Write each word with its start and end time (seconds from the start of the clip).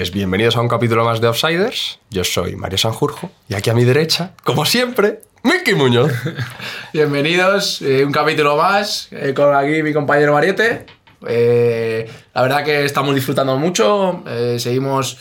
Pues 0.00 0.12
bienvenidos 0.12 0.56
a 0.56 0.62
un 0.62 0.68
capítulo 0.68 1.04
más 1.04 1.20
de 1.20 1.28
Offsiders. 1.28 1.98
Yo 2.08 2.24
soy 2.24 2.56
Mario 2.56 2.78
Sanjurjo 2.78 3.30
y 3.50 3.54
aquí 3.54 3.68
a 3.68 3.74
mi 3.74 3.84
derecha, 3.84 4.32
como 4.44 4.64
siempre, 4.64 5.20
Miki 5.42 5.74
Muñoz. 5.74 6.10
Bienvenidos, 6.94 7.82
eh, 7.82 8.02
un 8.02 8.10
capítulo 8.10 8.56
más 8.56 9.08
eh, 9.10 9.34
con 9.34 9.54
aquí 9.54 9.82
mi 9.82 9.92
compañero 9.92 10.32
Mariete. 10.32 10.86
Eh, 11.28 12.10
la 12.34 12.40
verdad 12.40 12.64
que 12.64 12.86
estamos 12.86 13.14
disfrutando 13.14 13.58
mucho, 13.58 14.24
eh, 14.26 14.56
seguimos 14.58 15.18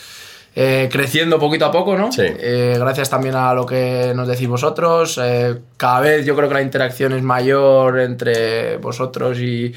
eh, 0.56 0.88
creciendo 0.90 1.40
poquito 1.40 1.66
a 1.66 1.74
poco, 1.74 1.98
¿no? 1.98 2.10
Sí. 2.14 2.24
Gracias 2.40 3.10
también 3.10 3.36
a 3.36 3.54
lo 3.54 3.66
que 3.66 4.14
nos 4.16 4.30
decís 4.30 4.48
vosotros. 4.48 5.20
cada 5.76 6.00
vez 6.00 6.26
yo 6.26 6.38
creo 6.38 6.48
que 6.48 6.54
la 6.54 6.62
interacción 6.62 7.12
es 7.12 7.22
mayor 7.22 8.00
entre 8.00 8.78
vosotros 8.78 9.40
y 9.40 9.74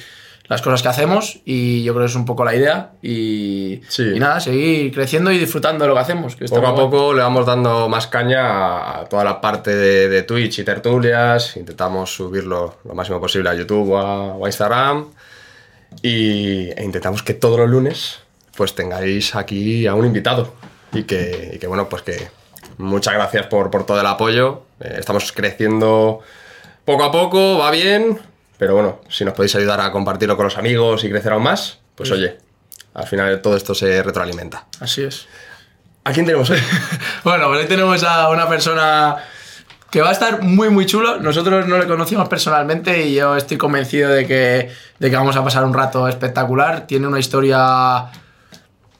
las 0.52 0.62
cosas 0.62 0.82
que 0.82 0.88
hacemos 0.88 1.40
y 1.44 1.82
yo 1.82 1.92
creo 1.94 2.04
que 2.06 2.10
es 2.10 2.16
un 2.16 2.24
poco 2.24 2.44
la 2.44 2.54
idea 2.54 2.92
y, 3.02 3.80
Sí. 3.88 4.02
y 4.14 4.18
nada, 4.20 4.38
seguir 4.40 4.92
creciendo 4.92 5.32
y 5.32 5.38
disfrutando 5.38 5.84
de 5.84 5.88
lo 5.88 5.94
que 5.94 6.00
hacemos. 6.00 6.36
Que 6.36 6.44
Poco 6.44 6.66
a 6.66 6.74
poco 6.74 7.12
le 7.14 7.22
vamos 7.22 7.46
dando 7.46 7.88
más 7.88 8.06
caña 8.06 9.00
a 9.00 9.04
toda 9.08 9.24
la 9.24 9.40
parte 9.40 9.74
de, 9.74 10.08
de 10.08 10.22
Twitch 10.22 10.58
y 10.60 10.64
tertulias. 10.64 11.56
Intentamos 11.56 12.14
subirlo 12.14 12.76
lo 12.84 12.94
máximo 12.94 13.20
posible 13.20 13.48
a 13.50 13.54
YouTube 13.54 13.92
o 13.92 13.98
a, 13.98 14.34
o 14.34 14.44
a 14.44 14.48
Instagram. 14.48 15.06
Y, 16.02 16.70
e 16.70 16.82
intentamos 16.84 17.22
que 17.22 17.34
todos 17.34 17.58
los 17.58 17.68
lunes 17.68 18.20
pues 18.56 18.74
tengáis 18.74 19.34
aquí 19.34 19.86
a 19.86 19.94
un 19.94 20.04
invitado. 20.06 20.54
Y 20.92 21.04
que, 21.04 21.52
y 21.54 21.58
que, 21.58 21.66
bueno, 21.66 21.88
pues 21.88 22.02
que 22.02 22.28
muchas 22.78 23.14
gracias 23.14 23.46
por, 23.46 23.70
por 23.70 23.86
todo 23.86 24.00
el 24.00 24.06
apoyo. 24.06 24.64
Eh, 24.80 24.96
estamos 24.98 25.32
creciendo 25.32 26.20
poco 26.84 27.04
a 27.04 27.10
poco, 27.12 27.58
va 27.58 27.70
bien. 27.70 28.18
Pero 28.62 28.74
bueno, 28.74 29.00
si 29.08 29.24
nos 29.24 29.34
podéis 29.34 29.56
ayudar 29.56 29.80
a 29.80 29.90
compartirlo 29.90 30.36
con 30.36 30.44
los 30.44 30.56
amigos 30.56 31.02
y 31.02 31.10
crecer 31.10 31.32
aún 31.32 31.42
más, 31.42 31.80
pues 31.96 32.12
oye, 32.12 32.38
al 32.94 33.08
final 33.08 33.42
todo 33.42 33.56
esto 33.56 33.74
se 33.74 34.00
retroalimenta. 34.04 34.66
Así 34.78 35.02
es. 35.02 35.26
¿A 36.04 36.12
quién 36.12 36.26
tenemos 36.26 36.48
hoy? 36.48 36.60
Bueno, 37.24 37.48
pues 37.48 37.62
hoy 37.62 37.66
tenemos 37.66 38.04
a 38.04 38.28
una 38.28 38.48
persona 38.48 39.16
que 39.90 40.00
va 40.00 40.10
a 40.10 40.12
estar 40.12 40.42
muy, 40.42 40.70
muy 40.70 40.86
chulo. 40.86 41.18
Nosotros 41.18 41.66
no 41.66 41.76
le 41.76 41.88
conocimos 41.88 42.28
personalmente 42.28 43.04
y 43.04 43.16
yo 43.16 43.34
estoy 43.36 43.56
convencido 43.58 44.10
de 44.10 44.28
que, 44.28 44.70
de 45.00 45.10
que 45.10 45.16
vamos 45.16 45.34
a 45.34 45.42
pasar 45.42 45.64
un 45.64 45.74
rato 45.74 46.06
espectacular. 46.06 46.86
Tiene 46.86 47.08
una 47.08 47.18
historia 47.18 48.06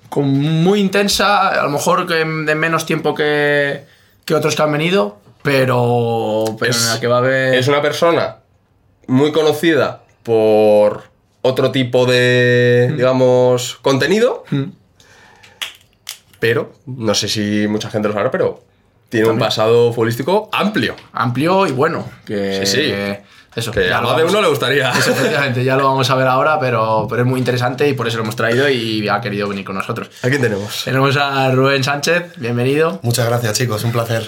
con- 0.09 0.29
muy 0.29 0.81
intensa, 0.81 1.51
a 1.51 1.63
lo 1.63 1.71
mejor 1.71 2.09
que 2.09 2.15
de 2.17 2.55
menos 2.57 2.85
tiempo 2.85 3.15
que, 3.15 3.85
que 4.25 4.35
otros 4.35 4.57
que 4.57 4.63
han 4.63 4.73
venido, 4.73 5.21
pero, 5.43 6.47
pero 6.59 6.73
Es- 6.73 6.83
en 6.83 6.95
la 6.95 6.99
que 7.01 7.07
va 7.07 7.15
a 7.15 7.19
haber... 7.19 7.55
Es 7.55 7.69
una 7.69 7.81
persona 7.81 8.39
muy 9.07 9.33
conocida 9.33 10.03
por 10.23 11.05
otro 11.43 11.71
tipo 11.73 12.07
de, 12.07 12.93
digamos, 12.97 13.79
contenido. 13.83 14.45
Pero, 16.39 16.73
no 16.87 17.15
sé 17.15 17.29
si 17.29 17.67
mucha 17.69 17.91
gente 17.91 18.09
lo 18.09 18.15
sabe, 18.15 18.31
pero 18.31 18.65
tiene 19.09 19.29
un 19.29 19.39
pasado 19.39 19.93
futbolístico 19.93 20.49
amplio. 20.53 20.97
amplio 21.13 21.67
y 21.67 21.73
bueno. 21.73 22.09
Que, 22.25 22.65
Sí, 22.65 22.77
sí. 22.77 22.93
Eso, 23.55 23.71
Que 23.71 23.87
ya 23.87 23.99
a 23.99 24.01
lo 24.01 24.09
más 24.09 24.17
de 24.17 24.25
uno 24.25 24.41
le 24.41 24.49
gustaría. 24.49 24.91
Eso, 24.93 25.11
efectivamente, 25.11 25.63
ya 25.63 25.77
lo 25.77 25.85
vamos 25.85 26.09
a 26.09 26.15
ver 26.15 26.27
ahora, 26.27 26.59
pero, 26.59 27.07
pero 27.09 27.23
es 27.23 27.29
muy 27.29 27.39
interesante 27.39 27.87
y 27.87 27.93
por 27.93 28.09
eso 28.09 28.17
lo 28.17 28.23
hemos 28.23 28.35
traído 28.35 28.67
y 28.71 29.07
ha 29.09 29.21
querido 29.21 29.47
venir 29.47 29.65
con 29.65 29.77
nosotros. 29.77 30.09
¿A 30.23 30.29
quién 30.29 30.41
tenemos? 30.41 30.85
Tenemos 30.85 31.17
a 31.19 31.51
Rubén 31.51 31.85
Sánchez, 31.85 32.33
bienvenido. 32.39 32.99
Muchas 33.03 33.27
gracias, 33.29 33.59
chicos, 33.59 33.85
un 33.85 33.93
placer. 33.93 34.27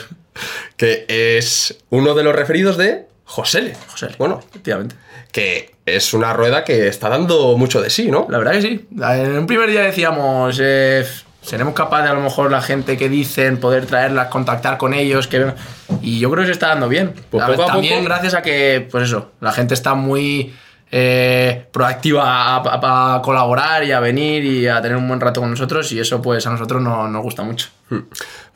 Que 0.77 1.07
es 1.09 1.79
uno 1.89 2.15
de 2.15 2.23
los 2.23 2.35
referidos 2.37 2.77
de 2.77 3.07
Josele. 3.25 3.75
José. 3.91 4.09
Bueno, 4.19 4.41
efectivamente. 4.51 4.97
que 5.33 5.75
es 5.87 6.15
una 6.15 6.33
rueda 6.33 6.65
que 6.65 6.87
está 6.89 7.09
dando 7.09 7.57
mucho 7.59 7.81
de 7.83 7.91
sí, 7.91 8.11
¿no? 8.11 8.27
La 8.31 8.39
verdad 8.39 8.53
que 8.53 8.63
sí. 8.63 8.87
En 9.01 9.39
un 9.39 9.47
primer 9.47 9.69
día 9.71 9.83
decíamos, 9.83 10.59
eh, 10.63 11.05
seremos 11.43 11.75
capaces 11.75 12.11
a 12.11 12.15
lo 12.15 12.21
mejor 12.21 12.51
la 12.51 12.63
gente 12.63 12.97
que 12.97 13.09
dicen, 13.09 13.59
poder 13.59 13.85
traerlas, 13.87 14.29
contactar 14.29 14.79
con 14.79 14.95
ellos, 14.95 15.27
que 15.27 15.53
y 16.01 16.19
yo 16.21 16.31
creo 16.31 16.43
que 16.43 16.47
se 16.47 16.53
está 16.53 16.69
dando 16.69 16.89
bien. 16.89 17.13
Pues 17.31 17.43
A 17.43 17.47
poco 17.49 17.59
ver, 17.59 17.69
a 17.71 17.73
También 17.73 17.95
poco- 17.97 18.05
gracias 18.07 18.35
a 18.35 18.43
que, 18.43 18.87
pues 18.91 19.05
eso, 19.05 19.33
la 19.41 19.53
gente 19.53 19.75
está 19.75 19.95
muy 19.95 20.55
eh, 20.97 21.67
proactiva 21.73 22.23
a, 22.25 22.57
a- 22.59 23.17
a 23.17 23.23
colaborar 23.23 23.83
y 23.85 23.91
a 23.93 23.99
venir 24.01 24.45
y 24.45 24.69
a 24.69 24.81
tener 24.81 24.97
un 24.97 25.09
buen 25.09 25.21
rato 25.21 25.41
con 25.41 25.51
nosotros 25.51 25.91
y 25.93 25.99
eso 25.99 26.23
pues 26.23 26.47
a 26.47 26.51
nosotros 26.51 26.81
no- 26.81 27.09
nos 27.09 27.23
gusta 27.23 27.43
mucho. 27.43 27.69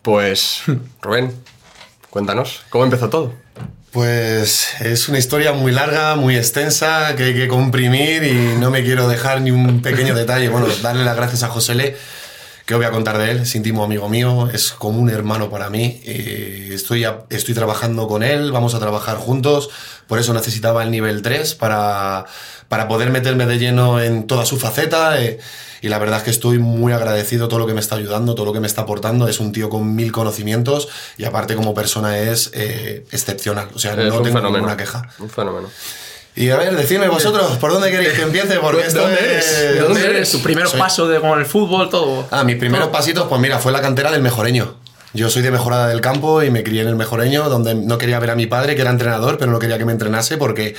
Pues, 0.02 0.62
Rubén, 1.02 1.34
cuéntanos, 2.10 2.62
¿cómo 2.70 2.84
empezó 2.84 3.08
todo? 3.10 3.32
Pues 3.90 4.80
es 4.80 5.08
una 5.08 5.18
historia 5.18 5.52
muy 5.52 5.72
larga, 5.72 6.14
muy 6.14 6.36
extensa, 6.36 7.16
que 7.16 7.24
hay 7.24 7.34
que 7.34 7.48
comprimir 7.48 8.22
y 8.22 8.56
no 8.58 8.70
me 8.70 8.84
quiero 8.84 9.08
dejar 9.08 9.40
ni 9.40 9.50
un 9.50 9.80
pequeño 9.80 10.14
detalle. 10.14 10.50
Bueno, 10.50 10.66
darle 10.82 11.04
las 11.04 11.16
gracias 11.16 11.42
a 11.42 11.48
Josele, 11.48 11.96
que 12.66 12.74
os 12.74 12.78
voy 12.78 12.86
a 12.86 12.90
contar 12.90 13.16
de 13.16 13.30
él, 13.30 13.38
es 13.38 13.54
íntimo 13.54 13.82
amigo 13.82 14.10
mío, 14.10 14.50
es 14.52 14.72
como 14.72 15.00
un 15.00 15.08
hermano 15.08 15.48
para 15.48 15.70
mí. 15.70 16.02
eh, 16.04 16.70
estoy, 16.74 17.06
estoy 17.30 17.54
trabajando 17.54 18.06
con 18.08 18.22
él, 18.22 18.52
vamos 18.52 18.74
a 18.74 18.78
trabajar 18.78 19.16
juntos, 19.16 19.70
por 20.08 20.18
eso 20.18 20.32
necesitaba 20.34 20.82
el 20.82 20.90
nivel 20.90 21.22
3 21.22 21.54
para, 21.54 22.24
para 22.68 22.88
poder 22.88 23.10
meterme 23.10 23.46
de 23.46 23.58
lleno 23.58 24.00
en 24.00 24.26
toda 24.26 24.44
su 24.46 24.58
faceta. 24.58 25.22
eh, 25.22 25.38
y 25.80 25.88
la 25.88 25.98
verdad 26.00 26.18
es 26.18 26.24
que 26.24 26.30
estoy 26.30 26.58
muy 26.58 26.92
agradecido 26.92 27.46
todo 27.46 27.60
lo 27.60 27.66
que 27.68 27.72
me 27.74 27.78
está 27.78 27.94
ayudando, 27.94 28.34
todo 28.34 28.46
lo 28.46 28.52
que 28.52 28.58
me 28.58 28.66
está 28.66 28.82
aportando. 28.82 29.28
Es 29.28 29.38
un 29.38 29.52
tío 29.52 29.68
con 29.68 29.94
mil 29.94 30.10
conocimientos 30.10 30.88
y 31.16 31.24
aparte 31.24 31.54
como 31.54 31.72
persona 31.72 32.18
es 32.18 32.50
eh, 32.52 33.04
excepcional. 33.12 33.68
O 33.74 33.78
sea, 33.78 33.92
Es 33.92 33.98
no 33.98 34.04
un 34.16 34.22
tengo 34.24 34.38
fenómeno. 34.38 34.50
ninguna 34.58 34.76
queja. 34.76 35.08
Un 35.20 35.30
fenómeno. 35.30 35.68
Y 36.34 36.50
a 36.50 36.56
ver, 36.56 36.74
decidme 36.76 37.06
vosotros, 37.08 37.56
¿por 37.58 37.72
dónde 37.72 37.90
queréis 37.92 38.12
que 38.14 38.22
empiece? 38.22 38.56
Porque 38.58 38.82
¿De 38.82 38.88
esto 38.88 39.00
dónde 39.02 39.16
es... 39.18 39.22
eres? 39.24 39.58
¿De 39.60 39.72
¿De 39.74 39.80
dónde 39.80 40.04
eres? 40.06 40.30
Tu 40.32 40.40
primer 40.42 40.66
Soy- 40.68 40.78
paso 40.80 41.06
de, 41.08 41.20
con 41.20 41.38
el 41.38 41.46
fútbol, 41.46 41.90
todo. 41.90 42.26
Ah, 42.32 42.42
mis 42.44 42.56
primeros 42.56 42.88
pasitos, 42.88 43.26
pues 43.28 43.40
mira, 43.40 43.58
fue 43.58 43.70
la 43.72 43.80
cantera 43.80 44.10
del 44.10 44.22
mejoreño. 44.22 44.76
Yo 45.14 45.30
soy 45.30 45.42
de 45.42 45.50
Mejorada 45.50 45.88
del 45.88 46.00
Campo 46.00 46.42
y 46.42 46.50
me 46.50 46.62
crié 46.62 46.82
en 46.82 46.88
el 46.88 46.96
mejoreño, 46.96 47.48
donde 47.48 47.74
no 47.74 47.96
quería 47.96 48.18
ver 48.18 48.30
a 48.30 48.34
mi 48.34 48.46
padre, 48.46 48.74
que 48.74 48.82
era 48.82 48.90
entrenador, 48.90 49.38
pero 49.38 49.50
no 49.50 49.58
quería 49.58 49.78
que 49.78 49.86
me 49.86 49.92
entrenase 49.92 50.36
porque 50.36 50.74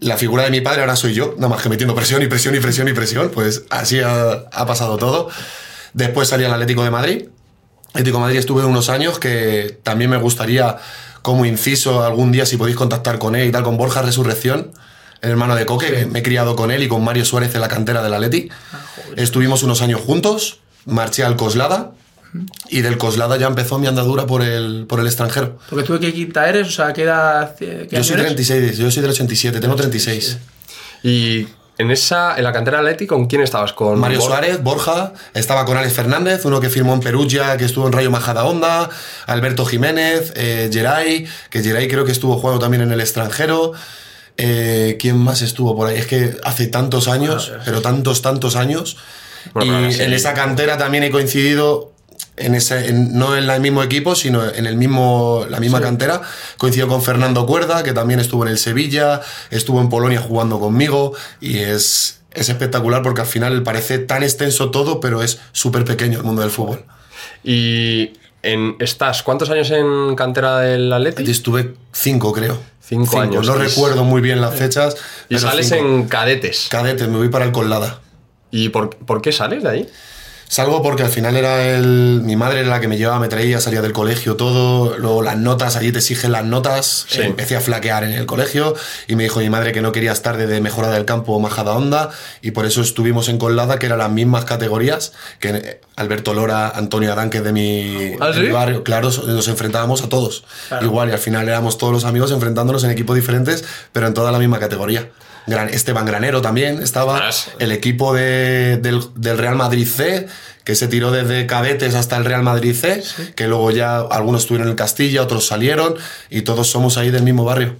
la 0.00 0.16
figura 0.16 0.44
de 0.44 0.50
mi 0.50 0.60
padre 0.60 0.80
ahora 0.80 0.96
soy 0.96 1.14
yo, 1.14 1.34
nada 1.36 1.48
más 1.48 1.62
que 1.62 1.68
metiendo 1.68 1.94
presión 1.94 2.22
y 2.22 2.26
presión 2.26 2.54
y 2.54 2.60
presión 2.60 2.88
y 2.88 2.92
presión, 2.92 3.30
pues 3.30 3.64
así 3.70 4.00
ha, 4.00 4.44
ha 4.52 4.66
pasado 4.66 4.96
todo. 4.98 5.30
Después 5.94 6.28
salí 6.28 6.44
al 6.44 6.52
Atlético 6.52 6.84
de 6.84 6.90
Madrid. 6.90 7.28
Atlético 7.88 8.18
de 8.18 8.22
Madrid 8.22 8.38
estuve 8.38 8.64
unos 8.64 8.88
años 8.90 9.18
que 9.18 9.78
también 9.82 10.10
me 10.10 10.18
gustaría, 10.18 10.76
como 11.22 11.44
inciso, 11.44 12.04
algún 12.04 12.32
día 12.32 12.44
si 12.44 12.56
podéis 12.56 12.76
contactar 12.76 13.18
con 13.18 13.36
él 13.36 13.48
y 13.48 13.52
tal, 13.52 13.62
con 13.62 13.76
Borja 13.78 14.02
Resurrección, 14.02 14.72
el 15.22 15.30
hermano 15.30 15.54
de 15.54 15.66
Coque, 15.66 15.90
que 15.90 16.06
me 16.06 16.20
he 16.20 16.22
criado 16.22 16.56
con 16.56 16.70
él 16.70 16.82
y 16.82 16.88
con 16.88 17.02
Mario 17.02 17.24
Suárez 17.24 17.54
en 17.54 17.62
la 17.62 17.68
cantera 17.68 18.02
del 18.02 18.14
Atleti. 18.14 18.50
Estuvimos 19.16 19.62
unos 19.62 19.82
años 19.82 20.00
juntos, 20.00 20.60
marché 20.84 21.24
al 21.24 21.36
Coslada 21.36 21.92
y 22.68 22.80
del 22.82 22.96
Coslada 22.98 23.36
ya 23.36 23.46
empezó 23.46 23.78
mi 23.78 23.86
andadura 23.86 24.26
por 24.26 24.42
el, 24.42 24.86
por 24.88 25.00
el 25.00 25.06
extranjero. 25.06 25.58
Porque 25.68 25.84
tú 25.84 25.94
de 25.94 26.00
qué 26.00 26.12
quinta 26.14 26.48
eres, 26.48 26.68
o 26.68 26.70
sea, 26.70 26.92
¿qué 26.92 27.02
edad? 27.02 27.54
qué 27.58 27.88
Yo 27.90 28.04
soy 28.04 28.14
eres? 28.14 28.26
36, 28.26 28.78
yo 28.78 28.90
soy 28.90 29.02
del 29.02 29.10
87, 29.10 29.60
tengo 29.60 29.74
36. 29.76 30.38
Y 31.02 31.46
en 31.78 31.90
esa, 31.90 32.36
en 32.36 32.44
la 32.44 32.52
cantera 32.52 32.78
Atleti, 32.78 33.06
¿con 33.06 33.26
quién 33.26 33.40
estabas? 33.42 33.72
Con 33.72 33.98
Mario 33.98 34.18
Bor- 34.20 34.28
Suárez, 34.28 34.62
Borja, 34.62 35.12
estaba 35.34 35.64
con 35.64 35.76
Alex 35.78 35.94
Fernández, 35.94 36.44
uno 36.44 36.60
que 36.60 36.68
firmó 36.68 36.92
en 36.94 37.00
Perugia, 37.00 37.56
que 37.56 37.64
estuvo 37.64 37.86
en 37.86 37.92
Rayo 37.92 38.10
Majadahonda, 38.10 38.90
Alberto 39.26 39.64
Jiménez, 39.64 40.32
eh, 40.36 40.68
Geray, 40.72 41.26
que 41.48 41.62
Geray 41.62 41.88
creo 41.88 42.04
que 42.04 42.12
estuvo 42.12 42.38
jugando 42.38 42.60
también 42.60 42.82
en 42.82 42.92
el 42.92 43.00
extranjero. 43.00 43.72
Eh, 44.36 44.96
¿Quién 45.00 45.18
más 45.18 45.42
estuvo 45.42 45.74
por 45.76 45.88
ahí? 45.88 45.96
Es 45.98 46.06
que 46.06 46.36
hace 46.44 46.66
tantos 46.66 47.08
años, 47.08 47.52
pero 47.64 47.82
tantos, 47.82 48.22
tantos 48.22 48.56
años. 48.56 48.96
Bueno, 49.54 49.86
y 49.88 49.92
sí. 49.92 50.02
en 50.02 50.12
esa 50.12 50.34
cantera 50.34 50.76
también 50.78 51.02
he 51.04 51.10
coincidido, 51.10 51.92
en 52.40 52.54
ese, 52.54 52.88
en- 52.88 53.16
no 53.18 53.36
en 53.36 53.48
el 53.48 53.60
mismo 53.60 53.82
equipo, 53.82 54.14
sino 54.14 54.44
en 54.48 54.66
el 54.66 54.76
mismo, 54.76 55.44
la 55.48 55.60
misma 55.60 55.80
cantera. 55.80 56.22
Coincido 56.58 56.88
con 56.88 57.02
Fernando 57.02 57.46
Cuerda, 57.46 57.82
que 57.82 57.92
también 57.92 58.20
estuvo 58.20 58.44
en 58.44 58.50
el 58.52 58.58
Sevilla, 58.58 59.20
estuvo 59.50 59.80
en 59.80 59.88
Polonia 59.88 60.20
jugando 60.20 60.58
conmigo 60.60 61.14
y 61.40 61.58
es, 61.58 62.20
es 62.32 62.48
espectacular 62.48 63.02
porque 63.02 63.20
al 63.22 63.26
final 63.26 63.62
parece 63.62 63.98
tan 63.98 64.22
extenso 64.22 64.70
todo, 64.70 65.00
pero 65.00 65.22
es 65.22 65.38
súper 65.52 65.84
pequeño 65.84 66.18
el 66.18 66.24
mundo 66.24 66.42
del 66.42 66.50
fútbol. 66.50 66.84
Y 67.44 68.12
en, 68.42 68.76
estás, 68.80 69.22
¿cuántos 69.22 69.50
años 69.50 69.70
en 69.70 70.14
cantera 70.16 70.58
del 70.60 70.92
Atleti? 70.92 71.30
Estuve 71.30 71.74
cinco, 71.92 72.32
creo. 72.32 72.58
Cinco 72.82 73.20
años. 73.20 73.46
No 73.46 73.54
recuerdo 73.54 74.04
muy 74.04 74.20
bien 74.20 74.40
las 74.40 74.54
fechas. 74.54 74.96
Y 75.28 75.38
sales 75.38 75.68
cinco. 75.68 75.84
en 75.86 76.08
cadetes. 76.08 76.66
Cadete, 76.70 77.06
me 77.06 77.18
voy 77.18 77.28
para 77.28 77.44
el 77.44 77.52
Collada. 77.52 78.00
¿Y 78.50 78.70
por, 78.70 78.90
por 78.96 79.22
qué 79.22 79.30
sales 79.30 79.62
de 79.62 79.68
ahí? 79.68 79.88
Salgo 80.50 80.82
porque 80.82 81.04
al 81.04 81.10
final 81.10 81.36
era 81.36 81.64
el. 81.64 82.22
Mi 82.24 82.34
madre 82.34 82.62
era 82.62 82.70
la 82.70 82.80
que 82.80 82.88
me 82.88 82.96
llevaba, 82.96 83.20
me 83.20 83.28
traía, 83.28 83.60
salía 83.60 83.82
del 83.82 83.92
colegio, 83.92 84.34
todo. 84.34 84.98
Luego 84.98 85.22
las 85.22 85.38
notas, 85.38 85.76
allí 85.76 85.92
te 85.92 86.00
exigen 86.00 86.32
las 86.32 86.44
notas. 86.44 87.06
Sí. 87.08 87.22
Empecé 87.22 87.54
a 87.54 87.60
flaquear 87.60 88.02
en 88.02 88.10
el 88.10 88.26
colegio 88.26 88.74
y 89.06 89.14
me 89.14 89.22
dijo 89.22 89.38
mi 89.38 89.48
madre 89.48 89.70
que 89.70 89.80
no 89.80 89.92
quería 89.92 90.10
estar 90.10 90.36
de 90.36 90.60
mejorada 90.60 90.94
del 90.94 91.04
campo 91.04 91.34
o 91.34 91.38
majada 91.38 91.72
onda. 91.74 92.10
Y 92.42 92.50
por 92.50 92.66
eso 92.66 92.80
estuvimos 92.80 93.28
en 93.28 93.38
Colada, 93.38 93.78
que 93.78 93.86
eran 93.86 93.98
las 93.98 94.10
mismas 94.10 94.44
categorías 94.44 95.12
que 95.38 95.50
eh, 95.50 95.80
Alberto 95.94 96.34
Lora, 96.34 96.68
Antonio 96.70 97.12
Adán, 97.12 97.30
que 97.30 97.38
es 97.38 97.44
de 97.44 97.52
mi, 97.52 98.16
¿Ah, 98.18 98.30
de 98.30 98.34
sí? 98.34 98.40
mi 98.40 98.48
barrio. 98.48 98.82
Claro, 98.82 99.08
nos 99.08 99.46
enfrentábamos 99.46 100.02
a 100.02 100.08
todos. 100.08 100.42
Claro. 100.66 100.84
Igual, 100.84 101.10
y 101.10 101.12
al 101.12 101.18
final 101.20 101.48
éramos 101.48 101.78
todos 101.78 101.92
los 101.92 102.04
amigos 102.04 102.32
enfrentándonos 102.32 102.82
en 102.82 102.90
equipos 102.90 103.14
diferentes, 103.14 103.64
pero 103.92 104.08
en 104.08 104.14
toda 104.14 104.32
la 104.32 104.40
misma 104.40 104.58
categoría. 104.58 105.10
Gran- 105.46 105.68
Esteban 105.70 106.04
Granero 106.06 106.40
también 106.42 106.82
estaba. 106.82 107.30
El 107.58 107.72
equipo 107.72 108.14
de- 108.14 108.76
del, 108.78 109.02
del 109.14 109.38
Real 109.38 109.56
Madrid 109.56 109.86
C, 109.86 110.28
que 110.64 110.74
se 110.74 110.86
tiró 110.88 111.10
desde 111.10 111.46
cadetes 111.46 111.94
hasta 111.94 112.16
el 112.16 112.24
Real 112.24 112.42
Madrid 112.42 112.74
C, 112.74 113.02
que 113.34 113.46
luego 113.48 113.70
ya 113.70 114.00
algunos 114.00 114.42
estuvieron 114.42 114.68
en 114.68 114.72
el 114.72 114.76
Castilla, 114.76 115.22
otros 115.22 115.46
salieron, 115.46 115.96
y 116.28 116.42
todos 116.42 116.68
somos 116.70 116.96
ahí 116.98 117.10
del 117.10 117.22
mismo 117.22 117.44
barrio. 117.44 117.76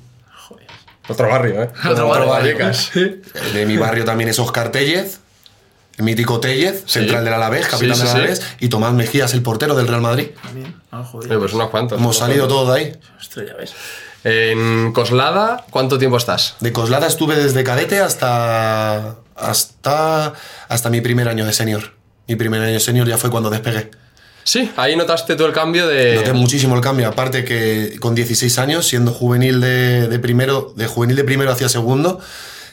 Otro 1.08 1.28
barrio, 1.28 1.62
¿eh? 1.64 1.70
Otro 1.90 2.08
barrio. 2.08 2.28
Vallecas. 2.28 2.90
De 3.54 3.66
mi 3.66 3.76
barrio 3.76 4.04
también 4.04 4.30
es 4.30 4.38
Oscar 4.38 4.70
Tellez, 4.70 5.18
el 5.98 6.04
mítico 6.04 6.38
Tellez, 6.40 6.84
central 6.86 7.24
del 7.24 7.34
Alavés, 7.34 7.66
capitán 7.66 7.96
Sí, 7.96 8.02
sí, 8.02 8.06
del 8.06 8.12
sí. 8.12 8.16
Alavés, 8.18 8.42
y 8.60 8.68
Tomás 8.68 8.92
Mejías, 8.94 9.34
el 9.34 9.42
portero 9.42 9.74
del 9.74 9.88
Real 9.88 10.00
Madrid. 10.02 10.28
También. 10.42 10.74
Ah, 10.92 11.02
joder. 11.04 11.32
Eh, 11.32 11.36
pues 11.38 11.52
unos 11.52 11.68
cuantos. 11.70 11.98
Hemos 11.98 12.16
unos 12.16 12.28
salido 12.28 12.46
todos 12.48 12.72
de 12.74 12.80
ahí. 12.80 12.92
Ostras, 13.20 13.46
ya 13.48 13.54
ves. 13.54 13.72
En 14.24 14.92
Coslada, 14.92 15.64
¿cuánto 15.70 15.98
tiempo 15.98 16.16
estás? 16.16 16.56
De 16.60 16.72
Coslada 16.72 17.06
estuve 17.06 17.36
desde 17.36 17.64
cadete 17.64 18.00
hasta, 18.00 19.16
hasta, 19.34 20.34
hasta 20.68 20.90
mi 20.90 21.00
primer 21.00 21.28
año 21.28 21.46
de 21.46 21.52
senior. 21.52 21.94
Mi 22.28 22.36
primer 22.36 22.60
año 22.60 22.74
de 22.74 22.80
senior 22.80 23.08
ya 23.08 23.16
fue 23.16 23.30
cuando 23.30 23.50
despegué. 23.50 23.90
Sí, 24.44 24.70
ahí 24.76 24.96
notaste 24.96 25.36
tú 25.36 25.44
el 25.44 25.52
cambio 25.52 25.86
de. 25.86 26.16
Noté 26.16 26.32
muchísimo 26.32 26.74
el 26.74 26.80
cambio, 26.80 27.08
aparte 27.08 27.44
que 27.44 27.96
con 28.00 28.14
16 28.14 28.58
años, 28.58 28.86
siendo 28.86 29.12
juvenil 29.12 29.60
de, 29.60 30.08
de 30.08 30.18
primero, 30.18 30.72
de 30.76 30.86
juvenil 30.86 31.16
de 31.16 31.24
primero 31.24 31.50
hacia 31.52 31.68
segundo, 31.68 32.20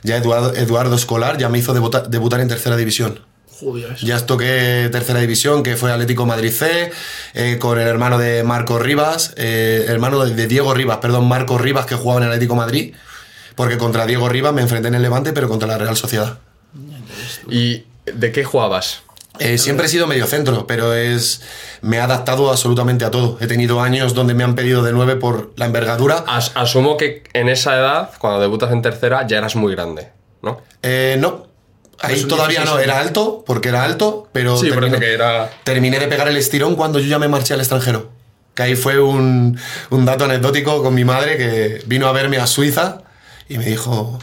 ya 0.03 0.17
Eduardo, 0.17 0.53
Eduardo 0.53 0.95
Escolar 0.95 1.37
ya 1.37 1.49
me 1.49 1.59
hizo 1.59 1.73
debutar, 1.73 2.09
debutar 2.09 2.39
en 2.39 2.47
tercera 2.47 2.77
división. 2.77 3.21
Joder, 3.59 3.95
ya 3.95 4.23
toqué 4.25 4.87
tercera 4.91 5.19
división, 5.19 5.63
que 5.63 5.75
fue 5.75 5.91
Atlético 5.91 6.25
Madrid 6.25 6.51
C, 6.51 6.91
eh, 7.33 7.57
con 7.59 7.79
el 7.79 7.87
hermano 7.87 8.17
de 8.19 8.43
Marco 8.43 8.77
Rivas, 8.77 9.33
eh, 9.37 9.85
hermano 9.87 10.23
de, 10.23 10.35
de 10.35 10.47
Diego 10.47 10.73
Rivas, 10.73 10.97
perdón, 10.97 11.27
Marco 11.27 11.57
Rivas, 11.57 11.85
que 11.87 11.95
jugaba 11.95 12.21
en 12.21 12.27
Atlético 12.27 12.55
Madrid, 12.55 12.93
porque 13.55 13.77
contra 13.79 14.05
Diego 14.05 14.29
Rivas 14.29 14.53
me 14.53 14.61
enfrenté 14.61 14.89
en 14.89 14.95
el 14.95 15.01
Levante, 15.01 15.33
pero 15.33 15.49
contra 15.49 15.67
la 15.67 15.77
Real 15.79 15.97
Sociedad. 15.97 16.37
¿Y 17.49 17.85
de 18.05 18.31
qué 18.31 18.43
jugabas? 18.43 19.01
Eh, 19.39 19.57
siempre 19.59 19.85
he 19.85 19.89
sido 19.89 20.07
medio 20.07 20.25
centro, 20.25 20.65
pero 20.65 20.93
es 20.93 21.41
me 21.81 21.97
he 21.97 21.99
adaptado 21.99 22.49
absolutamente 22.49 23.05
a 23.05 23.11
todo. 23.11 23.37
He 23.39 23.45
tenido 23.47 23.81
años 23.81 24.13
donde 24.15 24.33
me 24.33 24.43
han 24.43 24.55
pedido 24.55 24.81
de 24.83 24.91
9 24.93 25.15
por 25.17 25.53
la 25.57 25.65
envergadura. 25.65 26.23
As- 26.27 26.51
asumo 26.55 26.97
que 26.97 27.23
en 27.33 27.47
esa 27.49 27.75
edad, 27.75 28.11
cuando 28.19 28.39
debutas 28.39 28.71
en 28.71 28.81
tercera, 28.81 29.27
ya 29.27 29.37
eras 29.37 29.55
muy 29.55 29.73
grande, 29.75 30.09
¿no? 30.41 30.61
Eh, 30.81 31.17
no, 31.19 31.47
ahí 32.01 32.15
Pues 32.15 32.27
todavía 32.27 32.59
16 32.61 32.75
no, 32.75 32.79
era 32.79 32.99
alto, 32.99 33.43
porque 33.45 33.69
era 33.69 33.83
alto, 33.83 34.27
pero 34.31 34.57
Sí, 34.57 34.69
terminé, 34.69 34.99
que 34.99 35.13
era. 35.13 35.49
terminé 35.63 35.99
de 35.99 36.07
pegar 36.07 36.27
el 36.27 36.37
estirón 36.37 36.75
cuando 36.75 36.99
yo 36.99 37.07
ya 37.07 37.19
me 37.19 37.27
marché 37.27 37.53
al 37.53 37.59
extranjero. 37.59 38.11
Que 38.55 38.63
ahí 38.63 38.75
fue 38.75 38.99
un, 38.99 39.59
un 39.91 40.05
dato 40.05 40.25
anecdótico 40.25 40.81
con 40.81 40.93
mi 40.95 41.05
madre 41.05 41.37
que 41.37 41.81
vino 41.85 42.07
a 42.07 42.11
verme 42.11 42.37
a 42.37 42.47
Suiza 42.47 43.03
y 43.47 43.57
me 43.59 43.65
dijo, 43.65 44.17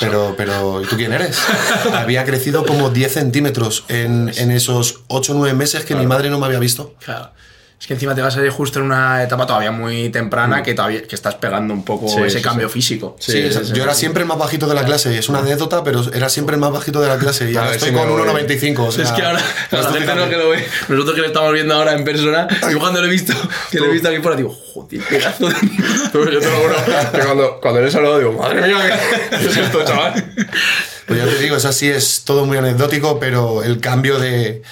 pero, 0.00 0.34
pero, 0.36 0.82
¿y 0.82 0.86
tú 0.86 0.96
quién 0.96 1.12
eres? 1.12 1.38
había 1.94 2.24
crecido 2.24 2.64
como 2.66 2.90
10 2.90 3.12
centímetros 3.12 3.84
en, 3.88 4.32
en 4.36 4.50
esos 4.50 5.00
8 5.08 5.32
o 5.32 5.34
9 5.36 5.54
meses 5.54 5.84
que 5.84 5.94
mi 5.94 6.06
madre 6.06 6.28
no 6.30 6.38
me 6.38 6.46
había 6.46 6.58
visto. 6.58 6.94
Claro. 7.04 7.30
Es 7.80 7.86
que 7.86 7.94
encima 7.94 8.12
te 8.12 8.20
vas 8.22 8.36
a 8.36 8.44
ir 8.44 8.50
justo 8.50 8.80
en 8.80 8.86
una 8.86 9.22
etapa 9.22 9.46
todavía 9.46 9.70
muy 9.70 10.08
temprana 10.08 10.64
que 10.64 10.74
todavía 10.74 11.02
que 11.06 11.14
estás 11.14 11.36
pegando 11.36 11.72
un 11.72 11.84
poco 11.84 12.08
Sí, 12.08 12.20
ese 12.22 12.38
sí, 12.38 12.42
cambio 12.42 12.66
sí. 12.68 12.74
físico. 12.74 13.16
Sí, 13.20 13.30
Sí, 13.32 13.52
sí, 13.52 13.72
yo 13.72 13.84
era 13.84 13.94
siempre 13.94 14.22
el 14.22 14.28
más 14.28 14.36
bajito 14.36 14.66
de 14.66 14.74
la 14.74 14.84
clase. 14.84 15.16
Es 15.16 15.28
una 15.28 15.38
anécdota, 15.38 15.84
pero 15.84 16.02
era 16.12 16.28
siempre 16.28 16.54
el 16.56 16.60
más 16.60 16.72
bajito 16.72 17.00
de 17.00 17.06
la 17.06 17.18
clase. 17.18 17.50
Y 17.52 17.56
ahora 17.56 17.72
estoy 17.74 17.90
si 17.90 17.94
con 17.94 18.08
voy. 18.08 18.22
1,95. 18.22 18.78
O 18.80 18.90
sea, 18.90 19.04
es 19.04 19.12
que 19.12 19.22
ahora, 19.22 19.40
la 19.70 19.92
gente 19.92 20.14
no 20.14 20.28
que 20.28 20.36
lo 20.36 20.48
ve, 20.50 20.66
nosotros 20.88 21.14
que 21.14 21.20
lo 21.20 21.26
estamos 21.28 21.52
viendo 21.52 21.74
ahora 21.74 21.92
en 21.92 22.02
persona, 22.04 22.48
yo 22.68 22.80
cuando 22.80 23.00
lo 23.00 23.06
he 23.06 23.10
visto, 23.10 23.32
que 23.70 23.78
lo 23.78 23.86
he 23.86 23.90
visto 23.90 24.08
aquí 24.08 24.18
fuera, 24.18 24.36
digo, 24.36 24.50
joder, 24.74 25.00
pedazo 25.08 25.48
de. 25.48 25.54
Yo 26.12 26.40
te 26.40 26.50
lo 26.50 26.56
juro 26.56 26.74
que 27.12 27.18
cuando, 27.20 27.60
cuando 27.60 27.80
le 27.80 27.88
he 27.88 27.90
saludado 27.92 28.18
digo, 28.18 28.32
madre 28.32 28.66
mía, 28.66 29.00
¿qué 29.30 29.46
es 29.46 29.56
esto, 29.56 29.84
chaval? 29.84 30.24
Pues 31.06 31.20
ya 31.20 31.24
te 31.26 31.38
digo, 31.38 31.56
es 31.56 31.64
así, 31.64 31.88
es 31.88 32.24
todo 32.24 32.44
muy 32.44 32.58
anecdótico, 32.58 33.18
pero 33.18 33.62
el 33.62 33.80
cambio 33.80 34.18
de, 34.18 34.62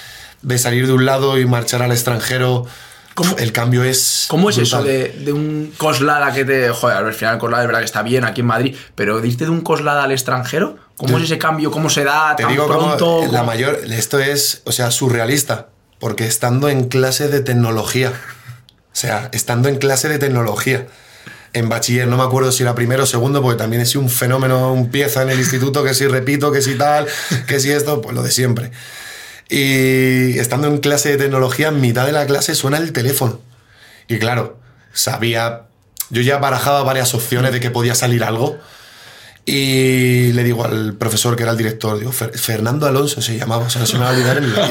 de 0.42 0.58
salir 0.58 0.86
de 0.86 0.92
un 0.92 1.06
lado 1.06 1.38
y 1.38 1.46
marchar 1.46 1.80
al 1.82 1.92
extranjero, 1.92 2.66
el 3.38 3.52
cambio 3.52 3.84
es. 3.84 4.26
¿Cómo 4.28 4.50
es 4.50 4.58
eso 4.58 4.78
brutal. 4.78 4.92
de, 4.92 5.08
de 5.24 5.32
un 5.32 5.72
Coslada 5.76 6.32
que 6.32 6.44
te. 6.44 6.68
Joder, 6.70 6.96
al 6.98 7.14
final 7.14 7.38
Coslada 7.38 7.62
es 7.62 7.66
verdad 7.68 7.80
que 7.80 7.86
está 7.86 8.02
bien 8.02 8.24
aquí 8.24 8.40
en 8.42 8.46
Madrid, 8.46 8.76
pero 8.94 9.20
de 9.20 9.28
irte 9.28 9.44
de 9.44 9.50
un 9.50 9.60
Coslada 9.62 10.04
al 10.04 10.12
extranjero, 10.12 10.76
¿cómo 10.96 11.18
es 11.18 11.24
ese 11.24 11.38
cambio? 11.38 11.70
¿Cómo 11.70 11.88
se 11.90 12.04
da? 12.04 12.34
Te 12.36 12.42
tan 12.44 12.52
digo 12.52 12.66
pronto? 12.66 13.04
como 13.20 13.32
la 13.32 13.38
¿Cómo- 13.40 13.44
mayor. 13.44 13.80
Esto 13.90 14.18
es, 14.20 14.62
o 14.64 14.72
sea, 14.72 14.90
surrealista. 14.90 15.68
Porque 15.98 16.26
estando 16.26 16.68
en 16.68 16.88
clase 16.88 17.28
de 17.28 17.40
tecnología. 17.40 18.10
O 18.10 18.98
sea, 18.98 19.30
estando 19.32 19.68
en 19.68 19.76
clase 19.76 20.08
de 20.08 20.18
tecnología. 20.18 20.86
En 21.54 21.70
bachiller, 21.70 22.06
no 22.06 22.18
me 22.18 22.22
acuerdo 22.22 22.52
si 22.52 22.64
era 22.64 22.74
primero 22.74 23.04
o 23.04 23.06
segundo, 23.06 23.40
porque 23.40 23.56
también 23.56 23.80
he 23.80 23.86
sido 23.86 24.02
un 24.02 24.10
fenómeno, 24.10 24.74
un 24.74 24.90
pieza 24.90 25.22
en 25.22 25.30
el 25.30 25.38
instituto, 25.38 25.82
que 25.82 25.94
si 25.94 26.06
repito, 26.06 26.52
que 26.52 26.60
si 26.60 26.74
tal, 26.76 27.06
que 27.46 27.60
si 27.60 27.70
esto, 27.70 28.02
pues 28.02 28.14
lo 28.14 28.22
de 28.22 28.30
siempre. 28.30 28.72
Y 29.48 30.38
estando 30.38 30.66
en 30.69 30.78
clase 30.78 31.10
de 31.10 31.16
tecnología, 31.19 31.69
en 31.69 31.81
mitad 31.81 32.06
de 32.06 32.12
la 32.12 32.26
clase 32.26 32.54
suena 32.54 32.78
el 32.78 32.93
teléfono. 32.93 33.40
Y 34.08 34.19
claro, 34.19 34.58
sabía. 34.93 35.62
Yo 36.10 36.22
ya 36.22 36.38
barajaba 36.38 36.82
varias 36.82 37.14
opciones 37.14 37.52
de 37.52 37.60
que 37.60 37.70
podía 37.70 37.94
salir 37.94 38.22
algo. 38.25 38.58
Y 39.48 40.32
le 40.32 40.43
digo 40.43 40.64
al 40.64 40.94
profesor 40.94 41.37
que 41.37 41.44
era 41.44 41.52
el 41.52 41.58
director, 41.58 41.96
digo, 42.00 42.10
"Fer- 42.12 42.32
Fernando 42.37 42.87
Alonso 42.87 43.22
se 43.22 43.37
llamaba, 43.38 43.66
o 43.66 43.70
sea, 43.70 43.81
no 43.82 43.87
se 43.87 43.94
me 43.96 44.00
va 44.00 44.10
a 44.10 44.12
olvidar 44.12 44.38
en 44.38 44.44
mi 44.46 44.50
vida. 44.50 44.64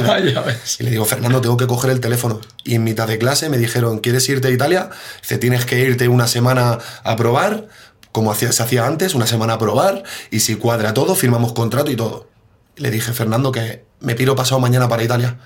Y 0.80 0.84
le 0.84 0.92
digo, 0.92 1.06
Fernando, 1.06 1.40
tengo 1.40 1.56
que 1.56 1.66
coger 1.68 1.92
el 1.92 2.02
teléfono. 2.02 2.42
Y 2.66 2.76
en 2.76 2.84
mitad 2.84 3.08
de 3.08 3.18
clase 3.18 3.48
me 3.50 3.58
dijeron, 3.58 4.00
¿quieres 4.00 4.28
irte 4.28 4.50
a 4.50 4.52
Italia? 4.52 4.90
Dice, 5.22 5.38
tienes 5.38 5.64
que 5.66 5.80
irte 5.80 6.10
una 6.10 6.28
semana 6.28 6.80
a 7.06 7.16
probar, 7.16 7.68
como 8.12 8.32
hacía, 8.34 8.52
se 8.52 8.64
hacía 8.64 8.86
antes, 8.86 9.16
una 9.16 9.28
semana 9.28 9.54
a 9.54 9.60
probar, 9.60 10.04
y 10.30 10.42
si 10.42 10.56
cuadra 10.56 10.94
todo, 10.94 11.16
firmamos 11.16 11.54
contrato 11.54 11.90
y 11.90 11.96
todo. 11.96 12.28
Le 12.78 12.92
dije, 12.92 13.14
Fernando, 13.14 13.52
que 13.52 13.86
me 14.00 14.16
piro 14.16 14.36
pasado 14.36 14.60
mañana 14.60 14.88
para 14.88 15.04
Italia. 15.04 15.38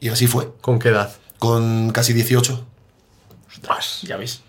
Y 0.00 0.08
así 0.08 0.26
fue, 0.26 0.52
¿Con 0.60 0.78
qué 0.78 0.88
edad? 0.88 1.12
con 1.38 1.90
casi 1.90 2.12
18. 2.12 2.66
Ya 4.02 4.16
ves. 4.16 4.42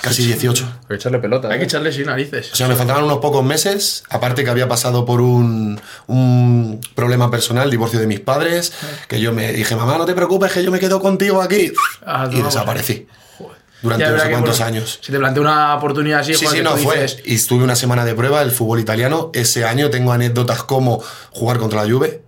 Casi 0.00 0.26
18. 0.26 0.64
Hay 0.64 0.88
que 0.88 0.94
echarle 0.94 1.18
pelota. 1.18 1.48
Hay 1.48 1.56
¿eh? 1.56 1.58
que 1.58 1.64
echarle 1.64 1.90
sin 1.90 2.06
narices. 2.06 2.52
O 2.52 2.56
sea, 2.56 2.68
me 2.68 2.76
faltaban 2.76 3.04
unos 3.04 3.18
pocos 3.18 3.42
meses, 3.44 4.04
aparte 4.10 4.44
que 4.44 4.50
había 4.50 4.68
pasado 4.68 5.06
por 5.06 5.20
un, 5.22 5.80
un 6.06 6.80
problema 6.94 7.30
personal, 7.30 7.70
divorcio 7.70 7.98
de 7.98 8.06
mis 8.06 8.20
padres, 8.20 8.72
que 9.08 9.20
yo 9.20 9.32
me 9.32 9.52
dije, 9.52 9.74
mamá, 9.74 9.96
no 9.96 10.04
te 10.04 10.14
preocupes, 10.14 10.52
que 10.52 10.62
yo 10.62 10.70
me 10.70 10.78
quedo 10.78 11.00
contigo 11.00 11.40
aquí. 11.40 11.72
Ah, 12.04 12.28
y 12.30 12.36
no, 12.36 12.46
desaparecí. 12.46 13.06
Durante 13.82 14.08
no 14.08 14.18
sé 14.18 14.30
cuántos 14.30 14.58
bueno, 14.58 14.76
años. 14.76 14.98
Si 15.02 15.12
te 15.12 15.18
plantea 15.18 15.40
una 15.42 15.74
oportunidad 15.76 16.20
así, 16.20 16.34
Sí, 16.34 16.46
sí, 16.46 16.60
no 16.62 16.76
fue. 16.76 17.02
dices, 17.02 17.22
Y 17.24 17.34
estuve 17.34 17.62
una 17.62 17.76
semana 17.76 18.04
de 18.04 18.14
prueba 18.14 18.42
el 18.42 18.50
fútbol 18.50 18.80
italiano. 18.80 19.30
Ese 19.34 19.64
año 19.64 19.90
tengo 19.90 20.12
anécdotas 20.12 20.62
como 20.62 21.02
jugar 21.30 21.58
contra 21.58 21.84
la 21.84 21.90
Juve, 21.92 22.22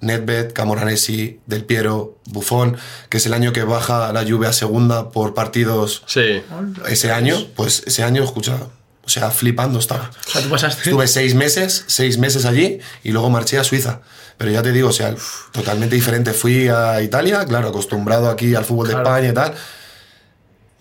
Nedved, 0.00 0.52
Camoranesi, 0.52 1.40
Del 1.46 1.64
Piero, 1.64 2.18
Buffon, 2.26 2.76
que 3.08 3.18
es 3.18 3.26
el 3.26 3.34
año 3.34 3.52
que 3.52 3.62
baja 3.62 4.12
la 4.12 4.24
Juve 4.24 4.48
a 4.48 4.52
segunda 4.52 5.10
por 5.10 5.34
partidos. 5.34 6.02
Sí. 6.06 6.42
Ese 6.88 7.12
año, 7.12 7.36
pues 7.54 7.84
ese 7.86 8.02
año, 8.02 8.24
escucha, 8.24 8.56
o 9.04 9.08
sea, 9.08 9.30
flipando 9.30 9.78
estaba. 9.78 10.10
O 10.26 10.30
sea, 10.30 10.42
tú 10.42 10.50
pasaste. 10.50 10.82
Estuve 10.82 11.06
seis 11.06 11.34
meses, 11.36 11.84
seis 11.86 12.18
meses 12.18 12.44
allí 12.44 12.80
y 13.04 13.12
luego 13.12 13.30
marché 13.30 13.58
a 13.58 13.64
Suiza. 13.64 14.00
Pero 14.38 14.50
ya 14.50 14.62
te 14.62 14.72
digo, 14.72 14.88
o 14.88 14.92
sea, 14.92 15.14
totalmente 15.52 15.94
diferente. 15.94 16.32
Fui 16.32 16.66
a 16.68 17.00
Italia, 17.00 17.44
claro, 17.44 17.68
acostumbrado 17.68 18.28
aquí 18.28 18.56
al 18.56 18.64
fútbol 18.64 18.88
de 18.88 18.94
Claro. 18.94 19.08
España 19.08 19.28
y 19.28 19.34
tal. 19.34 19.54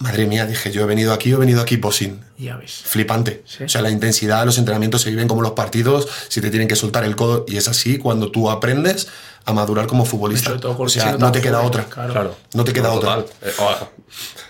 Madre 0.02 0.26
mía, 0.26 0.46
dije, 0.48 0.72
yo 0.72 0.82
he 0.82 0.86
venido 0.86 1.14
aquí, 1.14 1.32
he 1.32 1.36
venido 1.36 1.62
aquí 1.62 1.78
posín. 1.78 2.22
Ya 2.38 2.58
ves. 2.58 2.82
Flipante. 2.86 3.44
Sí. 3.46 3.66
O 3.66 3.70
sea, 3.70 3.82
la 3.82 3.90
intensidad, 3.92 4.44
los 4.46 4.58
entrenamientos 4.58 5.02
se 5.04 5.10
viven 5.12 5.28
como 5.28 5.42
los 5.44 5.52
partidos, 5.52 6.08
si 6.28 6.42
te 6.42 6.50
tienen 6.50 6.68
que 6.68 6.76
soltar 6.76 7.04
el 7.04 7.16
codo. 7.16 7.46
Y 7.48 7.58
es 7.58 7.68
así 7.68 7.98
cuando 8.00 8.32
tú 8.32 8.50
aprendes 8.50 9.08
a 9.46 9.54
madurar 9.54 9.86
como 9.86 10.06
futbolista. 10.06 10.50
Sobre 10.50 10.60
todo 10.62 10.76
O 10.78 10.90
sea, 10.90 11.18
no 11.18 11.32
te 11.32 11.40
queda 11.42 11.58
joven, 11.58 11.68
otra. 11.68 11.84
claro. 11.86 12.12
Claro. 12.14 12.38
No 12.54 12.64
te 12.64 12.74
queda 12.74 12.92
otra. 12.92 13.20
Eh, 13.44 13.52
oh, 13.60 13.90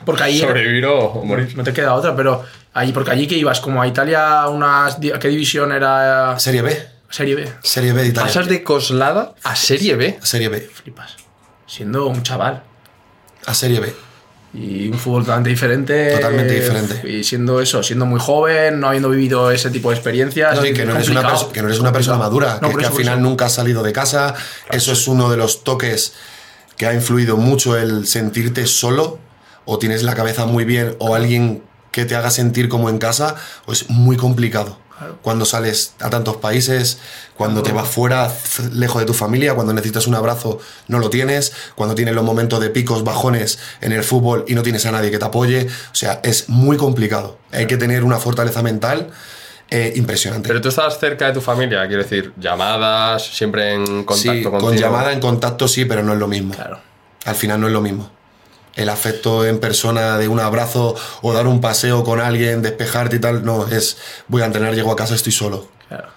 Porque 0.05 0.23
ahí. 0.23 0.39
sobrevivir 0.39 0.85
o 0.85 1.21
morir. 1.25 1.53
No 1.57 1.63
te 1.63 1.73
queda 1.73 1.93
otra, 1.95 2.15
pero 2.15 2.43
allí, 2.73 2.93
porque 2.93 3.11
allí 3.11 3.27
que 3.27 3.35
ibas, 3.37 3.59
como 3.59 3.81
a 3.81 3.87
Italia, 3.87 4.47
unas, 4.47 4.99
di- 5.01 5.11
¿a 5.11 5.19
qué 5.19 5.27
división 5.27 5.71
era? 5.73 6.39
Serie 6.39 6.61
B. 6.61 6.87
Serie 7.09 7.35
B. 7.35 7.51
Serie 7.61 7.91
B 7.91 8.01
de 8.03 8.07
Italia. 8.07 8.27
Pasas 8.31 8.47
de 8.47 8.63
Coslada 8.63 9.35
a 9.43 9.53
Serie 9.55 9.97
B. 9.97 10.17
Serie 10.23 10.47
B. 10.47 10.61
Flipas. 10.61 11.17
Siendo 11.67 12.07
un 12.07 12.23
chaval. 12.23 12.63
A 13.45 13.53
Serie 13.53 13.81
B. 13.81 13.93
Y 14.53 14.89
un 14.89 14.99
fútbol 14.99 15.23
totalmente 15.23 15.49
diferente. 15.49 16.11
Totalmente 16.11 16.53
diferente. 16.53 17.09
Y 17.09 17.23
siendo 17.23 17.61
eso, 17.61 17.81
siendo 17.83 18.05
muy 18.05 18.19
joven, 18.19 18.81
no 18.81 18.87
habiendo 18.87 19.09
vivido 19.09 19.49
ese 19.49 19.69
tipo 19.69 19.89
de 19.89 19.95
experiencias. 19.95 20.59
Y 20.65 20.73
que 20.73 20.85
no, 20.85 20.95
eres 20.95 21.09
una, 21.09 21.23
que 21.53 21.61
no 21.61 21.67
eres 21.69 21.79
una 21.79 21.93
persona 21.93 22.17
madura, 22.17 22.59
No, 22.61 22.67
que, 22.67 22.73
por 22.73 22.81
que 22.81 22.87
al 22.87 22.93
final 22.93 23.19
eso. 23.19 23.21
nunca 23.21 23.45
has 23.45 23.53
salido 23.53 23.81
de 23.81 23.93
casa. 23.93 24.35
Eso 24.69 24.91
es 24.91 25.07
uno 25.07 25.29
de 25.29 25.37
los 25.37 25.63
toques 25.63 26.13
que 26.75 26.85
ha 26.85 26.93
influido 26.93 27.37
mucho 27.37 27.77
el 27.77 28.07
sentirte 28.07 28.67
solo, 28.67 29.19
o 29.65 29.79
tienes 29.79 30.03
la 30.03 30.15
cabeza 30.15 30.45
muy 30.45 30.65
bien, 30.65 30.95
o 30.99 31.15
alguien 31.15 31.63
que 31.91 32.05
te 32.05 32.15
haga 32.15 32.31
sentir 32.31 32.67
como 32.67 32.89
en 32.89 32.97
casa, 32.97 33.35
pues 33.65 33.89
muy 33.89 34.17
complicado. 34.17 34.79
Claro. 35.01 35.17
Cuando 35.23 35.45
sales 35.45 35.95
a 35.99 36.11
tantos 36.11 36.37
países, 36.37 36.99
cuando 37.35 37.63
te 37.63 37.71
vas 37.71 37.87
fuera, 37.87 38.31
lejos 38.71 39.01
de 39.01 39.07
tu 39.07 39.15
familia, 39.15 39.55
cuando 39.55 39.73
necesitas 39.73 40.05
un 40.05 40.13
abrazo, 40.13 40.59
no 40.87 40.99
lo 40.99 41.09
tienes, 41.09 41.53
cuando 41.73 41.95
tienes 41.95 42.13
los 42.13 42.23
momentos 42.23 42.59
de 42.59 42.69
picos, 42.69 43.03
bajones 43.03 43.57
en 43.81 43.93
el 43.93 44.03
fútbol 44.03 44.45
y 44.47 44.53
no 44.53 44.61
tienes 44.61 44.85
a 44.85 44.91
nadie 44.91 45.09
que 45.09 45.17
te 45.17 45.25
apoye, 45.25 45.65
o 45.65 45.95
sea, 45.95 46.19
es 46.23 46.49
muy 46.49 46.77
complicado. 46.77 47.39
Hay 47.51 47.65
que 47.65 47.77
tener 47.77 48.03
una 48.03 48.19
fortaleza 48.19 48.61
mental 48.61 49.09
eh, 49.71 49.93
impresionante. 49.95 50.49
Pero 50.49 50.61
tú 50.61 50.69
estabas 50.69 50.99
cerca 50.99 51.25
de 51.25 51.33
tu 51.33 51.41
familia, 51.41 51.87
quiero 51.87 52.03
decir, 52.03 52.31
llamadas, 52.37 53.25
siempre 53.25 53.73
en 53.73 54.03
contacto 54.03 54.33
sí, 54.33 54.43
contigo. 54.43 54.59
con 54.59 54.77
llamada 54.77 55.13
en 55.13 55.19
contacto 55.19 55.67
sí, 55.67 55.85
pero 55.85 56.03
no 56.03 56.13
es 56.13 56.19
lo 56.19 56.27
mismo. 56.27 56.53
Claro. 56.53 56.79
Al 57.25 57.35
final 57.35 57.59
no 57.59 57.65
es 57.65 57.73
lo 57.73 57.81
mismo. 57.81 58.20
El 58.75 58.89
afecto 58.89 59.45
en 59.45 59.59
persona 59.59 60.17
de 60.17 60.27
un 60.27 60.39
abrazo 60.39 60.95
o 61.21 61.33
dar 61.33 61.47
un 61.47 61.59
paseo 61.61 62.03
con 62.03 62.19
alguien, 62.21 62.61
despejarte 62.61 63.17
y 63.17 63.19
tal, 63.19 63.43
no, 63.43 63.67
es 63.67 63.97
voy 64.27 64.41
a 64.41 64.45
entrenar, 64.45 64.73
llego 64.75 64.91
a 64.91 64.95
casa, 64.95 65.13
estoy 65.15 65.33
solo. 65.33 65.67
Claro. 65.89 66.07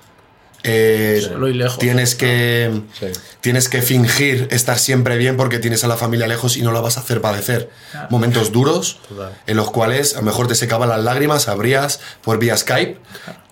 Eh, 0.66 1.22
Solo 1.22 1.48
y 1.48 1.52
lejos. 1.52 1.78
Tienes 1.78 2.14
que, 2.14 2.80
Sí. 2.98 3.06
tienes 3.42 3.68
que 3.68 3.82
fingir 3.82 4.48
estar 4.50 4.78
siempre 4.78 5.18
bien 5.18 5.36
porque 5.36 5.58
tienes 5.58 5.84
a 5.84 5.88
la 5.88 5.96
familia 5.96 6.26
lejos 6.26 6.56
y 6.56 6.62
no 6.62 6.72
la 6.72 6.80
vas 6.80 6.96
a 6.96 7.00
hacer 7.00 7.20
padecer. 7.20 7.68
Momentos 8.08 8.50
duros 8.50 8.98
Total. 9.06 9.32
en 9.46 9.56
los 9.58 9.70
cuales 9.70 10.14
a 10.14 10.20
lo 10.20 10.22
mejor 10.22 10.46
te 10.48 10.54
secaban 10.54 10.88
las 10.88 11.00
lágrimas, 11.04 11.48
abrías 11.48 12.00
por 12.22 12.38
vía 12.38 12.56
Skype 12.56 12.96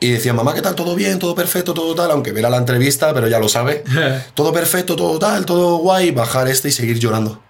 y 0.00 0.10
decían, 0.12 0.36
mamá, 0.36 0.54
¿qué 0.54 0.62
tal? 0.62 0.74
¿Todo 0.74 0.94
bien? 0.94 1.18
¿Todo 1.18 1.34
perfecto? 1.34 1.74
¿Todo 1.74 1.94
tal? 1.94 2.10
Aunque 2.12 2.32
viera 2.32 2.48
la 2.48 2.56
entrevista, 2.56 3.12
pero 3.12 3.28
ya 3.28 3.38
lo 3.38 3.50
sabe. 3.50 3.84
todo 4.34 4.50
perfecto, 4.54 4.96
todo 4.96 5.18
tal, 5.18 5.44
todo 5.44 5.76
guay, 5.78 6.12
bajar 6.12 6.48
este 6.48 6.68
y 6.68 6.72
seguir 6.72 6.98
llorando. 6.98 7.42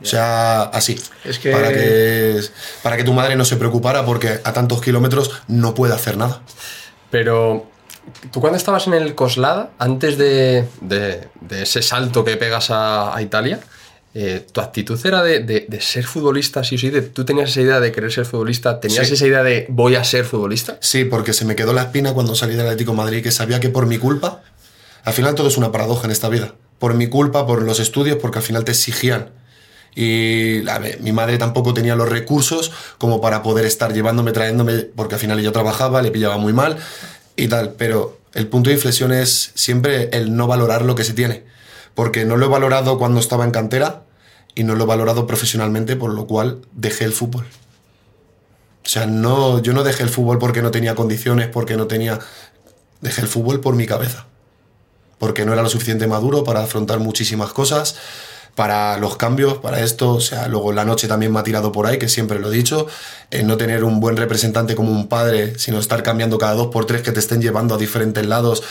O 0.00 0.04
sea, 0.04 0.62
así. 0.62 0.98
Es 1.24 1.38
que- 1.38 1.50
Para 1.52 1.72
que, 1.72 2.40
para 2.82 2.96
que 2.96 3.04
tu 3.04 3.12
madre 3.12 3.36
no 3.36 3.44
se 3.44 3.56
preocupara 3.56 4.04
porque 4.04 4.40
a 4.44 4.52
tantos 4.52 4.80
kilómetros 4.80 5.30
no 5.48 5.74
puede 5.74 5.94
hacer 5.94 6.16
nada. 6.16 6.42
Pero 7.10 7.66
tú 8.32 8.40
cuando 8.40 8.56
estabas 8.56 8.86
en 8.86 8.94
el 8.94 9.14
Coslada, 9.14 9.70
antes 9.78 10.18
de, 10.18 10.66
de- 10.80 11.28
de 11.40 11.62
ese 11.62 11.82
salto 11.82 12.24
que 12.24 12.36
pegas 12.36 12.70
a, 12.70 13.14
a 13.14 13.22
Italia, 13.22 13.60
eh, 14.14 14.44
tu 14.52 14.60
actitud 14.60 14.98
era 15.06 15.22
de, 15.22 15.40
de- 15.40 15.80
ser 15.80 16.04
futbolista, 16.04 16.64
sí 16.64 16.74
o 16.74 16.78
sí, 16.78 16.90
tú 17.14 17.24
tenías 17.24 17.50
esa 17.50 17.60
idea 17.60 17.80
de 17.80 17.92
querer 17.92 18.12
ser 18.12 18.24
futbolista, 18.24 18.80
tenías 18.80 19.06
Sí. 19.08 19.14
esa 19.14 19.26
idea 19.26 19.42
de 19.42 19.66
voy 19.68 19.94
a 19.96 20.04
ser 20.04 20.24
futbolista. 20.24 20.78
Sí, 20.80 21.04
porque 21.04 21.32
se 21.32 21.44
me 21.44 21.54
quedó 21.56 21.72
la 21.72 21.82
espina 21.82 22.12
cuando 22.12 22.34
salí 22.34 22.54
del 22.54 22.66
Atlético 22.66 22.90
de 22.92 22.96
Madrid, 22.98 23.22
que 23.22 23.30
sabía 23.30 23.60
que 23.60 23.68
por 23.68 23.86
mi 23.86 23.98
culpa, 23.98 24.42
al 25.04 25.12
final 25.12 25.34
todo 25.34 25.48
es 25.48 25.56
una 25.56 25.70
paradoja 25.72 26.06
en 26.06 26.10
esta 26.10 26.28
vida. 26.28 26.54
Por 26.78 26.94
mi 26.94 27.06
culpa, 27.08 27.46
por 27.46 27.62
los 27.62 27.78
estudios, 27.78 28.18
porque 28.20 28.38
al 28.38 28.44
final 28.44 28.64
te 28.64 28.72
exigían. 28.72 29.30
Y 29.94 30.62
mi 31.00 31.12
madre 31.12 31.36
tampoco 31.36 31.74
tenía 31.74 31.94
los 31.96 32.08
recursos 32.08 32.72
como 32.98 33.20
para 33.20 33.42
poder 33.42 33.66
estar 33.66 33.92
llevándome, 33.92 34.32
trayéndome, 34.32 34.78
porque 34.78 35.16
al 35.16 35.20
final 35.20 35.38
ella 35.38 35.52
trabajaba, 35.52 36.00
le 36.00 36.10
pillaba 36.10 36.38
muy 36.38 36.52
mal 36.52 36.78
y 37.36 37.48
tal. 37.48 37.74
Pero 37.76 38.18
el 38.32 38.48
punto 38.48 38.70
de 38.70 38.76
inflexión 38.76 39.12
es 39.12 39.52
siempre 39.54 40.08
el 40.12 40.34
no 40.34 40.46
valorar 40.46 40.82
lo 40.82 40.94
que 40.94 41.04
se 41.04 41.12
tiene. 41.12 41.44
Porque 41.94 42.24
no 42.24 42.36
lo 42.36 42.46
he 42.46 42.48
valorado 42.48 42.98
cuando 42.98 43.20
estaba 43.20 43.44
en 43.44 43.50
cantera 43.50 44.04
y 44.54 44.64
no 44.64 44.74
lo 44.74 44.84
he 44.84 44.86
valorado 44.86 45.26
profesionalmente, 45.26 45.96
por 45.96 46.12
lo 46.14 46.26
cual 46.26 46.62
dejé 46.72 47.04
el 47.04 47.12
fútbol. 47.12 47.46
O 48.84 48.88
sea, 48.88 49.06
no, 49.06 49.60
yo 49.60 49.74
no 49.74 49.84
dejé 49.84 50.02
el 50.02 50.08
fútbol 50.08 50.38
porque 50.38 50.62
no 50.62 50.70
tenía 50.70 50.94
condiciones, 50.94 51.48
porque 51.48 51.76
no 51.76 51.86
tenía... 51.86 52.18
Dejé 53.00 53.22
el 53.22 53.28
fútbol 53.28 53.60
por 53.60 53.74
mi 53.74 53.86
cabeza. 53.86 54.26
Porque 55.18 55.44
no 55.44 55.52
era 55.52 55.62
lo 55.62 55.68
suficiente 55.68 56.06
maduro 56.06 56.44
para 56.44 56.62
afrontar 56.62 56.98
muchísimas 56.98 57.52
cosas, 57.52 57.96
para 58.54 58.98
los 58.98 59.16
cambios, 59.16 59.58
para 59.58 59.80
esto. 59.80 60.12
O 60.14 60.20
sea, 60.20 60.48
luego 60.48 60.72
la 60.72 60.84
noche 60.84 61.08
también 61.08 61.32
me 61.32 61.38
ha 61.40 61.42
tirado 61.42 61.72
por 61.72 61.86
ahí, 61.86 61.98
que 61.98 62.08
siempre 62.08 62.38
lo 62.38 62.52
he 62.52 62.56
dicho. 62.56 62.86
El 63.30 63.46
no 63.46 63.56
tener 63.56 63.84
un 63.84 64.00
buen 64.00 64.16
representante 64.16 64.74
como 64.74 64.90
un 64.92 65.08
padre, 65.08 65.58
sino 65.58 65.78
estar 65.78 66.02
cambiando 66.02 66.38
cada 66.38 66.54
dos 66.54 66.68
por 66.68 66.84
tres, 66.86 67.02
que 67.02 67.12
te 67.12 67.20
estén 67.20 67.40
llevando 67.40 67.74
a 67.74 67.78
diferentes 67.78 68.26
lados. 68.26 68.62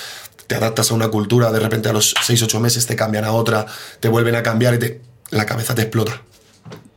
Te 0.47 0.55
adaptas 0.55 0.91
a 0.91 0.93
una 0.95 1.07
cultura, 1.09 1.51
de 1.51 1.59
repente 1.59 1.87
a 1.89 1.93
los 1.93 2.13
6 2.21 2.43
ocho 2.43 2.59
meses 2.59 2.85
te 2.85 2.95
cambian 2.95 3.23
a 3.25 3.31
otra, 3.31 3.65
te 3.99 4.09
vuelven 4.09 4.35
a 4.35 4.43
cambiar 4.43 4.73
y 4.73 4.79
te, 4.79 5.01
la 5.29 5.45
cabeza 5.45 5.73
te 5.75 5.83
explota. 5.83 6.21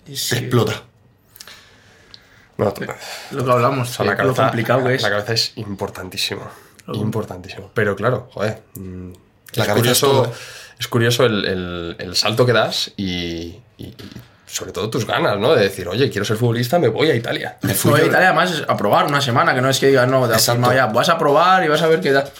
Te 0.05 0.13
explota. 0.13 0.83
No, 2.57 2.73
tú- 2.73 2.85
Lo 3.33 3.45
que 3.45 3.51
hablamos, 3.53 3.91
o 3.91 3.93
sea, 3.93 4.05
la 4.07 4.13
eh, 4.13 4.17
lo 4.17 4.23
cabeza, 4.23 4.43
complicado 4.45 4.85
que 4.85 4.95
es. 4.95 5.03
La 5.03 5.11
cabeza 5.11 5.33
es 5.33 5.53
importantísimo. 5.57 6.43
Importantísimo. 6.93 7.71
Pero 7.75 7.97
claro, 7.97 8.29
joder. 8.33 8.63
La 9.57 9.65
es, 9.65 9.69
cabeza 9.69 9.91
es 9.93 10.01
curioso, 10.01 10.07
todo, 10.23 10.35
es 10.79 10.89
curioso 10.89 11.25
el, 11.27 11.45
el- 11.45 11.97
el 11.99 12.17
salto 12.17 12.45
que 12.47 12.53
das 12.53 12.91
y, 12.97 13.05
y- 13.07 13.61
y 13.79 13.95
sobre 14.47 14.73
todo 14.73 14.89
tus 14.91 15.07
ganas, 15.07 15.39
¿no? 15.39 15.55
De 15.55 15.63
decir, 15.63 15.89
oye, 15.89 16.09
quiero 16.11 16.25
ser 16.25 16.37
futbolista, 16.37 16.79
me 16.79 16.89
voy 16.89 17.11
a 17.11 17.15
Italia. 17.15 17.57
Me 17.63 17.75
fui 17.75 17.91
No, 17.91 17.99
yo- 17.99 18.07
Italia 18.07 18.29
además 18.29 18.53
es 18.53 18.63
a 18.69 18.77
probar 18.77 19.07
una 19.07 19.21
semana, 19.21 19.55
que 19.55 19.61
no 19.61 19.69
es 19.71 19.79
que 19.81 19.89
digas, 19.89 20.07
no, 20.09 20.27
te 20.29 20.35
has 20.35 20.47
ya, 20.47 20.87
vas 20.87 21.09
a 21.09 21.19
probar 21.19 21.65
y 21.65 21.69
vas 21.69 21.83
a 21.83 21.87
ver 21.89 22.01
qué 22.01 22.13
tal. 22.13 22.31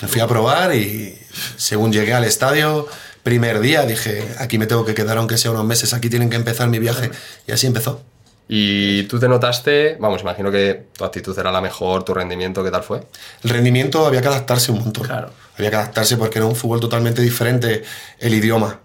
Me 0.00 0.06
fui 0.08 0.20
a 0.20 0.26
probar 0.28 0.74
y 0.74 1.18
según 1.56 1.92
llegué 1.92 2.14
al 2.14 2.22
estadio, 2.24 2.86
primer 3.24 3.58
día 3.60 3.82
dije, 3.82 4.24
aquí 4.38 4.56
me 4.58 4.66
tengo 4.66 4.84
que 4.84 4.94
quedar 4.94 5.18
aunque 5.18 5.36
sea 5.38 5.50
unos 5.50 5.64
meses, 5.64 5.92
aquí 5.92 6.08
tienen 6.08 6.30
que 6.30 6.36
empezar 6.36 6.68
mi 6.68 6.78
viaje. 6.78 7.10
Y 7.46 7.52
así 7.52 7.66
empezó. 7.66 8.02
Y 8.50 9.02
tú 9.04 9.18
te 9.18 9.28
notaste, 9.28 9.98
vamos, 10.00 10.22
imagino 10.22 10.50
que 10.50 10.86
tu 10.96 11.04
actitud 11.04 11.38
era 11.38 11.52
la 11.52 11.60
mejor, 11.60 12.02
tu 12.02 12.14
rendimiento, 12.14 12.64
¿qué 12.64 12.70
tal 12.70 12.82
fue? 12.82 13.06
El 13.42 13.50
rendimiento 13.50 14.06
había 14.06 14.22
que 14.22 14.28
adaptarse 14.28 14.72
un 14.72 14.78
montón. 14.78 15.04
Claro. 15.04 15.30
Había 15.58 15.68
que 15.68 15.76
adaptarse 15.76 16.16
porque 16.16 16.38
era 16.38 16.46
un 16.46 16.56
fútbol 16.56 16.80
totalmente 16.80 17.20
diferente. 17.20 17.84
El 18.18 18.32
idioma, 18.32 18.80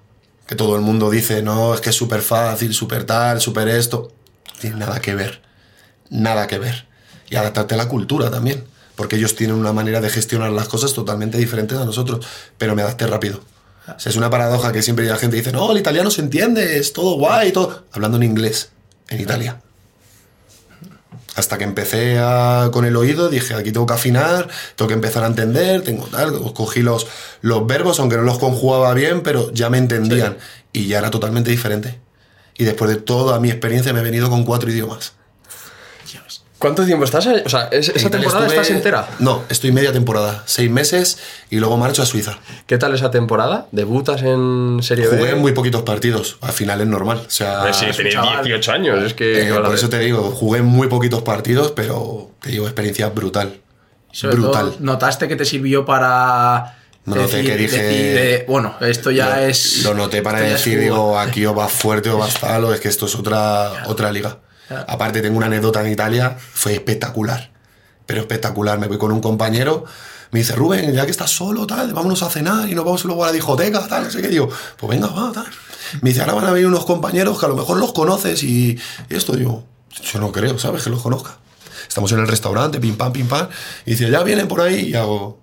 que 0.45 0.55
todo 0.55 0.75
el 0.75 0.81
mundo 0.81 1.09
dice, 1.09 1.41
no, 1.41 1.73
es 1.73 1.79
que 1.79 1.91
es 1.91 1.95
súper 1.95 2.21
fácil, 2.21 2.73
súper 2.73 3.05
tal, 3.05 3.39
súper 3.39 3.69
esto. 3.69 4.11
No 4.53 4.59
tiene 4.59 4.75
nada 4.75 4.99
que 4.99 5.15
ver. 5.15 5.41
Nada 6.09 6.45
que 6.47 6.59
ver. 6.59 6.85
Y 7.29 7.37
adaptarte 7.37 7.75
a 7.75 7.77
la 7.77 7.87
cultura 7.87 8.29
también. 8.29 8.65
Porque 8.95 9.15
ellos 9.15 9.35
tienen 9.35 9.55
una 9.55 9.71
manera 9.71 10.01
de 10.01 10.09
gestionar 10.09 10.51
las 10.51 10.67
cosas 10.67 10.93
totalmente 10.93 11.37
diferente 11.37 11.75
a 11.75 11.85
nosotros. 11.85 12.25
Pero 12.57 12.75
me 12.75 12.81
adapté 12.81 13.07
rápido. 13.07 13.39
O 13.87 13.99
sea, 13.99 14.09
es 14.09 14.17
una 14.17 14.29
paradoja 14.29 14.73
que 14.73 14.81
siempre 14.81 15.05
la 15.05 15.17
gente 15.17 15.37
dice, 15.37 15.53
no, 15.53 15.71
el 15.71 15.77
italiano 15.77 16.11
se 16.11 16.21
entiende, 16.21 16.77
es 16.77 16.91
todo 16.91 17.17
guay, 17.17 17.51
todo. 17.51 17.85
Hablando 17.91 18.17
en 18.17 18.23
inglés, 18.23 18.71
en 19.09 19.21
Italia. 19.21 19.61
Hasta 21.35 21.57
que 21.57 21.63
empecé 21.63 22.19
a- 22.19 22.69
con 22.71 22.85
el 22.85 22.95
oído, 22.95 23.29
dije, 23.29 23.55
aquí 23.55 23.71
tengo 23.71 23.87
que 23.87 23.93
afinar, 23.95 24.47
tengo 24.75 24.87
que 24.87 24.93
empezar 24.93 25.23
a 25.23 25.27
entender, 25.27 25.81
tengo 25.83 26.05
tal, 26.07 26.53
cogí 26.53 26.81
los, 26.81 27.07
los 27.41 27.65
verbos, 27.65 27.99
aunque 27.99 28.17
no 28.17 28.21
los 28.23 28.37
conjugaba 28.37 28.93
bien, 28.93 29.21
pero 29.21 29.51
ya 29.51 29.69
me 29.69 29.79
entendían. 29.79 30.37
Y 30.71 30.87
ya 30.87 30.99
era 30.99 31.09
totalmente 31.09 31.49
diferente. 31.49 31.99
Y 32.55 32.65
después 32.65 32.89
de 32.91 32.97
toda 32.97 33.39
mi 33.39 33.49
experiencia 33.49 33.93
me 33.93 34.01
he 34.01 34.03
venido 34.03 34.29
con 34.29 34.43
cuatro 34.43 34.69
idiomas. 34.69 35.13
¿Cuánto 36.63 36.85
tiempo 36.85 37.03
estás? 37.03 37.27
O 37.27 37.49
sea, 37.49 37.67
¿es- 37.71 37.89
¿esa 37.89 38.09
temporada 38.09 38.45
estuve- 38.47 38.61
estás 38.61 38.69
entera? 38.69 39.07
No, 39.19 39.43
estoy 39.49 39.73
media 39.73 39.91
temporada, 39.91 40.43
seis 40.45 40.71
meses, 40.71 41.17
y 41.49 41.57
luego 41.57 41.75
marcho 41.75 42.01
a 42.01 42.05
Suiza. 42.05 42.37
¿Qué 42.67 42.77
tal 42.77 42.93
esa 42.95 43.11
temporada? 43.11 43.67
¿Debutas 43.73 44.21
en 44.21 44.79
Serie 44.81 45.07
B? 45.09 45.17
Jugué 45.17 45.35
muy 45.35 45.51
poquitos 45.51 45.81
partidos, 45.81 46.37
al 46.39 46.53
final 46.53 46.79
es 46.79 46.87
normal. 46.87 47.21
O 47.27 47.29
sea, 47.29 47.73
sí, 47.73 47.87
tenía 47.97 48.13
chaval. 48.13 48.45
18 48.45 48.71
años, 48.71 49.03
es 49.03 49.13
que... 49.13 49.49
eh, 49.49 49.53
por 49.53 49.75
eso 49.75 49.89
te 49.89 49.99
digo, 49.99 50.31
jugué 50.31 50.59
en 50.59 50.65
muy 50.65 50.87
poquitos 50.87 51.21
partidos, 51.23 51.71
pero 51.71 52.31
te 52.41 52.51
digo, 52.51 52.65
experiencia 52.65 53.09
brutal. 53.09 53.59
Sobre 54.13 54.35
brutal. 54.37 54.69
todo, 54.71 54.75
notaste 54.79 55.27
que 55.27 55.35
te 55.35 55.43
sirvió 55.43 55.85
para. 55.85 56.77
Me 57.03 57.15
noté 57.17 57.43
que 57.43 57.57
dije- 57.57 57.77
eh, 57.81 58.45
bueno, 58.47 58.75
esto 58.79 59.11
ya 59.11 59.35
lo, 59.35 59.41
es. 59.41 59.83
Lo 59.83 59.93
noté 59.93 60.21
para 60.21 60.39
decir, 60.39 60.79
digo, 60.79 61.19
aquí 61.19 61.45
o 61.45 61.53
vas 61.53 61.73
fuerte 61.73 62.09
o 62.09 62.17
vas 62.19 62.35
tal, 62.39 62.63
o 62.63 62.73
es 62.73 62.79
que 62.79 62.87
esto 62.87 63.05
es 63.07 63.15
otra, 63.15 63.83
otra 63.87 64.09
liga. 64.13 64.37
Claro. 64.67 64.85
Aparte, 64.87 65.21
tengo 65.21 65.37
una 65.37 65.47
anécdota 65.47 65.85
en 65.85 65.91
Italia, 65.91 66.37
fue 66.37 66.73
espectacular. 66.73 67.51
Pero 68.05 68.21
espectacular. 68.21 68.79
Me 68.79 68.87
voy 68.87 68.97
con 68.97 69.11
un 69.11 69.21
compañero, 69.21 69.85
me 70.31 70.39
dice, 70.39 70.55
Rubén, 70.55 70.93
ya 70.93 71.05
que 71.05 71.11
estás 71.11 71.31
solo, 71.31 71.67
tal, 71.67 71.93
vámonos 71.93 72.23
a 72.23 72.29
cenar 72.29 72.67
y 72.69 72.75
nos 72.75 72.83
vamos 72.85 73.05
luego 73.05 73.23
a 73.23 73.27
la 73.27 73.33
discoteca, 73.33 73.87
tal, 73.87 74.05
no 74.05 74.11
sé 74.11 74.21
qué. 74.21 74.27
Digo, 74.29 74.49
pues 74.77 74.89
venga, 74.89 75.07
va, 75.07 75.31
tal. 75.31 75.45
Me 76.01 76.09
dice, 76.09 76.21
ahora 76.21 76.33
van 76.33 76.45
a 76.45 76.51
venir 76.51 76.67
unos 76.67 76.85
compañeros 76.85 77.39
que 77.39 77.45
a 77.45 77.49
lo 77.49 77.55
mejor 77.55 77.77
los 77.77 77.93
conoces 77.93 78.41
y 78.43 78.77
esto, 79.09 79.35
digo, 79.35 79.65
yo 80.01 80.19
no 80.19 80.31
creo, 80.31 80.57
¿sabes? 80.57 80.83
Que 80.83 80.89
los 80.89 81.01
conozca. 81.01 81.37
Estamos 81.87 82.11
en 82.13 82.19
el 82.19 82.27
restaurante, 82.27 82.79
pim 82.79 82.95
pam, 82.97 83.13
pim 83.13 83.27
pam. 83.27 83.47
Y 83.85 83.91
dice, 83.91 84.09
ya 84.09 84.23
vienen 84.23 84.47
por 84.47 84.61
ahí 84.61 84.89
y 84.89 84.95
hago. 84.95 85.39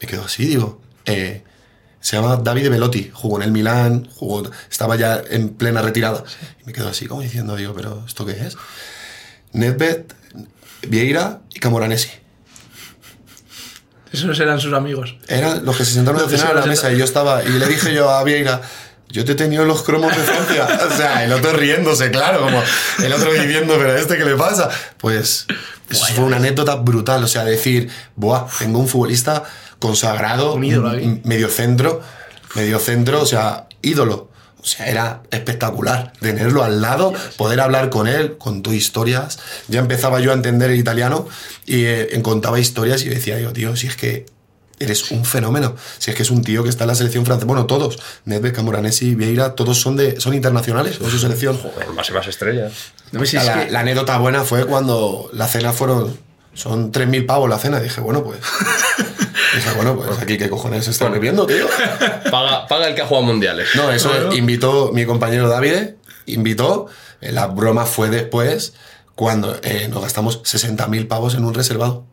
Me 0.00 0.06
quedo 0.06 0.24
así, 0.24 0.46
digo. 0.46 0.80
eh, 1.04 1.44
se 2.00 2.16
llama 2.16 2.36
Davide 2.36 2.68
Velotti, 2.68 3.10
jugó 3.12 3.38
en 3.38 3.42
el 3.42 3.52
Milán, 3.52 4.08
jugó, 4.14 4.48
estaba 4.70 4.96
ya 4.96 5.22
en 5.28 5.50
plena 5.50 5.82
retirada. 5.82 6.24
Y 6.62 6.66
me 6.66 6.72
quedo 6.72 6.88
así 6.88 7.06
como 7.06 7.22
diciendo, 7.22 7.56
digo, 7.56 7.74
¿pero 7.74 8.04
esto 8.06 8.24
qué 8.24 8.32
es? 8.32 8.56
Nedved, 9.52 10.04
Vieira 10.88 11.40
y 11.52 11.58
Camoranesi. 11.58 12.10
Esos 14.12 14.38
eran 14.38 14.60
sus 14.60 14.72
amigos. 14.72 15.16
Eran 15.26 15.64
los 15.64 15.76
que 15.76 15.84
se 15.84 15.92
sentaron 15.92 16.22
a 16.22 16.28
cenar 16.28 16.56
a 16.56 16.60
la 16.60 16.66
mesa 16.66 16.92
y 16.92 16.98
yo 16.98 17.04
estaba, 17.04 17.42
y 17.42 17.48
le 17.48 17.66
dije 17.66 17.92
yo 17.92 18.08
a 18.08 18.22
Vieira, 18.22 18.62
yo 19.08 19.24
te 19.24 19.32
he 19.32 19.34
tenido 19.34 19.62
en 19.62 19.68
los 19.68 19.82
cromos 19.82 20.16
de 20.16 20.22
Francia. 20.22 20.68
O 20.92 20.96
sea, 20.96 21.24
el 21.24 21.32
otro 21.32 21.52
riéndose, 21.52 22.10
claro, 22.10 22.40
como 22.40 22.62
el 23.04 23.12
otro 23.12 23.32
diciendo, 23.32 23.74
pero 23.78 23.92
¿a 23.92 23.98
este 23.98 24.16
qué 24.16 24.24
le 24.24 24.36
pasa? 24.36 24.70
Pues 24.98 25.46
eso 25.90 26.06
fue 26.14 26.24
una 26.24 26.36
anécdota 26.36 26.76
brutal, 26.76 27.24
o 27.24 27.26
sea, 27.26 27.44
decir, 27.44 27.90
buah, 28.14 28.46
tengo 28.58 28.78
un 28.78 28.88
futbolista 28.88 29.44
consagrado, 29.86 30.54
Un 30.54 30.64
ídolo 30.64 30.90
medio 31.24 31.48
centro, 31.48 32.00
medio 32.54 32.78
centro, 32.78 33.22
o 33.22 33.26
sea, 33.26 33.66
ídolo. 33.82 34.30
O 34.60 34.68
sea, 34.68 34.86
era 34.88 35.22
espectacular 35.30 36.12
tenerlo 36.20 36.64
al 36.64 36.80
lado, 36.80 37.12
poder 37.36 37.60
hablar 37.60 37.88
con 37.88 38.08
él, 38.08 38.36
contó 38.36 38.72
historias. 38.72 39.38
Ya 39.68 39.78
empezaba 39.78 40.18
yo 40.18 40.32
a 40.32 40.34
entender 40.34 40.70
el 40.72 40.76
italiano 40.78 41.28
y 41.66 41.84
eh, 41.84 42.20
contaba 42.22 42.58
historias 42.58 43.04
y 43.04 43.08
decía 43.08 43.38
yo, 43.38 43.52
tío, 43.52 43.76
si 43.76 43.86
es 43.86 43.94
que 43.96 44.26
eres 44.80 45.10
un 45.12 45.24
fenómeno. 45.24 45.76
Si 45.98 46.10
es 46.10 46.16
que 46.16 46.22
es 46.24 46.30
un 46.32 46.42
tío 46.42 46.64
que 46.64 46.68
está 46.68 46.82
en 46.84 46.88
la 46.88 46.94
selección 46.96 47.24
francesa. 47.24 47.46
Bueno, 47.46 47.66
todos. 47.66 47.96
Nedved, 48.24 48.52
Camoranesi, 48.52 49.14
Vieira, 49.14 49.54
todos 49.54 49.80
son, 49.80 49.96
de, 49.96 50.20
son 50.20 50.34
internacionales 50.34 50.98
con 50.98 51.10
su 51.12 51.18
selección. 51.20 51.56
Joder, 51.56 51.88
más 51.94 52.10
y 52.10 52.12
más 52.12 52.26
estrellas. 52.26 52.72
No 53.12 53.24
si 53.24 53.36
la, 53.36 53.66
que- 53.66 53.70
la 53.70 53.80
anécdota 53.80 54.18
buena 54.18 54.42
fue 54.42 54.66
cuando 54.66 55.30
la 55.32 55.46
cena 55.46 55.72
fueron 55.72 56.18
son 56.56 56.90
3.000 56.92 57.26
pavos 57.26 57.48
la 57.48 57.58
cena. 57.58 57.78
Dije, 57.80 58.00
bueno, 58.00 58.24
pues. 58.24 58.40
dije, 59.54 59.70
bueno, 59.76 59.96
pues 59.96 60.18
aquí 60.18 60.38
qué 60.38 60.48
cojones 60.50 60.84
se 60.84 60.90
están 60.90 61.12
bebiendo, 61.12 61.46
tío. 61.46 61.66
Paga, 62.30 62.66
paga 62.66 62.88
el 62.88 62.94
que 62.94 63.02
ha 63.02 63.06
jugado 63.06 63.26
mundiales. 63.26 63.68
No, 63.74 63.90
eso 63.92 64.10
Claro. 64.10 64.34
invitó 64.34 64.90
mi 64.92 65.04
compañero 65.06 65.48
David, 65.48 65.90
invitó. 66.26 66.86
eh, 67.20 67.32
La 67.32 67.46
broma 67.46 67.86
fue 67.86 68.08
después 68.10 68.74
cuando 69.14 69.56
eh, 69.62 69.88
nos 69.90 70.02
gastamos 70.02 70.42
60.000 70.42 71.08
pavos 71.08 71.34
en 71.34 71.44
un 71.44 71.54
reservado. 71.54 72.04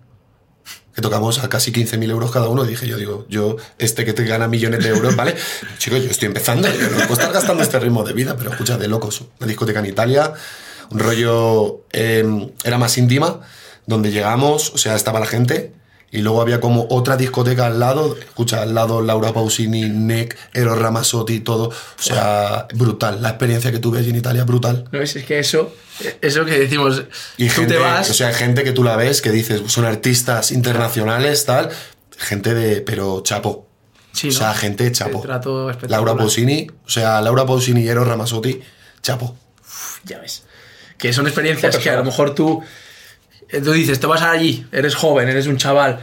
Que 0.95 1.01
tocamos 1.01 1.43
a 1.43 1.49
casi 1.49 1.71
15.000 1.71 2.11
euros 2.11 2.29
cada 2.31 2.49
uno. 2.49 2.65
Dije, 2.65 2.85
yo 2.85 2.97
digo, 2.97 3.25
yo, 3.27 3.55
este 3.79 4.05
que 4.05 4.13
te 4.13 4.25
gana 4.25 4.47
millones 4.47 4.83
de 4.83 4.89
euros, 4.89 5.15
¿vale? 5.15 5.35
Chicos, 5.79 6.03
yo 6.03 6.09
estoy 6.11 6.27
empezando, 6.27 6.67
yo 6.67 6.89
no 6.91 6.97
puedo 7.07 7.13
estar 7.13 7.33
gastando 7.33 7.63
este 7.63 7.79
ritmo 7.79 8.03
de 8.03 8.13
vida, 8.13 8.35
pero 8.37 8.51
escucha, 8.51 8.77
de 8.77 8.87
locos. 8.87 9.23
Una 9.39 9.47
discoteca 9.47 9.79
en 9.79 9.87
Italia, 9.87 10.33
un 10.91 10.99
rollo, 10.99 11.81
eh, 11.91 12.23
era 12.63 12.77
más 12.77 12.95
íntima, 12.99 13.39
donde 13.85 14.11
llegamos, 14.11 14.71
o 14.73 14.77
sea, 14.77 14.95
estaba 14.95 15.19
la 15.19 15.25
gente. 15.25 15.71
Y 16.11 16.21
luego 16.21 16.41
había 16.41 16.59
como 16.59 16.85
otra 16.91 17.17
discoteca 17.17 17.65
al 17.65 17.79
lado, 17.79 18.15
escucha, 18.15 18.61
al 18.61 18.75
lado 18.75 19.01
Laura 19.01 19.33
Pausini, 19.33 19.89
Nick, 19.89 20.37
Eros 20.53 20.77
Ramazzotti, 20.77 21.39
todo. 21.39 21.69
O 21.69 21.73
sea, 21.97 22.67
brutal. 22.75 23.19
La 23.23 23.29
experiencia 23.29 23.71
que 23.71 23.79
tuve 23.79 23.97
allí 23.97 24.11
en 24.11 24.17
Italia, 24.17 24.43
brutal. 24.43 24.87
No, 24.91 25.01
es, 25.01 25.15
es 25.15 25.25
que 25.25 25.39
eso, 25.39 25.73
eso 26.21 26.45
que 26.45 26.59
decimos, 26.59 27.05
Y 27.37 27.47
tú 27.47 27.61
gente, 27.61 27.73
te 27.73 27.79
vas, 27.79 28.11
o 28.11 28.13
sea, 28.13 28.31
gente 28.31 28.63
que 28.63 28.73
tú 28.73 28.83
la 28.83 28.95
ves, 28.95 29.23
que 29.23 29.31
dices, 29.31 29.63
son 29.65 29.85
artistas 29.85 30.51
internacionales, 30.51 31.45
tal. 31.45 31.71
Gente 32.15 32.53
de, 32.53 32.81
pero 32.81 33.21
chapo. 33.23 33.67
Sí, 34.11 34.27
o 34.27 34.31
¿no? 34.33 34.37
sea, 34.37 34.53
gente 34.53 34.83
Te 34.83 34.91
chapo. 34.91 35.25
Laura 35.87 36.15
Pausini, 36.15 36.67
o 36.85 36.89
sea, 36.91 37.21
Laura 37.21 37.47
Pausini 37.47 37.81
y 37.81 37.87
Eros 37.87 38.07
Ramazzotti, 38.07 38.61
chapo. 39.01 39.35
Ya 40.05 40.19
ves. 40.19 40.43
Que 40.99 41.11
son 41.11 41.25
experiencias 41.25 41.75
que 41.77 41.89
a 41.89 41.95
lo 41.95 42.03
mejor 42.03 42.35
tú, 42.35 42.63
tú 43.63 43.71
dices, 43.71 43.99
te 43.99 44.07
vas 44.07 44.21
allí, 44.21 44.65
eres 44.71 44.95
joven, 44.95 45.29
eres 45.29 45.47
un 45.47 45.57
chaval. 45.57 45.99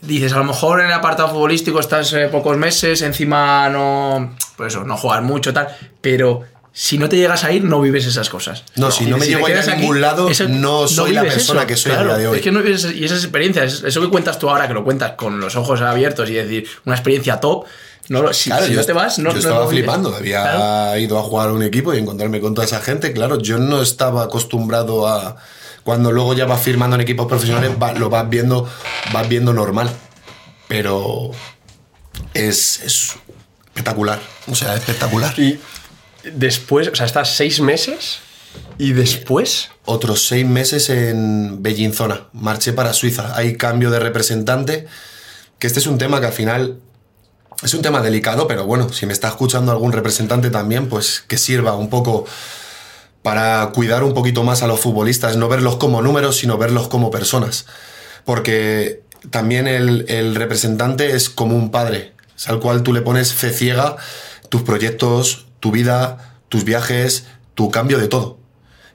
Dices, 0.00 0.32
a 0.34 0.38
lo 0.38 0.44
mejor 0.44 0.80
en 0.80 0.86
el 0.88 0.92
apartado 0.92 1.30
futbolístico 1.30 1.80
estás 1.80 2.12
eh, 2.12 2.28
pocos 2.30 2.56
meses, 2.58 3.00
encima 3.00 3.70
no, 3.70 4.36
pues 4.56 4.74
eso, 4.74 4.84
no 4.84 4.98
juegas 4.98 5.22
mucho, 5.22 5.54
tal, 5.54 5.68
pero 6.02 6.42
si 6.72 6.98
no 6.98 7.08
te 7.08 7.16
llegas 7.16 7.42
a 7.44 7.52
ir, 7.52 7.64
no 7.64 7.80
vives 7.80 8.04
esas 8.04 8.28
cosas. 8.28 8.64
No, 8.76 8.90
si 8.90 9.06
no 9.06 9.16
me 9.16 9.24
te 9.24 9.30
llego 9.30 9.46
a 9.46 9.50
ir 9.50 9.56
a 9.56 9.74
ningún 9.76 10.02
lado, 10.02 10.28
no 10.48 10.86
soy 10.88 11.12
la 11.12 11.22
vives 11.22 11.36
persona 11.36 11.66
que 11.66 11.76
soy 11.76 11.92
a 11.92 12.02
día 12.04 12.16
de 12.18 12.28
hoy. 12.28 12.36
Es 12.36 12.42
que 12.42 12.52
no 12.52 12.60
vives 12.62 12.84
y 12.94 13.02
esas 13.04 13.22
experiencias, 13.24 13.82
eso 13.86 14.00
que 14.02 14.10
cuentas 14.10 14.38
tú 14.38 14.50
ahora, 14.50 14.68
que 14.68 14.74
lo 14.74 14.84
cuentas 14.84 15.12
con 15.12 15.40
los 15.40 15.56
ojos 15.56 15.80
abiertos 15.80 16.28
y 16.28 16.34
decir, 16.34 16.66
una 16.84 16.96
experiencia 16.96 17.40
top, 17.40 17.64
no 18.10 18.30
si, 18.34 18.50
Claro, 18.50 18.66
si 18.66 18.72
yo, 18.74 18.80
no 18.80 18.84
te 18.86 18.92
vas, 18.92 19.18
no 19.18 19.30
yo 19.30 19.34
no 19.34 19.38
estaba 19.38 19.60
vives. 19.60 19.70
flipando. 19.70 20.14
Había 20.14 20.42
Claro. 20.42 20.98
ido 20.98 21.18
a 21.18 21.22
jugar 21.22 21.48
a 21.48 21.52
un 21.54 21.62
equipo 21.62 21.94
y 21.94 21.98
encontrarme 21.98 22.40
con 22.40 22.52
toda 22.54 22.66
esa 22.66 22.80
gente. 22.80 23.14
Claro, 23.14 23.38
yo 23.40 23.56
no 23.56 23.80
estaba 23.80 24.24
acostumbrado 24.24 25.06
a. 25.08 25.36
Cuando 25.84 26.10
luego 26.12 26.34
ya 26.34 26.46
vas 26.46 26.60
firmando 26.62 26.96
en 26.96 27.02
equipos 27.02 27.26
profesionales, 27.26 27.72
va- 27.80 27.92
lo 27.92 28.08
vas 28.10 28.28
viendo, 28.28 28.68
vas 29.12 29.28
viendo 29.28 29.52
normal. 29.52 29.90
Pero 30.66 31.30
es, 32.32 32.80
es 32.80 33.12
espectacular. 33.66 34.20
O 34.48 34.54
sea, 34.54 34.74
espectacular. 34.74 35.38
Y 35.38 35.60
después, 36.32 36.88
o 36.88 36.94
sea, 36.94 37.06
estás 37.06 37.36
seis 37.36 37.60
meses 37.60 38.18
y 38.78 38.92
después. 38.92 39.70
Otros 39.84 40.26
seis 40.26 40.46
meses 40.46 40.88
en 40.88 41.62
Bellinzona. 41.62 42.28
Marché 42.32 42.72
para 42.72 42.92
Suiza. 42.94 43.36
Hay 43.36 43.56
cambio 43.56 43.90
de 43.90 43.98
representante. 43.98 44.86
Que 45.58 45.66
este 45.66 45.78
es 45.80 45.86
un 45.86 45.98
tema 45.98 46.20
que 46.20 46.26
al 46.26 46.32
final 46.32 46.80
es 47.62 47.72
un 47.74 47.82
tema 47.82 48.00
delicado, 48.00 48.46
pero 48.46 48.64
bueno, 48.66 48.92
si 48.92 49.06
me 49.06 49.12
está 49.12 49.28
escuchando 49.28 49.70
algún 49.72 49.92
representante 49.92 50.50
también, 50.50 50.88
pues 50.88 51.22
que 51.28 51.36
sirva 51.38 51.74
un 51.76 51.88
poco 51.88 52.26
para 53.24 53.70
cuidar 53.70 54.04
un 54.04 54.12
poquito 54.12 54.44
más 54.44 54.62
a 54.62 54.66
los 54.66 54.80
futbolistas, 54.80 55.38
no 55.38 55.48
verlos 55.48 55.76
como 55.76 56.02
números, 56.02 56.36
sino 56.36 56.58
verlos 56.58 56.88
como 56.88 57.10
personas. 57.10 57.64
Porque 58.26 59.00
también 59.30 59.66
el, 59.66 60.34
representante 60.34 61.16
es 61.16 61.30
como 61.30 61.56
un 61.56 61.70
padre, 61.70 62.12
al 62.46 62.60
cual 62.60 62.82
tú 62.82 62.92
le 62.92 63.00
pones 63.00 63.32
fe 63.32 63.48
ciega 63.48 63.96
tus 64.50 64.60
proyectos, 64.60 65.46
tu 65.58 65.72
vida, 65.72 66.36
tus 66.50 66.64
viajes, 66.64 67.24
tu 67.54 67.70
cambio 67.70 67.96
de 67.96 68.08
todo. 68.08 68.36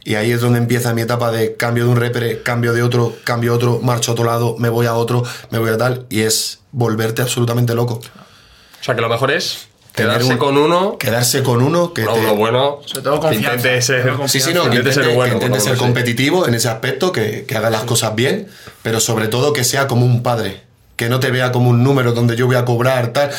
Y 0.04 0.13
ahí 0.13 0.30
es 0.32 0.42
donde 0.42 0.60
empieza 0.60 0.94
mi 0.94 1.02
etapa 1.02 1.32
de 1.32 1.56
cambio 1.56 1.86
de 1.86 1.89
un 1.89 1.98
repre, 1.98 2.44
cambio 2.44 2.74
de 2.74 2.84
otro, 2.84 3.15
cambio 3.24 3.56
otro, 3.56 3.80
marcho 3.82 4.12
a 4.12 4.13
otro 4.13 4.26
lado, 4.26 4.56
me 4.60 4.70
voy 4.70 4.86
a 4.86 4.94
otro, 4.94 5.24
me 5.50 5.58
voy 5.58 5.72
a 5.72 5.78
tal, 5.80 6.06
y 6.08 6.20
es 6.20 6.60
volverte 6.72 7.24
absolutamente 7.24 7.74
loco. 7.74 7.96
O 7.96 8.84
sea, 8.84 8.94
que 8.94 9.02
lo 9.02 9.10
mejor 9.10 9.32
es 9.32 9.69
quedarse 10.04 10.32
un- 10.34 10.38
con 10.38 10.58
uno. 10.58 10.98
Quedarse 10.98 11.44
con 11.44 11.62
uno 11.62 11.94
que 11.94 12.04
no, 12.04 12.14
te... 12.14 12.20
uno 12.20 12.36
bueno. 12.36 12.80
Sobre 12.86 13.02
todo 13.04 13.16
que 13.16 13.20
confianza. 13.28 13.56
Intente 13.56 13.82
ser. 13.82 14.14
Sí, 14.28 14.40
sí, 14.40 14.54
no, 14.54 14.64
que 14.70 14.78
Intente 14.78 14.94
ser 14.94 15.16
bueno, 15.16 15.40
que 15.40 15.46
intente 15.46 15.60
ser 15.60 15.74
sí. 15.76 15.80
competitivo 15.80 16.48
en 16.48 16.54
ese 16.56 16.70
aspecto, 16.70 17.12
que, 17.12 17.46
que 17.46 17.56
haga 17.58 17.70
las 17.70 17.84
cosas 17.84 18.16
bien, 18.16 18.48
pero 18.82 19.00
sobre 19.00 19.28
todo 19.28 19.54
que 19.54 19.64
sea 19.64 19.88
como 19.88 20.06
un 20.06 20.24
padre, 20.24 20.62
que 20.96 21.10
no 21.10 21.20
te 21.20 21.32
vea 21.32 21.52
como 21.52 21.70
un 21.70 21.84
número 21.84 22.14
donde 22.14 22.36
yo 22.36 22.46
voy 22.48 22.56
a 22.56 22.66
cobrar, 22.66 23.14
tal. 23.14 23.32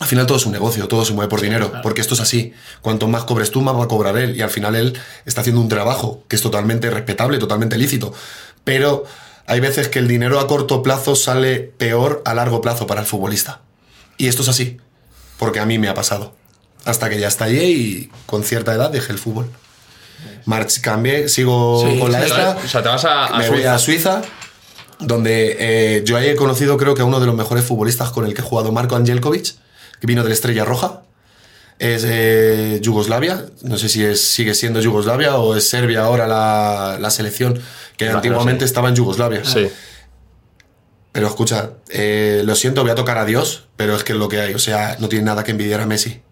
Al 0.00 0.06
final 0.06 0.26
todo 0.26 0.36
es 0.38 0.46
un 0.46 0.52
negocio, 0.52 0.86
todo 0.86 1.04
se 1.04 1.12
mueve 1.12 1.28
por 1.28 1.40
dinero, 1.40 1.72
porque 1.82 2.00
esto 2.00 2.14
es 2.14 2.20
así. 2.20 2.52
Cuanto 2.82 3.08
más 3.08 3.24
cobres 3.24 3.50
tú, 3.50 3.62
más 3.62 3.74
va 3.74 3.82
a 3.84 3.88
cobrar 3.88 4.16
él, 4.16 4.36
y 4.36 4.42
al 4.42 4.50
final 4.50 4.76
él 4.76 4.96
está 5.26 5.40
haciendo 5.40 5.60
un 5.60 5.68
trabajo 5.68 6.22
que 6.28 6.36
es 6.36 6.42
totalmente 6.42 6.88
respetable, 6.88 7.38
totalmente 7.38 7.76
lícito. 7.76 8.12
Pero 8.62 9.04
hay 9.46 9.58
veces 9.58 9.88
que 9.88 9.98
el 9.98 10.06
dinero 10.06 10.38
a 10.38 10.46
corto 10.46 10.84
plazo 10.84 11.16
sale 11.16 11.58
peor 11.58 12.22
a 12.26 12.34
largo 12.34 12.60
plazo 12.60 12.86
para 12.86 13.00
el 13.00 13.08
futbolista. 13.08 13.60
Y 14.18 14.28
esto 14.28 14.42
es 14.42 14.48
así, 14.48 14.76
porque 15.38 15.60
a 15.60 15.66
mí 15.66 15.78
me 15.78 15.88
ha 15.88 15.94
pasado. 15.94 16.34
Hasta 16.84 17.08
que 17.10 17.18
ya 17.18 17.28
estallé 17.28 17.64
y 17.70 18.10
con 18.26 18.44
cierta 18.44 18.72
edad 18.74 18.90
dejé 18.90 19.12
el 19.12 19.18
fútbol. 19.18 19.50
March, 20.46 20.80
cambié, 20.80 21.28
sigo 21.28 21.84
Sí, 21.86 21.98
con 21.98 22.10
la 22.12 22.24
esta. 22.24 22.56
O 22.64 22.68
sea, 22.68 22.82
te 22.82 22.88
vas 22.88 23.04
a, 23.04 23.26
a 23.26 23.38
me 23.38 23.48
voy 23.48 23.58
Suiza. 23.58 23.74
a 23.74 23.78
Suiza, 23.78 24.22
donde 24.98 25.56
eh, 25.60 26.02
yo 26.04 26.16
ahí 26.16 26.28
he 26.28 26.36
conocido 26.36 26.76
creo 26.76 26.94
que 26.94 27.02
a 27.02 27.04
uno 27.04 27.20
de 27.20 27.26
los 27.26 27.34
mejores 27.36 27.64
futbolistas 27.64 28.10
con 28.10 28.24
el 28.26 28.34
que 28.34 28.40
he 28.40 28.44
jugado, 28.44 28.72
Marco 28.72 28.96
Angelkovic, 28.96 29.54
que 30.00 30.06
vino 30.06 30.22
de 30.22 30.28
la 30.30 30.34
Estrella 30.34 30.64
Roja. 30.64 31.02
Es 31.78 32.02
eh, 32.04 32.80
Yugoslavia, 32.82 33.44
no 33.62 33.78
sé 33.78 33.88
si 33.88 34.02
es, 34.04 34.20
sigue 34.20 34.54
siendo 34.56 34.80
Yugoslavia 34.80 35.36
o 35.36 35.54
es 35.54 35.68
Serbia 35.68 36.00
ahora 36.02 36.26
la, 36.26 36.98
la 37.00 37.10
selección, 37.10 37.54
que 37.96 38.06
Claro, 38.06 38.16
antiguamente 38.16 38.64
sí. 38.64 38.64
estaba 38.64 38.88
en 38.88 38.96
Yugoslavia. 38.96 39.44
Sí. 39.44 39.68
Pero 41.18 41.26
escucha, 41.26 41.70
eh, 41.88 42.42
lo 42.44 42.54
siento, 42.54 42.82
voy 42.82 42.92
a 42.92 42.94
tocar 42.94 43.18
a 43.18 43.24
Dios, 43.24 43.64
pero 43.74 43.96
es 43.96 44.04
que 44.04 44.12
es 44.12 44.18
lo 44.20 44.28
que 44.28 44.40
hay. 44.40 44.54
O 44.54 44.60
sea, 44.60 44.96
no 45.00 45.08
tiene 45.08 45.24
nada 45.24 45.42
que 45.42 45.50
envidiar 45.50 45.80
a 45.80 45.86
Messi. 45.86 46.22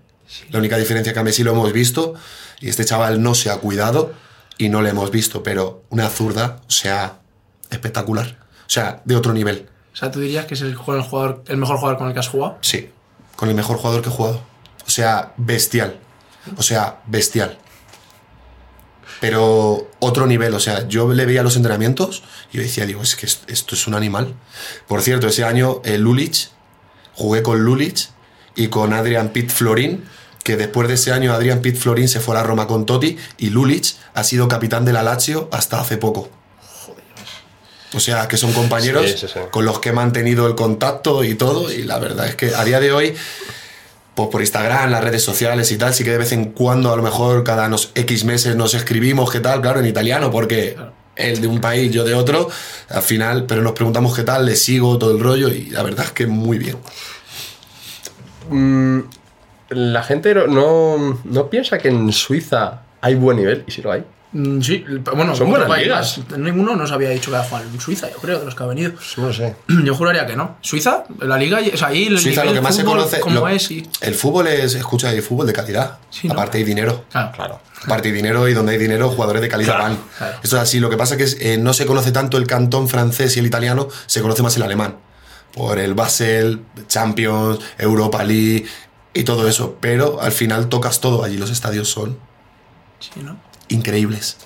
La 0.50 0.60
única 0.60 0.76
diferencia 0.78 1.12
que 1.12 1.18
a 1.18 1.24
Messi 1.24 1.42
lo 1.42 1.50
hemos 1.50 1.72
visto 1.72 2.14
y 2.60 2.68
este 2.68 2.84
chaval 2.84 3.20
no 3.20 3.34
se 3.34 3.50
ha 3.50 3.56
cuidado 3.56 4.12
y 4.58 4.68
no 4.68 4.82
le 4.82 4.90
hemos 4.90 5.10
visto, 5.10 5.42
pero 5.42 5.82
una 5.90 6.08
zurda, 6.08 6.60
o 6.68 6.70
sea, 6.70 7.18
espectacular. 7.68 8.38
O 8.60 8.70
sea, 8.70 9.02
de 9.04 9.16
otro 9.16 9.32
nivel. 9.32 9.66
O 9.92 9.96
sea, 9.96 10.12
tú 10.12 10.20
dirías 10.20 10.44
que 10.46 10.54
es 10.54 10.60
el, 10.60 10.76
jugador- 10.76 11.42
el 11.48 11.56
mejor 11.56 11.78
jugador 11.78 11.98
con 11.98 12.06
el 12.06 12.12
que 12.14 12.20
has 12.20 12.28
jugado. 12.28 12.56
Sí, 12.60 12.88
con 13.34 13.48
el 13.48 13.56
mejor 13.56 13.78
jugador 13.78 14.02
que 14.02 14.08
he 14.08 14.12
jugado. 14.12 14.40
O 14.86 14.90
sea, 14.90 15.32
bestial. 15.36 15.98
O 16.56 16.62
sea, 16.62 17.00
bestial. 17.08 17.58
Pero 19.20 19.88
otro 20.00 20.26
nivel, 20.26 20.52
o 20.54 20.60
sea, 20.60 20.86
yo 20.88 21.12
le 21.12 21.24
veía 21.26 21.42
los 21.42 21.56
entrenamientos 21.56 22.22
y 22.52 22.56
yo 22.58 22.62
decía, 22.62 22.84
digo, 22.86 23.02
es 23.02 23.16
que 23.16 23.26
es- 23.26 23.40
esto 23.46 23.74
es 23.74 23.86
un 23.86 23.94
animal. 23.94 24.34
Por 24.86 25.02
cierto, 25.02 25.26
ese 25.28 25.44
año 25.44 25.80
eh, 25.84 25.98
Lulic, 25.98 26.48
jugué 27.14 27.42
con 27.42 27.60
Lulic 27.64 28.08
y 28.54 28.68
con 28.68 28.92
Adrian 28.92 29.30
Pitt 29.30 29.50
Florin, 29.50 30.04
que 30.44 30.56
después 30.56 30.86
de 30.88 30.94
ese 30.94 31.12
año 31.12 31.32
Adrian 31.32 31.60
Pitt 31.60 31.76
Florin 31.76 32.08
se 32.08 32.20
fue 32.20 32.34
a 32.36 32.38
la 32.40 32.44
Roma 32.44 32.66
con 32.66 32.86
Totti 32.86 33.16
y 33.38 33.50
Lulic 33.50 33.94
ha 34.14 34.22
sido 34.22 34.48
capitán 34.48 34.84
de 34.84 34.92
la 34.92 35.02
Lazio 35.02 35.48
hasta 35.52 35.80
hace 35.80 35.96
poco. 35.96 36.30
O 37.94 38.00
sea, 38.00 38.28
que 38.28 38.36
son 38.36 38.52
compañeros 38.52 39.10
Sí, 39.10 39.16
sí, 39.18 39.26
sí. 39.32 39.40
con 39.50 39.64
los 39.64 39.78
que 39.80 39.88
he 39.90 39.92
mantenido 39.92 40.46
el 40.46 40.54
contacto 40.54 41.24
y 41.24 41.34
todo. 41.36 41.72
Y 41.72 41.84
la 41.84 41.98
verdad 41.98 42.26
es 42.26 42.34
que 42.36 42.54
a 42.54 42.64
día 42.64 42.80
de 42.80 42.92
hoy, 42.92 43.14
pues 44.16 44.30
por 44.30 44.40
Instagram, 44.40 44.90
las 44.90 45.04
redes 45.04 45.22
sociales 45.22 45.70
y 45.70 45.76
tal, 45.76 45.92
sí 45.92 46.02
que 46.02 46.10
de 46.10 46.18
vez 46.18 46.32
en 46.32 46.46
cuando, 46.46 46.90
a 46.90 46.96
lo 46.96 47.02
mejor 47.02 47.44
cada 47.44 47.68
nos 47.68 47.92
X 47.94 48.24
meses 48.24 48.56
nos 48.56 48.72
escribimos 48.72 49.30
qué 49.30 49.40
tal, 49.40 49.60
claro, 49.60 49.78
en 49.78 49.86
italiano, 49.86 50.30
porque 50.30 50.76
él 51.16 51.40
de 51.40 51.46
un 51.46 51.60
país, 51.60 51.92
yo 51.92 52.02
de 52.02 52.14
otro, 52.14 52.48
al 52.88 53.02
final, 53.02 53.44
pero 53.46 53.60
nos 53.62 53.72
preguntamos 53.72 54.16
qué 54.16 54.22
tal, 54.22 54.46
le 54.46 54.56
sigo 54.56 54.98
todo 54.98 55.12
el 55.12 55.20
rollo 55.20 55.48
y 55.48 55.66
la 55.66 55.82
verdad 55.82 56.06
es 56.06 56.12
que 56.12 56.26
muy 56.26 56.56
bien. 56.56 56.78
Mm, 58.48 59.00
la 59.68 60.02
gente 60.02 60.34
no, 60.34 60.46
no, 60.46 61.20
no 61.22 61.50
piensa 61.50 61.76
que 61.76 61.88
en 61.88 62.10
Suiza 62.10 62.84
hay 63.02 63.16
buen 63.16 63.36
nivel, 63.36 63.64
y 63.66 63.70
si 63.70 63.82
lo 63.82 63.92
hay. 63.92 64.02
Mm, 64.36 64.60
Sí, 64.60 64.84
bueno, 65.14 65.34
Son 65.34 65.48
buenas 65.48 65.78
ligas. 65.78 66.20
Ninguno 66.36 66.76
nos 66.76 66.92
había 66.92 67.08
dicho 67.10 67.30
que 67.30 67.36
era 67.38 67.46
en 67.62 67.80
Suiza, 67.80 68.10
yo 68.10 68.18
creo, 68.18 68.38
de 68.38 68.44
los 68.44 68.54
que 68.54 68.62
ha 68.62 68.66
venido. 68.66 68.92
No 69.16 69.26
lo 69.28 69.32
sé. 69.32 69.56
Yo 69.84 69.94
juraría 69.94 70.26
que 70.26 70.36
no. 70.36 70.56
Suiza, 70.60 71.04
la 71.20 71.38
liga, 71.38 71.58
o 71.72 71.76
sea, 71.76 71.88
ahí 71.88 72.06
el 72.08 72.18
Suiza 72.18 72.44
lo 72.44 72.52
que 72.52 72.60
más 72.60 72.76
se 72.76 72.84
conoce... 72.84 73.20
¿Cómo 73.20 73.36
lo- 73.40 73.48
es? 73.48 73.70
Y, 73.70 73.88
El 74.00 74.14
fútbol 74.14 74.48
es, 74.48 74.74
escucha, 74.74 75.08
hay 75.08 75.20
fútbol 75.22 75.46
de 75.46 75.52
calidad. 75.54 75.98
Sí, 76.10 76.28
¿no? 76.28 76.34
Aparte 76.34 76.58
hay 76.58 76.64
dinero. 76.64 77.04
claro. 77.10 77.32
Claro. 77.34 77.60
Aparte 77.84 78.08
hay 78.08 78.14
dinero 78.14 78.46
y 78.48 78.52
donde 78.54 78.72
hay 78.72 78.78
dinero, 78.78 79.08
jugadores 79.10 79.40
de 79.42 79.48
calidad 79.48 79.76
Claro, 79.76 79.94
van. 79.94 79.98
claro. 80.18 80.38
Esto 80.42 80.56
es 80.56 80.62
así. 80.62 80.80
Lo 80.80 80.90
que 80.90 80.96
pasa 80.96 81.14
es 81.16 81.34
que 81.36 81.54
eh, 81.54 81.58
no 81.58 81.72
se 81.72 81.86
conoce 81.86 82.12
tanto 82.12 82.36
el 82.36 82.46
cantón 82.46 82.88
francés 82.88 83.36
y 83.36 83.40
el 83.40 83.46
italiano, 83.46 83.88
se 84.06 84.20
conoce 84.22 84.42
más 84.42 84.56
el 84.56 84.62
alemán. 84.64 84.96
Por 85.54 85.78
el 85.78 85.94
Basel, 85.94 86.60
Champions, 86.88 87.60
Europa 87.78 88.22
League 88.24 88.66
y 89.14 89.24
todo 89.24 89.48
eso. 89.48 89.76
Pero 89.80 90.20
al 90.20 90.32
final 90.32 90.68
tocas 90.68 91.00
todo. 91.00 91.24
Allí 91.24 91.38
los 91.38 91.50
estadios 91.50 91.88
son 91.88 92.18
Sí, 92.98 93.10
¿no? 93.22 93.36
Increíbles. 93.68 94.36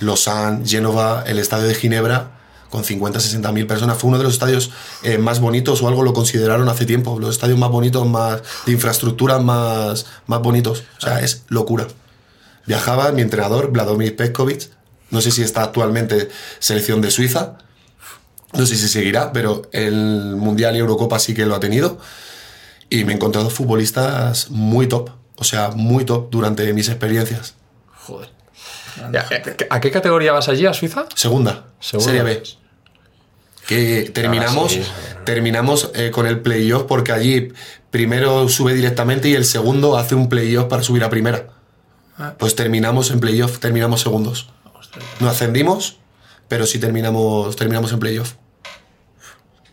Lausanne, 0.00 0.66
Génova, 0.66 1.24
el 1.26 1.38
estadio 1.38 1.66
de 1.66 1.74
Ginebra, 1.74 2.34
con 2.70 2.82
50, 2.82 3.20
60 3.20 3.52
mil 3.52 3.66
personas. 3.66 3.98
Fue 3.98 4.08
uno 4.08 4.18
de 4.18 4.24
los 4.24 4.32
estadios 4.32 4.70
eh, 5.04 5.18
más 5.18 5.38
bonitos, 5.38 5.80
o 5.82 5.88
algo 5.88 6.02
lo 6.02 6.12
consideraron 6.12 6.68
hace 6.68 6.86
tiempo, 6.86 7.18
los 7.20 7.30
estadios 7.30 7.58
más 7.58 7.70
bonitos, 7.70 8.04
más 8.06 8.42
de 8.66 8.72
infraestructura 8.72 9.38
más, 9.38 10.06
más 10.26 10.40
bonitos. 10.40 10.82
O 10.98 11.00
sea, 11.00 11.20
es 11.20 11.44
locura. 11.48 11.86
Viajaba 12.66 13.12
mi 13.12 13.22
entrenador, 13.22 13.70
Vladimir 13.70 14.16
Petkovic, 14.16 14.70
no 15.10 15.20
sé 15.20 15.30
si 15.30 15.42
está 15.42 15.62
actualmente 15.62 16.28
selección 16.58 17.00
de 17.00 17.12
Suiza, 17.12 17.58
no 18.54 18.66
sé 18.66 18.76
si 18.76 18.88
seguirá, 18.88 19.32
pero 19.32 19.62
el 19.72 20.34
Mundial 20.36 20.74
y 20.74 20.80
Eurocopa 20.80 21.20
sí 21.20 21.34
que 21.34 21.46
lo 21.46 21.54
ha 21.54 21.60
tenido. 21.60 21.98
Y 22.90 23.04
me 23.04 23.12
he 23.12 23.14
encontrado 23.16 23.50
futbolistas 23.50 24.50
muy 24.50 24.88
top, 24.88 25.10
o 25.36 25.44
sea, 25.44 25.70
muy 25.70 26.04
top 26.04 26.28
durante 26.30 26.72
mis 26.72 26.88
experiencias. 26.88 27.54
Joder. 28.06 28.28
Ya, 29.12 29.26
¿A 29.70 29.80
qué 29.80 29.90
categoría 29.90 30.32
vas 30.32 30.48
allí, 30.48 30.66
a 30.66 30.72
Suiza? 30.72 31.06
Segunda, 31.14 31.66
Segunda. 31.80 32.12
Serie 32.12 32.22
B. 32.22 32.42
Que 33.66 34.10
terminamos, 34.12 34.72
sí. 34.72 34.82
terminamos 35.24 35.90
eh, 35.94 36.10
con 36.10 36.26
el 36.26 36.40
playoff 36.40 36.84
porque 36.84 37.12
allí 37.12 37.52
primero 37.90 38.48
sube 38.48 38.74
directamente 38.74 39.28
y 39.28 39.34
el 39.34 39.46
segundo 39.46 39.96
hace 39.96 40.14
un 40.14 40.28
playoff 40.28 40.66
para 40.66 40.82
subir 40.82 41.02
a 41.02 41.10
primera. 41.10 41.48
Ah. 42.18 42.34
Pues 42.38 42.54
terminamos 42.54 43.10
en 43.10 43.20
playoff, 43.20 43.58
terminamos 43.58 44.02
segundos. 44.02 44.50
No 45.18 45.28
ascendimos, 45.28 45.98
pero 46.46 46.66
sí 46.66 46.78
terminamos, 46.78 47.56
terminamos 47.56 47.92
en 47.92 47.98
playoff. 47.98 48.34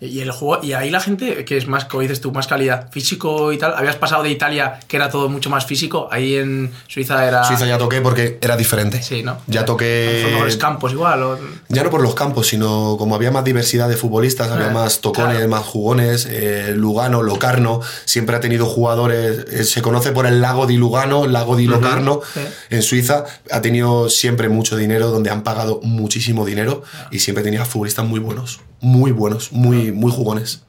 Y 0.04 0.20
el 0.22 0.32
juego, 0.32 0.64
y 0.64 0.74
ahí 0.74 0.90
la 0.90 1.00
gente, 1.00 1.46
que 1.46 1.58
es 1.58 1.68
más, 1.68 1.86
como 1.86 2.02
dices 2.02 2.22
tú, 2.22 2.32
más 2.32 2.48
calidad, 2.48 2.90
físico 2.92 3.52
y 3.54 3.60
tal, 3.60 3.76
habías 3.76 3.98
pasado 3.98 4.24
de 4.24 4.32
Italia, 4.32 4.80
que 4.88 4.98
era 4.98 5.12
todo 5.12 5.30
mucho 5.30 5.52
más 5.52 5.68
físico, 5.68 6.08
ahí 6.12 6.38
en 6.38 6.72
Suiza 6.88 7.24
era... 7.28 7.44
Suiza 7.44 7.68
ya 7.68 7.78
toqué 7.78 8.02
porque 8.02 8.40
era 8.42 8.58
diferente. 8.58 9.04
Sí, 9.04 9.22
¿no? 9.22 9.38
Ya 9.46 9.64
toqué. 9.64 10.58
campos 10.60 10.92
igual. 10.94 11.22
o- 11.22 11.38
Ya 11.70 11.84
no 11.84 11.92
por 11.92 12.02
los 12.02 12.16
campos, 12.16 12.48
sino 12.48 12.96
como 12.98 13.14
había 13.14 13.30
más 13.30 13.44
diversidad 13.44 13.88
de 13.90 13.96
futbolistas, 13.96 14.50
había 14.50 14.70
Ah, 14.70 14.74
más 14.74 15.02
tocones, 15.02 15.36
claro. 15.36 15.50
más 15.50 15.66
jugones. 15.66 16.28
eh, 16.28 16.74
Lugano, 16.76 17.22
Locarno, 17.22 17.82
siempre 18.06 18.36
ha 18.36 18.40
tenido 18.40 18.66
jugadores. 18.66 19.46
eh, 19.52 19.64
se 19.66 19.84
conoce 19.84 20.12
por 20.12 20.26
el 20.26 20.42
lago 20.42 20.66
di 20.66 20.78
Lugano, 20.78 21.26
el 21.26 21.34
lago 21.34 21.56
di 21.56 21.68
Locarno. 21.68 22.22
Sí. 22.34 22.40
En 22.72 22.82
Suiza 22.82 23.26
ha 23.52 23.62
tenido 23.62 24.10
siempre 24.10 24.50
mucho 24.50 24.78
dinero, 24.78 25.12
donde 25.12 25.30
han 25.30 25.44
pagado 25.44 25.80
muchísimo 25.84 26.44
dinero 26.44 26.82
Ah. 26.96 27.08
y 27.12 27.20
siempre 27.20 27.44
tenía 27.44 27.66
futbolistas 27.66 28.04
muy 28.06 28.20
buenos, 28.20 28.62
muy 28.82 29.12
buenos, 29.12 29.52
muy, 29.52 29.92
muy 29.92 30.12
jugones. 30.12 30.64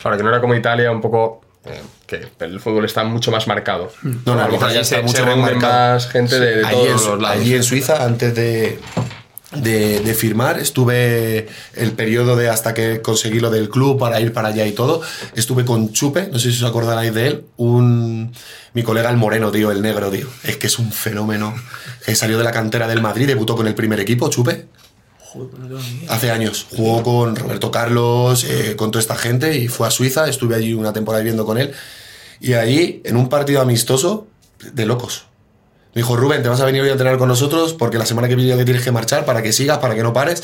Claro, 0.00 0.16
que 0.16 0.22
no 0.22 0.28
era 0.30 0.40
como 0.40 0.54
Italia, 0.54 0.90
un 0.92 1.00
poco. 1.00 1.40
eh, 1.64 1.82
que 2.06 2.26
el 2.40 2.58
fútbol 2.60 2.84
está 2.84 3.04
mucho 3.04 3.30
más 3.30 3.46
marcado. 3.46 3.90
Mm. 4.02 4.10
No, 4.26 4.34
no, 4.34 4.40
a 4.40 4.46
lo 4.46 4.52
mejor 4.52 4.66
Italia 4.68 4.80
está 4.80 4.96
se, 4.96 5.02
mucho 5.02 5.16
se 5.24 5.36
más 5.36 5.56
más 5.56 6.08
gente 6.08 6.40
de, 6.40 6.56
de 6.56 6.66
allí, 6.66 6.74
todos 6.74 7.02
en, 7.04 7.10
los 7.10 7.22
lados. 7.22 7.36
allí 7.38 7.54
en 7.54 7.62
Suiza, 7.62 8.04
antes 8.04 8.34
de, 8.34 8.80
de, 9.54 10.00
de 10.00 10.14
firmar, 10.14 10.58
estuve 10.58 11.48
el 11.74 11.92
periodo 11.92 12.36
de 12.36 12.48
hasta 12.48 12.72
que 12.74 13.02
conseguí 13.02 13.40
lo 13.40 13.50
del 13.50 13.68
club 13.68 13.98
para 13.98 14.20
ir 14.20 14.32
para 14.32 14.48
allá 14.48 14.66
y 14.66 14.72
todo. 14.72 15.02
Estuve 15.34 15.64
con 15.64 15.92
Chupe, 15.92 16.28
no 16.32 16.38
sé 16.38 16.50
si 16.50 16.62
os 16.64 16.68
acordaréis 16.68 17.14
de 17.14 17.26
él, 17.26 17.44
un, 17.58 18.32
mi 18.72 18.82
colega 18.82 19.10
el 19.10 19.16
moreno, 19.18 19.50
tío, 19.52 19.70
el 19.70 19.82
negro, 19.82 20.10
tío. 20.10 20.26
Es 20.44 20.56
que 20.56 20.66
es 20.66 20.78
un 20.78 20.90
fenómeno. 20.92 21.54
Que 22.04 22.14
salió 22.16 22.38
de 22.38 22.44
la 22.44 22.52
cantera 22.52 22.88
del 22.88 23.02
Madrid, 23.02 23.26
debutó 23.26 23.54
con 23.54 23.66
el 23.66 23.74
primer 23.74 24.00
equipo, 24.00 24.30
Chupe. 24.30 24.66
Hace 26.08 26.30
años. 26.30 26.66
Jugó 26.70 27.02
con 27.02 27.36
Roberto 27.36 27.70
Carlos, 27.70 28.44
eh, 28.44 28.74
con 28.76 28.90
toda 28.90 29.00
esta 29.00 29.16
gente 29.16 29.56
y 29.58 29.68
fue 29.68 29.86
a 29.86 29.90
Suiza. 29.90 30.28
Estuve 30.28 30.56
allí 30.56 30.74
una 30.74 30.92
temporada 30.92 31.22
viviendo 31.22 31.44
con 31.44 31.58
él. 31.58 31.72
Y 32.40 32.54
allí, 32.54 33.02
en 33.04 33.16
un 33.16 33.28
partido 33.28 33.60
amistoso, 33.60 34.26
de 34.72 34.86
locos. 34.86 35.26
Me 35.94 36.02
dijo, 36.02 36.16
Rubén, 36.16 36.42
te 36.42 36.48
vas 36.48 36.60
a 36.60 36.64
venir 36.64 36.82
hoy 36.82 36.88
a 36.88 36.92
entrenar 36.92 37.18
con 37.18 37.28
nosotros 37.28 37.74
porque 37.74 37.98
la 37.98 38.06
semana 38.06 38.28
que 38.28 38.36
viene 38.36 38.56
te 38.56 38.64
tienes 38.64 38.84
que 38.84 38.92
marchar 38.92 39.24
para 39.24 39.42
que 39.42 39.52
sigas, 39.52 39.78
para 39.78 39.94
que 39.94 40.02
no 40.02 40.12
pares. 40.12 40.42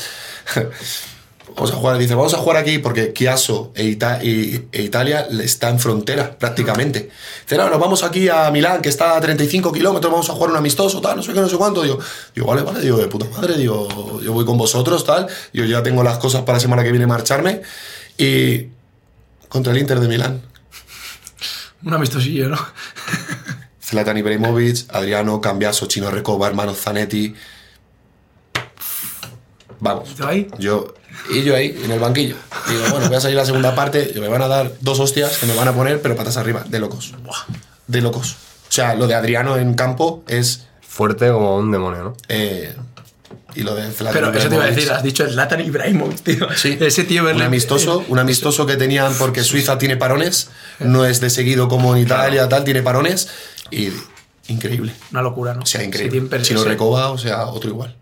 vamos 1.55 1.71
a 1.71 1.75
jugar, 1.75 1.97
dice, 1.97 2.13
vamos 2.15 2.33
a 2.33 2.37
jugar 2.37 2.57
aquí 2.57 2.77
porque 2.79 3.13
Chiasso 3.13 3.71
e, 3.75 3.85
Ita- 3.85 4.19
e 4.21 4.67
Italia 4.83 5.27
está 5.41 5.69
en 5.69 5.79
frontera 5.79 6.37
prácticamente. 6.37 7.09
Dice, 7.43 7.57
no, 7.57 7.69
nos 7.69 7.79
vamos 7.79 8.03
aquí 8.03 8.29
a 8.29 8.49
Milán, 8.51 8.81
que 8.81 8.89
está 8.89 9.15
a 9.15 9.21
35 9.21 9.71
kilómetros, 9.71 10.11
vamos 10.11 10.29
a 10.29 10.33
jugar 10.33 10.51
un 10.51 10.57
amistoso, 10.57 11.01
tal, 11.01 11.17
no 11.17 11.23
sé 11.23 11.33
qué, 11.33 11.39
no 11.39 11.49
sé 11.49 11.57
cuánto. 11.57 11.81
Digo, 11.83 11.99
digo 12.35 12.47
vale, 12.47 12.61
vale, 12.63 12.81
digo, 12.81 12.97
de 12.97 13.07
puta 13.07 13.25
madre, 13.35 13.57
digo, 13.57 14.21
yo 14.21 14.33
voy 14.33 14.45
con 14.45 14.57
vosotros, 14.57 15.03
tal, 15.05 15.27
yo 15.53 15.65
ya 15.65 15.81
tengo 15.83 16.03
las 16.03 16.17
cosas 16.17 16.41
para 16.41 16.57
la 16.57 16.59
semana 16.59 16.83
que 16.83 16.91
viene 16.91 17.07
marcharme. 17.07 17.61
Y 18.17 18.67
contra 19.47 19.71
el 19.73 19.79
Inter 19.79 19.99
de 19.99 20.07
Milán. 20.07 20.41
Un 21.83 21.93
amistosillo, 21.93 22.49
¿no? 22.49 22.57
Zlatan 23.81 24.17
Ibrahimovic, 24.17 24.85
Adriano, 24.89 25.39
Cambiaso, 25.39 25.85
Chino 25.85 26.11
Recoba, 26.11 26.47
hermano 26.47 26.73
Zanetti. 26.73 27.33
Vamos. 29.79 30.09
Yo, 30.57 30.93
y 31.29 31.43
yo 31.43 31.55
ahí, 31.55 31.79
en 31.83 31.91
el 31.91 31.99
banquillo. 31.99 32.35
Digo, 32.69 32.81
bueno, 32.91 33.07
voy 33.07 33.15
a 33.17 33.19
salir 33.21 33.35
la 33.37 33.45
segunda 33.45 33.75
parte, 33.75 34.11
y 34.15 34.19
me 34.19 34.27
van 34.27 34.41
a 34.41 34.47
dar 34.47 34.71
dos 34.81 34.99
hostias 34.99 35.37
que 35.37 35.45
me 35.45 35.55
van 35.55 35.67
a 35.67 35.73
poner, 35.73 36.01
pero 36.01 36.15
patas 36.15 36.37
arriba, 36.37 36.63
de 36.67 36.79
locos. 36.79 37.13
De 37.87 38.01
locos. 38.01 38.35
O 38.69 38.71
sea, 38.71 38.95
lo 38.95 39.07
de 39.07 39.15
Adriano 39.15 39.57
en 39.57 39.73
campo 39.73 40.23
es. 40.27 40.63
Fuerte 40.81 41.29
como 41.31 41.57
un 41.57 41.71
demonio, 41.71 42.03
¿no? 42.03 42.13
eh, 42.27 42.73
y 43.53 43.61
lo 43.63 43.73
de 43.75 43.89
Zlatan 43.91 44.13
Pero 44.21 44.37
eso 44.37 44.49
te 44.49 44.55
iba 44.55 44.63
a 44.63 44.67
decir, 44.67 44.91
has 44.91 45.01
dicho 45.03 45.27
Zlatan 45.27 45.61
Ibrahimovic, 45.61 46.21
tío. 46.21 46.47
Sí, 46.55 46.77
Ese 46.79 47.03
tío 47.05 47.21
un 47.23 47.29
verle- 47.29 47.43
amistoso, 47.45 48.03
un 48.07 48.19
amistoso 48.19 48.65
que 48.65 48.77
tenían 48.77 49.13
porque 49.15 49.43
Suiza 49.43 49.77
tiene 49.77 49.97
parones, 49.97 50.49
no 50.79 51.05
es 51.05 51.19
de 51.21 51.29
seguido 51.29 51.67
como 51.67 51.95
en 51.95 52.01
Italia, 52.03 52.47
tal, 52.49 52.63
tiene 52.63 52.81
parones 52.83 53.29
y 53.71 53.89
increíble. 54.47 54.93
Una 55.11 55.21
locura, 55.23 55.53
¿no? 55.55 55.61
O 55.61 55.65
sea, 55.65 55.83
increíble. 55.83 56.41
Chino 56.41 56.61
sí. 56.61 56.67
Recoba, 56.67 57.09
o 57.09 57.17
sea, 57.17 57.45
otro 57.47 57.69
igual. 57.69 57.95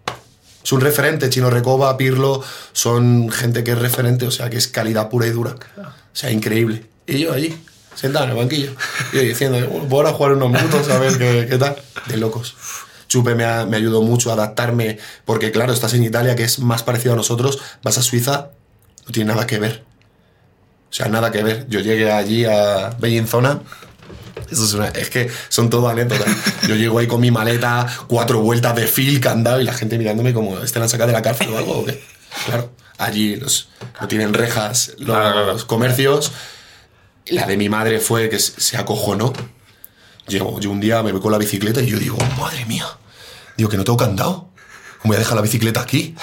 Es 0.66 0.72
un 0.74 0.82
referente, 0.82 1.30
Chino 1.30 1.50
Recoba, 1.52 1.96
Pirlo, 1.96 2.44
son 2.74 3.30
gente 3.32 3.64
que 3.64 3.72
es 3.74 3.78
referente, 3.80 4.26
o 4.26 4.32
sea, 4.32 4.50
que 4.50 4.58
es 4.58 4.68
calidad 4.68 5.10
pura 5.10 5.28
y 5.28 5.30
dura. 5.30 5.56
O 5.78 5.84
sea, 6.12 6.32
increíble. 6.32 6.84
Y 7.06 7.20
yo 7.20 7.34
allí, 7.34 7.56
sentado 7.94 8.26
en 8.26 8.32
el 8.32 8.38
banquillo, 8.38 8.72
y 9.14 9.18
yo 9.18 9.22
diciendo, 9.22 9.60
voy 9.88 10.08
a 10.08 10.12
jugar 10.12 10.34
unos 10.34 10.50
minutos 10.52 10.90
a 10.90 10.98
ver 10.98 11.18
qué, 11.20 11.46
qué 11.48 11.58
tal. 11.60 11.76
De 12.08 12.18
locos. 12.18 12.56
Chupe 13.08 13.36
me, 13.36 13.46
ha- 13.46 13.68
me 13.68 13.78
ayudó 13.78 14.02
mucho 14.02 14.32
a 14.32 14.34
adaptarme, 14.34 14.98
porque 15.24 15.52
claro, 15.52 15.72
estás 15.72 15.94
en 15.94 16.04
Italia, 16.04 16.36
que 16.36 16.44
es 16.44 16.58
más 16.58 16.82
parecido 16.82 17.14
a 17.14 17.18
nosotros, 17.18 17.60
vas 17.84 18.00
a 18.00 18.02
Suiza, 18.02 18.50
no 19.06 19.12
tiene 19.12 19.32
nada 19.34 19.46
que 19.46 19.60
ver. 19.60 19.84
O 20.90 20.94
sea, 20.96 21.10
nada 21.10 21.32
que 21.32 21.44
ver. 21.44 21.68
Yo 21.70 21.80
llegué 21.82 22.12
allí 22.12 22.46
a 22.46 22.90
Bellinzona. 23.00 23.62
Eso 24.52 24.64
es, 24.66 24.74
una- 24.74 24.88
es 24.90 25.10
que 25.10 25.30
son 25.50 25.70
todo 25.70 25.88
anécdotas. 25.90 26.28
Yo 26.68 26.76
llego 26.76 27.00
ahí 27.00 27.08
con 27.08 27.22
mi 27.22 27.32
maleta, 27.32 27.88
cuatro 28.08 28.40
vueltas 28.42 28.76
de 28.76 28.88
fil, 28.88 29.20
candado, 29.20 29.60
y 29.62 29.64
la 29.64 29.74
gente 29.74 29.98
mirándome 29.98 30.34
como, 30.34 30.60
¿este 30.60 30.80
la 30.80 30.86
han 30.86 30.90
sacado 30.90 31.08
de 31.08 31.14
la 31.14 31.22
cárcel 31.22 31.50
o 31.50 31.58
algo? 31.58 31.80
o 31.80 31.86
qué?". 31.86 32.04
Claro, 32.46 32.72
allí 32.98 33.36
los, 33.38 33.70
no 34.02 34.08
tienen 34.08 34.34
rejas 34.34 34.94
los 34.98 35.06
claro. 35.18 35.68
comercios. 35.68 36.32
La 37.28 37.48
de 37.48 37.58
mi 37.58 37.70
madre 37.70 38.00
fue 38.00 38.30
que 38.30 38.38
se 38.40 38.78
acojonó. 38.78 39.34
Yo, 40.28 40.60
yo 40.60 40.70
un 40.72 40.80
día 40.80 41.02
me 41.04 41.12
voy 41.12 41.22
con 41.22 41.32
la 41.32 41.38
bicicleta 41.38 41.82
y 41.82 41.88
yo 41.88 41.98
digo, 42.00 42.18
madre 42.40 42.66
mía, 42.66 42.86
digo 43.58 43.70
que 43.70 43.78
no 43.78 43.84
tengo 43.84 43.98
candado. 43.98 44.50
¿Cómo 45.02 45.12
voy 45.14 45.16
a 45.18 45.20
dejar 45.20 45.36
la 45.36 45.42
bicicleta 45.44 45.82
aquí? 45.82 46.16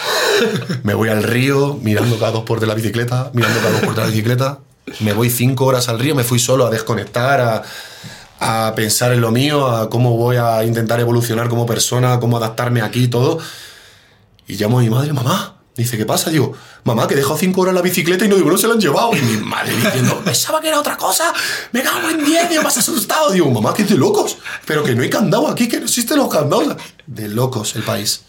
Me 0.82 0.94
voy 0.94 1.08
al 1.08 1.22
río 1.22 1.78
mirando 1.82 2.18
cada 2.18 2.32
dos 2.32 2.42
por 2.44 2.58
de 2.58 2.66
la 2.66 2.74
bicicleta, 2.74 3.30
mirando 3.32 3.60
cada 3.60 3.70
dos 3.72 3.80
por 3.82 3.94
de 3.94 4.00
la 4.00 4.06
bicicleta. 4.08 4.58
Me 5.00 5.12
voy 5.12 5.30
cinco 5.30 5.66
horas 5.66 5.88
al 5.88 5.98
río, 5.98 6.14
me 6.14 6.24
fui 6.24 6.38
solo 6.38 6.66
a 6.66 6.70
desconectar, 6.70 7.40
a, 7.40 7.62
a 8.40 8.74
pensar 8.74 9.12
en 9.12 9.20
lo 9.20 9.30
mío, 9.30 9.66
a 9.66 9.88
cómo 9.88 10.16
voy 10.16 10.36
a 10.36 10.64
intentar 10.64 11.00
evolucionar 11.00 11.48
como 11.48 11.66
persona, 11.66 12.18
cómo 12.20 12.36
adaptarme 12.36 12.82
aquí 12.82 13.04
y 13.04 13.08
todo. 13.08 13.38
Y 14.46 14.56
llamo 14.56 14.78
a 14.78 14.82
mi 14.82 14.90
madre, 14.90 15.12
mamá. 15.12 15.56
Dice, 15.74 15.96
¿qué 15.96 16.04
pasa? 16.04 16.28
Digo, 16.28 16.52
mamá, 16.84 17.08
que 17.08 17.14
he 17.14 17.16
dejado 17.16 17.38
cinco 17.38 17.62
horas 17.62 17.74
la 17.74 17.80
bicicleta 17.80 18.26
y 18.26 18.28
no 18.28 18.36
digo, 18.36 18.50
no 18.50 18.58
se 18.58 18.66
la 18.66 18.74
han 18.74 18.80
llevado. 18.80 19.16
Y 19.16 19.22
mi 19.22 19.38
madre 19.38 19.74
diciendo, 19.74 20.20
pensaba 20.22 20.60
que 20.60 20.68
era 20.68 20.78
otra 20.78 20.98
cosa. 20.98 21.32
Me 21.72 21.82
cago 21.82 22.10
en 22.10 22.24
diez, 22.24 22.50
digo, 22.50 22.62
más 22.62 22.76
asustado. 22.76 23.30
Digo, 23.30 23.50
mamá, 23.50 23.72
que 23.72 23.82
es 23.82 23.88
de 23.88 23.96
locos. 23.96 24.36
Pero 24.66 24.82
que 24.82 24.94
no 24.94 25.02
hay 25.02 25.08
candado 25.08 25.48
aquí, 25.48 25.68
que 25.68 25.78
no 25.78 25.84
existen 25.86 26.18
los 26.18 26.28
candados. 26.28 26.76
De 27.06 27.28
locos 27.28 27.74
el 27.74 27.84
país. 27.84 28.22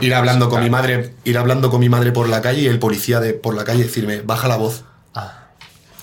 Ir 0.00 0.14
hablando 0.14 0.48
con 0.48 0.62
mi 0.62 0.68
madre, 0.68 1.14
ir 1.24 1.38
hablando 1.38 1.70
con 1.70 1.78
mi 1.78 1.88
madre 1.88 2.10
por 2.10 2.28
la 2.28 2.42
calle 2.42 2.62
y 2.62 2.66
el 2.66 2.80
policía 2.80 3.20
de 3.20 3.32
por 3.32 3.54
la 3.54 3.64
calle 3.64 3.84
decirme, 3.84 4.22
baja 4.22 4.48
la 4.48 4.56
voz. 4.56 4.82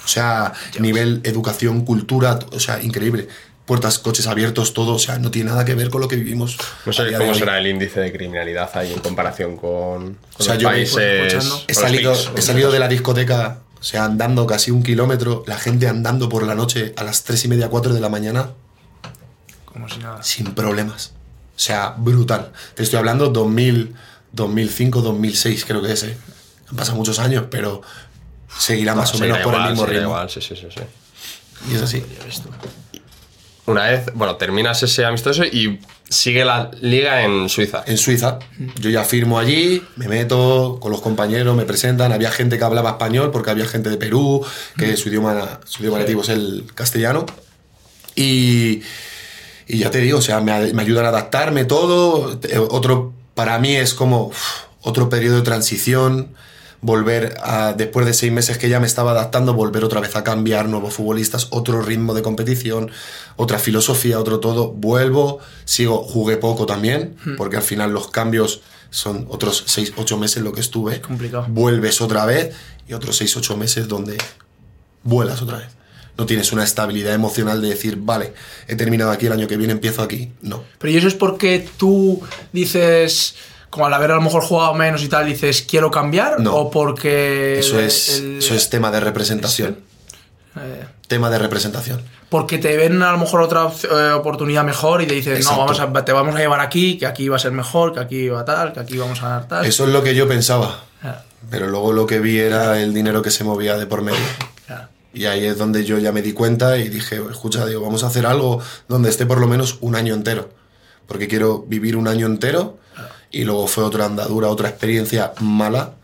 O 0.04 0.08
sea, 0.08 0.54
nivel 0.80 1.22
educación, 1.24 1.86
cultura, 1.86 2.40
o 2.52 2.60
sea, 2.60 2.82
increíble. 2.82 3.28
Puertas, 3.66 3.98
coches 4.00 4.28
abiertos, 4.28 4.74
todo, 4.74 4.94
o 4.96 5.00
sea, 5.00 5.20
no 5.20 5.32
tiene 5.32 5.50
nada 5.52 5.64
que 5.64 5.74
ver 5.74 5.90
con 5.90 6.02
lo 6.02 6.10
que 6.10 6.18
vivimos. 6.18 6.58
No 6.86 6.92
sé 6.92 7.14
cómo 7.14 7.32
hoy. 7.32 7.40
será 7.40 7.58
el 7.58 7.68
índice 7.68 8.02
de 8.02 8.12
criminalidad 8.12 8.70
ahí 8.76 8.92
en 8.92 9.00
comparación 9.00 9.56
con, 9.56 10.16
con 10.16 10.18
O 10.38 10.44
sea, 10.44 10.56
los 10.56 10.64
yo 10.64 10.70
países. 10.70 11.46
con 11.46 11.60
He 11.68 11.74
salido, 11.74 12.14
he 12.36 12.42
salido 12.42 12.72
de 12.72 12.80
la 12.80 12.90
discoteca, 12.90 13.60
o 13.80 13.84
sea, 13.84 14.04
andando 14.04 14.46
casi 14.46 14.72
un 14.72 14.84
kilómetro, 14.84 15.44
la 15.48 15.58
gente 15.58 15.88
andando 15.88 16.28
por 16.28 16.46
la 16.46 16.56
noche 16.56 16.94
a 16.98 17.04
las 17.06 17.24
3 17.24 17.46
y 17.46 17.48
media, 17.48 17.70
4 17.70 17.94
de 17.94 18.02
la 18.02 18.10
mañana, 18.10 18.50
Como 19.66 19.88
si 19.90 20.00
nada. 20.00 20.22
sin 20.24 20.54
problemas. 20.54 21.14
O 21.56 21.60
sea, 21.60 21.96
brutal. 21.98 22.52
Te 22.76 22.84
estoy 22.84 23.00
hablando 23.00 23.30
2000, 23.30 23.96
2005, 24.34 25.02
2006, 25.02 25.64
creo 25.66 25.82
que 25.82 25.94
es. 25.94 26.04
¿eh? 26.04 26.18
Han 26.70 26.76
pasado 26.76 26.98
muchos 26.98 27.20
años, 27.20 27.46
pero 27.50 27.82
seguirá 28.58 28.96
más 28.96 29.14
o 29.14 29.18
Seguirá 29.18 29.36
menos 29.40 29.44
por 29.46 29.54
el 29.54 29.60
igual, 29.60 29.72
mismo 29.72 29.86
ritmo. 29.86 30.04
igual, 30.04 30.30
sí, 30.30 30.42
sí, 30.42 30.56
sí, 30.56 30.68
sí. 30.74 30.82
Y 31.72 31.76
es 31.76 31.82
así. 31.82 32.04
Una 33.66 33.86
vez, 33.86 34.12
bueno, 34.14 34.36
terminas 34.36 34.84
ese 34.84 35.06
amistoso 35.06 35.46
y 35.46 35.80
sigue 36.10 36.44
la 36.44 36.70
liga 36.82 37.24
en 37.24 37.48
Suiza. 37.48 37.84
En 37.88 37.98
Suiza. 37.98 38.40
Yo 38.80 38.90
ya 38.90 39.06
firmo 39.06 39.40
allí, 39.40 39.82
me 39.96 40.10
meto 40.10 40.80
con 40.82 40.92
los 40.92 41.00
compañeros, 41.00 41.56
me 41.56 41.64
presentan. 41.64 42.12
Había 42.12 42.30
gente 42.30 42.58
que 42.58 42.64
hablaba 42.66 42.92
español 42.92 43.32
porque 43.32 43.52
había 43.52 43.66
gente 43.66 43.90
de 43.90 43.96
Perú, 43.96 44.46
que 44.78 44.98
su 44.98 45.08
idioma, 45.08 45.62
su 45.66 45.82
idioma 45.82 46.00
nativo 46.00 46.24
es 46.24 46.30
el 46.30 46.66
castellano. 46.76 47.26
Y, 48.16 48.82
y 49.66 49.78
ya 49.78 49.90
te 49.92 50.00
digo, 50.00 50.20
o 50.20 50.22
sea, 50.22 50.42
me, 50.42 50.74
me 50.74 50.82
ayudan 50.82 51.06
a 51.06 51.10
adaptarme 51.10 51.64
todo. 51.64 52.38
Otro, 52.70 53.14
para 53.34 53.60
mí 53.60 53.76
es 53.78 53.94
como 53.94 54.26
uf, 54.28 54.64
otro 54.82 55.08
periodo 55.08 55.38
de 55.38 55.44
transición. 55.44 56.36
Volver 56.84 57.38
a, 57.42 57.74
después 57.74 58.06
de 58.06 58.14
seis 58.14 58.32
meses 58.32 58.58
que 58.58 58.70
ya 58.70 58.80
me 58.80 58.86
estaba 58.86 59.12
adaptando, 59.12 59.54
volver 59.54 59.84
otra 59.84 60.00
vez 60.00 60.16
a 60.16 60.24
cambiar, 60.24 60.70
nuevos 60.70 60.94
futbolistas, 60.94 61.48
otro 61.50 61.82
ritmo 61.82 62.14
de 62.14 62.22
competición, 62.22 62.92
otra 63.36 63.58
filosofía, 63.58 64.20
otro 64.20 64.40
todo. 64.40 64.72
Vuelvo, 64.72 65.40
sigo, 65.66 66.04
jugué 66.04 66.38
poco 66.38 66.66
también, 66.66 67.16
porque 67.38 67.58
al 67.58 67.64
final 67.64 67.92
los 67.92 68.10
cambios 68.10 68.62
son 68.90 69.26
otros 69.30 69.64
seis, 69.66 69.94
ocho 69.98 70.18
meses 70.18 70.44
lo 70.44 70.52
que 70.52 70.62
estuve. 70.62 71.02
complicado. 71.02 71.48
Vuelves 71.50 72.00
otra 72.02 72.26
vez 72.26 72.56
y 72.88 72.94
otros 72.94 73.18
seis, 73.18 73.36
ocho 73.36 73.58
meses 73.58 73.88
donde 73.88 74.18
vuelas 75.04 75.42
otra 75.42 75.58
vez. 75.58 75.68
No 76.16 76.28
tienes 76.28 76.52
una 76.52 76.64
estabilidad 76.64 77.16
emocional 77.16 77.60
de 77.62 77.70
decir, 77.70 77.98
vale, 77.98 78.34
he 78.68 78.76
terminado 78.76 79.10
aquí, 79.10 79.26
el 79.26 79.32
año 79.32 79.48
que 79.48 79.58
viene 79.58 79.74
empiezo 79.74 80.04
aquí. 80.04 80.32
No. 80.42 80.64
Pero 80.78 80.94
¿y 80.94 80.98
eso 80.98 81.08
es 81.08 81.16
porque 81.16 81.68
tú 81.78 82.22
dices, 82.52 83.34
como 83.74 83.88
al 83.88 83.94
haber 83.94 84.12
a 84.12 84.16
lo 84.16 84.22
mejor 84.22 84.44
jugado 84.44 84.74
menos 84.76 85.02
y 85.04 85.10
tal, 85.10 85.26
dices, 85.26 85.64
quiero 85.68 85.90
cambiar? 85.90 86.40
No. 86.40 86.56
¿O 86.56 86.70
porque... 86.72 87.58
Eso 87.60 87.80
es, 87.80 88.20
el- 88.20 88.38
eso 88.38 88.54
es 88.54 88.70
tema 88.70 88.92
de 88.92 89.00
representación. 89.00 89.80
eh, 90.58 90.86
Tema 91.08 91.30
de 91.32 91.40
representación. 91.40 92.02
porque 92.30 92.58
te 92.60 92.78
ven 92.78 93.02
a 93.04 93.12
lo 93.12 93.18
mejor 93.18 93.42
otra 93.42 93.68
eh, 93.84 94.12
oportunidad 94.12 94.64
mejor 94.64 95.02
y 95.02 95.08
te 95.08 95.16
dicen, 95.16 95.34
Exacto. 95.36 95.56
no, 95.62 95.66
vamos 95.66 95.80
a, 95.80 96.06
te 96.06 96.12
vamos 96.14 96.36
a 96.36 96.40
llevar 96.40 96.60
aquí, 96.60 96.98
que 96.98 97.06
aquí 97.08 97.28
va 97.30 97.36
a 97.38 97.40
ser 97.40 97.52
mejor, 97.52 97.94
que 97.94 98.00
aquí 98.00 98.30
va 98.30 98.46
tal, 98.46 98.74
que 98.74 98.80
aquí 98.80 98.98
vamos 98.98 99.22
a 99.24 99.30
dar 99.30 99.48
tal. 99.48 99.66
Eso 99.66 99.86
es 99.86 99.90
lo 99.92 100.04
que 100.04 100.14
yo 100.16 100.28
pensaba. 100.28 100.80
Pero 101.50 101.68
luego 101.68 101.92
lo 101.92 102.06
que 102.06 102.20
vi 102.20 102.40
era 102.40 102.80
el 102.82 102.94
dinero 102.94 103.22
que 103.22 103.30
se 103.32 103.44
movía 103.44 103.76
de 103.78 103.86
por 103.88 104.02
medio. 104.04 104.20
Y 105.16 105.26
ahí 105.26 105.46
es 105.46 105.60
donde 105.60 105.86
yo 105.86 106.00
ya 106.00 106.12
me 106.12 106.24
di 106.24 106.34
cuenta 106.34 106.76
y 106.80 106.90
dije, 106.90 107.22
escucha, 107.30 107.68
digo, 107.68 107.82
vamos 107.82 108.04
a 108.04 108.08
hacer 108.08 108.26
algo 108.26 108.60
donde 108.88 109.12
esté 109.12 109.28
por 109.28 109.40
lo 109.40 109.46
menos 109.46 109.78
un 109.82 109.96
año 109.96 110.16
entero. 110.16 110.50
Porque 111.06 111.28
quiero 111.28 111.64
vivir 111.68 111.96
un 111.98 112.08
año 112.08 112.26
entero. 112.26 112.80
Y 113.34 113.44
luego 113.44 113.68
fue 113.68 113.84
otra 113.84 114.06
andadura, 114.06 114.48
otra 114.48 114.70
experiencia 114.70 115.34
mala 115.42 115.96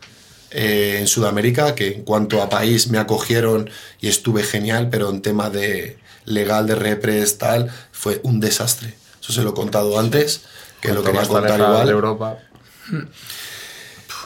eh, 0.50 0.98
en 1.00 1.06
Sudamérica, 1.06 1.74
que 1.74 1.94
en 1.94 2.02
cuanto 2.02 2.42
a 2.42 2.50
país 2.50 2.88
me 2.88 2.98
acogieron 2.98 3.70
y 4.00 4.08
estuve 4.08 4.42
genial, 4.42 4.88
pero 4.90 5.08
en 5.08 5.22
tema 5.22 5.48
de 5.48 5.96
legal, 6.24 6.66
de 6.66 6.74
repres, 6.74 7.38
tal, 7.38 7.70
fue 7.92 8.20
un 8.24 8.40
desastre. 8.40 8.94
Eso 9.22 9.32
se 9.32 9.42
lo 9.42 9.50
he 9.50 9.54
contado 9.54 9.98
antes, 9.98 10.42
que 10.80 10.88
lo 10.88 11.02
Cuanto 11.02 11.04
quería 11.04 11.20
más 11.20 11.28
te 11.28 11.34
contar 11.34 11.60
igual. 11.60 11.86
de 11.86 11.92
Europa. 11.92 12.38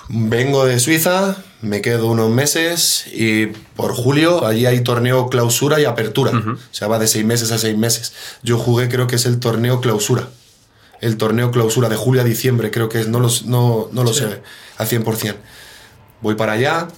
Vengo 0.08 0.64
de 0.64 0.80
Suiza, 0.80 1.36
me 1.60 1.80
quedo 1.80 2.08
unos 2.08 2.30
meses 2.30 3.06
y 3.12 3.46
por 3.76 3.94
julio 3.94 4.46
allí 4.46 4.66
hay 4.66 4.82
torneo 4.82 5.28
clausura 5.28 5.80
y 5.80 5.84
apertura. 5.84 6.32
O 6.32 6.74
sea, 6.74 6.88
va 6.88 6.98
de 6.98 7.08
seis 7.08 7.24
meses 7.24 7.52
a 7.52 7.58
seis 7.58 7.76
meses. 7.76 8.12
Yo 8.42 8.58
jugué, 8.58 8.88
creo 8.88 9.06
que 9.06 9.16
es 9.16 9.26
el 9.26 9.40
torneo 9.40 9.80
clausura. 9.80 10.28
El 11.04 11.18
torneo 11.18 11.50
clausura 11.50 11.88
de 11.90 11.96
julio 11.96 12.22
a 12.22 12.24
diciembre, 12.24 12.70
creo 12.70 12.88
que 12.88 13.00
es, 13.00 13.08
no, 13.08 13.20
los, 13.20 13.44
no, 13.44 13.88
no 13.92 14.04
lo 14.04 14.14
Sí. 14.14 14.20
sé 14.20 14.40
al 14.78 14.86
100%. 14.88 15.36
Voy 16.22 16.34
para 16.34 16.52
allá. 16.52 16.88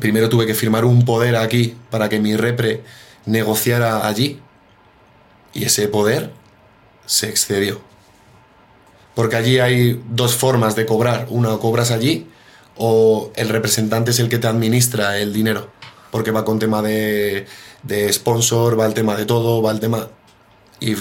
Primero 0.00 0.28
tuve 0.28 0.46
que 0.46 0.54
firmar 0.54 0.84
un 0.84 1.04
poder 1.06 1.36
aquí 1.36 1.74
para 1.90 2.08
que 2.10 2.20
mi 2.20 2.36
repre 2.36 2.82
negociara 3.24 4.06
allí. 4.06 4.38
Y 5.54 5.64
ese 5.64 5.88
poder 5.88 6.30
se 7.06 7.28
excedió. 7.30 7.80
Porque 9.14 9.36
allí 9.36 9.58
hay 9.58 10.02
dos 10.10 10.34
formas 10.34 10.76
de 10.76 10.84
cobrar. 10.84 11.26
Una 11.30 11.56
cobras 11.56 11.90
allí 11.90 12.26
o 12.76 13.30
el 13.36 13.48
representante 13.48 14.10
es 14.10 14.18
el 14.18 14.28
que 14.28 14.38
te 14.38 14.46
administra 14.46 15.18
el 15.18 15.32
dinero. 15.32 15.70
Porque 16.10 16.30
va 16.32 16.44
con 16.44 16.58
tema 16.58 16.82
de, 16.82 17.46
de 17.82 18.12
sponsor, 18.12 18.78
va 18.78 18.84
el 18.84 18.92
tema 18.94 19.16
de 19.16 19.24
todo, 19.24 19.62
va 19.62 19.70
el 19.72 19.80
tema... 19.80 20.08
Y 20.80 20.96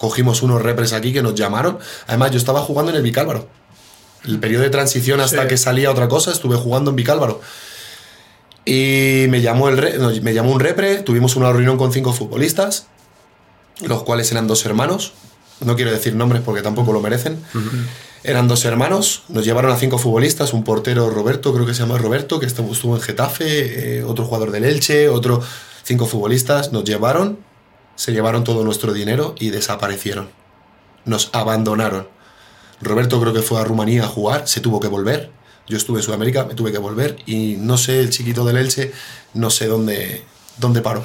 cogimos 0.00 0.42
unos 0.42 0.60
repres 0.62 0.92
aquí 0.94 1.12
que 1.12 1.22
nos 1.22 1.34
llamaron. 1.36 1.78
Además, 2.08 2.30
yo 2.32 2.38
estaba 2.38 2.60
jugando 2.62 2.90
en 2.90 2.96
el 2.96 3.02
Vicálvaro. 3.02 3.46
El 4.24 4.38
periodo 4.40 4.62
de 4.64 4.70
transición 4.70 5.20
hasta 5.20 5.42
Sí. 5.42 5.48
que 5.48 5.56
salía 5.58 5.90
otra 5.90 6.08
cosa, 6.08 6.32
estuve 6.32 6.56
jugando 6.56 6.90
en 6.90 6.96
Vicálvaro. 6.96 7.40
Y 8.64 9.26
me 9.28 9.40
llamó, 9.40 9.68
el 9.68 9.78
re- 9.78 9.98
no, 9.98 10.10
me 10.22 10.34
llamó 10.34 10.52
un 10.52 10.60
repre, 10.60 10.96
tuvimos 11.02 11.36
una 11.36 11.50
reunión 11.52 11.76
con 11.78 11.92
cinco 11.92 12.12
futbolistas, 12.12 12.86
los 13.80 14.02
cuales 14.02 14.30
eran 14.32 14.46
dos 14.46 14.64
hermanos. 14.66 15.12
No 15.60 15.76
quiero 15.76 15.90
decir 15.90 16.14
nombres 16.14 16.42
porque 16.44 16.62
tampoco 16.62 16.92
lo 16.92 17.00
merecen. 17.00 17.38
Eran 18.22 18.48
dos 18.48 18.64
hermanos, 18.66 19.22
nos 19.28 19.44
llevaron 19.44 19.70
a 19.72 19.76
cinco 19.76 19.98
futbolistas, 19.98 20.52
un 20.52 20.62
portero 20.64 21.08
Roberto, 21.10 21.52
creo 21.54 21.64
que 21.66 21.72
se 21.74 21.80
llama 21.80 21.96
Roberto, 21.98 22.38
que 22.38 22.46
estuvo 22.46 22.72
estuvo 22.72 22.94
en 22.96 23.00
Getafe, 23.02 23.98
eh, 23.98 24.04
otro 24.04 24.26
jugador 24.26 24.50
del 24.50 24.64
Elche, 24.64 25.08
otro 25.08 25.42
cinco 25.84 26.04
futbolistas, 26.06 26.70
nos 26.72 26.84
llevaron, 26.84 27.38
se 28.00 28.12
llevaron 28.12 28.44
todo 28.44 28.64
nuestro 28.64 28.94
dinero 28.94 29.34
y 29.38 29.50
desaparecieron. 29.50 30.30
Nos 31.04 31.28
abandonaron. 31.34 32.08
Roberto 32.80 33.20
creo 33.20 33.34
que 33.34 33.42
fue 33.42 33.60
a 33.60 33.64
Rumanía 33.64 34.04
a 34.04 34.06
jugar, 34.06 34.48
se 34.48 34.62
tuvo 34.62 34.80
que 34.80 34.88
volver. 34.88 35.28
Yo 35.68 35.76
estuve 35.76 35.98
en 35.98 36.02
Sudamérica, 36.02 36.44
me 36.46 36.54
tuve 36.54 36.72
que 36.72 36.78
volver 36.78 37.16
y 37.26 37.56
no 37.58 37.76
sé, 37.76 38.00
el 38.00 38.08
chiquito 38.08 38.42
del 38.46 38.56
Elche, 38.56 38.90
no 39.34 39.50
sé 39.50 39.66
dónde, 39.66 40.24
dónde 40.56 40.80
paró. 40.80 41.04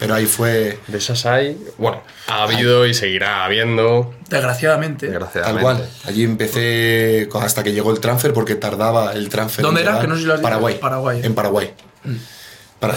Pero 0.00 0.16
ahí 0.16 0.26
fue 0.26 0.80
De 0.88 0.98
esas 0.98 1.24
hay, 1.24 1.56
bueno, 1.78 2.02
ha 2.26 2.42
habido 2.42 2.84
y 2.84 2.94
seguirá 2.94 3.44
habiendo, 3.44 4.12
Desgraciadamente. 4.28 5.06
desgraciadamente. 5.06 5.64
Tal 5.64 5.76
cual. 5.76 5.88
Allí 6.04 6.24
empecé 6.24 7.28
con- 7.30 7.44
hasta 7.44 7.62
que 7.62 7.72
llegó 7.72 7.92
el 7.92 8.00
transfer 8.00 8.32
porque 8.32 8.56
tardaba 8.56 9.12
el 9.12 9.28
transfer. 9.28 9.64
¿Dónde 9.64 9.82
era? 9.82 10.00
Que 10.00 10.08
no 10.08 10.16
sé 10.16 10.22
si 10.22 10.26
lo 10.26 10.32
has 10.34 10.40
dicho. 10.40 10.48
Paraguay. 10.50 10.78
Paraguay. 10.80 11.20
En 11.22 11.34
Paraguay. 11.36 11.72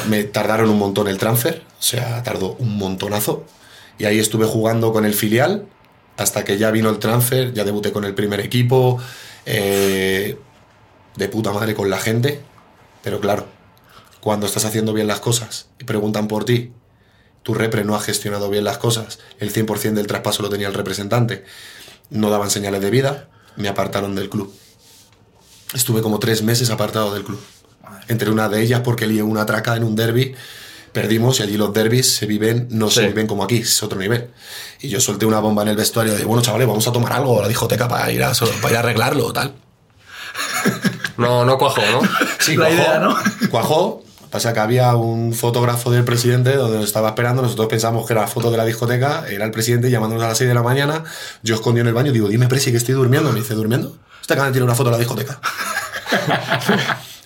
Me 0.08 0.24
tardaron 0.24 0.70
un 0.70 0.80
montón 0.80 1.08
el 1.08 1.18
transfer, 1.18 1.64
o 1.80 1.82
sea, 1.82 2.24
tardó 2.24 2.56
un 2.60 2.78
montonazo. 2.78 3.46
Y 3.98 4.06
ahí 4.06 4.20
estuve 4.20 4.46
jugando 4.46 4.94
con 4.94 5.06
el 5.06 5.14
filial 5.14 5.66
hasta 6.18 6.44
que 6.44 6.58
ya 6.58 6.72
vino 6.72 6.90
el 6.90 7.00
transfer, 7.00 7.54
ya 7.54 7.64
debuté 7.64 7.92
con 7.92 8.04
el 8.04 8.16
primer 8.16 8.40
equipo, 8.40 9.00
eh, 9.46 10.38
de 11.16 11.30
puta 11.30 11.52
madre 11.52 11.76
con 11.76 11.90
la 11.90 12.00
gente. 12.00 12.42
Pero 13.04 13.20
claro, 13.20 13.46
cuando 14.20 14.46
estás 14.46 14.66
haciendo 14.66 14.94
bien 14.94 15.08
las 15.08 15.20
cosas 15.20 15.70
y 15.80 15.84
preguntan 15.84 16.28
por 16.28 16.44
ti, 16.44 16.74
tu 17.44 17.54
repre 17.54 17.84
no 17.84 17.96
ha 17.96 18.02
gestionado 18.02 18.50
bien 18.50 18.66
las 18.66 18.78
cosas, 18.78 19.20
el 19.40 19.54
100% 19.54 19.94
del 19.94 20.08
traspaso 20.08 20.44
lo 20.44 20.50
tenía 20.50 20.68
el 20.68 20.74
representante, 20.74 21.46
no 22.10 22.30
daban 22.30 22.50
señales 22.50 22.82
de 22.82 22.90
vida, 22.90 23.30
me 23.56 23.70
apartaron 23.70 24.16
del 24.16 24.30
club. 24.30 24.54
Estuve 25.74 26.02
como 26.02 26.20
tres 26.20 26.42
meses 26.44 26.70
apartado 26.70 27.14
del 27.14 27.24
club. 27.24 27.40
Entre 28.08 28.30
una 28.30 28.50
de 28.50 28.62
ellas 28.62 28.82
porque 28.84 29.08
lié 29.08 29.22
una 29.24 29.46
traca 29.46 29.76
en 29.76 29.84
un 29.84 29.96
derby, 29.96 30.36
perdimos 30.94 31.40
y 31.40 31.44
allí 31.44 31.58
los 31.58 31.74
derbis 31.74 32.16
se 32.16 32.26
viven, 32.26 32.68
no 32.72 32.90
se 32.90 33.02
Sí. 33.02 33.08
viven 33.08 33.28
como 33.28 33.44
aquí, 33.44 33.58
es 33.58 33.84
otro 33.84 34.00
nivel. 34.00 34.30
Y 34.82 34.90
yo 34.90 35.00
solté 35.02 35.26
una 35.26 35.40
bomba 35.40 35.62
en 35.64 35.70
el 35.70 35.76
vestuario 35.76 36.16
de, 36.16 36.24
bueno, 36.26 36.42
chavales, 36.42 36.68
vamos 36.68 36.88
a 36.88 36.92
tomar 36.92 37.14
algo 37.14 37.40
a 37.40 37.44
la 37.44 37.48
discoteca 37.48 37.88
para 37.88 38.12
ir 38.12 38.24
a, 38.24 38.32
para 38.62 38.72
ir 38.72 38.78
a 38.78 38.80
arreglarlo, 38.80 39.32
tal. 39.34 39.54
No, 41.18 41.44
no 41.46 41.58
cuajo, 41.58 41.82
¿no? 41.92 42.02
Sí, 42.40 42.56
La 42.56 42.68
cuajó, 42.68 42.74
idea, 42.82 43.00
¿no? 43.00 43.16
Cuajó. 43.50 44.04
Pasa 44.30 44.54
que 44.54 44.60
había 44.60 44.94
un 44.96 45.34
fotógrafo 45.34 45.90
del 45.90 46.04
presidente 46.04 46.56
donde 46.56 46.78
nos 46.78 46.86
estaba 46.86 47.08
esperando. 47.10 47.42
Nosotros 47.42 47.68
pensamos 47.70 48.06
que 48.06 48.14
era 48.14 48.22
la 48.24 48.28
foto 48.28 48.52
de 48.52 48.58
la 48.58 48.66
discoteca. 48.66 49.24
Era 49.28 49.46
el 49.46 49.52
presidente 49.52 49.90
llamándonos 49.90 50.24
a 50.26 50.28
las 50.28 50.38
6 50.38 50.50
de 50.50 50.54
la 50.54 50.62
mañana. 50.62 51.06
Yo 51.44 51.56
escondido 51.56 51.82
en 51.84 51.88
el 51.88 51.94
baño. 51.94 52.12
Digo, 52.12 52.28
dime, 52.28 52.48
Presi, 52.48 52.70
que 52.72 52.78
estoy 52.78 52.94
durmiendo. 52.94 53.32
Me 53.32 53.40
dice, 53.40 53.54
¿durmiendo? 53.56 53.98
Este 54.22 54.36
canal 54.36 54.52
tiene 54.52 54.66
una 54.66 54.76
foto 54.76 54.90
de 54.90 54.98
la 54.98 55.00
discoteca. 55.00 55.40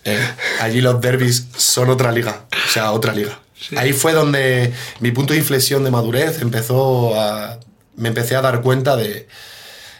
Eh, 0.05 0.19
allí 0.59 0.81
los 0.81 0.99
derbis 0.99 1.47
son 1.55 1.89
otra 1.89 2.11
liga. 2.11 2.45
O 2.51 2.71
sea, 2.71 2.91
otra 2.91 3.13
liga. 3.13 3.39
Ahí 3.77 3.93
fue 3.93 4.13
donde 4.13 4.73
mi 4.99 5.11
punto 5.11 5.33
de 5.33 5.39
inflexión 5.39 5.83
de 5.83 5.91
madurez 5.91 6.41
empezó 6.41 7.19
a. 7.19 7.59
Me 7.95 8.09
empecé 8.09 8.35
a 8.35 8.41
dar 8.41 8.61
cuenta 8.61 8.95
de, 8.95 9.27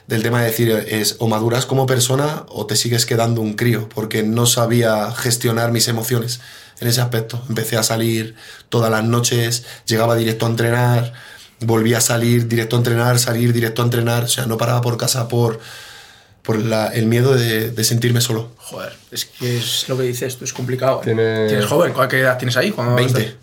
del 0.08 0.24
tema 0.24 0.42
de 0.42 0.48
decir 0.48 0.72
es 0.88 1.18
o 1.20 1.28
maduras 1.28 1.66
como 1.66 1.86
persona 1.86 2.46
o 2.50 2.66
te 2.66 2.76
sigues 2.76 3.06
quedando 3.06 3.42
un 3.42 3.54
crío, 3.54 3.88
porque 3.90 4.24
no 4.24 4.46
sabía 4.46 5.12
gestionar 5.12 5.72
mis 5.72 5.88
emociones 5.88 6.40
en 6.80 6.88
ese 6.88 7.02
aspecto. 7.02 7.44
Empecé 7.48 7.78
a 7.78 7.84
salir 7.84 8.36
todas 8.70 8.90
las 8.90 9.04
noches, 9.04 9.66
llegaba 9.86 10.16
directo 10.16 10.48
a 10.48 10.50
entrenar, 10.50 11.14
volvía 11.60 12.00
a 12.00 12.02
salir 12.02 12.48
directo 12.48 12.76
a 12.76 12.80
entrenar, 12.80 13.20
salir 13.20 13.54
directo 13.54 13.82
a 13.82 13.86
entrenar, 13.86 14.24
o 14.24 14.28
sea, 14.28 14.46
no 14.48 14.58
paraba 14.58 14.82
por 14.82 14.98
casa 14.98 15.28
por, 15.28 15.60
por 16.42 16.58
la- 16.60 16.88
el 16.88 17.06
miedo 17.06 17.36
de, 17.36 17.72
de 17.72 17.84
sentirme 17.84 18.22
solo. 18.22 18.52
Joder, 18.58 18.94
es 19.12 19.26
que 19.26 19.58
es 19.58 19.88
lo 19.90 19.98
que 19.98 20.04
dices, 20.04 20.38
tú 20.38 20.46
es 20.46 20.54
complicado. 20.54 21.00
¿eh? 21.02 21.06
Tiene- 21.06 21.48
Tienes 21.48 21.66
joven, 21.66 21.94
¿cuál- 21.94 22.08
¿qué 22.08 22.20
edad 22.20 22.38
tienes 22.38 22.58
ahí? 22.58 22.72
Cuando 22.72 22.96
20. 22.96 23.20
Estás, 23.22 23.36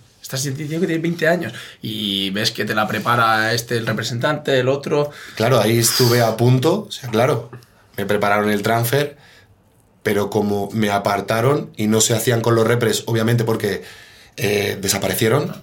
estás 0.44 0.44
diciendo 0.56 0.80
que 0.80 0.86
tienes 0.86 1.02
20 1.02 1.28
años 1.28 1.52
y 1.80 2.30
ves 2.30 2.50
que 2.50 2.64
te 2.64 2.74
la 2.74 2.86
prepara 2.88 3.52
este, 3.54 3.76
el 3.76 3.86
representante, 3.86 4.58
el 4.58 4.68
otro. 4.68 5.10
Claro, 5.36 5.60
ahí 5.60 5.78
estuve 5.78 6.20
a 6.22 6.36
punto, 6.36 6.86
o 6.88 6.92
sea, 6.92 7.08
claro, 7.08 7.50
me 7.96 8.04
prepararon 8.04 8.50
el 8.50 8.62
transfer, 8.62 9.16
pero 10.02 10.30
como 10.30 10.68
me 10.72 10.90
apartaron 10.90 11.70
y 11.76 11.86
no 11.86 12.00
se 12.00 12.14
hacían 12.14 12.40
con 12.40 12.54
los 12.54 12.66
repres, 12.66 13.04
obviamente 13.06 13.44
porque 13.44 13.82
eh, 14.36 14.78
desaparecieron, 14.80 15.60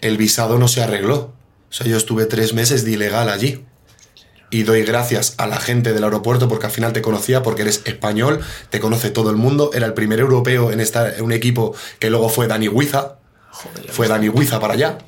el 0.00 0.16
visado 0.16 0.58
no 0.58 0.68
se 0.68 0.82
arregló. 0.82 1.32
O 1.70 1.72
sea, 1.72 1.86
yo 1.86 1.96
estuve 1.98 2.24
tres 2.26 2.54
meses 2.54 2.84
de 2.84 2.92
ilegal 2.92 3.28
allí. 3.28 3.64
Y 4.50 4.62
doy 4.62 4.82
gracias 4.82 5.34
a 5.36 5.46
la 5.46 5.58
gente 5.60 5.92
del 5.92 6.04
aeropuerto 6.04 6.48
porque 6.48 6.66
al 6.66 6.72
final 6.72 6.92
te 6.94 7.02
conocía, 7.02 7.42
porque 7.42 7.62
eres 7.62 7.82
español, 7.84 8.40
te 8.70 8.80
conoce 8.80 9.10
todo 9.10 9.28
el 9.30 9.36
mundo. 9.36 9.70
Era 9.74 9.86
el 9.86 9.92
primer 9.94 10.20
europeo 10.20 10.72
en 10.72 10.80
estar 10.80 11.14
en 11.18 11.22
un 11.24 11.32
equipo 11.32 11.74
que 11.98 12.08
luego 12.10 12.28
fue 12.30 12.46
Dani 12.46 12.68
Huiza. 12.68 13.16
Joder, 13.50 13.90
Fue 13.92 14.08
Dani 14.08 14.28
Huiza 14.30 14.58
para 14.60 14.74
allá. 14.74 14.98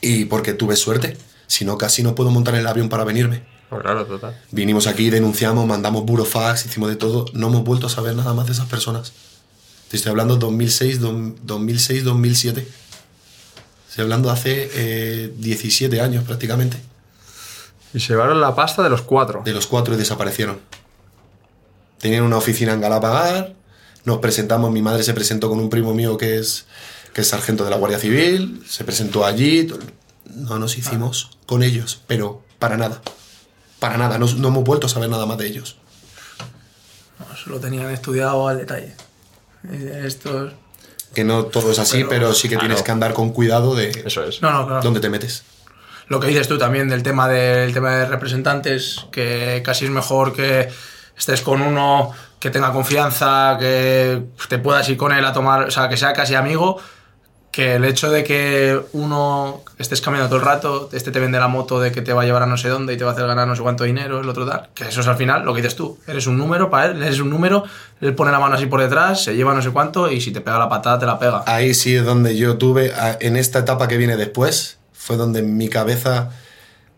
Y 0.00 0.24
porque 0.26 0.54
tuve 0.54 0.76
suerte. 0.76 1.16
Si 1.46 1.64
no, 1.64 1.76
casi 1.76 2.02
no 2.02 2.14
puedo 2.14 2.30
montar 2.30 2.54
el 2.54 2.66
avión 2.66 2.88
para 2.88 3.04
venirme. 3.04 3.42
Pues 3.68 3.82
claro, 3.82 4.06
total. 4.06 4.40
Vinimos 4.50 4.86
aquí, 4.86 5.10
denunciamos, 5.10 5.66
mandamos 5.66 6.04
burofax, 6.06 6.64
hicimos 6.66 6.88
de 6.88 6.96
todo. 6.96 7.26
No 7.34 7.48
hemos 7.48 7.64
vuelto 7.64 7.86
a 7.88 7.90
saber 7.90 8.14
nada 8.14 8.32
más 8.32 8.46
de 8.46 8.52
esas 8.52 8.66
personas. 8.66 9.12
Te 9.90 9.96
estoy 9.98 10.10
hablando 10.10 10.36
2006, 10.36 11.00
dom- 11.02 11.34
2006 11.42 12.04
2007. 12.04 12.66
Estoy 13.90 14.02
hablando 14.04 14.30
hace 14.30 14.70
eh, 14.74 15.32
17 15.36 16.00
años 16.00 16.24
prácticamente. 16.24 16.78
Y 17.94 18.00
se 18.00 18.08
llevaron 18.12 18.40
la 18.40 18.54
pasta 18.54 18.82
de 18.82 18.90
los 18.90 19.02
cuatro. 19.02 19.42
De 19.44 19.52
los 19.52 19.66
cuatro 19.66 19.94
y 19.94 19.96
desaparecieron. 19.96 20.60
Tenían 21.98 22.22
una 22.22 22.36
oficina 22.36 22.72
en 22.72 22.80
Galapagar. 22.80 23.54
Nos 24.04 24.18
presentamos, 24.18 24.70
mi 24.70 24.82
madre 24.82 25.02
se 25.02 25.14
presentó 25.14 25.48
con 25.48 25.58
un 25.58 25.68
primo 25.70 25.94
mío 25.94 26.16
que 26.16 26.38
es, 26.38 26.66
que 27.12 27.22
es 27.22 27.28
sargento 27.28 27.64
de 27.64 27.70
la 27.70 27.76
Guardia 27.76 27.98
Civil. 27.98 28.62
Se 28.68 28.84
presentó 28.84 29.24
allí. 29.24 29.72
No 30.26 30.58
nos 30.58 30.76
hicimos 30.78 31.30
con 31.46 31.62
ellos, 31.62 32.00
pero 32.06 32.42
para 32.58 32.76
nada. 32.76 33.00
Para 33.80 33.96
nada. 33.96 34.18
No, 34.18 34.26
no 34.26 34.48
hemos 34.48 34.64
vuelto 34.64 34.86
a 34.86 34.90
saber 34.90 35.08
nada 35.08 35.26
más 35.26 35.38
de 35.38 35.46
ellos. 35.46 35.76
No, 37.18 37.34
eso 37.34 37.50
lo 37.50 37.58
tenían 37.58 37.90
estudiado 37.90 38.46
al 38.48 38.58
detalle. 38.58 38.94
Estos... 40.04 40.52
Que 41.14 41.24
no 41.24 41.44
todo 41.46 41.72
es 41.72 41.78
así, 41.78 41.98
Pero- 41.98 42.08
pero, 42.10 42.34
sí 42.34 42.42
que 42.42 42.54
claro. 42.54 42.66
tienes 42.68 42.82
que 42.84 42.90
andar 42.92 43.14
con 43.14 43.30
cuidado 43.32 43.74
de 43.74 43.90
Eso 44.04 44.22
es. 44.24 44.42
No, 44.42 44.52
no, 44.52 44.66
claro. 44.66 44.82
dónde 44.82 45.00
te 45.00 45.08
metes. 45.08 45.42
Lo 46.08 46.20
que 46.20 46.28
dices 46.28 46.48
tú 46.48 46.58
también 46.58 46.88
del 46.88 47.02
tema, 47.02 47.28
del 47.28 47.72
tema 47.72 47.94
de 47.96 48.06
representantes, 48.06 49.06
que 49.12 49.62
casi 49.64 49.84
es 49.84 49.90
mejor 49.90 50.32
que 50.32 50.68
estés 51.16 51.42
con 51.42 51.60
uno 51.60 52.12
que 52.40 52.50
tenga 52.50 52.72
confianza, 52.72 53.56
que 53.58 54.22
te 54.48 54.58
puedas 54.58 54.88
ir 54.88 54.96
con 54.96 55.12
él 55.12 55.24
a 55.24 55.32
tomar, 55.32 55.64
o 55.64 55.70
sea, 55.70 55.88
que 55.88 55.96
sea 55.96 56.12
casi 56.12 56.34
amigo, 56.34 56.78
que 57.50 57.74
el 57.74 57.84
hecho 57.84 58.10
de 58.10 58.22
que 58.22 58.80
uno 58.92 59.62
estés 59.78 60.00
cambiando 60.00 60.28
todo 60.28 60.38
el 60.38 60.44
rato, 60.44 60.88
este 60.92 61.10
te 61.10 61.18
vende 61.18 61.40
la 61.40 61.48
moto 61.48 61.80
de 61.80 61.90
que 61.90 62.02
te 62.02 62.12
va 62.12 62.22
a 62.22 62.24
llevar 62.24 62.42
a 62.42 62.46
no 62.46 62.56
sé 62.56 62.68
dónde 62.68 62.92
y 62.94 62.96
te 62.96 63.04
va 63.04 63.10
a 63.10 63.14
hacer 63.14 63.26
ganar 63.26 63.48
no 63.48 63.56
sé 63.56 63.62
cuánto 63.62 63.84
dinero, 63.84 64.20
el 64.20 64.28
otro 64.28 64.46
tal, 64.46 64.68
que 64.74 64.84
eso 64.84 65.00
es 65.00 65.08
al 65.08 65.16
final 65.16 65.44
lo 65.44 65.52
que 65.52 65.62
dices 65.62 65.74
tú, 65.74 65.98
eres 66.06 66.26
un 66.26 66.38
número 66.38 66.70
para 66.70 66.92
él, 66.92 67.02
eres 67.02 67.18
un 67.20 67.30
número, 67.30 67.64
él 68.00 68.14
pone 68.14 68.30
la 68.30 68.38
mano 68.38 68.54
así 68.54 68.66
por 68.66 68.80
detrás, 68.80 69.24
se 69.24 69.34
lleva 69.34 69.54
no 69.54 69.62
sé 69.62 69.70
cuánto 69.70 70.10
y 70.10 70.20
si 70.20 70.30
te 70.30 70.40
pega 70.40 70.58
la 70.58 70.68
patada 70.68 71.00
te 71.00 71.06
la 71.06 71.18
pega. 71.18 71.42
Ahí 71.46 71.74
sí 71.74 71.96
es 71.96 72.04
donde 72.04 72.36
yo 72.36 72.58
tuve, 72.58 72.92
en 73.20 73.36
esta 73.36 73.58
etapa 73.58 73.88
que 73.88 73.96
viene 73.96 74.16
después, 74.16 74.77
fue 75.08 75.16
donde 75.16 75.40
mi 75.40 75.70
cabeza, 75.70 76.32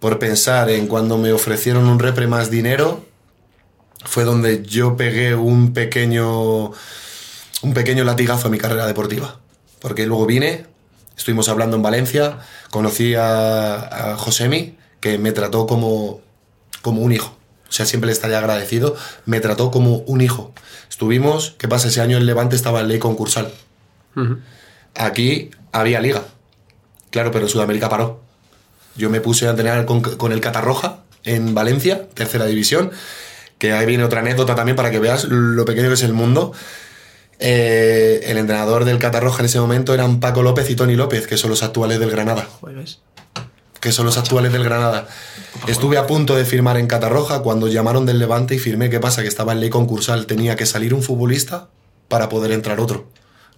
por 0.00 0.18
pensar 0.18 0.68
en 0.68 0.88
cuando 0.88 1.16
me 1.16 1.32
ofrecieron 1.32 1.86
un 1.86 2.00
repre 2.00 2.26
más 2.26 2.50
dinero, 2.50 3.04
fue 4.04 4.24
donde 4.24 4.64
yo 4.64 4.96
pegué 4.96 5.36
un 5.36 5.72
pequeño, 5.74 6.72
un 7.62 7.72
pequeño 7.72 8.02
latigazo 8.02 8.48
a 8.48 8.50
mi 8.50 8.58
carrera 8.58 8.88
deportiva. 8.88 9.38
Porque 9.78 10.06
luego 10.06 10.26
vine, 10.26 10.66
estuvimos 11.16 11.48
hablando 11.48 11.76
en 11.76 11.82
Valencia, 11.82 12.40
conocí 12.70 13.14
a, 13.14 14.14
a 14.14 14.16
Josemi, 14.16 14.76
que 14.98 15.16
me 15.16 15.30
trató 15.30 15.68
como, 15.68 16.20
como 16.82 17.02
un 17.02 17.12
hijo. 17.12 17.36
O 17.68 17.72
sea, 17.72 17.86
siempre 17.86 18.06
le 18.06 18.12
estaré 18.12 18.34
agradecido. 18.34 18.96
Me 19.24 19.38
trató 19.38 19.70
como 19.70 19.98
un 19.98 20.20
hijo. 20.20 20.52
Estuvimos, 20.88 21.54
¿qué 21.58 21.68
pasa? 21.68 21.86
Ese 21.86 22.00
año 22.00 22.16
en 22.16 22.26
Levante 22.26 22.56
estaba 22.56 22.80
en 22.80 22.88
ley 22.88 22.98
concursal. 22.98 23.52
Aquí 24.96 25.52
había 25.70 26.00
liga. 26.00 26.24
Claro, 27.10 27.30
pero 27.30 27.48
Sudamérica 27.48 27.88
paró. 27.88 28.20
Yo 28.96 29.10
me 29.10 29.20
puse 29.20 29.46
a 29.46 29.50
entrenar 29.50 29.84
con, 29.86 30.00
con 30.00 30.32
el 30.32 30.40
Catarroja 30.40 31.00
en 31.24 31.54
Valencia, 31.54 32.08
tercera 32.14 32.46
división. 32.46 32.90
Que 33.58 33.72
ahí 33.72 33.86
viene 33.86 34.04
otra 34.04 34.20
anécdota 34.20 34.54
también 34.54 34.76
para 34.76 34.90
que 34.90 34.98
veas 34.98 35.24
lo 35.24 35.64
pequeño 35.64 35.88
que 35.88 35.94
es 35.94 36.02
el 36.02 36.14
mundo. 36.14 36.52
Eh, 37.42 38.20
el 38.26 38.36
entrenador 38.36 38.84
del 38.84 38.98
Catarroja 38.98 39.40
en 39.40 39.46
ese 39.46 39.58
momento 39.58 39.94
eran 39.94 40.20
Paco 40.20 40.42
López 40.42 40.68
y 40.70 40.76
Tony 40.76 40.94
López, 40.94 41.26
que 41.26 41.38
son 41.38 41.50
los 41.50 41.62
actuales 41.62 41.98
del 41.98 42.10
Granada. 42.10 42.46
Que 43.80 43.92
son 43.92 44.04
los 44.04 44.18
actuales 44.18 44.52
del 44.52 44.62
Granada. 44.62 45.08
Estuve 45.66 45.96
a 45.96 46.06
punto 46.06 46.36
de 46.36 46.44
firmar 46.44 46.76
en 46.76 46.86
Catarroja 46.86 47.40
cuando 47.40 47.68
llamaron 47.68 48.04
del 48.04 48.18
Levante 48.18 48.54
y 48.54 48.58
firmé. 48.58 48.90
¿Qué 48.90 49.00
pasa? 49.00 49.22
Que 49.22 49.28
estaba 49.28 49.52
en 49.52 49.60
ley 49.60 49.70
concursal. 49.70 50.26
Tenía 50.26 50.54
que 50.54 50.66
salir 50.66 50.92
un 50.92 51.02
futbolista 51.02 51.68
para 52.08 52.28
poder 52.28 52.52
entrar 52.52 52.78
otro. 52.78 53.08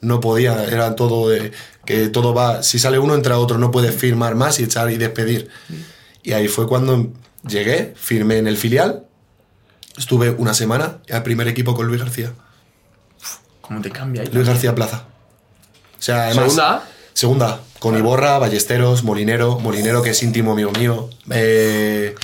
No 0.02 0.20
podía, 0.20 0.64
era 0.64 0.94
todo 0.94 1.28
de 1.30 1.52
que 1.86 2.08
todo 2.08 2.34
va. 2.34 2.62
Si 2.62 2.78
sale 2.78 2.98
uno, 2.98 3.14
entra 3.14 3.38
otro. 3.38 3.56
No 3.56 3.70
puedes 3.70 3.94
firmar 3.94 4.34
más 4.34 4.60
y 4.60 4.64
echar 4.64 4.90
y 4.90 4.98
despedir. 4.98 5.48
Y 6.22 6.32
ahí 6.32 6.48
fue 6.48 6.66
cuando 6.68 7.12
llegué, 7.48 7.94
firmé 7.96 8.38
en 8.38 8.46
el 8.46 8.56
filial. 8.56 9.06
Estuve 9.96 10.30
una 10.30 10.54
semana 10.54 10.98
al 11.10 11.22
primer 11.22 11.48
equipo 11.48 11.74
con 11.74 11.86
Luis 11.86 12.00
García. 12.00 12.32
¿Cómo 13.60 13.80
te 13.80 13.90
cambia 13.90 14.22
ahí? 14.22 14.28
Luis 14.32 14.46
García 14.46 14.74
Plaza. 14.74 15.06
O 15.98 16.02
sea, 16.02 16.24
además. 16.24 16.44
¿Segunda? 16.44 16.88
Segunda 17.14 17.60
Con 17.78 17.96
Iborra, 17.96 18.38
Ballesteros, 18.38 19.04
Molinero. 19.04 19.58
Molinero, 19.58 20.02
que 20.02 20.10
es 20.10 20.22
íntimo 20.22 20.52
amigo 20.52 20.72
mío. 20.72 21.10
Eh, 21.30 22.14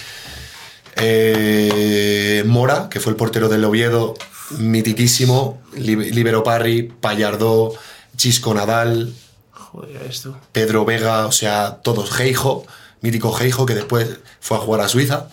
eh, 0.96 2.42
Mora, 2.46 2.88
que 2.90 3.00
fue 3.00 3.10
el 3.10 3.16
portero 3.16 3.48
del 3.48 3.64
Oviedo, 3.64 4.14
mitiquísimo. 4.50 5.60
Li- 5.76 6.10
Libero 6.12 6.42
Parry, 6.42 6.82
Pallardó, 6.82 7.74
Chisco 8.16 8.54
Nadal, 8.54 9.12
Joder, 9.52 10.02
esto. 10.08 10.36
Pedro 10.52 10.84
Vega, 10.84 11.26
o 11.26 11.32
sea, 11.32 11.80
todos. 11.82 12.10
Geijo, 12.10 12.64
mítico 13.00 13.32
Geijo, 13.32 13.66
que 13.66 13.74
después 13.74 14.08
fue 14.40 14.56
a 14.56 14.60
jugar 14.60 14.80
a 14.80 14.88
Suiza. 14.88 15.28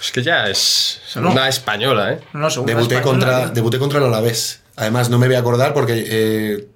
Es 0.00 0.12
que 0.12 0.22
ya 0.22 0.48
es 0.48 1.00
segunda 1.10 1.48
española, 1.48 2.12
¿eh? 2.12 2.20
No, 2.32 2.48
segunda 2.50 2.74
Debuté 2.74 2.96
española, 2.96 3.26
contra, 3.32 3.50
debuté 3.50 3.78
contra 3.78 3.98
el 3.98 4.04
Alavés. 4.06 4.60
Además, 4.76 5.08
no 5.10 5.18
me 5.18 5.26
voy 5.26 5.36
a 5.36 5.40
acordar 5.40 5.72
porque 5.74 6.04
eh, 6.06 6.68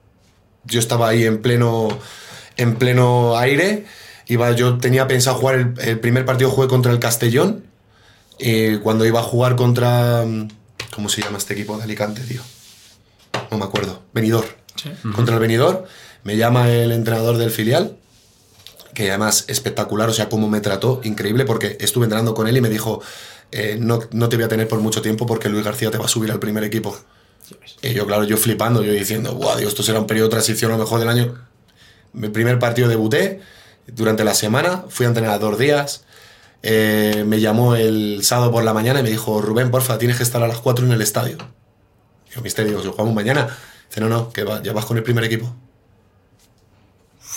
yo 0.65 0.81
estaba 0.81 1.09
ahí 1.09 1.25
en 1.25 1.41
pleno, 1.43 1.89
en 2.57 2.77
pleno 2.77 3.37
aire. 3.37 3.87
Iba, 4.27 4.53
yo 4.53 4.79
tenía 4.79 5.07
pensado 5.09 5.37
jugar 5.37 5.55
el, 5.57 5.75
el 5.81 6.01
primer 6.01 6.25
partido, 6.25 6.51
jugué 6.51 6.69
contra 6.69 6.93
el 6.93 6.99
Castellón. 6.99 7.65
Y 8.39 8.77
cuando 8.79 9.05
iba 9.05 9.21
a 9.21 9.25
jugar 9.25 9.57
contra. 9.57 10.25
¿Cómo 10.95 11.09
se 11.09 11.23
llama 11.23 11.39
este 11.39 11.55
equipo 11.55 11.77
de 11.77 11.85
Alicante, 11.85 12.23
tío? 12.23 12.43
No 13.51 13.59
me 13.59 13.65
acuerdo. 13.65 14.03
Venidor. 14.13 14.45
Sí. 14.77 14.91
Contra 15.15 15.35
el 15.37 15.41
Venidor. 15.41 15.87
Me 16.25 16.37
llama 16.37 16.71
el 16.71 16.93
entrenador 16.93 17.37
del 17.37 17.51
filial. 17.51 17.97
Que 18.95 19.09
además 19.11 19.45
espectacular, 19.47 20.09
o 20.09 20.13
sea, 20.13 20.29
cómo 20.29 20.49
me 20.49 20.61
trató, 20.61 21.01
increíble, 21.05 21.45
porque 21.45 21.77
estuve 21.81 22.07
entrenando 22.07 22.35
con 22.35 22.49
él 22.49 22.57
y 22.57 22.61
me 22.61 22.69
dijo: 22.69 23.01
eh, 23.53 23.77
no, 23.81 24.01
no 24.11 24.29
te 24.29 24.37
voy 24.37 24.45
a 24.45 24.49
tener 24.49 24.67
por 24.67 24.81
mucho 24.81 25.01
tiempo 25.01 25.27
porque 25.27 25.49
Luis 25.49 25.65
García 25.65 25.91
te 25.91 25.99
va 25.99 26.07
a 26.07 26.09
subir 26.09 26.33
al 26.33 26.41
primer 26.41 26.65
equipo. 26.65 26.99
Y 27.83 27.95
yo, 27.95 28.07
claro, 28.07 28.25
yo 28.25 28.37
flipando, 28.37 28.83
yo 28.83 28.93
diciendo, 28.93 29.35
guau, 29.35 29.59
Dios, 29.59 29.71
esto 29.71 29.83
será 29.83 30.01
un 30.01 30.07
periodo 30.07 30.29
de 30.29 30.33
transición 30.33 30.73
a 30.73 30.77
lo 30.77 30.83
mejor 30.83 31.01
del 31.01 31.09
año. 31.09 31.47
Mi 32.13 32.29
primer 32.29 32.59
partido 32.59 32.89
debuté, 32.89 33.41
durante 33.87 34.25
la 34.25 34.35
semana, 34.35 34.85
fui 34.89 35.07
a 35.07 35.09
entrenar 35.09 35.39
dos 35.41 35.59
días. 35.59 36.05
Eh, 36.63 37.25
me 37.27 37.41
llamó 37.41 37.75
el 37.75 38.21
sábado 38.23 38.51
por 38.53 38.65
la 38.65 38.75
mañana 38.75 39.01
y 39.01 39.03
me 39.03 39.11
dijo, 39.11 39.41
Rubén, 39.41 39.71
porfa, 39.71 39.99
tienes 39.99 40.17
que 40.17 40.23
estar 40.23 40.43
a 40.43 40.49
las 40.49 40.59
4 40.59 40.85
en 40.87 40.93
el 40.93 41.01
estadio. 41.03 41.39
Yo, 42.35 42.41
misterio, 42.43 42.81
digo, 42.81 42.93
jugamos 42.93 43.15
mañana. 43.15 43.49
Dice, 43.89 44.01
no, 44.01 44.09
no, 44.09 44.31
que 44.31 44.45
va- 44.45 44.63
ya 44.63 44.73
vas 44.73 44.85
con 44.85 44.97
el 44.97 45.03
primer 45.03 45.25
equipo. 45.25 45.53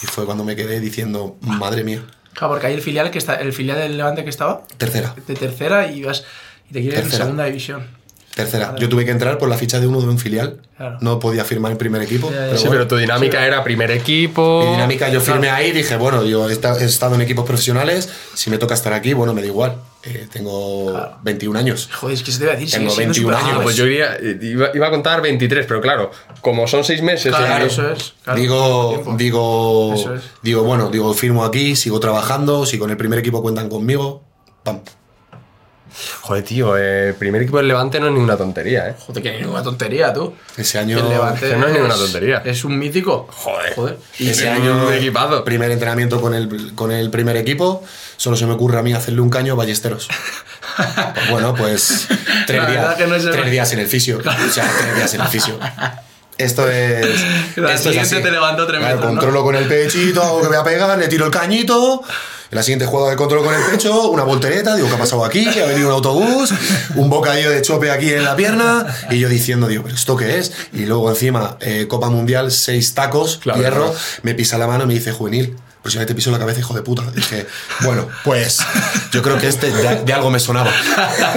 Y 0.03 0.07
fue 0.07 0.25
cuando 0.25 0.43
me 0.43 0.55
quedé 0.55 0.79
diciendo, 0.79 1.37
madre 1.41 1.83
mía, 1.83 2.03
Claro, 2.33 2.53
porque 2.53 2.65
ahí 2.67 2.73
el 2.73 2.81
filial, 2.81 3.11
que 3.11 3.19
está, 3.19 3.35
el 3.35 3.53
filial 3.53 3.77
del 3.77 3.95
Levante 3.95 4.23
que 4.23 4.29
estaba, 4.31 4.63
tercera. 4.77 5.13
de 5.27 5.35
tercera 5.35 5.87
y 5.91 6.03
vas 6.03 6.23
y 6.69 6.73
te 6.73 6.81
quieren 6.81 7.03
en 7.05 7.11
segunda 7.11 7.45
división. 7.45 7.87
Tercera. 8.35 8.75
Yo 8.79 8.89
tuve 8.89 9.05
que 9.05 9.11
entrar 9.11 9.37
por 9.37 9.47
la 9.47 9.57
ficha 9.57 9.79
de 9.79 9.85
uno 9.85 10.01
de 10.01 10.07
un 10.07 10.17
filial. 10.17 10.59
Claro. 10.75 10.97
No 11.01 11.19
podía 11.19 11.45
firmar 11.45 11.71
en 11.71 11.77
primer 11.77 12.01
equipo. 12.01 12.29
Pero 12.29 12.57
Sí, 12.57 12.63
bueno. 12.67 12.71
pero 12.71 12.87
tu 12.87 12.97
dinámica 12.97 13.45
era 13.45 13.63
primer 13.63 13.91
equipo. 13.91 14.63
Mi 14.65 14.71
dinámica, 14.71 15.09
yo 15.09 15.21
firmé 15.21 15.51
ahí 15.51 15.67
y 15.67 15.71
dije, 15.71 15.95
bueno, 15.97 16.25
yo 16.25 16.49
he 16.49 16.53
esta- 16.53 16.79
he 16.79 16.85
estado 16.85 17.13
en 17.13 17.21
equipos 17.21 17.45
profesionales, 17.45 18.09
si 18.33 18.49
me 18.49 18.57
toca 18.57 18.73
estar 18.73 18.91
aquí, 18.93 19.13
bueno, 19.13 19.35
me 19.35 19.41
da 19.41 19.47
igual. 19.47 19.75
Eh, 20.05 20.27
tengo 20.33 20.91
Claro. 20.91 21.17
21 21.23 21.55
años. 21.59 21.89
Joder, 21.93 22.15
es 22.15 22.23
que 22.23 22.31
se 22.31 22.39
te 22.39 22.43
iba 22.45 22.53
a 22.53 22.55
decir, 22.55 22.71
Tengo 22.71 22.89
sigue 22.89 22.95
siendo 23.13 23.13
21 23.13 23.33
súper 23.37 23.45
años, 23.45 23.59
Ah, 23.59 23.63
pues 23.63 23.75
yo 23.75 23.85
iría, 23.85 24.17
iba, 24.41 24.69
iba 24.73 24.87
a 24.87 24.89
contar 24.89 25.21
23, 25.21 25.65
pero 25.67 25.79
claro, 25.79 26.09
como 26.41 26.67
son 26.67 26.83
seis 26.83 27.01
meses. 27.03 27.33
Claro, 27.33 27.63
eh, 27.65 27.67
eso 27.67 27.89
es. 27.91 28.13
claro, 28.23 28.39
digo, 28.39 29.15
digo, 29.15 29.93
Eso 29.93 30.15
es. 30.15 30.23
digo, 30.41 30.63
bueno, 30.63 30.89
digo, 30.89 31.13
firmo 31.13 31.45
aquí, 31.45 31.75
sigo 31.75 31.99
trabajando, 31.99 32.65
si 32.65 32.77
con 32.79 32.89
el 32.89 32.97
primer 32.97 33.19
equipo 33.19 33.41
cuentan 33.43 33.69
conmigo, 33.69 34.23
pam. 34.63 34.79
Joder, 36.21 36.43
tío, 36.43 36.77
eh, 36.77 37.09
el 37.09 37.15
primer 37.15 37.41
equipo 37.41 37.57
del 37.57 37.67
Levante 37.67 37.99
no 37.99 38.07
es 38.07 38.13
ninguna 38.13 38.35
tontería, 38.37 38.89
¿eh? 38.89 38.95
Joder, 38.99 39.21
que 39.23 39.31
ni 39.33 39.37
ninguna 39.41 39.61
tontería, 39.63 40.13
tú. 40.13 40.33
Ese 40.57 40.79
año, 40.79 40.97
el 40.99 41.09
Levante 41.09 41.49
que 41.49 41.55
no 41.55 41.67
es 41.67 41.73
ninguna 41.73 41.95
tontería. 41.95 42.41
Es 42.45 42.63
un 42.63 42.77
mítico. 42.79 43.27
Joder. 43.31 43.75
Joder. 43.75 43.97
Y 44.19 44.29
ese 44.29 44.45
es 44.51 44.59
año, 44.59 44.87
un 44.87 44.93
equipazo. 44.93 45.43
primer 45.43 45.71
entrenamiento 45.71 46.19
con 46.21 46.33
el, 46.33 46.73
con 46.75 46.91
el 46.91 47.09
primer 47.09 47.37
equipo, 47.37 47.83
solo 48.17 48.35
se 48.37 48.45
me 48.45 48.53
ocurre 48.53 48.79
a 48.79 48.83
mí 48.83 48.93
hacerle 48.93 49.21
un 49.21 49.29
caño 49.29 49.53
a 49.53 49.55
Ballesteros. 49.55 50.07
Pues 51.15 51.29
bueno, 51.29 51.53
pues 51.55 52.07
tres, 52.47 52.67
días, 52.67 52.95
que 52.95 53.07
no 53.07 53.15
es 53.15 53.25
el- 53.25 53.31
tres 53.31 53.51
días 53.51 53.71
en 53.73 53.79
el 53.79 53.87
fisio. 53.87 54.17
O 54.19 54.49
sea, 54.51 54.69
tres 54.79 54.95
días 54.95 55.13
en 55.13 55.21
el 55.21 55.27
fisio. 55.27 55.59
Esto 56.35 56.67
es. 56.67 57.05
La 57.57 57.73
esto 57.75 57.89
es 57.89 57.95
siguiente 57.95 58.15
así. 58.15 58.23
te 58.23 58.31
levantó 58.31 58.65
tres 58.65 58.79
Claro, 58.79 58.95
metros, 58.95 59.13
¿no? 59.13 59.19
Controlo 59.19 59.43
con 59.43 59.55
el 59.55 59.67
pechito, 59.67 60.23
hago 60.23 60.41
que 60.41 60.47
voy 60.47 60.57
a 60.57 60.63
pegar, 60.63 60.97
le 60.97 61.07
tiro 61.07 61.25
el 61.25 61.31
cañito. 61.31 62.01
En 62.53 62.57
la 62.57 62.61
siguiente 62.61 62.85
jugada 62.85 63.09
de 63.09 63.15
control 63.15 63.43
con 63.43 63.55
el 63.55 63.63
pecho, 63.63 64.09
una 64.11 64.21
voltereta, 64.21 64.75
digo, 64.75 64.87
¿qué 64.87 64.93
ha 64.93 64.97
pasado 64.99 65.25
aquí? 65.25 65.43
Ha 65.59 65.65
venido 65.65 65.87
un 65.87 65.93
autobús, 65.95 66.53
un 66.93 67.09
bocadillo 67.09 67.49
de 67.49 67.63
chope 67.63 67.89
aquí 67.89 68.13
en 68.13 68.23
la 68.23 68.35
pierna, 68.35 68.85
y 69.09 69.17
yo 69.17 69.27
diciendo, 69.27 69.65
digo, 69.67 69.81
¿pero 69.81 69.95
esto 69.95 70.15
qué 70.15 70.37
es? 70.37 70.51
Y 70.71 70.85
luego 70.85 71.09
encima, 71.09 71.57
eh, 71.61 71.87
Copa 71.87 72.11
Mundial, 72.11 72.51
seis 72.51 72.93
tacos, 72.93 73.37
Claro, 73.41 73.59
hierro, 73.59 73.85
claro. 73.85 73.99
me 74.21 74.35
pisa 74.35 74.59
la 74.59 74.67
mano 74.67 74.83
y 74.83 74.85
me 74.87 74.93
dice, 74.93 75.11
juvenil. 75.11 75.55
Próximamente 75.81 76.13
te 76.13 76.15
piso 76.15 76.29
la 76.31 76.37
cabeza, 76.39 76.59
hijo 76.59 76.73
de 76.75 76.81
puta. 76.83 77.01
Dije, 77.13 77.45
bueno, 77.81 78.07
pues 78.23 78.59
yo 79.11 79.21
creo 79.23 79.37
que 79.39 79.47
este 79.47 79.69
de, 79.69 80.03
de 80.05 80.13
algo 80.13 80.29
me 80.29 80.39
sonaba. 80.39 80.71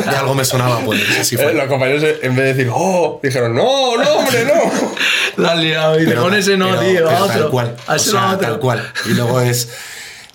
De 0.08 0.16
algo 0.16 0.34
me 0.34 0.44
sonaba, 0.44 0.80
pues 0.84 1.00
así 1.18 1.34
Eh, 1.34 1.38
fue. 1.38 1.54
los 1.54 1.66
compañeros, 1.66 2.02
eh, 2.04 2.20
en 2.22 2.36
vez 2.36 2.44
de 2.44 2.54
decir, 2.54 2.70
oh, 2.72 3.18
dijeron, 3.22 3.56
no, 3.56 3.96
no, 3.96 4.08
hombre, 4.18 4.44
no. 4.44 5.42
La 5.42 5.52
has 5.54 5.58
liado. 5.58 5.98
Y 6.00 6.06
te 6.06 6.14
con 6.14 6.32
ese 6.34 6.56
no, 6.58 6.66
pero- 6.68 6.80
tío. 6.80 6.92
pero 7.06 7.10
a 7.10 7.22
otro. 7.24 7.40
Tal 7.40 7.50
cual. 7.50 7.76
O 7.88 7.98
sea, 7.98 8.38
tal 8.38 8.58
cual. 8.60 8.92
Y 9.06 9.14
luego 9.14 9.40
es 9.40 9.68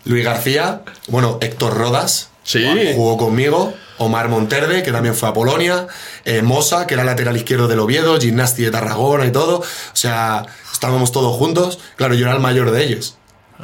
Luis 0.06 0.24
García, 0.26 0.82
bueno, 1.08 1.38
Héctor 1.42 1.76
Rodas. 1.76 2.30
Sí. 2.44 2.66
Jugó 2.96 3.18
conmigo. 3.18 3.74
Omar 3.98 4.30
Monterde, 4.30 4.82
que 4.82 4.92
también 4.92 5.14
fue 5.14 5.30
a 5.30 5.34
Polonia. 5.34 5.88
eh, 6.26 6.42
Mosa, 6.42 6.88
que 6.88 6.96
era 6.96 7.04
lateral 7.04 7.38
izquierdo 7.38 7.68
del 7.68 7.80
Oviedo. 7.80 8.20
Gimnasti 8.20 8.64
de 8.64 8.72
Tarragona 8.72 9.28
y 9.28 9.32
todo. 9.32 9.60
O 9.60 9.66
sea, 9.94 10.46
estábamos 10.74 11.12
todos 11.12 11.36
juntos. 11.38 11.78
Claro, 11.98 12.16
yo 12.16 12.26
era 12.26 12.36
el 12.36 12.42
mayor 12.42 12.72
de 12.72 12.84
ellos. 12.84 13.16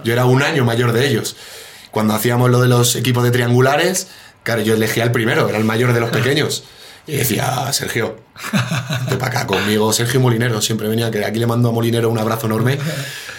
Yo 0.04 0.14
era 0.14 0.26
un 0.26 0.44
año 0.44 0.64
mayor 0.64 0.92
de 0.92 1.08
ellos. 1.08 1.36
Cuando 1.90 2.14
hacíamos 2.14 2.52
lo 2.52 2.62
de 2.62 2.68
los 2.68 2.96
equipos 2.96 3.24
de 3.24 3.32
triangulares, 3.32 4.10
claro, 4.44 4.62
yo 4.62 4.76
elegía 4.76 5.04
el 5.04 5.12
primero, 5.12 5.50
era 5.50 5.58
el 5.58 5.64
mayor 5.64 5.94
de 5.94 6.02
los 6.02 6.12
pequeños. 6.12 6.64
Y 7.08 7.16
decía, 7.16 7.72
Sergio, 7.74 8.18
de 9.10 9.18
para 9.18 9.40
acá 9.40 9.48
conmigo. 9.48 9.92
Sergio 9.94 10.20
Molinero 10.20 10.62
siempre 10.62 10.88
venía, 10.88 11.10
que 11.12 11.24
aquí 11.26 11.40
le 11.40 11.48
mando 11.48 11.70
a 11.70 11.72
Molinero 11.72 12.10
un 12.10 12.18
abrazo 12.20 12.46
enorme. 12.48 12.78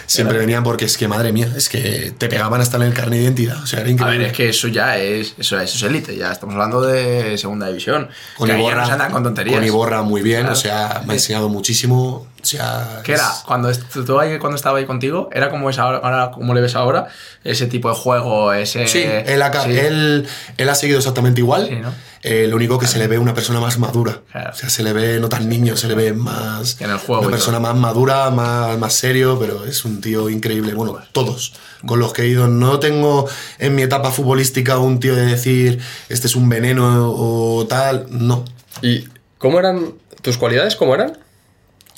Siempre 0.05 0.39
venían 0.39 0.63
porque 0.63 0.85
es 0.85 0.97
que, 0.97 1.07
madre 1.07 1.31
mía, 1.31 1.53
es 1.55 1.69
que 1.69 2.11
te 2.17 2.27
pegaban 2.29 2.59
hasta 2.61 2.77
en 2.77 2.83
el 2.83 2.93
carnet 2.95 3.19
de 3.19 3.23
identidad. 3.25 3.61
O 3.61 3.67
sea, 3.67 3.79
era 3.81 3.89
A 3.89 3.91
increíble. 3.91 4.17
ver, 4.17 4.27
es 4.27 4.33
que 4.33 4.49
eso 4.49 4.67
ya 4.67 4.97
es, 4.97 5.35
eso, 5.37 5.59
eso 5.59 5.75
es 5.77 5.83
élite, 5.83 6.15
ya 6.17 6.31
estamos 6.31 6.53
hablando 6.55 6.81
de 6.81 7.37
segunda 7.37 7.67
división. 7.67 8.09
con 8.35 8.49
que 8.49 8.57
Iborra, 8.57 8.87
no 8.87 8.93
andan 8.93 9.11
con 9.11 9.23
tonterías. 9.23 9.55
con 9.57 9.63
Iborra 9.65 10.01
muy 10.01 10.23
bien, 10.23 10.39
Claro. 10.41 10.53
o 10.53 10.55
sea, 10.55 11.03
me 11.05 11.13
ha 11.13 11.15
enseñado 11.15 11.47
muchísimo. 11.49 12.25
O 12.41 12.45
sea, 12.45 13.01
¿Qué 13.03 13.13
era? 13.13 13.23
es- 13.29 13.43
Cuando, 13.45 13.69
est- 13.69 13.83
tú 14.05 14.19
ahí- 14.19 14.39
cuando 14.39 14.55
estaba 14.55 14.79
ahí 14.79 14.85
contigo, 14.85 15.29
¿era 15.31 15.49
como 15.51 15.69
es 15.69 15.77
ahora, 15.77 15.99
ahora 16.01 16.31
como 16.31 16.53
le 16.55 16.61
ves 16.61 16.73
ahora? 16.75 17.09
Ese 17.43 17.67
tipo 17.67 17.89
de 17.89 17.95
juego, 17.95 18.51
ese... 18.53 18.87
Sí, 18.87 19.03
él, 19.03 19.41
ha, 19.41 19.51
ca- 19.51 19.65
sí. 19.65 19.77
Él, 19.77 20.27
él 20.57 20.69
ha 20.69 20.73
seguido 20.75 20.97
exactamente 20.99 21.41
igual. 21.41 21.67
Sí, 21.67 21.75
¿no? 21.75 21.93
Eh, 22.23 22.47
lo 22.49 22.55
único 22.57 22.77
que 22.79 22.87
se 22.87 22.97
le 22.97 23.07
ve 23.07 23.17
una 23.17 23.33
persona 23.33 23.59
más 23.61 23.77
madura. 23.77 24.21
Claro. 24.31 24.51
O 24.51 24.55
sea, 24.55 24.69
se 24.69 24.83
le 24.83 24.88
ve 24.93 25.19
no 25.19 25.29
tan 25.29 25.47
niño, 25.49 25.75
se 25.75 25.87
le 25.87 25.95
ve 25.95 26.13
más. 26.13 26.79
En 26.81 26.89
el 26.89 26.97
juego 26.97 27.21
Una 27.21 27.31
persona 27.31 27.59
más 27.59 27.75
madura, 27.75 28.29
más, 28.29 28.77
más 28.77 28.93
serio, 28.93 29.37
pero 29.39 29.65
es 29.65 29.85
un 29.85 30.01
tío 30.01 30.29
increíble. 30.29 30.73
Bueno, 30.73 30.97
todos 31.11 31.53
con 31.85 31.99
los 31.99 32.13
que 32.13 32.23
he 32.23 32.27
ido. 32.27 32.47
No 32.47 32.79
tengo 32.79 33.27
en 33.57 33.75
mi 33.75 33.81
etapa 33.81 34.11
futbolística 34.11 34.77
un 34.77 34.99
tío 34.99 35.15
de 35.15 35.25
decir 35.25 35.79
este 36.09 36.27
es 36.27 36.35
un 36.35 36.49
veneno 36.49 37.11
o 37.15 37.65
tal. 37.67 38.07
No. 38.09 38.45
¿Y 38.81 39.07
cómo 39.37 39.59
eran 39.59 39.93
tus 40.21 40.37
cualidades? 40.37 40.75
¿Cómo 40.75 40.95
eran? 40.95 41.17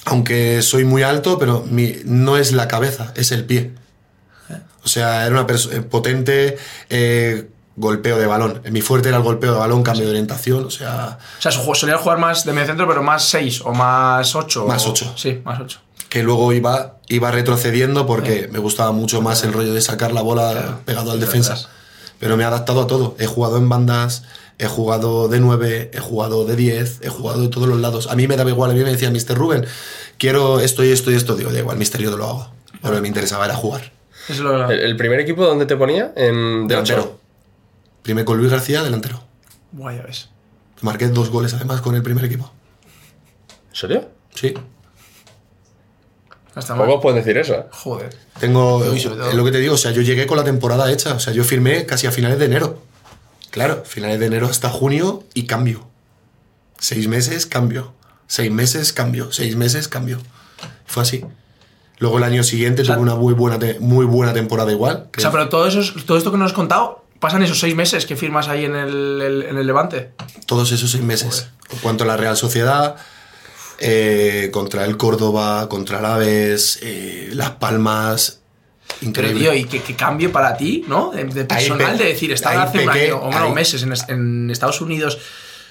Aunque 0.06 0.62
soy 0.62 0.84
muy 0.84 1.04
alto, 1.04 1.38
pero 1.38 1.64
mi, 1.70 1.98
no 2.06 2.38
es 2.38 2.54
la 2.54 2.68
cabeza, 2.68 3.14
es 3.16 3.32
el 3.32 3.46
pie. 3.46 3.72
O 4.84 4.88
sea, 4.88 5.28
era 5.28 5.36
una 5.36 5.46
persona 5.46 5.84
potente, 5.84 6.58
eh, 6.90 7.48
golpeo 7.82 8.18
de 8.18 8.28
balón. 8.28 8.62
Mi 8.72 8.82
fuerte 8.82 9.10
era 9.10 9.18
el 9.18 9.24
golpeo 9.24 9.52
de 9.54 9.60
balón, 9.60 9.84
cambio 9.84 10.06
de 10.06 10.12
orientación, 10.12 10.64
o 10.66 10.70
sea, 10.70 11.18
O 11.38 11.42
sea, 11.42 11.52
solía 11.52 11.98
jugar 11.98 12.20
más 12.20 12.46
de 12.46 12.54
medio 12.54 12.68
centro, 12.68 12.88
pero 12.88 13.04
más 13.04 13.26
6 13.26 13.62
o 13.66 13.74
más 13.74 14.34
8. 14.36 14.66
Más 14.68 14.88
ocho. 14.88 15.12
Sí, 15.18 15.42
más 15.44 15.60
8. 15.60 15.80
que 16.08 16.24
luego 16.24 16.54
iba, 16.54 16.98
iba 17.08 17.32
retrocediendo 17.32 18.06
porque 18.06 18.48
me 18.52 18.60
gustaba 18.60 18.92
mucho 18.92 19.22
más 19.22 19.44
el 19.44 19.52
rollo 19.54 19.74
de 19.74 19.82
sacar 19.82 20.12
la 20.14 20.22
bola 20.22 20.80
pegado 20.86 21.12
al 21.12 21.20
de 21.20 21.26
defensa. 21.26 21.54
atrás. 21.54 21.70
Pero 22.20 22.38
me 22.38 22.44
he 22.44 22.46
adaptado 22.46 22.82
a 22.82 22.88
todo. 22.88 23.16
He 23.20 23.26
jugado 23.26 23.58
en 23.58 23.68
bandas, 23.68 24.24
he 24.60 24.68
jugado 24.68 25.28
de 25.28 25.40
9, 25.40 25.92
he 25.94 26.00
jugado 26.00 26.46
de 26.46 26.56
10, 26.56 27.00
he 27.02 27.10
jugado 27.10 27.42
de 27.42 27.48
todos 27.48 27.68
los 27.68 27.80
lados. 27.80 28.08
A 28.12 28.16
mí 28.16 28.28
me 28.28 28.36
daba 28.38 28.50
igual, 28.52 28.72
a 28.72 28.74
mí 28.76 28.84
me 28.84 28.92
decía, 28.92 29.10
Mr. 29.10 29.36
Rubén, 29.36 29.66
quiero 30.20 30.60
esto 30.60 30.84
y 30.84 30.92
esto 30.92 31.10
y 31.12 31.16
esto. 31.16 31.36
Digo, 31.36 31.52
da 31.52 31.60
igual, 31.60 31.78
Mister, 31.78 32.00
yo 32.00 32.12
te 32.12 32.18
lo 32.18 32.26
hago. 32.26 32.52
Lo 32.84 32.92
que 32.94 33.02
me 33.02 33.08
interesaba 33.08 33.46
era 33.46 33.56
jugar. 33.56 33.92
Es 34.30 34.40
lo 34.40 34.70
¿El, 34.70 34.80
el 34.80 34.96
primer 34.98 35.20
equipo 35.20 35.44
dónde 35.46 35.66
te 35.66 35.76
ponía? 35.76 36.14
En 36.16 36.68
de 36.68 36.76
Delantero. 36.76 37.21
Primero 38.04 38.26
con 38.26 38.38
Luis 38.38 38.52
García, 38.52 38.84
delantero. 38.84 39.22
Guay, 39.72 39.98
ya 39.98 40.04
ves. 40.04 40.30
Marqué 40.82 41.08
dos 41.10 41.30
goles 41.30 41.54
además 41.54 41.82
con 41.82 41.96
el 41.96 42.02
primer 42.04 42.26
equipo. 42.26 42.52
¿En 43.70 43.76
serio? 43.76 44.10
Sí. 44.34 44.54
Mal. 46.54 46.78
Pocos 46.78 47.02
pueden 47.02 47.20
decir 47.20 47.38
eso, 47.38 47.54
¿eh? 47.54 47.66
Joder. 47.72 48.14
Tengo, 48.40 48.78
Uy, 48.80 48.98
es 48.98 49.34
lo 49.36 49.46
que 49.46 49.52
te 49.52 49.60
digo, 49.60 49.76
o 49.76 49.78
sea, 49.78 49.92
yo 49.92 50.02
llegué 50.02 50.28
con 50.28 50.38
la 50.38 50.44
temporada 50.44 50.92
hecha, 50.92 51.14
o 51.14 51.20
sea, 51.20 51.32
yo 51.32 51.46
firmé 51.46 51.86
casi 51.86 52.08
a 52.08 52.12
finales 52.12 52.40
de 52.40 52.46
enero. 52.46 52.82
Claro, 53.52 53.84
finales 53.86 54.20
de 54.20 54.26
enero 54.26 54.48
hasta 54.48 54.70
junio 54.70 55.24
y 55.34 55.44
cambio. 55.46 55.88
Seis 56.78 57.08
meses, 57.08 57.46
cambio. 57.46 57.94
Seis 58.28 58.52
meses, 58.52 58.92
cambio. 58.92 59.32
Seis 59.32 59.56
meses, 59.56 59.88
cambio. 59.88 60.20
Fue 60.86 61.04
así. 61.04 61.24
Luego 62.00 62.18
el 62.18 62.24
año 62.26 62.44
siguiente 62.44 62.84
sea- 62.84 62.96
tuve 62.96 63.04
una 63.04 63.16
muy 63.16 63.34
buena, 63.34 63.58
muy 63.80 64.06
buena 64.06 64.34
temporada 64.34 64.72
igual. 64.72 65.08
que 65.12 65.20
O 65.20 65.22
sea, 65.22 65.32
pero 65.32 65.48
todo, 65.48 65.68
eso, 65.68 65.80
todo 66.06 66.18
esto 66.18 66.32
que 66.32 66.38
nos 66.38 66.48
has 66.52 66.56
contado, 66.56 67.01
pasan 67.22 67.42
esos 67.44 67.60
6 67.62 67.74
meses 67.76 68.06
que 68.06 68.18
firmas 68.18 68.50
ahí 68.50 68.66
en 68.66 68.76
el, 68.76 69.22
el- 69.22 69.44
en 69.44 69.58
el 69.58 69.66
Levante. 69.66 70.10
Todos 70.46 70.70
esos 70.74 70.92
seis 70.92 71.04
meses. 71.04 71.48
En 71.72 71.80
cuanto 71.80 72.04
a 72.04 72.08
la 72.08 72.18
Real 72.18 72.36
Sociedad, 72.36 72.98
eh, 73.80 74.50
contra 74.52 74.84
el 74.86 74.98
Córdoba, 74.98 75.70
contra 75.70 76.00
el 76.00 76.06
Aves, 76.06 76.80
eh, 76.82 77.30
Las 77.34 77.52
Palmas. 77.52 78.40
Pero, 79.00 79.10
Increíble. 79.10 79.40
tío, 79.40 79.54
y 79.54 79.64
qué, 79.66 79.82
qué 79.82 79.96
cambio 79.96 80.32
para 80.34 80.58
ti, 80.58 80.84
¿no? 80.88 81.12
De, 81.12 81.24
de 81.24 81.46
personal, 81.46 81.94
pe- 81.98 82.04
de 82.04 82.10
decir, 82.10 82.32
estaba 82.34 82.64
hace 82.64 82.84
un 82.84 82.90
año 82.90 83.18
o 83.22 83.32
bueno, 83.32 83.50
meses 83.54 83.84
en, 83.84 83.94
es- 83.94 84.06
en 84.10 84.50
Estados 84.52 84.82
Unidos 84.82 85.18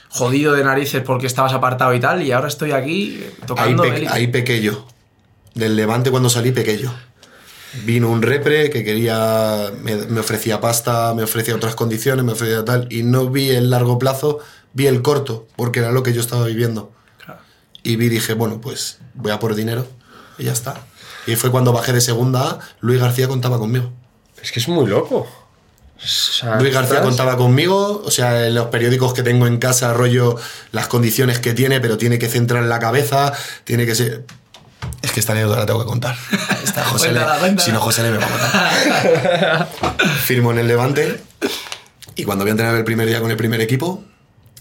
jodido 0.09 0.55
de 0.55 0.65
narices 0.65 1.03
porque 1.03 1.27
estabas 1.27 1.53
apartado 1.53 1.93
y 1.95 2.01
tal, 2.01 2.23
y 2.23 2.33
ahora 2.33 2.49
estoy 2.49 2.73
aquí 2.73 3.19
eh, 3.21 3.31
Ahí, 3.41 3.47
tocando. 3.47 3.83
pe- 3.83 4.09
ahí 4.09 4.27
pequé 4.29 4.61
yo. 4.63 4.87
Del 5.55 5.77
Levante 5.77 6.11
cuando 6.11 6.31
salí 6.31 6.51
pequé 6.53 6.79
yo. 6.79 6.93
Vino 7.85 8.11
un 8.11 8.21
repre 8.23 8.69
que 8.71 8.83
quería, 8.85 9.71
me, 9.83 9.95
me 9.97 10.21
ofrecía 10.21 10.61
pasta, 10.61 11.15
me 11.15 11.23
ofrecía 11.23 11.55
otras 11.55 11.75
condiciones, 11.77 12.25
me 12.25 12.33
ofrecía 12.33 12.65
tal, 12.65 12.89
y 12.91 13.03
no 13.05 13.29
vi 13.31 13.51
el 13.51 13.71
largo 13.71 13.99
plazo, 13.99 14.41
vi 14.73 14.87
el 14.89 15.03
corto, 15.03 15.47
porque 15.57 15.79
era 15.81 15.93
lo 15.93 16.03
que 16.03 16.13
yo 16.13 16.21
estaba 16.21 16.45
viviendo. 16.47 16.93
Claro. 17.25 17.41
Y 17.85 17.97
vi, 17.97 18.09
dije, 18.09 18.35
bueno, 18.35 18.61
pues 18.61 18.99
voy 19.15 19.31
a 19.31 19.39
por 19.39 19.55
dinero, 19.55 19.87
y 20.39 20.45
ya 20.45 20.53
está. 20.53 20.81
Y 21.27 21.37
fue 21.37 21.51
cuando 21.51 21.73
bajé 21.73 21.93
de 21.93 22.01
segunda 22.01 22.43
A, 22.51 22.59
Luis 22.81 23.01
García 23.01 23.29
contaba 23.29 23.59
conmigo. 23.59 23.93
Es 24.43 24.51
que 24.51 24.59
es 24.59 24.67
muy 24.69 24.87
loco. 24.87 25.29
O 26.03 26.07
sea, 26.07 26.57
Luis 26.59 26.73
García 26.73 26.95
estás- 26.97 27.07
contaba 27.07 27.37
conmigo, 27.37 28.03
o 28.05 28.11
sea, 28.11 28.47
en 28.47 28.55
los 28.55 28.67
periódicos 28.69 29.13
que 29.13 29.23
tengo 29.23 29.47
en 29.47 29.59
casa, 29.59 29.93
rollo 29.93 30.37
las 30.73 30.89
condiciones 30.89 31.39
que 31.41 31.53
tiene, 31.53 31.79
pero 31.81 31.99
tiene 31.99 32.19
que 32.19 32.27
centrar 32.29 32.65
la 32.65 32.79
cabeza, 32.79 33.33
tiene 33.65 33.85
que 33.87 33.95
ser. 33.95 34.25
Es 35.03 35.13
que 35.13 35.21
esta 35.21 35.33
anécdota 35.33 35.61
la 35.61 35.67
tengo 35.67 35.81
que 35.81 35.87
contar. 35.87 36.17
Esta 36.65 36.85
José 36.85 37.13
Le- 37.13 37.21
cuéntala. 37.21 37.59
si 37.59 37.73
no, 37.73 37.81
José 37.81 38.03
le 38.03 38.11
me 38.11 38.19
va 38.19 38.27
a 38.27 38.29
matar. 38.31 39.69
Firmo 40.25 40.53
en 40.53 40.59
el 40.59 40.69
Levante 40.69 41.21
y 42.17 42.25
cuando 42.25 42.45
voy 42.45 42.51
a 42.51 42.53
entrenar 42.53 42.75
el 42.75 42.85
primer 42.85 43.07
día 43.09 43.21
con 43.21 43.31
el 43.31 43.37
primer 43.37 43.61
equipo, 43.63 44.05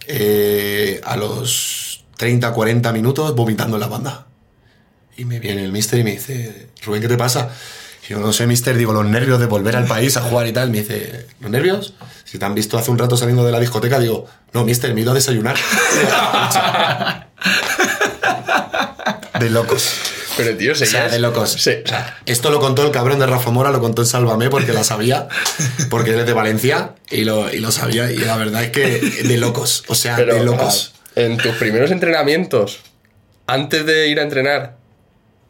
eh, 0.08 1.02
a 1.04 1.18
los 1.18 2.06
30, 2.18 2.52
40 2.54 2.92
minutos, 2.94 3.36
vomitando 3.36 3.76
en 3.76 3.82
la 3.82 3.88
banda. 3.88 4.28
Y 5.18 5.26
me 5.26 5.40
viene 5.40 5.66
el 5.66 5.72
mister 5.74 6.00
y 6.00 6.04
me 6.06 6.12
dice, 6.12 6.70
Rubén, 6.84 7.02
¿qué 7.02 7.10
te 7.10 7.18
pasa? 7.18 7.50
Y 8.08 8.12
yo 8.14 8.20
no 8.20 8.32
sé, 8.32 8.48
mister, 8.48 8.78
digo, 8.78 8.94
los 8.94 9.06
nervios 9.06 9.40
de 9.42 9.46
volver 9.48 9.76
al 9.76 9.86
país 9.86 10.16
a 10.16 10.22
jugar 10.22 10.48
y 10.48 10.54
tal. 10.54 10.72
Me 10.72 10.80
dice, 10.80 11.28
¿los 11.42 11.52
nervios? 11.52 11.94
Si 12.24 12.38
te 12.40 12.46
han 12.46 12.56
visto 12.56 12.78
hace 12.78 12.90
un 12.92 12.98
rato 12.98 13.18
saliendo 13.18 13.44
de 13.46 13.52
la 13.52 13.60
discoteca, 13.60 14.00
digo, 14.00 14.26
no, 14.54 14.64
mister, 14.64 14.94
me 14.94 15.02
he 15.02 15.04
ido 15.04 15.12
a 15.12 15.16
desayunar. 15.16 15.58
de 19.40 19.50
locos. 19.50 19.94
Pero 20.38 20.56
tío, 20.56 20.72
O 20.72 20.76
sea, 20.76 21.10
de 21.10 21.20
locos. 21.20 21.52
Sí. 21.52 21.72
O 21.84 21.88
sea, 21.88 22.18
esto 22.26 22.50
lo 22.50 22.60
contó 22.60 22.86
el 22.86 22.92
cabrón 22.92 23.20
de 23.20 23.26
Rafa 23.26 23.52
Mora, 23.52 23.72
lo 23.72 23.82
contó 23.82 24.04
en 24.04 24.08
Sálvame 24.08 24.50
porque 24.50 24.72
la 24.74 24.84
sabía, 24.84 25.28
porque 25.90 26.12
él 26.12 26.20
es 26.20 26.26
de 26.26 26.34
Valencia 26.34 26.96
y 27.10 27.24
lo, 27.26 27.52
y 27.54 27.60
lo 27.60 27.72
sabía. 27.72 28.12
Y 28.12 28.18
la 28.18 28.38
verdad 28.38 28.64
es 28.64 28.72
que 28.72 29.00
de 29.24 29.38
locos. 29.38 29.84
O 29.88 29.96
sea, 29.96 30.16
Pero 30.16 30.36
de 30.36 30.44
locos. 30.44 30.94
ah, 30.96 31.10
en 31.16 31.38
tus 31.38 31.56
primeros 31.56 31.92
entrenamientos, 31.92 32.80
antes 33.48 33.86
de 33.86 34.08
ir 34.08 34.20
a 34.20 34.24
entrenar, 34.24 34.78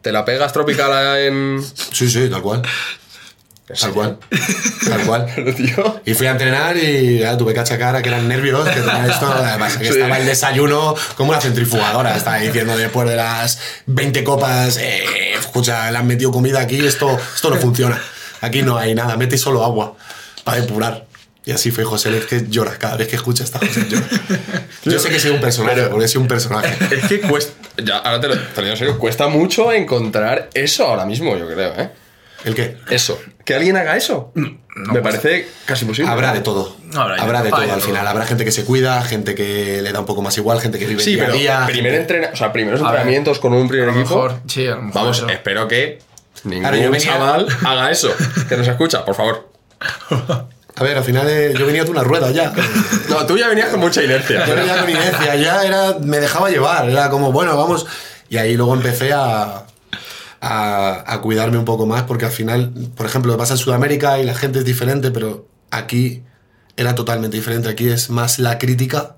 ¿te 0.02 0.10
la 0.12 0.24
pegas 0.24 0.52
tropical 0.52 1.18
en. 1.18 1.62
Sí, 1.92 2.10
sí, 2.10 2.28
tal 2.28 2.42
cual. 2.42 2.62
Tal 3.78 3.92
cual. 3.92 4.18
Tal 4.88 5.00
cual. 5.06 5.26
Pero, 5.34 5.54
tío. 5.56 6.00
Y 6.04 6.14
fui 6.14 6.26
a 6.26 6.30
entrenar 6.32 6.76
y 6.76 7.18
ya, 7.18 7.36
tuve 7.36 7.52
que 7.54 7.60
achacar 7.60 7.94
a 7.96 8.02
que 8.02 8.08
eran 8.08 8.26
nervios, 8.28 8.68
que 8.68 8.80
tenía 8.80 9.06
esto. 9.06 9.26
Además, 9.32 9.76
que 9.76 9.84
Sí. 9.84 9.90
estaba 9.92 10.18
el 10.18 10.26
desayuno 10.26 10.94
como 11.16 11.30
una 11.30 11.40
centrifugadora. 11.40 12.16
Estaba 12.16 12.38
diciendo 12.38 12.76
después 12.76 13.08
de 13.08 13.16
las 13.16 13.58
20 13.86 14.24
copas, 14.24 14.76
eh, 14.78 15.34
escucha, 15.38 15.90
le 15.90 15.98
han 15.98 16.06
metido 16.06 16.30
comida 16.32 16.60
aquí, 16.60 16.84
esto, 16.84 17.18
esto 17.34 17.50
no 17.50 17.56
funciona. 17.56 18.00
Aquí 18.40 18.62
no 18.62 18.78
hay 18.78 18.94
nada, 18.94 19.16
mete 19.16 19.36
solo 19.38 19.64
agua 19.64 19.94
para 20.44 20.60
depurar. 20.60 21.06
Y 21.44 21.52
así 21.52 21.70
fue 21.70 21.84
José, 21.84 22.16
es 22.16 22.26
que 22.26 22.46
llora, 22.48 22.76
cada 22.78 22.96
vez 22.96 23.08
que 23.08 23.16
escucha 23.16 23.44
esta 23.44 23.58
José 23.58 23.86
llora. 23.88 24.06
Yo 24.84 24.98
sé 24.98 25.08
que 25.08 25.18
soy 25.18 25.30
un 25.30 25.40
personaje, 25.40 25.74
Pero- 25.76 25.90
porque 25.90 26.06
soy 26.08 26.20
un 26.22 26.28
personaje. 26.28 26.76
Es 26.94 27.06
que 27.06 27.20
cuesta. 27.20 27.52
Ya, 27.82 27.96
ahora 27.98 28.20
te 28.20 28.28
lo, 28.28 28.34
te 28.38 28.56
lo 28.56 28.62
digo 28.62 28.70
en 28.72 28.76
serio, 28.76 28.98
cuesta 28.98 29.28
mucho 29.28 29.72
encontrar 29.72 30.50
eso 30.54 30.86
ahora 30.86 31.06
mismo, 31.06 31.36
yo 31.36 31.46
creo, 31.48 31.72
¿eh? 31.78 31.90
¿El 32.44 32.54
qué? 32.54 32.76
Eso. 32.90 33.18
¿Que 33.44 33.54
alguien 33.54 33.76
haga 33.76 33.96
eso? 33.96 34.32
Me 34.34 35.00
parece 35.00 35.48
casi 35.66 35.84
imposible. 35.84 36.10
Habrá 36.10 36.32
de 36.32 36.40
todo. 36.40 36.76
Habrá 36.94 37.16
habrá 37.22 37.38
de 37.40 37.44
de 37.46 37.50
todo. 37.50 37.72
al 37.72 37.80
final. 37.82 38.06
Habrá 38.06 38.24
gente 38.26 38.44
que 38.44 38.52
se 38.52 38.64
cuida, 38.64 39.02
gente 39.02 39.34
que 39.34 39.82
le 39.82 39.92
da 39.92 40.00
un 40.00 40.06
poco 40.06 40.22
más 40.22 40.36
igual, 40.38 40.60
gente 40.60 40.78
que 40.78 40.86
vive 40.86 41.02
Sí, 41.02 41.14
día 41.16 41.24
pero 41.24 41.34
a 41.34 41.36
día. 41.36 41.66
primer 41.66 41.92
gente- 41.92 42.00
entrena, 42.14 42.30
o 42.32 42.36
sea, 42.36 42.52
primeros 42.52 42.80
A 42.80 42.84
ver, 42.84 42.90
entrenamientos 42.92 43.38
con 43.40 43.52
un 43.52 43.68
primer 43.68 43.88
A 43.88 43.92
lo 43.92 43.98
equipo. 44.00 44.14
mejor, 44.16 44.40
sí, 44.46 44.66
a 44.66 44.70
lo 44.76 44.82
mejor 44.82 44.94
Vamos, 44.94 45.16
eso. 45.18 45.28
espero 45.28 45.68
que 45.68 45.98
ningún 46.44 46.62
Claro, 46.62 46.76
yo 46.76 46.90
venía- 46.90 47.06
chaval 47.06 47.46
haga 47.66 47.90
eso. 47.90 48.10
Que 48.48 48.56
nos 48.56 48.66
escucha, 48.68 49.04
por 49.04 49.14
favor. 49.14 49.50
A 50.76 50.82
ver, 50.82 50.96
al 50.96 51.04
final 51.04 51.28
eh, 51.28 51.52
yo 51.58 51.66
venía 51.66 51.84
de 51.84 51.90
una 51.90 52.02
rueda 52.02 52.30
ya. 52.30 52.52
No, 53.10 53.26
tú 53.26 53.36
ya 53.36 53.48
venías 53.48 53.68
con 53.68 53.80
mucha 53.80 54.02
inercia. 54.02 54.46
Yo 54.46 54.54
venía 54.54 54.78
con 54.80 54.88
inercia, 54.88 55.34
ya 55.36 55.62
era, 55.64 55.96
me 56.00 56.18
dejaba 56.20 56.48
llevar, 56.48 56.88
era 56.88 57.10
como, 57.10 57.32
bueno, 57.32 57.54
vamos. 57.56 57.86
Y 58.30 58.38
ahí 58.38 58.54
luego 58.56 58.72
empecé 58.74 59.12
a, 59.12 59.64
a, 60.40 61.18
cuidarme 61.22 61.58
un 61.58 61.64
poco 61.64 61.86
más, 61.86 62.04
porque 62.04 62.24
al 62.24 62.30
final, 62.30 62.72
por 62.96 63.06
ejemplo, 63.06 63.36
vas 63.36 63.50
a 63.50 63.56
Sudamérica 63.56 64.18
y 64.18 64.24
la 64.24 64.34
gente 64.34 64.60
es 64.60 64.64
diferente, 64.64 65.10
pero 65.10 65.46
aquí 65.70 66.22
era 66.76 66.94
totalmente 66.94 67.36
diferente. 67.36 67.68
Aquí 67.68 67.88
es 67.88 68.10
más 68.10 68.38
la 68.38 68.58
crítica 68.58 69.16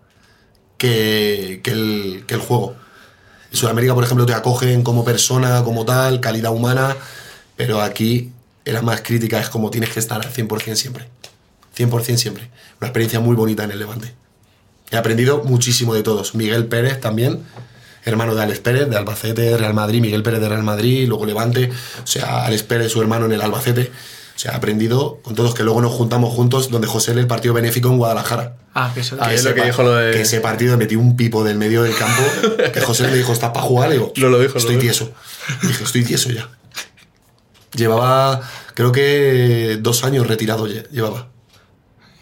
que, 0.79 1.61
que 1.63 2.35
el 2.35 2.41
juego. 2.41 2.75
En 3.51 3.57
Sudamérica, 3.57 3.95
por 3.95 4.05
ejemplo, 4.05 4.27
te 4.27 4.35
acogen 4.35 4.83
como 4.83 5.05
persona, 5.05 5.63
como 5.63 5.85
tal, 5.85 6.21
calidad 6.21 6.53
humana, 6.53 6.97
pero 7.57 7.81
aquí 7.81 8.33
era 8.65 8.83
más 8.83 9.03
crítica, 9.03 9.41
es 9.41 9.49
como 9.49 9.71
tienes 9.71 9.91
que 9.91 10.01
estar 10.01 10.25
al 10.25 10.33
100% 10.33 10.75
siempre. 10.75 11.09
100% 11.77 12.17
siempre. 12.17 12.51
Una 12.81 12.89
experiencia 12.89 13.21
muy 13.21 13.37
bonita 13.37 13.65
en 13.65 13.73
el 13.73 13.79
Levante. 13.79 14.15
He 14.91 14.97
aprendido 14.97 15.43
muchísimo 15.45 15.95
de 15.95 16.03
todos. 16.03 16.35
Miguel 16.35 16.67
Pérez 16.67 17.01
también, 17.01 17.43
hermano 18.05 18.35
de 18.35 18.43
Alex 18.43 18.59
Pérez, 18.61 18.89
de 18.89 18.97
Albacete, 18.97 19.57
Real 19.57 19.75
Madrid, 19.75 20.01
Miguel 20.01 20.23
Pérez 20.23 20.41
de 20.41 20.49
Real 20.49 20.63
Madrid, 20.63 21.07
luego 21.09 21.25
Levante, 21.27 21.71
o 22.03 22.07
sea, 22.07 22.45
Alex 22.45 22.63
Pérez, 22.65 22.91
su 22.93 23.01
hermano 23.01 23.27
en 23.27 23.33
el 23.33 23.41
Albacete. 23.43 23.91
O 24.35 24.39
sea, 24.43 24.57
aprendido 24.57 25.21
con 25.23 25.35
todos 25.37 25.55
que 25.55 25.63
luego 25.63 25.81
nos 25.83 25.93
juntamos 25.93 26.35
juntos 26.35 26.71
donde 26.71 26.89
José 26.89 27.13
el 27.13 27.27
partido 27.27 27.55
benéfico 27.55 27.89
en 27.91 27.99
Guadalajara. 27.99 28.57
Ah, 28.75 28.91
que 28.93 29.01
eso 29.01 29.17
Ah, 29.21 29.29
Que 29.29 29.35
es 29.37 29.45
lo 29.45 29.55
que 29.55 29.63
dijo 29.63 29.83
lo 29.85 29.95
de- 29.95 30.13
Que 30.13 30.23
ese 30.23 30.41
partido 30.41 30.77
metí 30.79 30.97
un 30.97 31.17
pipo 31.17 31.45
del 31.45 31.59
medio 31.59 31.83
del 31.83 31.95
campo, 31.95 32.23
que 32.73 32.81
José 32.81 33.07
me 33.09 33.15
dijo, 33.17 33.33
¿estás 33.33 33.51
para 33.51 33.65
jugar? 33.67 33.91
Y 33.91 33.93
digo, 33.95 34.13
No 34.17 34.31
lo 34.31 34.41
dijo, 34.41 34.59
estoy 34.59 34.77
lo 34.77 34.81
tieso. 34.81 35.13
Y 35.63 35.67
dije, 35.69 35.85
estoy 35.85 36.03
tieso 36.03 36.31
ya. 36.31 36.49
Llevaba, 37.75 38.41
creo 38.75 38.93
que 38.93 39.79
dos 39.81 40.05
años 40.05 40.27
retirado 40.27 40.67
lle- 40.67 40.89
llevaba. 40.91 41.29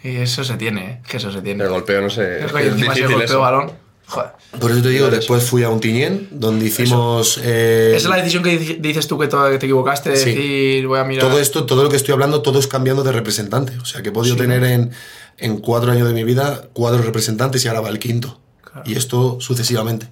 Y 0.03 0.15
eso 0.17 0.43
se 0.43 0.55
tiene, 0.57 0.85
¿eh? 0.91 1.01
Que 1.07 1.17
eso 1.17 1.31
se 1.31 1.41
tiene. 1.41 1.63
El 1.63 1.69
golpeo, 1.69 2.01
no 2.01 2.09
sé. 2.09 2.45
Es 2.45 2.51
que 2.51 2.67
el 2.67 2.75
difícil 2.75 3.03
golpeo 3.07 3.21
eso. 3.23 3.39
balón. 3.39 3.71
Joder. 4.11 4.31
Por 4.59 4.71
eso 4.71 4.81
te 4.81 4.89
digo, 4.89 5.09
después 5.09 5.43
fui 5.45 5.63
a 5.63 5.69
un 5.69 5.79
Tiñén, 5.79 6.27
donde 6.31 6.65
hicimos... 6.65 7.39
eh, 7.41 7.93
Esa 7.95 8.07
es 8.07 8.09
la 8.09 8.17
decisión 8.17 8.43
que 8.43 8.57
dices 8.57 9.07
tú 9.07 9.17
que, 9.17 9.27
te 9.29 9.55
equivocaste 9.55 10.09
de 10.09 10.17
Sí. 10.17 10.25
decir, 10.35 10.87
voy 10.87 10.99
a 10.99 11.05
mirar. 11.05 11.29
todo 11.29 11.39
esto, 11.39 11.65
todo 11.65 11.81
lo 11.83 11.89
que 11.89 11.95
estoy 11.95 12.11
hablando, 12.11 12.41
todo 12.41 12.59
es 12.59 12.67
cambiando 12.67 13.03
de 13.03 13.13
representante. 13.13 13.77
O 13.81 13.85
sea, 13.85 14.01
que 14.01 14.09
he 14.09 14.11
podido 14.11 14.35
tener 14.35 14.65
en, 14.65 14.91
en 15.37 15.59
cuatro 15.59 15.93
años 15.93 16.09
de 16.09 16.13
mi 16.13 16.25
vida 16.25 16.67
cuatro 16.73 17.01
representantes 17.01 17.63
y 17.63 17.69
ahora 17.69 17.79
va 17.79 17.87
el 17.89 17.99
quinto. 17.99 18.41
Claro. 18.61 18.83
Y 18.85 18.97
esto 18.97 19.37
sucesivamente. 19.39 20.07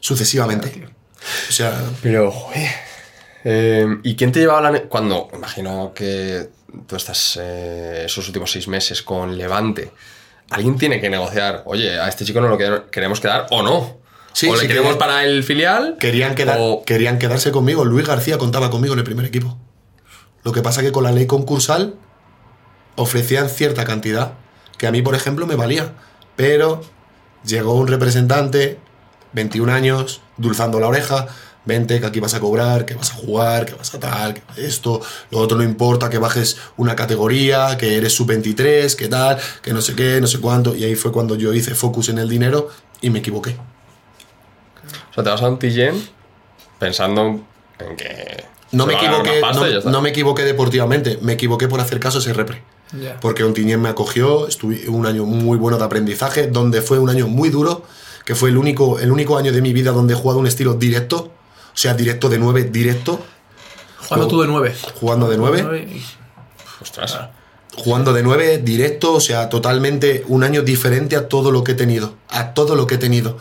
Sucesivamente. 0.00 0.70
Claro, 0.72 0.90
O 1.48 1.52
sea, 1.52 1.80
Pero, 2.02 2.30
joder. 2.32 2.70
Eh, 3.44 3.86
¿Y 4.02 4.16
quién 4.16 4.32
te 4.32 4.40
llevaba 4.40 4.68
la... 4.70 4.82
Cuando, 4.82 5.28
imagino 5.32 5.92
que 5.94 6.48
tú 6.86 6.96
estás 6.96 7.38
eh, 7.40 8.02
esos 8.06 8.26
últimos 8.26 8.50
seis 8.50 8.66
meses 8.68 9.02
con 9.02 9.38
Levante, 9.38 9.92
alguien 10.50 10.76
tiene 10.76 11.00
que 11.00 11.08
negociar, 11.08 11.62
oye, 11.66 11.98
a 12.00 12.08
este 12.08 12.24
chico 12.24 12.40
no 12.40 12.48
lo 12.48 12.58
que- 12.58 12.82
queremos 12.90 13.20
quedar 13.20 13.46
o 13.50 13.62
no. 13.62 13.98
Sí, 14.32 14.48
o 14.48 14.54
le 14.54 14.60
sí, 14.62 14.68
queremos 14.68 14.92
que- 14.92 14.98
para 14.98 15.24
el 15.24 15.42
filial. 15.44 15.96
querían, 15.98 16.34
quedar, 16.34 16.58
o- 16.60 16.82
querían 16.84 17.18
quedarse 17.18 17.50
conmigo. 17.50 17.84
Luis 17.84 18.06
García 18.06 18.38
contaba 18.38 18.70
conmigo 18.70 18.92
en 18.94 18.98
el 19.00 19.04
primer 19.04 19.26
equipo. 19.26 19.56
Lo 20.44 20.52
que 20.52 20.62
pasa 20.62 20.82
que 20.82 20.92
con 20.92 21.04
la 21.04 21.12
ley 21.12 21.26
concursal 21.26 21.94
ofrecían 22.96 23.48
cierta 23.48 23.84
cantidad, 23.84 24.34
que 24.78 24.86
a 24.86 24.92
mí, 24.92 25.02
por 25.02 25.14
ejemplo, 25.14 25.46
me 25.46 25.54
valía. 25.56 25.92
Pero 26.36 26.82
llegó 27.44 27.74
un 27.74 27.88
representante, 27.88 28.78
21 29.32 29.70
años, 29.70 30.20
dulzando 30.36 30.80
la 30.80 30.88
oreja, 30.88 31.26
vente, 31.64 32.00
que 32.00 32.06
aquí 32.06 32.20
vas 32.20 32.34
a 32.34 32.40
cobrar, 32.40 32.84
que 32.84 32.94
vas 32.94 33.10
a 33.10 33.14
jugar, 33.14 33.66
que 33.66 33.74
vas 33.74 33.94
a 33.94 34.00
tal, 34.00 34.34
que 34.34 34.42
esto, 34.56 35.00
lo 35.30 35.38
otro 35.38 35.58
no 35.58 35.64
importa, 35.64 36.10
que 36.10 36.18
bajes 36.18 36.58
una 36.76 36.96
categoría, 36.96 37.76
que 37.78 37.96
eres 37.96 38.14
sub-23, 38.14 38.94
que 38.96 39.08
tal, 39.08 39.38
que 39.62 39.72
no 39.72 39.80
sé 39.80 39.94
qué, 39.94 40.20
no 40.20 40.26
sé 40.26 40.40
cuánto. 40.40 40.74
Y 40.74 40.84
ahí 40.84 40.94
fue 40.94 41.12
cuando 41.12 41.36
yo 41.36 41.52
hice 41.52 41.74
focus 41.74 42.08
en 42.08 42.18
el 42.18 42.28
dinero 42.28 42.68
y 43.00 43.10
me 43.10 43.20
equivoqué. 43.20 43.56
O 45.10 45.14
sea, 45.14 45.24
te 45.24 45.30
vas 45.30 45.42
a 45.42 45.48
un 45.48 45.58
Tillén 45.58 45.94
pensando 46.78 47.40
en 47.78 47.96
que... 47.96 48.44
No 48.72 48.86
me, 48.86 48.94
equivoqué, 48.94 49.40
no, 49.86 50.00
me 50.00 50.10
equivoqué 50.10 50.44
deportivamente, 50.44 51.18
me 51.22 51.32
equivoqué 51.32 51.66
por 51.66 51.80
hacer 51.80 51.98
caso 51.98 52.18
a 52.18 52.20
ese 52.20 52.32
repre. 52.32 52.62
Ya. 52.92 53.18
Porque 53.18 53.42
Ontiñén 53.42 53.80
me 53.82 53.88
acogió, 53.88 54.46
estuve 54.46 54.88
un 54.88 55.06
año 55.06 55.24
muy 55.24 55.58
bueno 55.58 55.76
de 55.76 55.84
aprendizaje, 55.84 56.46
donde 56.46 56.80
fue 56.80 57.00
un 57.00 57.10
año 57.10 57.26
muy 57.26 57.48
duro, 57.50 57.82
que 58.24 58.36
fue 58.36 58.50
el 58.50 58.56
único, 58.56 59.00
el 59.00 59.10
único 59.10 59.36
año 59.36 59.52
de 59.52 59.60
mi 59.60 59.72
vida 59.72 59.90
donde 59.90 60.14
he 60.14 60.16
jugado 60.16 60.38
un 60.38 60.46
estilo 60.46 60.74
directo, 60.74 61.32
o 61.72 61.76
sea, 61.76 61.94
directo 61.94 62.28
de 62.28 62.38
9, 62.38 62.64
directo, 62.64 63.20
Jugando 64.08 64.28
tú 64.28 64.40
de 64.40 64.48
nueve. 64.48 64.74
jugando 65.00 65.28
de 65.28 65.36
9, 65.36 65.62
Nueve 65.62 65.88
y- 65.92 66.04
Ostras. 66.82 67.18
jugando 67.76 68.12
de 68.12 68.22
9, 68.22 68.58
directo, 68.58 69.14
o 69.14 69.20
sea, 69.20 69.48
totalmente 69.48 70.24
un 70.28 70.42
año 70.44 70.62
diferente 70.62 71.16
a 71.16 71.28
todo 71.28 71.52
lo 71.52 71.62
que 71.64 71.72
he 71.72 71.74
tenido, 71.74 72.14
a 72.28 72.52
todo 72.54 72.74
lo 72.74 72.86
que 72.86 72.96
he 72.96 72.98
tenido. 72.98 73.38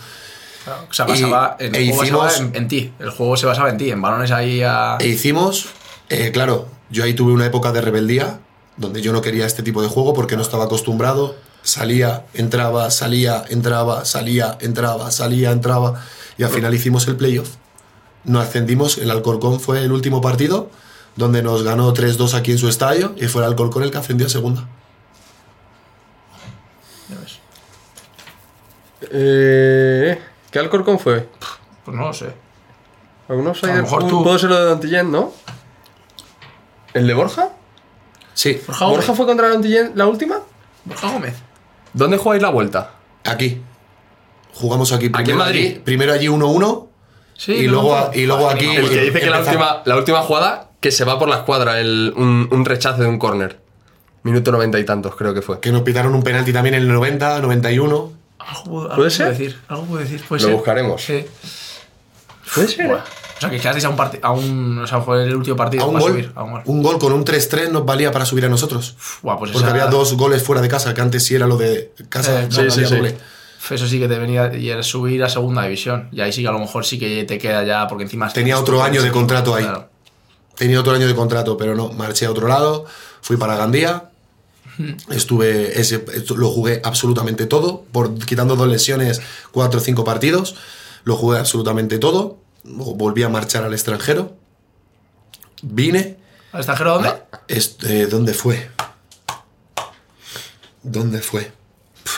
Claro, 0.66 0.86
o 0.90 0.94
sea, 0.94 1.06
Y- 1.08 1.10
basaba, 1.12 1.56
el 1.60 1.74
e 1.76 1.92
juego 1.92 2.20
basaba 2.20 2.32
hicimos- 2.32 2.50
en, 2.52 2.56
en 2.64 2.68
ti. 2.68 2.94
El 3.00 3.10
juego 3.12 3.38
se 3.38 3.46
basaba 3.46 3.70
en 3.70 3.78
ti, 3.78 3.90
en 3.90 4.02
balones 4.02 4.32
ahí 4.32 4.62
a. 4.62 4.98
E 5.00 5.08
hicimos, 5.08 5.68
eh, 6.10 6.32
claro, 6.32 6.68
yo 6.90 7.04
ahí 7.04 7.14
tuve 7.14 7.32
una 7.32 7.46
época 7.46 7.72
de 7.72 7.82
rebeldía, 7.82 8.40
donde 8.78 9.02
yo 9.02 9.12
no 9.14 9.22
quería 9.22 9.46
este 9.46 9.64
tipo 9.64 9.82
de 9.82 9.88
juego 9.88 10.14
porque 10.14 10.36
no 10.36 10.42
estaba 10.42 10.66
acostumbrado. 10.66 11.36
Salía, 11.64 12.26
entraba, 12.34 12.90
salía, 12.92 13.44
entraba, 13.50 14.06
salía, 14.06 14.58
entraba, 14.62 15.12
salía, 15.12 15.52
entraba. 15.52 16.06
Y 16.38 16.44
al 16.44 16.50
final 16.50 16.74
hicimos 16.74 17.08
el 17.08 17.16
playoff. 17.18 17.50
Nos 18.26 18.46
ascendimos, 18.48 18.98
el 18.98 19.10
Alcorcón 19.12 19.60
fue 19.60 19.84
el 19.84 19.92
último 19.92 20.22
partido, 20.22 20.70
donde 21.16 21.42
nos 21.42 21.64
ganó 21.64 21.94
3-2 21.94 22.34
aquí 22.34 22.52
en 22.52 22.58
su 22.58 22.68
estadio, 22.68 23.14
y 23.18 23.28
fue 23.28 23.42
el 23.44 23.48
Alcorcón 23.50 23.84
el 23.84 23.92
que 23.92 23.98
ascendió 23.98 24.28
a 24.28 24.30
segunda. 24.30 24.68
Ya 27.10 27.16
ves. 27.20 27.40
Eh, 29.12 30.20
¿Qué 30.52 30.60
Alcorcón 30.60 31.00
fue? 31.00 31.28
Pues 31.86 31.96
no 31.98 32.08
lo 32.08 32.14
sé. 32.14 32.34
¿Algunos 33.28 33.64
A 33.64 33.68
lo 33.68 33.74
hay- 33.74 33.82
mejor 33.82 34.04
un- 34.04 34.10
tú. 34.10 34.24
Puede 34.24 34.40
ser 34.40 34.50
lo 34.50 34.60
de 34.60 34.66
Dontillén, 34.66 35.12
¿no? 35.12 35.32
¿El 36.94 37.08
de 37.08 37.14
Borja? 37.14 37.50
Sí, 38.34 38.60
Borja 38.68 38.86
Gómez. 38.86 38.98
¿Borja 38.98 39.14
fue 39.16 39.26
contra 39.26 39.50
Dontillén 39.50 39.92
la 39.96 40.08
última? 40.08 40.40
Borja 40.86 41.12
Gómez. 41.12 41.36
¿Dónde 41.94 42.18
jugáis 42.18 42.42
la 42.42 42.50
vuelta? 42.50 42.94
aquí. 43.24 43.62
Jugamos 44.56 44.92
aquí 44.92 45.10
primero, 45.10 45.32
en 45.34 45.38
Madrid? 45.38 45.66
allí- 45.68 45.80
primero 45.80 46.12
allí 46.14 46.28
1-1. 46.28 46.89
Sí, 47.42 47.54
Y 47.54 47.66
no, 47.68 47.72
luego 47.74 47.96
a- 47.96 48.12
y 48.14 48.26
luego 48.26 48.50
aquí- 48.50 48.76
El 48.76 48.90
que 48.90 49.00
dice 49.02 49.20
que 49.22 49.30
la 49.30 49.40
última, 49.40 49.82
la 49.86 49.96
última 49.96 50.20
jugada 50.24 50.72
que 50.82 50.92
se 50.92 51.06
va 51.06 51.18
por 51.18 51.30
la 51.30 51.38
escuadra, 51.38 51.80
el, 51.80 52.14
un, 52.18 52.50
un 52.52 52.66
rechace 52.66 53.02
de 53.02 53.08
un 53.08 53.18
córner. 53.18 53.60
Minuto 54.24 54.52
noventa 54.52 54.78
y 54.78 54.84
tantos, 54.84 55.16
creo 55.16 55.34
que 55.34 55.42
fue. 55.42 55.62
Que 55.62 55.72
nos 55.72 55.84
pitaron 55.84 56.14
un 56.14 56.22
penalti 56.22 56.52
también 56.52 56.76
en 56.76 56.82
el 56.82 56.90
90, 56.90 57.40
91. 57.40 58.12
Algo, 58.40 58.64
puedo- 58.66 58.82
algo 58.88 58.96
¿Puede 58.98 59.10
ser? 59.12 59.30
decir. 59.30 59.58
Algo 59.70 59.86
puedo 59.86 60.02
decir. 60.04 60.22
Puede 60.28 60.42
Lo 60.42 60.48
ser. 60.50 60.56
buscaremos. 60.56 61.02
Sí. 61.02 61.26
¿Puede 62.54 62.68
ser? 62.68 62.92
O 62.92 63.02
sea, 63.42 63.50
que 63.50 63.58
quedasteis 63.60 63.86
a 63.86 63.90
un 63.90 63.96
partido. 63.96 64.26
A 64.28 64.32
un. 64.32 64.80
O 64.80 64.88
sea, 64.88 65.00
fue 65.00 65.24
el 65.24 65.34
último 65.36 65.56
partido 65.56 65.84
A 65.84 65.88
un 65.88 65.94
para 65.94 66.04
gol, 66.04 66.12
subir. 66.12 66.32
A 66.36 66.44
un 66.44 66.52
gol. 66.52 66.62
un 66.66 66.84
gol 66.84 67.00
con 67.00 67.14
un 67.14 67.24
3-3 67.24 67.70
nos 67.70 67.86
valía 67.86 68.12
para 68.12 68.26
subir 68.26 68.44
a 68.46 68.50
nosotros. 68.50 68.98
Buah, 69.22 69.38
pues 69.38 69.52
Porque 69.52 69.66
esa- 69.66 69.72
había 69.74 69.88
dos 69.90 70.14
goles 70.18 70.44
fuera 70.44 70.62
de 70.62 70.68
casa, 70.68 70.94
que 70.94 71.00
antes 71.00 71.24
sí 71.24 71.36
era 71.36 71.48
lo 71.48 71.56
de 71.56 71.94
casa. 72.10 72.42
Eh, 72.44 72.48
no 72.52 72.56
sí, 72.70 72.72
sí, 72.72 72.86
sí. 72.86 73.16
Eso 73.70 73.88
sí 73.88 74.00
que 74.00 74.08
te 74.08 74.18
venía. 74.18 74.56
Y 74.56 74.70
el 74.70 74.84
subir 74.84 75.24
a 75.24 75.30
segunda 75.30 75.64
división. 75.64 76.10
Y 76.12 76.22
ahí 76.22 76.32
sí 76.32 76.42
que 76.42 76.48
a 76.48 76.52
lo 76.52 76.60
mejor 76.60 76.86
sí 76.86 76.98
que 76.98 77.24
te 77.26 77.38
queda 77.38 77.64
ya. 77.64 77.88
Porque 77.88 78.04
encima. 78.04 78.32
Tenía 78.32 78.58
otro 78.58 78.82
año 78.82 79.02
de 79.02 79.12
contrato 79.12 79.56
ahí. 79.56 79.64
claro. 79.64 79.90
Tenía 80.60 80.82
otro 80.82 80.92
año 80.92 81.08
de 81.08 81.16
contrato, 81.16 81.56
pero 81.56 81.74
no, 81.74 81.94
marché 81.94 82.26
a 82.26 82.32
otro 82.32 82.50
lado, 82.50 82.86
fui 83.22 83.38
para 83.38 83.56
Gandía. 83.56 84.10
Estuve, 85.10 85.80
ese, 85.80 86.04
lo 86.36 86.50
jugué 86.50 86.82
absolutamente 86.84 87.46
todo, 87.46 87.86
por 87.94 88.14
quitando 88.26 88.58
dos 88.58 88.68
lesiones, 88.68 89.22
cuatro 89.54 89.80
o 89.80 89.82
cinco 89.82 90.04
partidos, 90.04 90.56
lo 91.06 91.16
jugué 91.16 91.40
absolutamente 91.40 91.98
todo. 91.98 92.40
Luego 92.66 92.96
Volví 92.96 93.24
a 93.24 93.30
marchar 93.30 93.64
al 93.64 93.72
extranjero. 93.72 94.36
Vine. 95.62 96.18
¿Al 96.52 96.60
extranjero 96.60 96.96
dónde? 96.96 97.14
Este, 97.48 98.08
¿Dónde 98.08 98.34
fue? 98.34 98.70
¿Dónde 100.84 101.22
fue? 101.22 101.54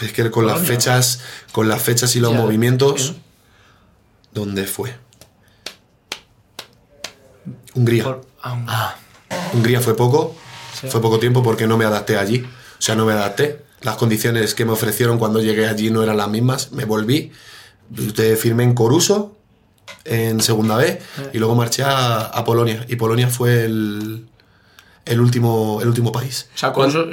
Es 0.02 0.14
que 0.14 0.30
con 0.32 0.48
las 0.48 0.62
fechas, 0.62 1.20
con 1.52 1.68
las 1.70 1.82
fechas 1.82 2.16
y 2.16 2.20
los 2.20 2.32
Ya, 2.32 2.38
movimientos, 2.40 3.02
sí. 3.08 3.22
¿dónde 4.34 4.66
fue? 4.66 4.96
Hungría. 7.74 8.04
Por- 8.04 8.26
ah, 8.44 8.54
un- 8.54 9.58
Hungría 9.60 9.80
fue 9.82 9.96
poco, 9.96 10.36
Sí. 10.80 10.88
fue 10.90 11.02
poco 11.02 11.20
tiempo 11.20 11.44
porque 11.44 11.68
no 11.68 11.78
me 11.78 11.86
adapté 11.86 12.18
allí. 12.18 12.40
O 12.44 12.82
sea, 12.82 12.96
no 12.96 13.06
me 13.06 13.14
adapté. 13.14 13.64
Las 13.82 13.96
condiciones 13.96 14.54
que 14.56 14.66
me 14.66 14.72
ofrecieron 14.72 15.18
cuando 15.18 15.42
llegué 15.42 15.68
allí 15.68 15.90
no 15.90 16.04
eran 16.04 16.18
las 16.18 16.30
mismas. 16.30 16.72
Me 16.72 16.86
volví. 16.86 17.32
Usted 17.98 18.38
firmé 18.38 18.64
en 18.64 18.74
Coruso 18.74 19.36
en 20.06 20.40
segunda 20.42 20.78
B 20.78 21.02
y 21.34 21.38
luego 21.40 21.56
marché 21.56 21.84
a, 21.84 22.22
a 22.26 22.44
Polonia. 22.44 22.86
Y 22.88 22.96
Polonia 22.96 23.28
fue 23.30 23.66
el, 23.66 24.28
el, 25.06 25.20
último, 25.22 25.80
el 25.82 25.88
último 25.88 26.12
país. 26.12 26.50
O 26.56 26.58
sea, 26.58 26.74
eso. 26.88 27.08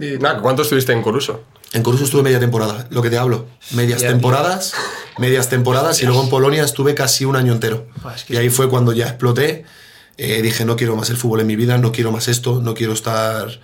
eh, 0.00 0.18
¿Cuánto 0.42 0.62
estuviste 0.62 0.92
en 0.92 1.02
Coruso? 1.02 1.44
En 1.72 1.82
Coruso 1.82 2.04
estuve 2.04 2.22
media 2.22 2.40
temporada, 2.40 2.86
lo 2.90 3.02
que 3.02 3.10
te 3.10 3.18
hablo. 3.18 3.46
Medias 3.72 4.00
temporadas, 4.00 4.72
medias 5.18 5.48
temporadas 5.50 6.02
y 6.02 6.06
luego 6.06 6.22
en 6.22 6.30
Polonia 6.30 6.64
estuve 6.64 6.94
casi 6.94 7.24
un 7.24 7.36
año 7.36 7.52
entero. 7.52 7.86
Buah, 8.02 8.14
es 8.14 8.24
que 8.24 8.34
Y 8.34 8.36
ahí 8.38 8.48
fue 8.48 8.68
cuando 8.68 8.92
ya 8.92 9.06
exploté. 9.08 9.64
Eh, 10.16 10.42
dije, 10.42 10.64
no 10.64 10.76
quiero 10.76 10.96
más 10.96 11.10
el 11.10 11.16
fútbol 11.16 11.40
en 11.40 11.46
mi 11.46 11.56
vida, 11.56 11.78
no 11.78 11.92
quiero 11.92 12.10
más 12.10 12.26
esto, 12.28 12.60
no 12.62 12.74
quiero 12.74 12.92
estar 12.92 13.60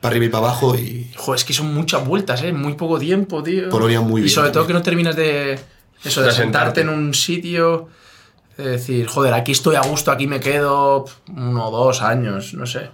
para 0.00 0.12
arriba 0.12 0.26
y 0.26 0.28
para 0.28 0.44
abajo. 0.46 0.76
Y 0.76 1.10
Joder, 1.16 1.38
es 1.38 1.44
que 1.44 1.52
son 1.52 1.74
muchas 1.74 2.06
vueltas, 2.06 2.42
¿eh? 2.42 2.52
Muy 2.52 2.74
poco 2.74 2.98
tiempo, 2.98 3.42
tío. 3.42 3.68
Polonia 3.70 4.00
muy 4.00 4.20
Y 4.20 4.24
bien 4.24 4.34
sobre 4.34 4.50
todo 4.50 4.66
que 4.66 4.74
no 4.74 4.82
terminas 4.82 5.16
de. 5.16 5.58
Eso, 6.04 6.22
de 6.22 6.30
sentarte 6.30 6.42
sentarte. 6.42 6.80
en 6.82 6.88
un 6.90 7.14
sitio. 7.14 7.88
De 8.56 8.70
decir, 8.70 9.06
joder, 9.06 9.34
aquí 9.34 9.52
estoy 9.52 9.76
a 9.76 9.80
gusto, 9.80 10.10
aquí 10.10 10.26
me 10.26 10.40
quedo 10.40 11.04
uno 11.34 11.68
o 11.68 11.70
dos 11.70 12.02
años, 12.02 12.54
no 12.54 12.66
sé. 12.66 12.90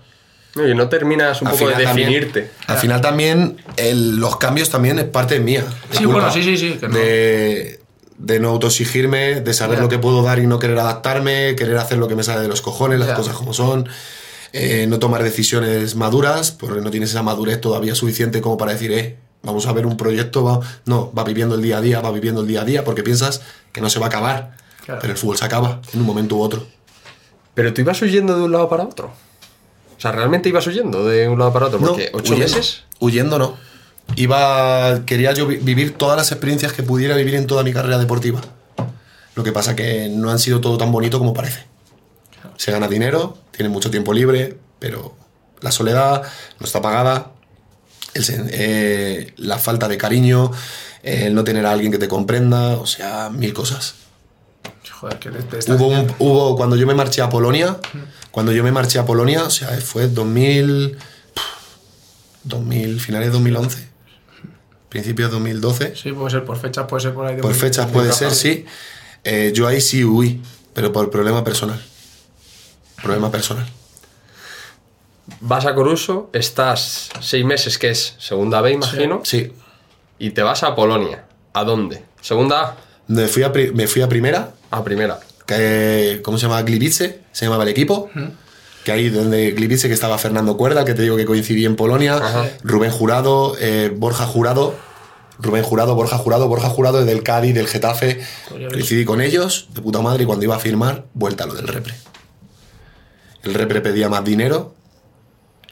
Y 0.56 0.74
no 0.74 0.88
terminas 0.88 1.42
un 1.42 1.48
al 1.48 1.54
poco 1.54 1.66
de 1.68 1.72
final 1.74 1.84
también- 1.88 2.08
definirte. 2.10 2.50
al 2.68 2.76
final 2.78 3.00
también 3.00 3.56
el- 3.76 4.16
los 4.16 4.36
cambios 4.36 4.70
también 4.70 4.98
es 4.98 5.04
parte 5.06 5.40
mía. 5.40 5.64
Sí, 5.90 6.04
culpa 6.04 6.12
bueno, 6.20 6.30
sí, 6.32 6.42
sí, 6.42 6.56
sí, 6.56 6.72
que 6.78 6.88
no. 6.88 6.94
de, 6.96 7.80
de 8.18 8.38
no 8.40 8.50
autoexigirme, 8.50 9.40
de 9.40 9.52
saber 9.54 9.80
lo 9.80 9.88
que 9.88 9.98
puedo 9.98 10.22
dar 10.22 10.38
y 10.38 10.46
no 10.46 10.58
querer 10.60 10.78
adaptarme, 10.78 11.56
querer 11.56 11.76
hacer 11.78 11.98
lo 11.98 12.06
que 12.06 12.14
me 12.14 12.22
sale 12.22 12.40
de 12.42 12.48
los 12.48 12.60
cojones, 12.62 13.00
las 13.00 13.16
cosas 13.16 13.34
como 13.34 13.52
son, 13.52 13.88
eh, 14.52 14.86
no 14.88 15.00
tomar 15.00 15.24
decisiones 15.24 15.96
maduras, 15.96 16.52
porque 16.52 16.80
no 16.80 16.90
tienes 16.92 17.10
esa 17.10 17.24
madurez 17.24 17.60
todavía 17.60 17.96
suficiente 17.96 18.40
como 18.40 18.56
para 18.56 18.72
decir, 18.72 18.92
eh, 18.92 19.16
vamos 19.42 19.66
a 19.66 19.72
ver 19.72 19.84
un 19.86 19.96
proyecto, 19.96 20.44
va, 20.44 20.60
no, 20.86 21.12
va 21.12 21.24
viviendo 21.24 21.56
el 21.56 21.62
día 21.62 21.78
a 21.78 21.80
día, 21.80 22.00
va 22.00 22.12
viviendo 22.12 22.42
el 22.42 22.46
día 22.46 22.62
a 22.62 22.64
día, 22.64 22.84
porque 22.84 23.02
piensas 23.02 23.42
que 23.72 23.80
no 23.80 23.90
se 23.90 23.98
va 23.98 24.06
a 24.06 24.08
acabar, 24.10 24.52
Claro. 24.86 25.00
pero 25.00 25.12
el 25.14 25.18
fútbol 25.18 25.36
se 25.36 25.44
acaba 25.46 25.80
en 25.92 26.00
un 26.00 26.06
momento 26.06 26.36
u 26.36 26.42
otro. 26.42 26.64
Pero 27.54 27.74
tú 27.74 27.80
ibas 27.80 28.00
huyendo 28.00 28.36
de 28.36 28.42
un 28.44 28.52
lado 28.52 28.68
para 28.68 28.84
otro. 28.84 29.12
O 30.04 30.06
sea, 30.06 30.12
realmente 30.12 30.50
ibas 30.50 30.66
huyendo 30.66 31.06
de 31.06 31.28
un 31.30 31.38
lado 31.38 31.50
para 31.54 31.66
otro. 31.68 31.78
Porque 31.78 32.10
No, 32.12 32.18
ocho 32.18 32.34
huyendo. 32.34 32.54
meses. 32.56 32.82
Huyendo 33.00 33.38
no. 33.38 33.56
Iba, 34.16 35.06
quería 35.06 35.32
yo 35.32 35.46
vi- 35.46 35.56
vivir 35.56 35.94
todas 35.94 36.14
las 36.18 36.30
experiencias 36.30 36.74
que 36.74 36.82
pudiera 36.82 37.16
vivir 37.16 37.36
en 37.36 37.46
toda 37.46 37.62
mi 37.62 37.72
carrera 37.72 37.96
deportiva. 37.96 38.42
Lo 39.34 39.42
que 39.44 39.50
pasa 39.52 39.74
que 39.74 40.10
no 40.10 40.30
han 40.30 40.38
sido 40.38 40.60
todo 40.60 40.76
tan 40.76 40.92
bonito 40.92 41.18
como 41.18 41.32
parece. 41.32 41.64
Se 42.58 42.70
gana 42.70 42.86
dinero, 42.86 43.38
tiene 43.50 43.70
mucho 43.70 43.90
tiempo 43.90 44.12
libre, 44.12 44.58
pero 44.78 45.16
la 45.62 45.72
soledad 45.72 46.22
no 46.60 46.66
está 46.66 46.82
pagada, 46.82 47.30
el 48.12 48.24
eh, 48.50 49.32
la 49.38 49.56
falta 49.58 49.88
de 49.88 49.96
cariño, 49.96 50.50
eh, 51.02 51.28
el 51.28 51.34
no 51.34 51.44
tener 51.44 51.64
a 51.64 51.70
alguien 51.72 51.90
que 51.90 51.98
te 51.98 52.08
comprenda, 52.08 52.76
o 52.76 52.84
sea, 52.86 53.30
mil 53.30 53.54
cosas. 53.54 53.94
Joder, 55.00 55.18
que 55.18 55.30
te, 55.30 55.72
Hubo, 55.72 55.88
un- 55.88 56.14
hubo 56.18 56.56
cuando 56.56 56.76
yo 56.76 56.86
me 56.86 56.94
marché 56.94 57.22
a 57.22 57.28
Polonia, 57.30 57.78
cuando 58.34 58.50
yo 58.50 58.64
me 58.64 58.72
marché 58.72 58.98
a 58.98 59.06
Polonia, 59.06 59.44
o 59.44 59.50
sea, 59.50 59.68
fue 59.80 60.08
2000, 60.08 60.98
2000 62.42 63.00
finales 63.00 63.28
de 63.28 63.32
2011, 63.32 63.88
principios 64.88 65.30
de 65.30 65.34
2012. 65.36 65.94
Sí, 65.94 66.10
puede 66.10 66.30
ser 66.32 66.44
por 66.44 66.58
fechas, 66.58 66.86
puede 66.88 67.02
ser 67.04 67.14
por 67.14 67.26
ahí. 67.26 67.36
de 67.36 67.42
Por 67.42 67.54
fechas 67.54 67.88
puede 67.92 68.12
ser, 68.12 68.32
sí. 68.32 68.64
Eh, 69.22 69.52
yo 69.54 69.68
ahí 69.68 69.80
sí 69.80 70.04
huí, 70.04 70.42
pero 70.74 70.92
por 70.92 71.10
problema 71.10 71.44
personal. 71.44 71.80
Problema 73.02 73.30
personal. 73.30 73.70
Vas 75.40 75.64
a 75.64 75.74
Coruso, 75.76 76.28
estás 76.32 77.10
seis 77.20 77.44
meses, 77.44 77.78
que 77.78 77.90
es 77.90 78.16
segunda 78.18 78.60
B, 78.60 78.72
imagino, 78.72 79.20
Sí. 79.24 79.52
y 80.18 80.30
te 80.30 80.42
vas 80.42 80.64
a 80.64 80.74
Polonia. 80.74 81.24
¿A 81.54 81.62
dónde? 81.62 82.02
¿Segunda 82.20 82.60
A? 82.62 82.76
Me 83.06 83.28
fui 83.28 83.44
a, 83.44 83.52
pri- 83.52 83.70
me 83.72 83.86
fui 83.86 84.02
a 84.02 84.08
primera, 84.08 84.54
A 84.72 84.82
primera. 84.82 85.20
Que, 85.46 86.20
¿cómo 86.24 86.38
se 86.38 86.46
llama? 86.46 86.62
Gliwice, 86.62 87.20
se 87.32 87.44
llamaba 87.44 87.64
el 87.64 87.70
equipo. 87.70 88.10
Que 88.84 88.92
ahí 88.92 89.08
donde 89.08 89.52
Gliwice, 89.52 89.88
que 89.88 89.94
estaba 89.94 90.18
Fernando 90.18 90.56
Cuerda, 90.56 90.84
que 90.84 90.94
te 90.94 91.02
digo 91.02 91.16
que 91.16 91.24
coincidí 91.24 91.64
en 91.64 91.76
Polonia. 91.76 92.20
Rubén 92.62 92.90
Jurado, 92.90 93.56
eh, 93.58 93.92
Borja 93.94 94.26
Jurado, 94.26 94.74
Rubén 95.38 95.62
Jurado, 95.62 95.94
Borja 95.94 96.18
Jurado, 96.18 96.48
Borja 96.48 96.68
Jurado 96.68 97.04
del 97.04 97.22
Cádiz, 97.22 97.54
del 97.54 97.66
Getafe. 97.66 98.20
Coincidí 98.48 99.04
con 99.04 99.20
ellos, 99.20 99.68
de 99.74 99.82
puta 99.82 100.00
madre, 100.00 100.24
y 100.24 100.26
cuando 100.26 100.44
iba 100.44 100.56
a 100.56 100.60
firmar, 100.60 101.06
vuelta 101.14 101.44
a 101.44 101.46
lo 101.46 101.54
del 101.54 101.68
repre. 101.68 101.94
El 103.42 103.54
repre 103.54 103.80
pedía 103.80 104.08
más 104.08 104.24
dinero, 104.24 104.74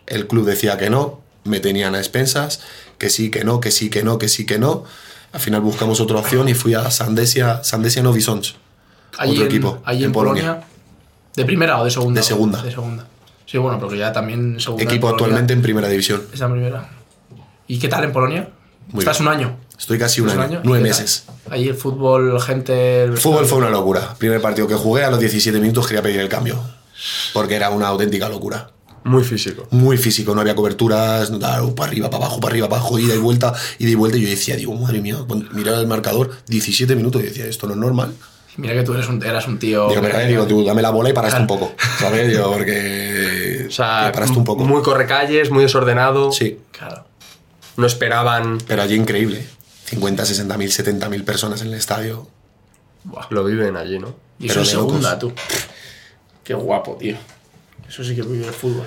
el 0.06 0.26
club 0.26 0.44
decía 0.44 0.76
que 0.76 0.90
no, 0.90 1.22
me 1.44 1.60
tenían 1.60 1.94
a 1.94 1.98
expensas, 1.98 2.60
que 2.98 3.08
sí, 3.08 3.30
que 3.30 3.44
no, 3.44 3.60
que 3.60 3.70
sí, 3.70 3.88
que 3.88 4.02
no, 4.02 4.18
que 4.18 4.28
sí, 4.28 4.44
que 4.44 4.58
no. 4.58 4.84
Al 5.32 5.40
final 5.40 5.62
buscamos 5.62 6.00
otra 6.00 6.18
opción 6.18 6.48
y 6.48 6.54
fui 6.54 6.74
a 6.74 6.90
Sandesia, 6.90 7.64
Sandesia 7.64 8.02
Novi 8.02 8.20
Sącz, 8.20 8.56
Allí 9.18 9.32
otro 9.32 9.42
en, 9.44 9.50
equipo, 9.50 9.82
allí 9.84 10.00
en, 10.00 10.04
en 10.06 10.12
Polonia. 10.12 10.42
Polonia. 10.42 10.66
¿De 11.34 11.44
primera 11.44 11.80
o 11.80 11.84
de 11.84 11.90
segunda? 11.90 12.20
De 12.20 12.26
segunda. 12.26 12.62
De 12.62 12.70
segunda. 12.70 13.06
Sí, 13.46 13.58
bueno, 13.58 13.78
porque 13.78 13.98
ya 13.98 14.12
también 14.12 14.58
segunda. 14.60 14.84
Equipo 14.84 15.08
en 15.08 15.14
actualmente 15.14 15.52
en 15.52 15.62
primera 15.62 15.88
división. 15.88 16.22
Es 16.32 16.40
la 16.40 16.50
primera. 16.50 16.88
¿Y 17.66 17.78
qué 17.78 17.88
tal 17.88 18.04
en 18.04 18.12
Polonia? 18.12 18.48
Muy 18.88 19.00
Estás 19.00 19.18
bien. 19.18 19.28
un 19.28 19.34
año. 19.34 19.56
Estoy 19.78 19.98
casi 19.98 20.20
un 20.20 20.28
¿Estás 20.28 20.44
año, 20.44 20.60
nueve 20.64 20.82
meses. 20.82 21.24
Ahí 21.50 21.68
el 21.68 21.74
fútbol, 21.74 22.40
gente. 22.40 23.04
El 23.04 23.16
fútbol 23.18 23.46
fue 23.46 23.58
una 23.58 23.70
locura. 23.70 24.14
Primer 24.18 24.40
partido 24.40 24.66
que 24.68 24.74
jugué, 24.74 25.04
a 25.04 25.10
los 25.10 25.20
17 25.20 25.58
minutos 25.60 25.86
quería 25.86 26.02
pedir 26.02 26.20
el 26.20 26.28
cambio. 26.28 26.60
Porque 27.32 27.54
era 27.54 27.70
una 27.70 27.88
auténtica 27.88 28.28
locura. 28.28 28.70
Muy 29.04 29.24
físico. 29.24 29.66
Muy 29.70 29.96
físico, 29.96 30.34
no 30.34 30.40
había 30.40 30.54
coberturas, 30.54 31.30
no 31.30 31.40
para 31.40 31.88
arriba, 31.90 32.08
para 32.08 32.24
abajo, 32.24 32.40
para 32.40 32.52
arriba, 32.52 32.68
para 32.68 32.80
abajo, 32.80 32.98
ida 32.98 33.14
y 33.14 33.18
vuelta, 33.18 33.52
ida 33.78 33.90
y 33.90 33.94
vuelta. 33.96 34.16
Y 34.16 34.22
yo 34.22 34.28
decía, 34.28 34.54
digo, 34.54 34.74
madre 34.74 35.00
mía, 35.00 35.16
miraba 35.52 35.80
el 35.80 35.88
marcador, 35.88 36.30
17 36.46 36.94
minutos, 36.94 37.20
y 37.22 37.24
decía, 37.24 37.46
esto 37.46 37.66
no 37.66 37.72
es 37.72 37.80
normal. 37.80 38.14
Mira 38.56 38.74
que 38.74 38.82
tú 38.82 38.92
eres 38.92 39.08
un, 39.08 39.24
eras 39.24 39.46
un 39.48 39.58
tío. 39.58 39.88
Digo, 39.88 40.02
pero, 40.02 40.18
eh, 40.20 40.26
digo, 40.26 40.46
tú 40.46 40.64
dame 40.64 40.82
la 40.82 40.90
bola 40.90 41.08
y 41.08 41.12
paraste 41.12 41.40
un 41.40 41.46
poco, 41.46 41.72
¿sabes? 41.98 42.28
Digo, 42.28 42.52
porque. 42.52 43.10
O 43.72 43.74
sea, 43.74 44.10
paraste 44.12 44.36
un 44.36 44.44
poco. 44.44 44.64
muy 44.64 44.82
correcalles, 44.82 45.50
muy 45.50 45.62
desordenado. 45.62 46.30
Sí, 46.30 46.58
Claro. 46.72 47.06
No 47.78 47.86
esperaban. 47.86 48.58
pero 48.66 48.82
allí 48.82 48.96
increíble. 48.96 49.46
50, 49.86 50.26
60 50.26 50.58
mil, 50.58 50.70
70 50.70 51.08
mil 51.08 51.24
personas 51.24 51.62
en 51.62 51.68
el 51.68 51.74
estadio. 51.74 52.28
Buah. 53.04 53.26
Lo 53.30 53.44
viven 53.44 53.76
allí, 53.76 53.98
¿no? 53.98 54.14
Y 54.38 54.46
eso 54.50 54.56
locos. 54.60 54.68
segunda, 54.70 55.18
tú. 55.18 55.32
Qué 56.44 56.52
guapo, 56.52 56.96
tío. 56.96 57.16
Eso 57.88 58.04
sí 58.04 58.14
que 58.14 58.22
vive 58.22 58.46
el 58.46 58.52
fútbol. 58.52 58.86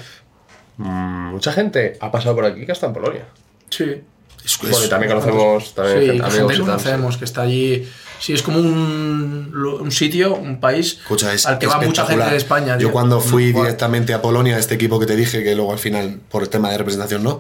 Mm, 0.78 1.32
mucha 1.32 1.52
gente 1.52 1.98
ha 2.00 2.12
pasado 2.12 2.36
por 2.36 2.46
aquí 2.46 2.66
que 2.66 2.72
está 2.72 2.88
en 2.88 2.94
Polonia. 2.94 3.26
Sí. 3.70 4.02
Es, 4.46 4.58
Bueno, 4.60 4.78
y 4.80 4.84
es- 4.84 4.90
también 4.90 5.12
conocemos 5.12 5.74
también 5.74 6.00
Sí, 6.00 6.06
gente- 6.06 6.20
que 6.22 6.26
amigos 6.28 6.52
que 6.54 6.60
conocemos, 6.60 7.18
que 7.18 7.26
está 7.26 7.42
allí. 7.42 7.90
Sí, 8.20 8.34
es 8.34 8.42
como 8.44 8.60
un, 8.60 9.52
un 9.82 9.92
sitio, 9.92 10.36
un 10.36 10.60
país 10.60 11.00
Escucha, 11.02 11.34
es 11.34 11.46
al 11.46 11.60
que 11.60 11.68
va 11.68 11.80
mucha 11.82 12.06
gente 12.06 12.26
de 12.30 12.38
España. 12.38 12.74
Yo 12.76 12.88
tío. 12.88 12.92
cuando 12.92 13.20
fui 13.20 13.52
Buah. 13.52 13.64
directamente 13.64 14.14
a 14.14 14.22
Polonia, 14.22 14.58
este 14.58 14.76
equipo 14.76 15.00
que 15.00 15.06
te 15.06 15.16
dije, 15.16 15.44
que 15.44 15.54
luego 15.56 15.74
al 15.74 15.80
final, 15.80 16.20
por 16.30 16.42
el 16.44 16.50
tema 16.50 16.70
de 16.72 16.78
representación, 16.78 17.24
no, 17.24 17.40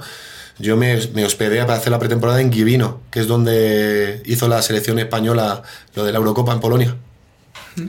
yo 0.60 0.76
me, 0.78 0.97
me 1.14 1.24
hospedé 1.26 1.60
para 1.62 1.76
hacer 1.76 1.91
la 1.91 1.99
pretemporada 1.99 2.41
en 2.41 2.51
Givino, 2.51 2.99
que 3.12 3.20
es 3.22 3.28
donde 3.28 4.22
hizo 4.26 4.47
la 4.47 4.62
selección 4.62 4.99
española 4.99 5.64
lo 5.95 6.03
de 6.03 6.12
la 6.12 6.18
Eurocopa 6.18 6.51
en 6.53 6.60
Polonia. 6.60 6.95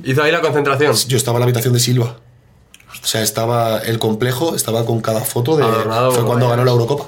Hizo 0.05 0.23
ahí 0.23 0.33
la 0.33 0.41
concentración. 0.41 0.95
Yo 1.09 1.17
estaba 1.17 1.37
en 1.39 1.41
la 1.41 1.45
habitación 1.45 1.75
de 1.75 1.81
Silva. 1.81 2.17
O 3.03 3.07
sea, 3.07 3.23
estaba 3.23 3.79
el 3.79 3.99
complejo, 3.99 4.55
estaba 4.57 4.85
con 4.87 5.01
cada 5.01 5.21
foto 5.21 5.57
de... 5.57 5.65
Adornado 5.65 6.13
fue 6.13 6.25
cuando 6.25 6.49
ganó 6.49 6.65
la 6.65 6.71
Eurocopa. 6.73 7.07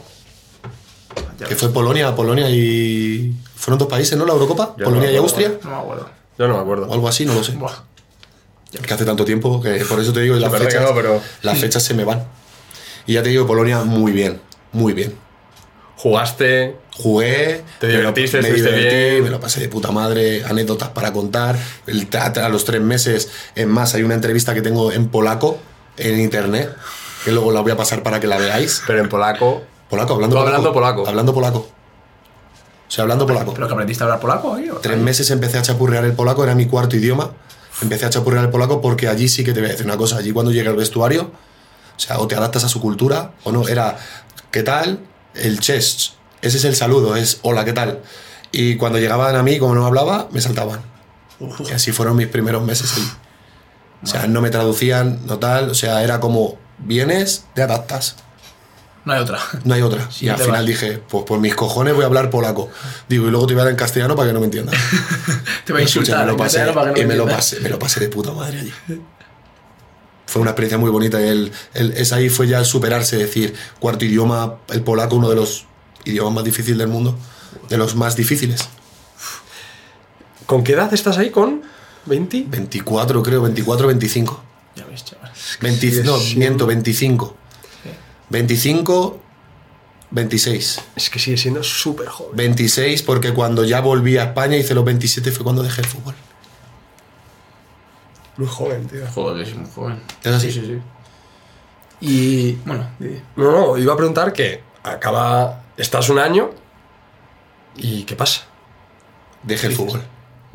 Que 1.47 1.55
fue 1.57 1.73
Polonia, 1.73 2.15
Polonia 2.17 2.49
y... 2.51 3.33
Fueron 3.55 3.79
dos 3.79 3.89
países, 3.89 4.17
¿no? 4.19 4.25
La 4.27 4.33
Eurocopa, 4.33 4.75
Yo 4.79 4.85
Polonia 4.85 5.07
no 5.09 5.11
y 5.11 5.15
me 5.15 5.19
Austria. 5.21 5.53
No 5.63 5.71
me 5.71 5.77
acuerdo. 5.77 6.11
Yo 6.39 6.49
no 6.49 6.55
me 6.55 6.61
O 6.61 6.63
acuerdo. 6.63 6.93
algo 6.93 7.09
así, 7.09 7.25
no 7.27 7.35
lo 7.35 7.45
sé. 7.45 7.53
Buah. 7.53 7.73
Que 8.83 8.93
hace 8.95 9.05
tanto 9.05 9.25
tiempo 9.25 9.61
que 9.63 9.85
por 9.85 9.99
eso 10.01 10.13
te 10.13 10.21
digo, 10.21 10.37
las 10.37 10.53
fechas, 10.57 10.83
no, 10.83 10.95
pero- 10.95 11.21
las 11.43 11.59
fechas 11.59 11.83
se 11.83 11.95
me 11.95 12.05
van. 12.05 12.25
Y 13.07 13.15
ya 13.15 13.23
te 13.23 13.29
digo, 13.31 13.47
Polonia 13.47 13.83
muy 13.85 14.13
bien, 14.13 14.41
muy 14.73 14.93
bien. 14.93 15.15
Jugaste. 15.97 16.77
Jugué, 16.97 17.63
Te 17.81 17.87
me 17.87 17.93
lo- 17.95 17.99
divertiste, 18.01 18.39
me, 18.43 18.49
estuviste 18.49 18.73
divertí, 18.77 18.97
bien. 19.13 19.25
me 19.25 19.31
lo 19.31 19.39
pasé 19.41 19.61
de 19.61 19.69
puta 19.69 19.91
madre, 19.93 20.45
anécdotas 20.45 20.89
para 20.89 21.13
contar. 21.13 21.57
El, 21.87 22.09
a, 22.17 22.27
a 22.27 22.49
los 22.49 22.65
tres 22.65 22.81
meses, 22.81 23.31
en 23.55 23.69
más, 23.69 23.95
hay 23.95 24.03
una 24.03 24.15
entrevista 24.15 24.53
que 24.53 24.63
tengo 24.63 24.91
en 24.93 25.09
polaco, 25.09 25.59
en 25.97 26.19
internet, 26.21 26.75
que 27.25 27.31
luego 27.33 27.53
la 27.53 27.61
voy 27.61 27.71
a 27.73 27.77
pasar 27.77 28.03
para 28.03 28.19
que 28.21 28.27
la 28.27 28.37
veáis. 28.39 28.83
Pero 28.87 29.01
en 29.01 29.09
polaco. 29.09 29.63
Polaco, 29.89 30.15
hablando 30.15 30.37
polaco. 30.37 30.49
hablando 30.49 30.73
polaco. 30.73 31.09
Hablando 31.09 31.35
polaco. 31.35 31.59
O 31.59 32.91
sea, 32.91 33.03
hablando 33.03 33.27
polaco. 33.27 33.55
¿Pero 33.55 33.67
que 33.67 33.73
aprendiste 33.73 34.03
a 34.03 34.07
hablar 34.07 34.21
polaco 34.21 34.55
ahí? 34.55 34.69
o? 34.71 34.77
Tres 34.77 34.99
meses 34.99 35.31
empecé 35.31 35.59
a 35.59 35.63
chapurrear 35.63 36.05
el 36.05 36.13
polaco, 36.13 36.43
era 36.45 36.55
mi 36.55 36.67
cuarto 36.67 36.97
idioma. 36.97 37.31
Empecé 37.83 38.07
a 38.07 38.11
chapurrear 38.11 38.45
el 38.45 38.51
polaco 38.51 38.81
porque 38.81 39.09
allí 39.09 39.29
sí 39.29 39.45
que 39.45 39.53
te 39.53 39.61
voy 39.61 39.69
a 39.69 39.73
decir 39.73 39.87
una 39.87 39.97
cosa. 39.97 40.17
Allí 40.17 40.33
cuando 40.33 40.53
llega 40.53 40.71
al 40.71 40.77
vestuario, 40.77 41.23
o 41.97 42.01
sea, 42.01 42.19
o 42.19 42.27
te 42.27 42.35
adaptas 42.35 42.65
a 42.65 42.69
su 42.69 42.81
cultura 42.81 43.33
o 43.45 43.53
no. 43.53 43.69
Era, 43.69 43.99
¿qué 44.51 44.63
tal? 44.63 45.01
El 45.35 45.61
chest. 45.61 46.13
Ese 46.41 46.59
es 46.59 46.65
el 46.65 46.77
saludo, 46.77 47.17
es 47.17 47.41
hola, 47.43 47.65
¿qué 47.65 47.73
tal? 47.73 48.03
Y 48.53 48.77
cuando 48.77 48.99
llegaban 48.99 49.37
a 49.37 49.43
mí, 49.43 49.59
como 49.59 49.75
no 49.75 49.85
hablaba, 49.85 50.29
me 50.33 50.41
saltaban. 50.41 50.81
Y 51.69 51.73
así 51.73 51.93
fueron 51.93 52.17
mis 52.17 52.29
primeros 52.29 52.63
meses 52.63 52.95
ahí. 52.97 53.09
O 54.03 54.07
sea, 54.07 54.27
no 54.27 54.41
me 54.41 54.51
traducían, 54.51 55.21
no 55.27 55.39
tal. 55.39 55.71
O 55.71 55.75
sea, 55.75 56.03
era 56.03 56.21
como, 56.21 56.57
vienes, 56.79 57.45
te 57.55 57.63
adaptas. 57.63 58.17
No 59.09 59.15
hay 59.15 59.21
otra. 59.23 59.39
No 59.65 59.73
hay 59.75 59.81
otra. 59.81 60.07
y 60.21 60.29
al 60.29 60.37
final 60.37 60.53
vas. 60.57 60.67
dije, 60.67 60.99
pues 61.09 61.25
por 61.25 61.41
mis 61.41 61.55
cojones 61.55 61.95
voy 61.95 62.03
a 62.03 62.07
hablar 62.07 62.29
polaco. 62.29 62.69
Digo, 63.09 63.27
y 63.27 63.31
luego 63.31 63.47
te 63.47 63.55
voy 63.55 63.61
a 63.61 63.63
hablar 63.63 63.73
en 63.73 63.79
castellano 63.79 64.15
para 64.15 64.29
que 64.29 64.35
no 64.35 64.41
me 64.41 64.45
entiendas. 64.45 64.75
Te 65.65 65.73
voy 65.73 65.81
a 65.81 65.85
Escucha, 65.87 66.01
insultar 66.01 66.27
me 66.27 66.33
lo 66.33 66.37
pasé, 66.37 66.59
para 66.75 66.93
que 66.93 67.01
no 67.01 67.07
y 67.07 67.09
me 67.09 67.17
lo, 67.17 67.27
pasé, 67.27 67.59
me 67.61 67.71
lo 67.71 67.79
pasé 67.79 68.01
de 68.01 68.09
puta 68.11 68.33
madre 68.33 68.61
allí. 68.61 68.73
Fue 70.27 70.43
una 70.43 70.51
experiencia 70.51 70.77
muy 70.77 70.91
bonita. 70.91 71.19
El, 71.23 71.51
el- 71.73 71.93
es 71.93 72.13
ahí 72.13 72.29
fue 72.29 72.47
ya 72.49 72.59
el 72.59 72.67
superarse, 72.67 73.17
decir, 73.17 73.55
cuarto 73.81 74.05
idioma, 74.05 74.57
el 74.69 74.83
polaco, 74.83 75.17
uno 75.17 75.31
de 75.31 75.37
los 75.37 75.65
idiomas 76.05 76.35
más 76.35 76.45
difíciles 76.45 76.77
del 76.77 76.89
mundo, 76.89 77.19
de 77.71 77.79
los 77.79 77.97
más 77.97 78.15
difíciles. 78.15 78.69
¿Con 80.45 80.63
qué 80.65 80.73
edad 80.75 80.93
estás 80.93 81.17
ahí? 81.17 81.31
¿Con 81.31 81.63
20? 82.05 82.45
24, 82.49 83.23
creo, 83.23 83.41
24, 83.41 83.87
25. 83.87 84.43
Ya 84.77 84.85
ves, 84.85 85.05
chaval. 85.07 85.33
20 85.63 85.81
Sigue 85.91 86.05
no, 86.05 86.19
siendo- 86.19 86.39
miento, 86.39 86.67
25. 86.67 87.37
25, 88.31 89.21
26. 90.11 90.81
Es 90.97 91.11
que 91.11 91.19
sigue 91.19 91.37
siendo 91.37 91.63
súper 91.63 92.09
joven. 92.09 92.37
26 92.37 93.03
porque 93.03 93.33
cuando 93.33 93.65
ya 93.65 93.81
volví 93.81 94.17
a 94.19 94.25
España 94.25 94.57
hice 94.57 94.75
los 94.75 94.85
27 94.85 95.31
fue 95.33 95.45
cuando 95.45 95.63
dejé 95.63 95.83
el 95.83 95.87
fútbol. 95.87 96.15
Muy 98.37 98.47
joven, 98.47 98.87
tío. 98.87 99.07
Joder, 99.15 99.47
es 99.47 99.55
muy 99.57 99.69
joven. 99.71 100.01
¿Es 100.23 100.33
así? 100.33 100.53
Sí, 100.53 100.61
sí, 100.61 100.67
sí. 100.67 100.81
Y 102.01 102.53
bueno, 102.65 102.89
No, 103.37 103.51
no, 103.53 103.77
iba 103.79 103.93
a 103.93 103.97
preguntar 103.97 104.33
que 104.33 104.63
acaba. 104.83 105.65
Estás 105.77 106.09
un 106.09 106.19
año. 106.19 106.51
¿Y 107.77 108.05
qué 108.05 108.15
pasa? 108.17 108.43
Dejé 109.43 109.69
el 109.69 109.73
fútbol. 109.75 110.03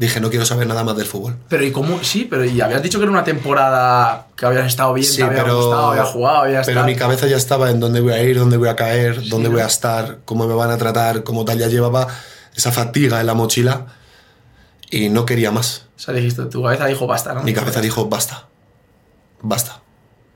Dije, 0.04 0.20
no 0.20 0.30
quiero 0.30 0.45
saber 0.45 0.68
nada 0.68 0.84
más 0.84 0.95
del 0.97 1.06
fútbol. 1.06 1.36
pero 1.49 1.64
¿y 1.66 1.72
cómo? 1.72 2.04
Sí, 2.04 2.28
pero 2.30 2.43
y 2.45 2.60
habías 2.62 2.84
dicho 2.84 2.99
que 2.99 3.04
era 3.04 3.12
una 3.12 3.24
temporada 3.24 4.28
que 4.36 4.45
habías 4.45 4.68
estado 4.68 4.93
bien, 4.93 5.08
Sí, 5.08 5.18
te 5.18 5.24
había 5.24 5.43
pero, 5.43 5.56
gustado, 5.58 5.91
había 5.91 6.06
jugado, 6.06 6.38
había 6.39 6.60
pero 6.62 6.72
estado. 6.72 6.86
mi 6.86 6.95
cabeza 6.95 7.28
ya 7.28 7.38
estaba 7.38 7.70
en 7.70 7.80
dónde 7.80 8.01
voy 8.01 8.14
a 8.14 8.22
ir, 8.22 8.38
dónde 8.38 8.58
voy 8.58 8.70
a 8.70 8.76
caer, 8.76 9.28
dónde 9.30 9.49
voy 9.49 9.62
a 9.62 9.66
estar, 9.68 10.20
cómo 10.26 10.47
me 10.47 10.54
van 10.54 10.72
a 10.72 10.78
tratar, 10.78 11.24
cómo 11.24 11.45
tal. 11.45 11.58
Ya 11.58 11.68
llevaba 11.68 12.08
esa 12.56 12.72
fatiga 12.72 13.20
en 13.22 13.28
la 13.28 13.34
mochila 13.34 13.86
y 14.89 15.10
no 15.10 15.26
quería 15.26 15.51
más. 15.51 15.86
O 15.95 15.99
sea, 15.99 16.14
dijiste, 16.14 16.43
tu 16.45 16.62
cabeza 16.62 16.86
dijo 16.86 17.08
basta, 17.08 17.34
¿no? 17.34 17.43
Mi 17.43 17.54
cabeza 17.54 17.80
dijo, 17.82 18.08
basta, 18.10 18.47
basta. 19.41 19.80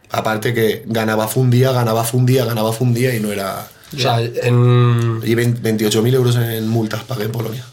Aparte 0.09 0.53
que 0.53 0.83
ganaba 0.85 1.27
fundía, 1.27 1.71
ganaba 1.73 2.03
fundía, 2.05 2.45
ganaba 2.45 2.71
fundía 2.71 3.13
y 3.13 3.19
no 3.19 3.31
era... 3.31 3.67
O 3.95 3.99
sea, 3.99 4.19
en. 4.21 5.21
Y 5.23 5.35
20 5.35 5.61
28.000 5.89 6.13
euros 6.13 6.35
en 6.37 6.67
multas 6.67 7.03
pagué 7.03 7.25
en 7.25 7.31
Polonia. 7.31 7.63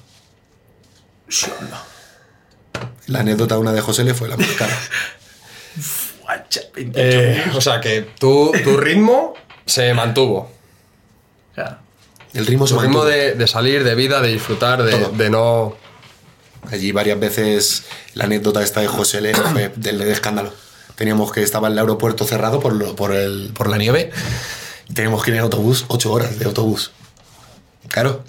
Sí, 1.35 1.47
no. 1.70 1.76
La 3.07 3.20
anécdota 3.20 3.59
una 3.59 3.72
de 3.72 3.80
José 3.80 4.05
le 4.05 4.14
fue 4.14 4.28
la 4.28 4.37
más 4.37 4.49
cara. 4.53 4.76
Guacha, 6.22 6.61
28 6.74 6.97
eh, 6.97 7.45
o 7.55 7.61
sea, 7.61 7.80
que 7.80 8.03
tu, 8.18 8.53
tu 8.62 8.76
ritmo 8.76 9.35
se 9.66 9.93
mantuvo. 9.95 10.51
Claro. 11.55 11.78
El 12.32 12.47
ritmo 12.47 12.66
se 12.66 12.74
Tu 12.74 12.80
ritmo 12.80 13.05
de, 13.05 13.35
de 13.35 13.47
salir, 13.47 13.85
de 13.85 13.95
vida, 13.95 14.20
de 14.20 14.28
disfrutar, 14.32 14.82
de, 14.82 15.30
no. 15.30 15.76
Allí 16.70 16.93
varias 16.93 17.20
veces 17.20 17.85
la 18.14 18.24
anécdota 18.24 18.62
esta 18.62 18.80
de 18.80 18.89
José 18.89 19.20
le 19.20 19.35
fue 19.35 19.68
del 19.76 19.99
de 19.99 20.11
escándalo. 20.12 20.53
Teníamos 20.95 21.30
que 21.32 21.43
estaba 21.43 21.68
el 21.68 21.78
aeropuerto 21.78 22.24
cerrado 22.24 22.61
por, 22.61 22.72
lo- 22.72 22.97
por, 22.97 23.12
el, 23.12 23.51
por 23.55 23.68
la 23.68 23.76
nieve 23.76 24.11
y 24.89 24.95
teníamos 24.95 25.22
que 25.22 25.30
ir 25.30 25.37
en 25.37 25.43
autobús, 25.43 25.85
ocho 25.89 26.11
horas 26.12 26.39
de 26.39 26.45
autobús. 26.47 26.93
Claro. 27.89 28.24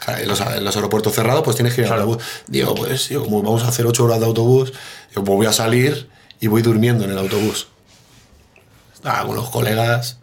Claro, 0.00 0.22
En 0.22 0.28
los, 0.28 0.40
en 0.40 0.64
los 0.64 0.76
aeropuertos 0.76 1.14
cerrados, 1.14 1.42
pues 1.44 1.56
tienes 1.56 1.74
que 1.74 1.82
ir 1.82 1.86
en 1.86 1.92
autobús. 1.92 2.22
Digo, 2.46 2.74
pues, 2.74 3.08
como 3.08 3.42
vamos 3.42 3.62
a 3.64 3.68
hacer 3.68 3.86
ocho 3.86 4.04
horas 4.04 4.20
de 4.20 4.26
autobús, 4.26 4.72
digo, 5.10 5.24
pues 5.24 5.36
voy 5.36 5.46
a 5.46 5.52
salir 5.52 6.08
y 6.40 6.46
voy 6.48 6.62
durmiendo 6.62 7.04
en 7.04 7.10
el 7.10 7.18
autobús. 7.18 7.68
Estaba 8.94 9.26
con 9.26 9.36
los 9.36 9.50
colegas. 9.50 10.18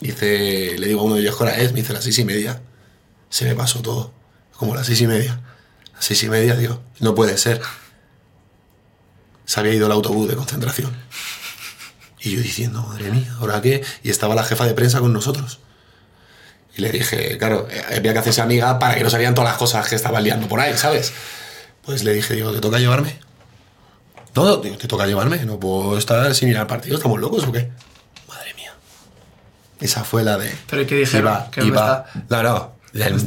Dice, 0.00 0.76
le 0.78 0.88
digo 0.88 1.00
a 1.00 1.04
uno 1.04 1.14
de 1.14 1.22
ellos, 1.22 1.36
¿qué 1.36 1.44
hora 1.44 1.56
es? 1.56 1.72
Me 1.72 1.80
dice 1.80 1.92
las 1.92 2.04
seis 2.04 2.18
y 2.18 2.24
media. 2.24 2.60
Se 3.30 3.44
me 3.44 3.54
pasó 3.54 3.80
todo. 3.82 4.12
Como 4.56 4.74
las 4.74 4.86
seis 4.86 5.00
y 5.00 5.06
media. 5.06 5.40
Las 5.94 6.04
seis 6.04 6.22
y 6.22 6.28
media, 6.28 6.56
digo, 6.56 6.82
no 7.00 7.14
puede 7.14 7.38
ser. 7.38 7.60
Se 9.44 9.60
había 9.60 9.74
ido 9.74 9.86
el 9.86 9.92
autobús 9.92 10.28
de 10.28 10.36
concentración. 10.36 10.92
Y 12.20 12.36
yo 12.36 12.40
diciendo, 12.40 12.82
madre 12.82 13.10
mía, 13.10 13.34
¿ahora 13.40 13.60
qué? 13.60 13.82
Y 14.02 14.10
estaba 14.10 14.34
la 14.34 14.44
jefa 14.44 14.66
de 14.66 14.74
prensa 14.74 15.00
con 15.00 15.12
nosotros. 15.12 15.58
Y 16.76 16.80
le 16.80 16.90
dije, 16.90 17.36
claro, 17.38 17.68
había 17.94 18.12
que 18.12 18.18
hacerse 18.18 18.40
amiga 18.40 18.78
para 18.78 18.94
que 18.94 19.04
no 19.04 19.10
sabían 19.10 19.34
todas 19.34 19.50
las 19.50 19.58
cosas 19.58 19.86
que 19.88 19.94
estaban 19.96 20.22
liando 20.24 20.48
por 20.48 20.58
ahí, 20.60 20.76
¿sabes? 20.76 21.12
Pues 21.84 22.02
le 22.04 22.14
dije, 22.14 22.34
digo, 22.34 22.52
¿te 22.52 22.60
toca 22.60 22.78
llevarme? 22.78 23.18
No, 24.34 24.56
digo, 24.56 24.76
¿te 24.78 24.88
toca 24.88 25.06
llevarme? 25.06 25.44
No 25.44 25.60
puedo 25.60 25.98
estar 25.98 26.34
sin 26.34 26.48
ir 26.48 26.56
al 26.56 26.66
partido, 26.66 26.96
¿estamos 26.96 27.20
locos 27.20 27.44
o 27.44 27.52
qué? 27.52 27.68
Madre 28.28 28.54
mía. 28.54 28.72
Esa 29.80 30.04
fue 30.04 30.22
la 30.24 30.38
de... 30.38 30.50
Pero 30.70 30.82
¿y 30.82 30.86
qué 30.86 30.96
dijeron? 30.96 31.20
Iba, 31.32 31.50
¿Que 31.50 31.64
iba- 31.64 32.06
no, 32.30 32.42
no, 32.42 32.72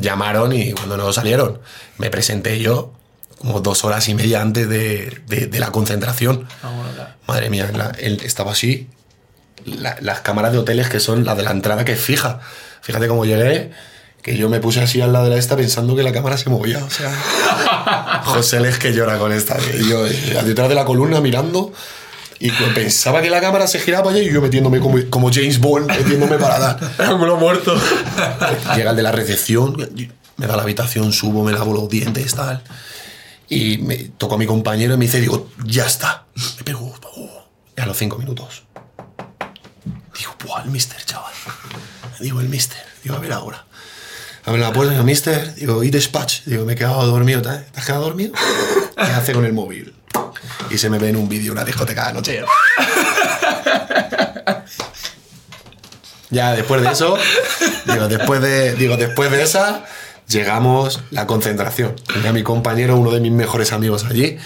llamaron 0.01 0.51
y 0.53 0.71
cuando 0.73 0.97
no 0.97 1.13
salieron, 1.13 1.59
me 1.99 2.09
presenté 2.09 2.59
yo 2.59 2.93
como 3.37 3.59
dos 3.59 3.83
horas 3.83 4.07
y 4.09 4.15
media 4.15 4.41
antes 4.41 4.67
de, 4.67 5.21
de- 5.27 5.45
de 5.47 5.59
la 5.59 5.71
concentración. 5.71 6.47
Ah, 6.63 6.71
bueno, 6.75 6.91
claro. 6.95 7.09
Madre 7.27 7.49
mía, 7.51 7.69
la- 7.71 7.91
él 7.99 8.19
estaba 8.23 8.53
así. 8.53 8.89
La- 9.65 9.97
las 10.01 10.21
cámaras 10.21 10.51
de 10.53 10.57
hoteles 10.59 10.89
que 10.89 10.99
son 10.99 11.25
las 11.25 11.37
de 11.37 11.43
la 11.43 11.51
entrada 11.51 11.85
que 11.85 11.91
es 11.91 12.01
fija. 12.01 12.39
Fíjate 12.85 13.07
cómo 13.07 13.25
llegué, 13.25 13.71
que 14.21 14.37
yo 14.37 14.47
me 14.47 14.59
puse 14.59 14.79
así 14.79 15.01
al 15.01 15.11
lado 15.11 15.25
de 15.25 15.31
la 15.31 15.37
esta 15.37 15.57
pensando 15.57 15.95
que 15.95 16.03
la 16.03 16.11
cámara 16.11 16.37
se 16.37 16.51
movía. 16.51 16.83
O 16.85 16.89
sea, 16.91 18.21
José 18.25 18.59
Les 18.59 18.77
que 18.77 18.93
llora 18.93 19.17
con 19.17 19.31
esta. 19.31 19.57
Y 19.73 19.89
yo 19.89 20.05
eh, 20.05 20.39
detrás 20.45 20.69
de 20.69 20.75
la 20.75 20.85
columna 20.85 21.19
mirando 21.19 21.73
y 22.39 22.51
pensaba 22.75 23.23
que 23.23 23.31
la 23.31 23.41
cámara 23.41 23.65
se 23.65 23.79
giraba 23.79 24.11
allá 24.11 24.21
y 24.21 24.31
yo 24.31 24.39
metiéndome 24.39 24.79
como, 24.79 24.99
como 25.09 25.31
James 25.33 25.59
Bond, 25.59 25.87
metiéndome 25.87 26.37
para 26.37 26.59
dar. 26.59 26.91
Ángulo 26.99 27.37
muerto. 27.37 27.75
Llega 28.75 28.91
el 28.91 28.95
de 28.95 29.01
la 29.03 29.11
recepción, 29.11 29.77
me 30.37 30.45
da 30.45 30.55
la 30.55 30.61
habitación, 30.61 31.11
subo, 31.11 31.43
me 31.43 31.53
lavo 31.53 31.73
los 31.73 31.89
dientes, 31.89 32.35
tal. 32.35 32.61
Y 33.49 33.79
me 33.79 33.97
toco 34.17 34.35
a 34.35 34.37
mi 34.37 34.45
compañero 34.45 34.93
y 34.93 34.97
me 34.97 35.05
dice, 35.05 35.19
digo, 35.19 35.49
ya 35.65 35.87
está. 35.87 36.25
Me 36.57 36.63
pego, 36.63 36.93
oh, 37.15 37.45
y 37.75 37.81
a 37.81 37.85
los 37.87 37.97
cinco 37.97 38.17
minutos. 38.17 38.63
Digo, 40.17 40.35
buah, 40.45 40.63
el 40.63 40.69
mister, 40.69 41.03
chaval. 41.03 41.33
Digo, 42.19 42.39
el 42.41 42.49
mister. 42.49 42.81
Digo, 43.03 43.15
a 43.15 43.19
ver 43.19 43.33
ahora. 43.33 43.65
Abre 44.45 44.61
la 44.61 44.71
puerta, 44.73 44.93
digo, 44.93 45.03
mister. 45.03 45.55
Digo, 45.55 45.83
y 45.83 45.89
dispatch. 45.89 46.43
Digo, 46.45 46.65
me 46.65 46.73
he 46.73 46.75
quedado 46.75 47.05
dormido. 47.07 47.41
¿Te 47.41 47.49
has 47.49 47.85
quedado 47.85 48.03
dormido? 48.03 48.33
¿Qué 48.95 49.01
hace 49.01 49.33
con 49.33 49.45
el 49.45 49.53
móvil? 49.53 49.93
Y 50.69 50.77
se 50.77 50.89
me 50.89 50.97
ve 50.99 51.09
en 51.09 51.17
un 51.17 51.27
vídeo 51.27 51.51
una 51.51 51.63
discoteca 51.63 52.07
de 52.07 52.13
noche. 52.13 52.43
Ya 56.31 56.53
después 56.53 56.81
de 56.81 56.91
eso, 56.91 57.17
digo, 57.85 58.07
después 58.07 58.41
de, 58.41 58.75
digo, 58.75 58.97
después 58.97 59.31
de 59.31 59.43
esa, 59.43 59.85
llegamos 60.27 60.99
la 61.11 61.27
concentración. 61.27 61.95
Tenía 62.11 62.33
mi 62.33 62.43
compañero, 62.43 62.97
uno 62.97 63.11
de 63.11 63.21
mis 63.21 63.31
mejores 63.31 63.71
amigos 63.71 64.05
allí, 64.05 64.37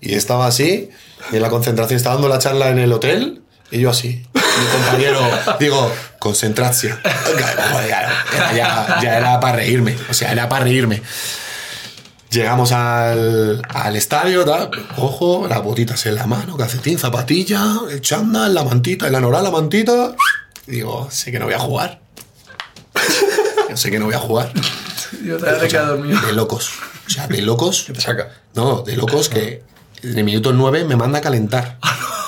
y 0.00 0.14
estaba 0.14 0.46
así, 0.46 0.88
y 1.32 1.36
en 1.36 1.42
la 1.42 1.50
concentración 1.50 1.96
estaba 1.96 2.14
dando 2.14 2.28
la 2.28 2.38
charla 2.38 2.70
en 2.70 2.78
el 2.78 2.92
hotel, 2.92 3.42
y 3.70 3.80
yo 3.80 3.90
así. 3.90 4.24
Mi 4.34 4.66
compañero, 4.66 5.20
digo, 5.60 5.92
concentración. 6.18 6.98
Era 8.34 8.56
ya, 8.56 9.00
ya 9.02 9.18
era 9.18 9.40
para 9.40 9.56
reírme, 9.56 9.96
o 10.08 10.14
sea, 10.14 10.32
era 10.32 10.48
para 10.48 10.64
reírme. 10.64 11.02
Llegamos 12.30 12.72
al, 12.72 13.62
al 13.68 13.96
estadio, 13.96 14.44
tal, 14.44 14.70
ojo, 14.96 15.46
las 15.48 15.62
botitas 15.62 16.04
en 16.06 16.16
la 16.16 16.26
mano, 16.26 16.56
calcetín, 16.56 16.98
zapatilla, 16.98 17.80
el 17.90 18.00
chándal, 18.00 18.52
la 18.52 18.64
mantita, 18.64 19.06
el 19.06 19.14
anorak, 19.14 19.42
la 19.42 19.50
mantita. 19.50 20.14
Digo, 20.66 21.08
sé 21.10 21.30
que 21.30 21.38
no 21.38 21.44
voy 21.46 21.54
a 21.54 21.58
jugar. 21.58 22.00
Yo 23.70 23.76
sé 23.76 23.90
que 23.90 23.98
no 23.98 24.06
voy 24.06 24.14
a 24.14 24.18
jugar. 24.18 24.52
Yo 25.24 25.36
te 25.36 25.48
había 25.48 25.68
quedado 25.68 25.96
dormido. 25.96 26.20
De 26.20 26.32
locos. 26.32 26.70
O 27.06 27.10
sea, 27.10 27.28
de 27.28 27.42
locos. 27.42 27.86
Te 27.86 28.00
saca. 28.00 28.30
No, 28.54 28.82
de 28.82 28.96
locos 28.96 29.28
que 29.28 29.62
en 30.02 30.18
el 30.18 30.24
minuto 30.24 30.52
9 30.52 30.84
me 30.84 30.96
manda 30.96 31.18
a 31.20 31.22
calentar. 31.22 31.78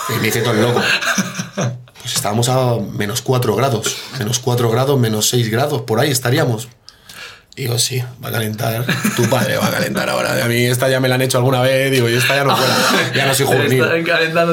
Y 0.09 0.19
me 0.19 0.27
dice 0.27 0.41
todo 0.41 0.55
el 0.55 0.63
loco. 0.63 0.81
Pues 1.55 2.15
estábamos 2.17 2.49
a 2.49 2.79
menos 2.79 3.23
4 3.23 3.55
grados. 3.55 3.97
Menos 4.19 4.39
4 4.39 4.71
grados, 4.71 4.99
menos 4.99 5.29
6 5.29 5.51
grados. 5.51 5.83
Por 5.83 6.01
ahí 6.01 6.11
estaríamos. 6.11 6.69
Digo, 7.59 7.77
sí, 7.77 8.01
va 8.25 8.29
a 8.29 8.31
calentar. 8.31 8.87
Tu 9.17 9.29
padre 9.29 9.57
va 9.57 9.67
a 9.67 9.71
calentar 9.73 10.09
ahora. 10.09 10.45
A 10.45 10.47
mí 10.47 10.63
esta 10.65 10.89
ya 10.89 11.01
me 11.01 11.09
la 11.09 11.17
han 11.17 11.23
hecho 11.23 11.39
alguna 11.39 11.61
vez. 11.61 11.91
Digo, 11.91 12.09
y 12.09 12.15
esta 12.15 12.37
ya 12.37 12.45
no 12.45 12.55
puedo. 12.55 12.71
Ya 13.17 13.27
no 13.27 13.35
soy 13.35 13.47
juvenil. 13.47 13.85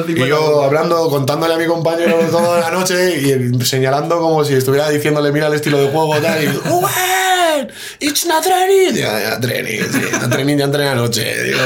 Y 0.08 0.26
yo 0.26 0.64
hablando, 0.64 1.08
contándole 1.08 1.54
a 1.54 1.56
mi 1.56 1.66
compañero 1.66 2.18
toda 2.32 2.58
la 2.58 2.72
noche 2.72 3.20
y 3.20 3.64
señalando 3.64 4.18
como 4.18 4.44
si 4.44 4.54
estuviera 4.54 4.90
diciéndole, 4.90 5.30
mira 5.30 5.46
el 5.46 5.54
estilo 5.54 5.80
de 5.80 5.88
juego 5.88 6.16
tal. 6.16 6.42
Y 6.42 6.48
Rubén, 6.48 7.68
it's 8.00 8.26
not 8.26 8.42
training. 8.42 8.92
Digo, 8.92 9.06
ya, 9.06 9.38
training, 9.38 9.82
sí, 9.84 10.28
training, 10.28 10.56
ya 10.56 10.64
entrené 10.64 10.88
anoche. 10.88 11.44
Digo, 11.44 11.60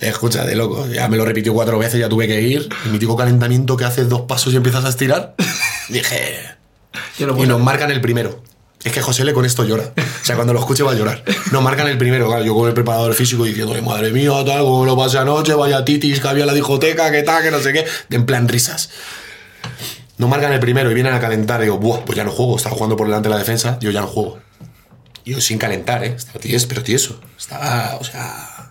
escucha, 0.00 0.46
de 0.46 0.54
loco. 0.54 0.86
Ya 0.88 1.06
me 1.08 1.18
lo 1.18 1.26
repitió 1.26 1.52
cuatro 1.52 1.78
veces, 1.78 2.00
ya 2.00 2.08
tuve 2.08 2.26
que 2.26 2.40
ir. 2.40 2.66
El 2.86 2.92
mítico 2.92 3.14
calentamiento 3.14 3.76
que 3.76 3.84
haces 3.84 4.08
dos 4.08 4.22
pasos 4.22 4.54
y 4.54 4.56
empiezas 4.56 4.86
a 4.86 4.88
estirar. 4.88 5.34
Dije, 5.90 6.40
no 7.18 7.44
y 7.44 7.46
nos 7.46 7.60
marcan 7.60 7.90
el 7.90 8.00
primero. 8.00 8.42
Es 8.84 8.92
que 8.92 9.00
José 9.00 9.24
le 9.24 9.32
con 9.32 9.46
esto 9.46 9.64
llora. 9.64 9.92
O 9.96 10.24
sea, 10.24 10.36
cuando 10.36 10.52
lo 10.52 10.60
escuche 10.60 10.82
va 10.82 10.92
a 10.92 10.94
llorar. 10.94 11.24
Nos 11.52 11.62
marcan 11.62 11.88
el 11.88 11.96
primero, 11.96 12.26
claro. 12.28 12.44
Yo 12.44 12.54
con 12.54 12.68
el 12.68 12.74
preparador 12.74 13.14
físico 13.14 13.44
diciéndole, 13.44 13.80
madre 13.80 14.10
mía, 14.10 14.30
tal, 14.44 14.60
como 14.60 14.84
lo 14.84 14.96
pasé 14.96 15.18
anoche, 15.18 15.54
vaya 15.54 15.84
titis 15.84 16.20
que 16.20 16.28
había 16.28 16.42
en 16.42 16.48
la 16.48 16.54
discoteca, 16.54 17.10
que 17.10 17.22
tal, 17.22 17.42
que 17.42 17.50
no 17.50 17.60
sé 17.60 17.72
qué. 17.72 17.86
En 18.10 18.26
plan 18.26 18.46
risas. 18.46 18.90
no 20.18 20.28
marcan 20.28 20.52
el 20.52 20.60
primero 20.60 20.90
y 20.90 20.94
vienen 20.94 21.14
a 21.14 21.20
calentar. 21.20 21.62
Digo, 21.62 21.78
Buah, 21.78 22.04
pues 22.04 22.16
ya 22.16 22.24
no 22.24 22.30
juego. 22.30 22.56
Estaba 22.56 22.74
jugando 22.74 22.96
por 22.96 23.06
delante 23.06 23.28
de 23.28 23.34
la 23.34 23.38
defensa. 23.38 23.78
Yo 23.80 23.90
ya 23.90 24.02
no 24.02 24.06
juego. 24.06 24.38
Y 25.24 25.32
yo 25.32 25.40
sin 25.40 25.56
calentar, 25.58 26.04
¿eh? 26.04 26.14
Estaba 26.14 26.38
tieso, 26.38 26.68
pero 26.68 26.82
tieso. 26.82 27.18
Estaba, 27.38 27.96
o 27.98 28.04
sea, 28.04 28.68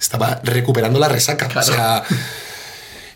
estaba 0.00 0.40
recuperando 0.42 0.98
la 0.98 1.08
resaca. 1.08 1.48
O 1.56 1.62
sea, 1.62 2.02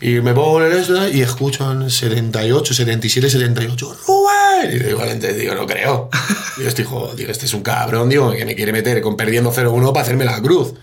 y 0.00 0.20
me 0.20 0.32
pongo 0.32 0.64
en 0.64 0.72
esto 0.72 1.08
y 1.08 1.22
escucho 1.22 1.70
en 1.72 1.90
78, 1.90 2.74
77, 2.74 3.30
78, 3.30 3.96
Rubén. 4.06 4.70
Y 4.72 4.78
digo, 4.78 5.02
digo, 5.04 5.54
no 5.54 5.66
creo. 5.66 6.08
Digo, 6.56 6.68
este 6.68 6.82
hijo, 6.82 7.12
digo, 7.16 7.30
este 7.30 7.46
es 7.46 7.54
un 7.54 7.62
cabrón, 7.62 8.08
digo, 8.08 8.30
que 8.32 8.44
me 8.44 8.54
quiere 8.54 8.72
meter 8.72 9.00
con 9.00 9.16
perdiendo 9.16 9.52
0-1 9.52 9.92
para 9.92 10.02
hacerme 10.02 10.24
la 10.24 10.40
cruz. 10.40 10.74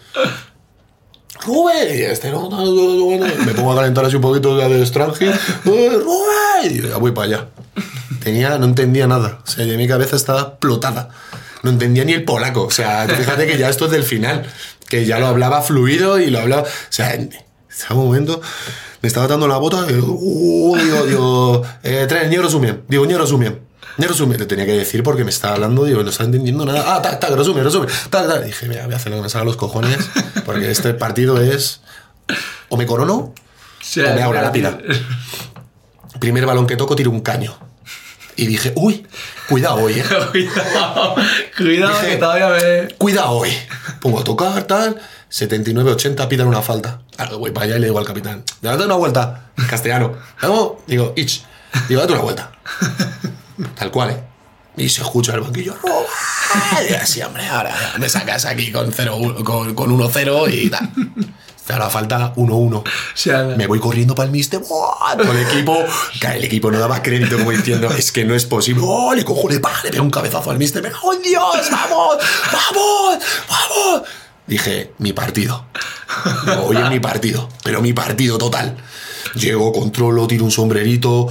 Rubén, 1.46 1.98
y 1.98 2.02
este 2.02 2.32
no, 2.32 2.50
no, 2.50 2.66
no, 2.66 3.18
no, 3.18 3.46
me 3.46 3.54
pongo 3.54 3.74
a 3.74 3.76
calentar 3.76 4.04
así 4.04 4.16
un 4.16 4.22
poquito 4.22 4.58
de 4.58 4.82
extranjero. 4.82 5.34
Rubén, 5.64 6.72
y 6.72 6.82
ya 6.88 6.98
voy 6.98 7.12
para 7.12 7.28
allá. 7.28 7.48
Tenía, 8.24 8.58
no 8.58 8.66
entendía 8.66 9.08
nada. 9.08 9.40
O 9.46 9.48
sea, 9.48 9.66
ya 9.66 9.78
mi 9.78 9.88
cabeza 9.88 10.16
estaba 10.16 10.42
explotada. 10.42 11.10
No 11.64 11.70
entendía 11.70 12.04
ni 12.04 12.14
el 12.14 12.24
polaco. 12.24 12.64
O 12.64 12.72
sea, 12.72 13.08
fíjate 13.08 13.48
que 13.48 13.58
ya 13.58 13.70
esto 13.70 13.86
es 13.86 13.92
del 13.92 14.04
final. 14.04 14.46
Que 14.90 15.06
ya 15.06 15.20
lo 15.20 15.28
hablaba 15.28 15.62
fluido 15.62 16.20
y 16.20 16.32
lo 16.32 16.40
hablaba. 16.40 16.64
O 16.64 16.68
sea, 16.90 17.18
momento 17.94 18.42
me 19.02 19.08
estaba 19.08 19.28
dando 19.28 19.48
la 19.48 19.58
bota. 19.58 19.86
Y 19.90 19.94
digo, 19.94 20.16
uh, 20.20 20.78
digo, 20.78 21.06
digo 21.06 21.64
eh, 21.84 22.06
tres, 22.08 22.30
resumen. 22.42 22.84
Digo, 22.88 23.06
ni 23.06 23.16
resumen. 23.16 23.60
Ni 23.98 24.06
resumen. 24.08 24.40
Le 24.40 24.46
tenía 24.46 24.66
que 24.66 24.74
decir 24.74 25.04
porque 25.04 25.24
me 25.24 25.30
estaba 25.30 25.56
hablando. 25.56 25.84
Digo, 25.86 26.04
no 26.04 26.10
estaba 26.10 26.26
entendiendo 26.26 26.66
nada. 26.66 26.96
Ah, 26.96 27.02
ta, 27.02 27.20
ta, 27.20 27.28
resumen, 27.36 27.64
resumen. 27.64 27.90
Ta, 28.10 28.28
ta. 28.28 28.40
Dije, 28.40 28.68
mira, 28.68 28.86
voy 28.86 28.94
a 28.94 28.98
hacer 28.98 29.12
lo 29.12 29.18
que 29.18 29.24
me 29.24 29.30
salga 29.30 29.46
los 29.46 29.58
cojones. 29.58 29.98
Porque 30.46 30.72
este 30.72 30.94
partido 30.94 31.42
es. 31.42 31.82
O 32.70 32.78
me 32.78 32.86
corono 32.86 33.16
o 33.16 33.34
me 34.16 34.22
hago 34.24 34.34
la 34.34 34.42
lápida. 34.42 34.78
Primer 36.20 36.46
balón 36.46 36.66
que 36.66 36.76
toco, 36.76 36.96
tiro 36.96 37.12
un 37.12 37.22
caño. 37.22 37.56
Y 38.38 38.48
dije, 38.48 38.74
uy, 38.76 39.06
cuidado 39.48 39.76
hoy, 39.76 39.94
eh. 39.94 40.04
cuidado, 40.32 41.16
cuidado 41.58 41.94
Dije- 41.94 42.10
que 42.10 42.18
todavía 42.18 42.50
me. 42.50 42.88
Cuidado 42.96 43.30
hoy. 43.32 43.52
Pongo 44.02 44.20
a 44.20 44.24
tocar, 44.24 44.64
tal. 44.64 45.00
79-80 45.40 46.28
pidan 46.30 46.48
una 46.48 46.62
falta. 46.62 47.02
Claro, 47.14 47.40
voy 47.40 47.52
para 47.52 47.66
allá 47.66 47.76
y 47.76 47.80
le 47.80 47.88
digo 47.88 48.00
al 48.00 48.06
capitán, 48.06 48.44
date 48.62 48.86
una 48.86 48.96
vuelta. 48.96 49.50
Castellano. 49.70 50.14
Luego 50.42 50.82
digo, 50.88 51.12
ich. 51.18 51.42
Digo, 51.90 52.00
date 52.00 52.14
una 52.14 52.22
vuelta. 52.22 52.52
Tal 53.76 53.92
cual, 53.92 54.12
¿eh? 54.12 54.24
Y 54.78 54.88
se 54.88 55.02
escucha 55.02 55.34
el 55.34 55.42
banquillo. 55.42 55.76
"Rubén". 55.82 56.06
Y 56.90 56.94
así, 56.94 57.22
hombre, 57.22 57.46
ahora 57.48 57.76
me 58.00 58.08
sacas 58.08 58.46
aquí 58.46 58.72
con 58.72 58.94
0 58.94 59.44
con, 59.44 59.76
con 59.76 59.92
1-0 59.92 60.54
y 60.54 60.70
tal. 60.70 60.90
Ahora 61.68 61.90
falta 61.90 62.34
1-1. 62.36 62.78
O 62.78 62.84
sea, 63.14 63.44
Me 63.58 63.68
voy 63.68 63.80
corriendo 63.80 64.16
para 64.16 64.28
el 64.28 64.32
mister. 64.32 64.60
¡buah! 64.62 65.18
Todo 65.18 65.32
el 65.34 65.40
equipo. 65.40 65.84
El 66.34 66.44
equipo 66.46 66.72
no 66.72 66.80
daba 66.80 67.02
crédito 67.04 67.38
como 67.38 67.52
diciendo, 67.52 67.90
es 67.90 68.12
que 68.14 68.24
no 68.24 68.36
es 68.36 68.46
posible. 68.46 68.82
¡Oh, 68.86 69.14
le 69.14 69.26
cojo, 69.26 69.50
le, 69.50 69.60
pa, 69.60 69.72
le 69.84 69.92
pego 69.92 70.04
un 70.04 70.12
cabezazo 70.12 70.52
al 70.52 70.58
mister. 70.58 70.82
¡Me 70.82 70.92
cago 70.92 71.14
en 71.14 71.22
Dios! 71.24 71.70
¡Vamos! 71.72 72.18
¡Vamos! 72.54 73.18
¡Vamos! 73.50 74.02
Dije, 74.48 74.94
mi 75.00 75.14
partido. 75.14 75.66
Digo, 76.46 76.66
Hoy 76.66 76.78
es 76.78 76.90
mi 76.90 77.00
partido. 77.00 77.50
Pero 77.64 77.82
mi 77.82 77.94
partido 77.94 78.38
total. 78.38 78.78
Llego, 79.36 79.72
controlo, 79.74 80.28
tiro 80.28 80.46
un 80.46 80.52
sombrerito. 80.52 81.28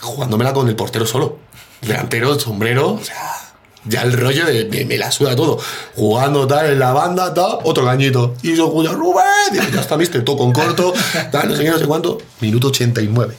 Jugándomela 0.00 0.52
con 0.52 0.68
el 0.68 0.76
portero 0.76 1.06
solo. 1.06 1.38
Delantero, 1.82 2.38
sombrero. 2.38 2.94
O 2.94 3.04
sea, 3.04 3.48
ya 3.84 4.02
el 4.02 4.12
rollo 4.12 4.44
de 4.44 4.86
me, 4.86 4.98
la 4.98 5.10
suda 5.10 5.36
todo. 5.36 5.58
Jugando 5.94 6.46
tal 6.46 6.66
en 6.66 6.78
la 6.78 6.92
banda, 6.92 7.32
tal, 7.34 7.58
otro 7.64 7.84
cañito. 7.84 8.34
Y 8.42 8.56
yo 8.56 8.66
escucho, 8.66 8.94
Rubén. 8.94 9.24
Digo, 9.52 9.64
ya 9.72 9.80
está, 9.80 9.96
mister, 9.96 10.24
todo 10.24 10.36
con 10.36 10.52
corto, 10.52 10.92
tal, 11.30 11.48
no 11.48 11.56
sé 11.56 11.64
qué, 11.64 11.70
no 11.70 11.78
sé 11.78 11.86
cuánto. 11.86 12.18
Minuto 12.40 12.68
89. 12.68 13.36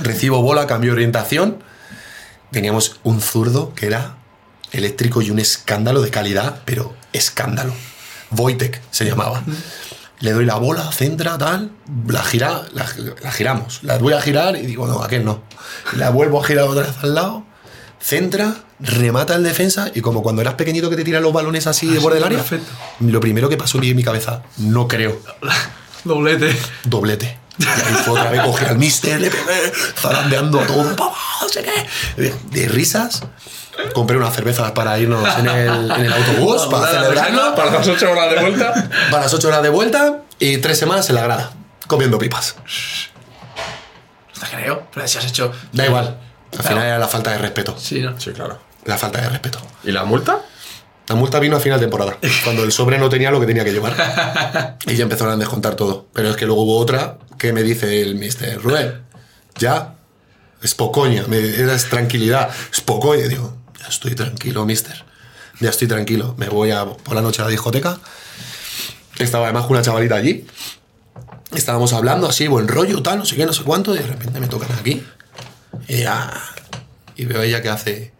Recibo 0.00 0.42
bola, 0.42 0.66
cambio 0.66 0.92
orientación. 0.92 1.62
Teníamos 2.50 2.96
un 3.02 3.20
zurdo 3.20 3.74
que 3.74 3.86
era 3.86 4.16
eléctrico 4.72 5.22
y 5.22 5.30
un 5.30 5.38
escándalo 5.38 6.02
de 6.02 6.10
calidad, 6.10 6.62
pero 6.64 6.94
escándalo. 7.16 7.72
Wojtek 8.30 8.80
se 8.90 9.04
llamaba. 9.04 9.42
Le 10.20 10.32
doy 10.32 10.44
la 10.46 10.56
bola, 10.56 10.90
centra, 10.92 11.36
tal, 11.38 11.70
la 12.08 12.22
gira, 12.22 12.62
la, 12.72 12.86
la 13.22 13.30
giramos. 13.30 13.80
La 13.82 13.98
voy 13.98 14.14
a 14.14 14.20
girar 14.22 14.56
y 14.56 14.62
digo, 14.66 14.86
no, 14.86 15.02
aquel 15.02 15.24
no. 15.24 15.42
La 15.96 16.10
vuelvo 16.10 16.42
a 16.42 16.46
girar 16.46 16.64
otra 16.64 16.82
vez 16.84 16.94
al 17.02 17.14
lado, 17.14 17.44
centra, 18.00 18.54
remata 18.80 19.34
el 19.34 19.42
defensa 19.42 19.90
y 19.94 20.00
como 20.00 20.22
cuando 20.22 20.40
eras 20.42 20.54
pequeñito 20.54 20.88
que 20.90 20.96
te 20.96 21.04
tiran 21.04 21.22
los 21.22 21.32
balones 21.34 21.66
así 21.66 21.86
de 21.86 21.98
Ah, 21.98 22.00
borde 22.00 22.16
sí, 22.16 22.24
del 22.24 22.32
área, 22.32 22.38
perfecto. 22.38 22.72
lo 23.00 23.20
primero 23.20 23.48
que 23.50 23.56
pasó 23.58 23.78
en 23.82 23.94
mi 23.96 24.02
cabeza, 24.02 24.42
no 24.58 24.88
creo, 24.88 25.20
Doblete. 26.04 26.56
doblete. 26.84 27.38
Y 27.58 27.64
ahí 27.64 27.94
fue 28.04 28.12
otra 28.18 28.30
vez, 28.30 28.40
cogí 28.42 28.64
al 28.64 28.78
mister, 28.78 29.20
le 29.20 29.30
pegué, 29.30 29.72
zarandeando 29.98 30.60
a 30.60 30.66
todo, 30.66 30.94
papá, 30.96 31.16
no 31.40 31.48
sé 31.48 31.62
qué. 31.62 32.22
De, 32.22 32.34
de 32.50 32.68
risas, 32.68 33.22
compré 33.94 34.16
unas 34.16 34.34
cervezas 34.34 34.72
para 34.72 34.98
irnos 34.98 35.26
en 35.38 35.46
el, 35.46 35.90
en 35.90 36.04
el 36.06 36.12
autobús, 36.12 36.66
para 36.70 36.88
celebrarlo, 36.88 37.54
Para 37.54 37.70
las 37.72 37.86
8 37.88 38.10
horas 38.10 38.30
de 38.30 38.40
vuelta. 38.40 38.88
para 39.10 39.22
las 39.24 39.32
8 39.34 39.48
horas 39.48 39.62
de 39.62 39.68
vuelta 39.70 40.22
y 40.38 40.58
tres 40.58 40.78
semanas 40.78 41.08
en 41.08 41.14
la 41.14 41.22
grada, 41.22 41.52
comiendo 41.86 42.18
pipas. 42.18 42.56
No 44.34 44.40
te 44.46 44.56
creo. 44.56 44.86
Pero 44.92 45.08
si 45.08 45.18
has 45.18 45.24
hecho. 45.26 45.52
Da 45.72 45.86
igual, 45.86 46.04
al 46.06 46.50
Claro. 46.50 46.68
final 46.68 46.84
era 46.86 46.98
la 46.98 47.08
falta 47.08 47.30
de 47.32 47.38
respeto. 47.38 47.74
Sí, 47.78 48.00
¿no? 48.00 48.18
Sí, 48.20 48.32
claro. 48.32 48.58
La 48.84 48.98
falta 48.98 49.20
de 49.20 49.28
respeto. 49.28 49.58
¿Y 49.82 49.90
la 49.92 50.04
multa? 50.04 50.40
La 51.08 51.14
multa 51.14 51.38
vino 51.38 51.56
a 51.56 51.60
final 51.60 51.78
de 51.78 51.86
temporada, 51.86 52.18
cuando 52.44 52.64
el 52.64 52.72
sobre 52.72 52.98
no 52.98 53.08
tenía 53.08 53.30
lo 53.30 53.38
que 53.40 53.46
tenía 53.46 53.64
que 53.64 53.72
llevar. 53.72 54.76
Y 54.86 54.94
ya 54.96 55.04
empezaron 55.04 55.34
a 55.34 55.36
descontar 55.36 55.74
todo. 55.76 56.06
Pero 56.12 56.30
es 56.30 56.36
que 56.36 56.46
luego 56.46 56.62
hubo 56.62 56.78
otra 56.78 57.18
que 57.38 57.52
me 57.52 57.62
dice 57.62 58.02
el 58.02 58.14
mister, 58.16 58.60
Rubén, 58.60 59.02
ya, 59.58 59.94
es 60.62 60.74
pocoña, 60.74 61.24
me 61.28 61.38
es 61.38 61.88
tranquilidad, 61.88 62.50
es 62.72 62.80
pocoña. 62.80 63.24
Y 63.26 63.28
digo, 63.28 63.56
ya 63.80 63.86
estoy 63.88 64.14
tranquilo, 64.14 64.64
mister, 64.64 65.04
ya 65.60 65.70
estoy 65.70 65.88
tranquilo. 65.88 66.34
Me 66.38 66.48
voy 66.48 66.70
a, 66.70 66.84
por 66.84 67.14
la 67.14 67.20
noche 67.22 67.42
a 67.42 67.44
la 67.44 67.50
discoteca. 67.50 67.98
Estaba 69.18 69.44
además 69.46 69.62
con 69.64 69.72
una 69.72 69.82
chavalita 69.82 70.16
allí. 70.16 70.46
Estábamos 71.52 71.92
hablando 71.92 72.28
así, 72.28 72.48
buen 72.48 72.68
rollo, 72.68 73.02
tal, 73.02 73.18
no 73.18 73.24
sé 73.24 73.36
qué, 73.36 73.46
no 73.46 73.52
sé 73.52 73.62
cuánto. 73.62 73.94
Y 73.94 73.98
de 73.98 74.06
repente 74.06 74.40
me 74.40 74.48
tocan 74.48 74.72
aquí. 74.78 75.02
Y 75.88 75.98
ya, 76.02 76.32
y 77.16 77.24
veo 77.24 77.40
a 77.40 77.44
ella 77.44 77.62
que 77.62 77.68
hace... 77.68 78.12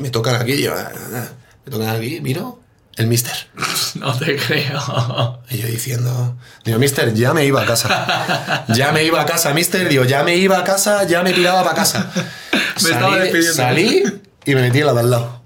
Me 0.00 0.10
tocan 0.10 0.36
aquí, 0.40 0.52
y 0.52 0.62
yo, 0.62 0.74
"Ah, 0.74 0.90
ah", 1.14 1.28
me 1.64 1.70
tocan 1.70 1.88
aquí, 1.90 2.20
miro, 2.22 2.61
el 2.96 3.06
mister. 3.06 3.34
No 3.94 4.16
te 4.18 4.36
creo. 4.36 5.42
Y 5.50 5.58
yo 5.58 5.66
diciendo, 5.66 6.36
digo, 6.64 6.78
mister, 6.78 7.12
ya 7.12 7.34
me 7.34 7.44
iba 7.44 7.62
a 7.62 7.66
casa. 7.66 8.64
Ya 8.68 8.90
me 8.90 9.04
iba 9.04 9.20
a 9.20 9.26
casa, 9.26 9.52
mister. 9.52 9.86
Digo, 9.88 10.04
ya 10.04 10.22
me 10.24 10.34
iba 10.36 10.58
a 10.58 10.64
casa, 10.64 11.04
ya 11.04 11.22
me 11.22 11.32
tiraba 11.34 11.62
para 11.62 11.76
casa. 11.76 12.10
Me 12.82 12.88
estaba 12.90 13.16
despidiendo. 13.18 13.54
salí 13.54 14.02
y 14.46 14.54
me 14.54 14.62
metí 14.62 14.80
en 14.80 14.86
la 14.86 14.94
de 14.94 15.00
al 15.00 15.10
lado. 15.10 15.42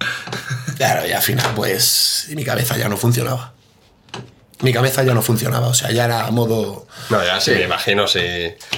Claro, 0.76 1.06
y 1.06 1.12
al 1.12 1.20
final, 1.20 1.46
pues, 1.56 2.28
mi 2.30 2.44
cabeza 2.44 2.76
ya 2.78 2.88
no 2.88 2.96
funcionaba. 2.96 3.52
Mi 4.60 4.72
cabeza 4.72 5.02
ya 5.02 5.12
no 5.12 5.20
funcionaba, 5.22 5.66
o 5.66 5.74
sea, 5.74 5.90
ya 5.90 6.04
era 6.04 6.26
a 6.26 6.30
modo... 6.30 6.86
No, 7.10 7.22
ya 7.24 7.40
sí, 7.40 7.50
me 7.50 7.62
imagino. 7.64 8.06
Si, 8.06 8.20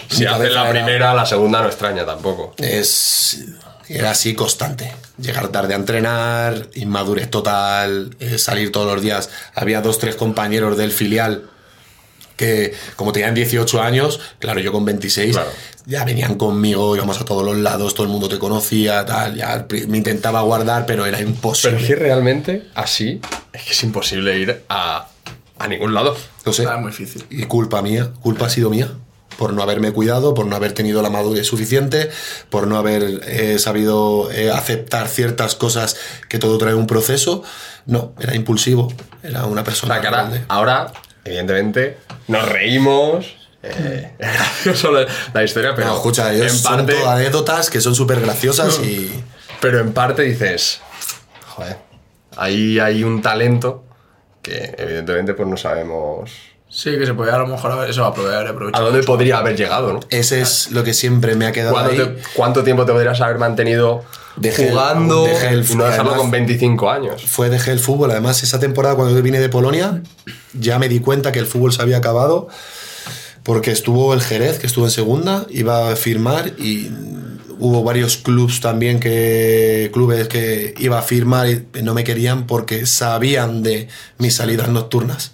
si 0.09 0.25
haces 0.27 0.53
la 0.53 0.63
era- 0.63 0.71
primera, 0.71 1.15
la 1.15 1.27
segunda 1.27 1.61
no 1.61 1.69
extraña 1.69 2.05
tampoco. 2.07 2.55
Es, 2.59 3.45
era 3.89 4.11
así 4.11 4.35
constante. 4.35 4.93
Llegar 5.19 5.49
tarde 5.49 5.75
a 5.75 5.77
entrenar, 5.77 6.69
inmadurez 6.75 7.31
total, 7.31 8.15
eh, 8.21 8.39
salir 8.39 8.71
todos 8.73 8.93
los 8.93 9.03
días. 9.03 9.31
Había 9.55 9.81
dos, 9.81 9.99
tres 9.99 10.17
compañeros 10.17 10.77
del 10.77 10.93
filial 10.93 11.49
que, 12.37 12.73
como 12.95 13.13
tenían 13.13 13.35
18 13.35 13.83
años, 13.83 14.21
claro, 14.39 14.61
yo 14.61 14.71
con 14.71 14.85
26, 14.85 15.35
Claro. 15.35 15.51
ya 15.87 16.05
venían 16.05 16.37
conmigo, 16.37 16.95
íbamos 16.95 17.21
a 17.21 17.25
todos 17.25 17.45
los 17.45 17.57
lados, 17.57 17.95
todo 17.95 18.05
el 18.07 18.13
mundo 18.13 18.29
te 18.29 18.39
conocía, 18.39 19.05
tal. 19.05 19.35
Ya 19.35 19.67
me 19.89 19.97
intentaba 19.99 20.43
guardar, 20.43 20.87
pero 20.87 21.05
era 21.05 21.19
Pero 21.19 21.31
imposible. 21.31 21.81
es 21.81 21.87
que 21.87 21.97
realmente, 21.97 22.69
así, 22.77 23.21
es 23.53 23.63
que 23.65 23.73
es 23.73 23.83
imposible 23.83 24.39
ir 24.39 24.63
a, 24.69 25.09
a 25.59 25.67
ningún 25.67 25.95
lado. 25.95 26.17
No 26.47 26.53
sé. 26.53 26.63
Era 26.63 26.77
muy 26.77 26.93
difícil. 26.93 27.25
Y 27.29 27.43
culpa 27.45 27.83
mía, 27.83 28.11
culpa 28.23 28.47
ha 28.47 28.51
sido 28.51 28.71
mía. 28.71 28.89
Por 29.39 29.55
no 29.55 29.63
haberme 29.63 29.93
cuidado, 29.93 30.35
por 30.35 30.47
no 30.47 30.57
haber 30.57 30.73
tenido 30.73 31.01
la 31.01 31.11
madurez 31.11 31.47
suficiente, 31.47 32.11
por 32.51 32.67
no 32.67 32.77
haber 32.77 33.21
eh, 33.25 33.59
sabido 33.59 34.31
eh, 34.33 34.51
aceptar 34.51 35.09
ciertas 35.09 35.55
cosas 35.55 35.97
que 36.29 36.39
todo 36.39 36.59
trae 36.59 36.75
un 36.75 36.89
proceso. 36.89 37.45
No, 37.87 38.13
era 38.21 38.35
impulsivo. 38.35 38.93
Era 39.23 39.45
una 39.45 39.63
persona. 39.63 40.01
sea, 40.01 40.31
que 40.31 40.41
ahora, 40.49 40.93
evidentemente, 41.25 41.99
nos 42.27 42.49
reímos. 42.49 43.37
eh, 43.63 44.13
gracioso 44.19 44.91
la, 44.91 45.45
historia, 45.45 45.75
pero 45.75 45.87
Pero 45.87 45.97
escucha, 45.97 46.33
ellos 46.33 46.53
en 46.53 46.59
son 46.59 46.77
parte, 46.77 46.95
todo 46.95 47.11
anécdotas 47.11 47.71
que 47.71 47.81
son 47.81 47.95
súper 47.95 48.21
graciosas 48.21 48.81
y. 48.81 49.23
pero 49.61 49.79
en 49.79 49.93
parte 49.93 50.23
dices, 50.23 50.81
joder, 51.47 51.79
ahí 52.37 52.79
hay 52.79 53.05
un 53.05 53.23
talento 53.23 53.85
que 54.43 54.75
evidentemente 54.79 55.35
pues 55.35 55.49
no 55.49 55.57
sabemos 55.57 56.31
Sí, 56.71 56.91
que 56.99 57.07
se 57.07 57.15
podía 57.15 57.35
a 57.35 57.39
lo 57.39 57.47
mejor 57.47 57.73
haber- 57.73 57.89
eso 57.91 58.05
aprovechar, 58.05 58.47
a 58.47 58.51
aprovechar. 58.51 58.83
dónde 58.83 59.03
podría 59.03 59.39
haber 59.39 59.57
llegado, 59.57 59.93
¿no? 59.95 60.01
Ese 60.11 60.41
es 60.43 60.71
lo 60.71 60.85
que 60.85 60.93
siempre 60.93 61.35
me 61.35 61.47
ha 61.47 61.53
quedado 61.53 61.73
¿Cuánto, 61.73 61.91
ahí. 61.93 61.99
te- 61.99 62.23
cuánto 62.35 62.63
tiempo 62.63 62.85
te 62.85 62.93
podrías 62.93 63.21
haber 63.23 63.39
mantenido 63.39 64.05
Dejé 64.37 64.65
el- 64.65 64.71
jugando 64.71 65.25
dejé 65.25 65.49
el 65.49 65.65
y 65.69 65.75
no 65.75 65.85
dejarlo 65.85 66.11
además- 66.11 66.19
con 66.19 66.31
25 66.31 66.91
años? 66.91 67.25
Fue 67.25 67.49
dejé 67.49 67.73
el 67.73 67.79
fútbol. 67.81 68.11
Además, 68.11 68.43
esa 68.43 68.61
temporada 68.61 68.95
cuando 68.97 69.17
yo 69.17 69.23
vine 69.23 69.41
de 69.41 69.49
Polonia, 69.49 70.03
ya 70.53 70.79
me 70.79 70.89
di 70.91 71.01
cuenta 71.01 71.33
que 71.33 71.39
el 71.39 71.47
fútbol 71.47 71.73
se 71.73 71.81
había 71.83 71.97
acabado. 71.97 72.49
Porque 73.45 73.71
estuvo 73.71 74.13
el 74.13 74.21
Jerez, 74.21 74.59
que 74.59 74.67
estuvo 74.67 74.85
en 74.85 74.91
segunda, 74.91 75.47
iba 75.49 75.91
a 75.91 75.97
firmar 75.97 76.53
y 76.59 76.91
hubo 77.59 77.83
varios 77.83 78.19
clubes 78.19 78.61
también 78.61 79.01
que 79.01 79.91
clubes 79.93 80.29
que 80.29 80.75
iba 80.79 80.99
a 80.99 81.03
firmar 81.03 81.49
y 81.49 81.65
no 81.83 81.95
me 81.95 82.05
querían 82.05 82.47
porque 82.47 82.85
sabían 82.85 83.63
de 83.63 83.89
mis 84.19 84.35
salidas 84.35 84.69
nocturnas. 84.69 85.33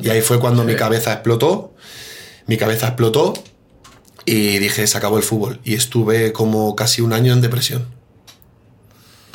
Y 0.00 0.10
ahí 0.10 0.20
fue 0.20 0.38
cuando 0.40 0.64
mi 0.64 0.76
cabeza 0.76 1.12
explotó. 1.12 1.74
Mi 2.46 2.56
cabeza 2.56 2.88
explotó 2.88 3.34
y 4.24 4.58
dije, 4.58 4.86
se 4.86 4.98
acabó 4.98 5.16
el 5.16 5.22
fútbol. 5.22 5.60
Y 5.64 5.74
estuve 5.74 6.32
como 6.32 6.76
casi 6.76 7.02
un 7.02 7.12
año 7.12 7.32
en 7.32 7.40
depresión. 7.40 7.86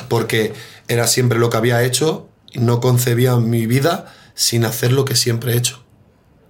Porque 0.08 0.52
era 0.88 1.06
siempre 1.06 1.38
lo 1.38 1.50
que 1.50 1.56
había 1.56 1.82
hecho 1.82 2.28
y 2.52 2.60
no 2.60 2.80
concebía 2.80 3.36
mi 3.36 3.66
vida 3.66 4.14
sin 4.34 4.64
hacer 4.64 4.92
lo 4.92 5.04
que 5.04 5.16
siempre 5.16 5.52
he 5.52 5.56
hecho. 5.56 5.82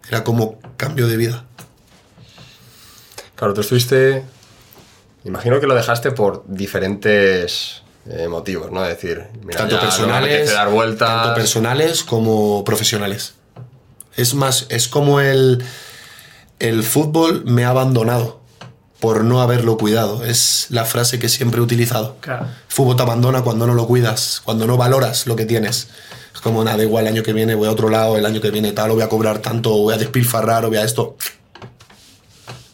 Era 0.09 0.25
como 0.25 0.59
cambio 0.77 1.09
de 1.09 1.17
vida. 1.17 1.45
Claro, 3.35 3.55
tú 3.55 3.61
estuviste. 3.61 4.25
Imagino 5.25 5.61
que 5.61 5.67
lo 5.67 5.75
dejaste 5.75 6.13
por 6.13 6.45
diferentes 6.47 7.83
eh, 8.09 8.29
motivos, 8.29 8.71
¿no? 8.71 8.85
Es 8.85 8.91
decir, 8.91 9.27
mira, 9.45 9.59
tanto 9.59 9.75
ya 9.75 9.81
no 9.81 9.83
me 9.83 9.89
personales, 9.89 10.53
dar 10.53 10.71
vueltas. 10.71 11.09
tanto 11.09 11.35
personales 11.35 12.05
como 12.05 12.65
profesionales. 12.65 13.35
Es 14.17 14.35
más, 14.35 14.67
es 14.71 14.89
como 14.89 15.21
el, 15.21 15.65
el 16.59 16.83
fútbol 16.83 17.45
me 17.45 17.65
ha 17.65 17.71
abandonado 17.71 18.41
por 19.01 19.25
no 19.25 19.43
haberlo 19.43 19.77
cuidado. 19.77 20.25
Es 20.25 20.67
la 20.71 20.85
frase 20.85 21.19
que 21.19 21.29
siempre 21.29 21.61
he 21.61 21.63
utilizado. 21.63 22.17
Claro. 22.21 22.47
Fútbol 22.69 22.97
te 22.97 23.03
abandona 23.03 23.43
cuando 23.43 23.67
no 23.67 23.75
lo 23.75 23.87
cuidas, 23.87 24.41
cuando 24.45 24.67
no 24.67 24.77
valoras 24.77 25.27
lo 25.27 25.37
que 25.37 25.45
tienes. 25.45 25.89
Es 26.35 26.41
como 26.41 26.65
nada, 26.65 26.83
igual 26.83 27.07
el 27.07 27.13
año 27.15 27.23
que 27.23 27.33
viene 27.33 27.55
voy 27.55 27.69
a 27.69 27.73
otro 27.73 27.89
lado, 27.91 28.17
el 28.17 28.25
año 28.27 28.41
que 28.41 28.51
viene 28.51 28.73
tal, 28.73 28.91
o 28.91 28.95
voy 28.95 29.03
a 29.03 29.09
cobrar 29.09 29.39
tanto, 29.41 29.75
o 29.75 29.83
voy 29.83 29.95
a 29.95 29.99
despilfarrar, 29.99 30.65
o 30.65 30.69
voy 30.69 30.79
a 30.79 30.85
esto. 30.85 31.17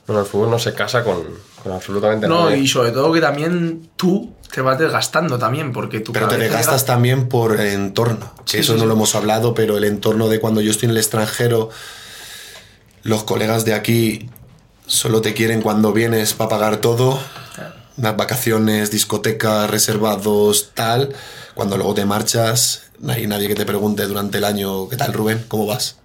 Bueno, 0.06 0.22
el 0.22 0.26
fútbol 0.26 0.50
no 0.50 0.58
se 0.58 0.74
casa 0.74 1.04
con, 1.04 1.22
con 1.62 1.72
absolutamente 1.72 2.26
No, 2.26 2.44
nada. 2.46 2.56
y 2.56 2.66
sobre 2.66 2.90
todo 2.90 3.12
que 3.12 3.20
también 3.20 3.90
tú 3.96 4.32
te 4.52 4.60
vas 4.60 4.78
desgastando 4.78 5.38
también, 5.38 5.72
porque 5.72 6.00
tú 6.00 6.12
Pero 6.12 6.28
te 6.28 6.36
desgastas 6.36 6.84
también 6.84 7.28
por 7.28 7.58
el 7.58 7.68
entorno. 7.68 8.32
Sí, 8.44 8.58
eso 8.58 8.74
sí, 8.74 8.78
no 8.78 8.84
sí. 8.84 8.86
lo 8.86 8.92
hemos 8.94 9.14
hablado, 9.14 9.54
pero 9.54 9.78
el 9.78 9.84
entorno 9.84 10.28
de 10.28 10.40
cuando 10.40 10.60
yo 10.60 10.70
estoy 10.70 10.86
en 10.86 10.90
el 10.90 10.98
extranjero, 10.98 11.70
los 13.02 13.24
colegas 13.24 13.64
de 13.64 13.72
aquí 13.72 14.28
solo 14.86 15.22
te 15.22 15.32
quieren 15.32 15.62
cuando 15.62 15.92
vienes 15.92 16.34
para 16.34 16.50
pagar 16.50 16.76
todo. 16.76 17.18
Las 17.96 18.16
vacaciones, 18.16 18.90
discotecas, 18.90 19.70
reservados, 19.70 20.72
tal. 20.74 21.14
Cuando 21.54 21.76
luego 21.76 21.94
te 21.94 22.04
marchas, 22.04 22.84
no 22.98 23.12
hay 23.12 23.26
nadie 23.26 23.48
que 23.48 23.54
te 23.54 23.64
pregunte 23.66 24.06
durante 24.06 24.38
el 24.38 24.44
año, 24.44 24.88
¿qué 24.88 24.96
tal 24.96 25.12
Rubén? 25.12 25.44
¿Cómo 25.48 25.66
vas? 25.66 25.96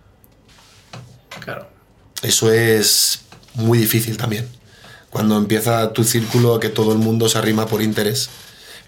Claro. 1.40 1.68
Eso 2.22 2.52
es 2.52 3.22
muy 3.56 3.78
difícil 3.78 4.18
también. 4.18 4.48
Cuando 5.18 5.36
empieza 5.36 5.94
tu 5.94 6.04
círculo 6.04 6.60
que 6.60 6.70
todo 6.70 6.92
el 6.92 7.00
mundo 7.00 7.28
se 7.28 7.40
arrima 7.40 7.66
por 7.66 7.82
interés. 7.82 8.30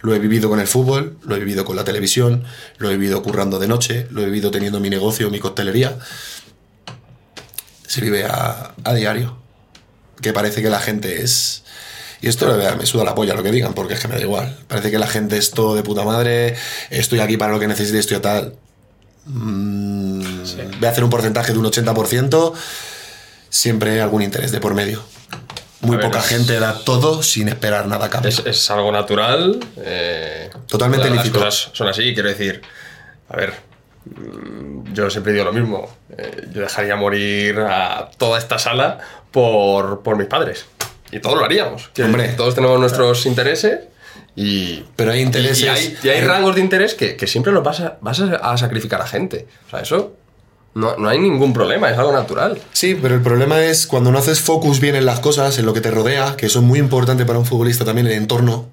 Lo 0.01 0.13
he 0.13 0.19
vivido 0.19 0.47
con 0.47 0.59
el 0.59 0.67
fútbol, 0.67 1.17
lo 1.23 1.35
he 1.35 1.39
vivido 1.39 1.65
con 1.65 1.75
la 1.75 1.83
televisión, 1.83 2.43
lo 2.77 2.91
he 2.91 2.97
vivido 2.97 3.23
currando 3.23 3.57
de 3.57 3.67
noche, 3.67 4.05
lo 4.11 4.21
he 4.21 4.25
vivido 4.25 4.51
teniendo 4.51 4.79
mi 4.79 4.91
negocio, 4.91 5.31
mi 5.31 5.39
coctelería. 5.39 5.97
Se 7.87 8.01
vive 8.01 8.25
a, 8.25 8.75
a 8.83 8.93
diario. 8.93 9.39
Que 10.21 10.31
parece 10.31 10.61
que 10.61 10.69
la 10.69 10.79
gente 10.79 11.23
es... 11.23 11.63
Y 12.21 12.27
esto 12.27 12.47
la 12.47 12.57
verdad, 12.57 12.77
me 12.77 12.85
suda 12.85 13.03
la 13.03 13.15
polla 13.15 13.33
lo 13.33 13.41
que 13.41 13.51
digan, 13.51 13.73
porque 13.73 13.95
es 13.95 13.99
que 13.99 14.07
me 14.07 14.13
da 14.13 14.21
igual. 14.21 14.55
Parece 14.67 14.91
que 14.91 14.99
la 14.99 15.07
gente 15.07 15.35
es 15.35 15.49
todo 15.49 15.73
de 15.73 15.81
puta 15.81 16.03
madre, 16.03 16.55
estoy 16.91 17.21
aquí 17.21 17.37
para 17.37 17.53
lo 17.53 17.59
que 17.59 17.67
necesite, 17.67 17.97
estoy 17.97 18.17
a 18.17 18.21
tal. 18.21 18.55
Mm, 19.25 20.21
Voy 20.79 20.85
a 20.85 20.91
hacer 20.91 21.03
un 21.03 21.09
porcentaje 21.09 21.53
de 21.53 21.57
un 21.57 21.65
80%, 21.65 22.53
siempre 23.49 23.93
hay 23.93 23.99
algún 23.99 24.21
interés 24.21 24.51
de 24.51 24.59
por 24.59 24.75
medio. 24.75 25.01
Muy 25.81 25.95
ver, 25.97 26.05
poca 26.05 26.19
es- 26.19 26.25
gente 26.27 26.59
da 26.59 26.77
todo 26.83 27.23
sin 27.23 27.47
esperar 27.47 27.87
nada 27.87 28.07
a 28.07 28.09
cambio. 28.09 28.29
Es, 28.29 28.39
es 28.45 28.69
algo 28.71 28.91
natural. 28.91 29.59
eh, 29.77 30.49
Totalmente 30.67 31.09
las 31.09 31.19
lícito. 31.19 31.39
cosas 31.39 31.69
son 31.73 31.87
así, 31.87 32.13
quiero 32.13 32.29
decir. 32.29 32.61
A 33.29 33.37
ver, 33.37 33.53
mm, 34.05 34.93
yo 34.93 35.09
siempre 35.09 35.33
digo 35.33 35.45
lo 35.45 35.53
mismo. 35.53 35.89
eh, 36.17 36.47
yo 36.53 36.61
dejaría 36.61 36.95
morir 36.95 37.59
a 37.59 38.09
toda 38.17 38.39
esta 38.39 38.57
sala 38.59 38.97
por, 39.31 40.01
por 40.03 40.17
mis 40.17 40.27
padres. 40.27 40.65
Y 41.11 41.19
todos 41.19 41.37
lo 41.37 41.45
haríamos. 41.45 41.89
Hombre. 42.03 42.29
todos 42.29 42.55
tenemos 42.55 42.79
nuestros 42.79 43.25
intereses 43.25 43.79
y. 44.35 44.83
Pero 44.95 45.11
hay 45.11 45.21
intereses- 45.21 45.61
Y, 45.63 45.67
hay, 45.67 45.97
y 46.03 46.09
hay 46.09 46.21
rangos 46.21 46.55
de 46.55 46.61
interés 46.61 46.93
que, 46.93 47.15
que 47.15 47.25
siempre 47.27 47.51
los 47.53 47.63
vas 47.63 47.79
a, 47.79 47.97
vas 48.01 48.19
a 48.19 48.57
sacrificar 48.57 49.01
a 49.01 49.07
gente. 49.07 49.47
O 49.67 49.69
sea, 49.69 49.79
eso. 49.81 50.13
No, 50.75 50.95
no 50.97 51.09
hay 51.09 51.19
ningún 51.19 51.53
problema, 51.53 51.89
es 51.89 51.97
algo 51.97 52.11
natural. 52.11 52.61
Sí, 52.73 52.97
pero 53.01 53.15
el 53.15 53.21
problema 53.21 53.63
es 53.63 53.87
cuando 53.87 54.11
no 54.11 54.19
haces 54.19 54.39
focus 54.39 54.79
bien 54.79 54.95
en 54.95 55.05
las 55.05 55.19
cosas, 55.19 55.57
en 55.57 55.65
lo 55.65 55.73
que 55.73 55.81
te 55.81 55.91
rodea, 55.91 56.35
que 56.37 56.45
eso 56.45 56.59
es 56.59 56.65
muy 56.65 56.79
importante 56.79 57.25
para 57.25 57.39
un 57.39 57.45
futbolista 57.45 57.85
también, 57.85 58.07
el 58.07 58.13
entorno 58.13 58.69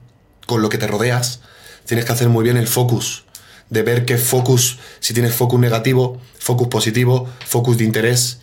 con 0.47 0.63
lo 0.63 0.69
que 0.69 0.79
te 0.79 0.87
rodeas. 0.87 1.41
Tienes 1.87 2.05
que 2.05 2.13
hacer 2.13 2.29
muy 2.29 2.45
bien 2.45 2.57
el 2.57 2.69
focus, 2.69 3.25
de 3.71 3.83
ver 3.83 4.05
qué 4.05 4.19
focus, 4.19 4.79
si 5.01 5.15
tienes 5.15 5.35
focus 5.35 5.59
negativo, 5.59 6.21
focus 6.39 6.69
positivo, 6.69 7.29
focus 7.47 7.79
de 7.79 7.85
interés, 7.85 8.41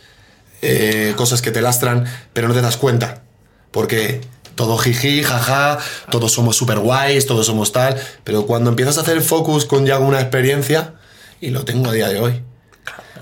eh, 0.62 1.14
cosas 1.16 1.42
que 1.42 1.52
te 1.52 1.62
lastran, 1.62 2.06
pero 2.34 2.48
no 2.48 2.54
te 2.54 2.62
das 2.62 2.78
cuenta. 2.78 3.24
Porque 3.72 4.22
todo 4.56 4.78
jiji, 4.78 5.24
jaja, 5.24 5.80
todos 6.10 6.32
somos 6.32 6.56
super 6.56 6.80
guays, 6.80 7.26
todos 7.26 7.46
somos 7.46 7.72
tal, 7.72 8.02
pero 8.24 8.46
cuando 8.46 8.70
empiezas 8.70 8.98
a 8.98 9.02
hacer 9.02 9.22
focus 9.22 9.66
con 9.66 9.86
ya 9.86 10.00
una 10.00 10.22
experiencia, 10.22 10.96
y 11.42 11.50
lo 11.50 11.66
tengo 11.66 11.90
a 11.90 11.94
día 11.94 12.08
de 12.08 12.20
hoy, 12.20 12.44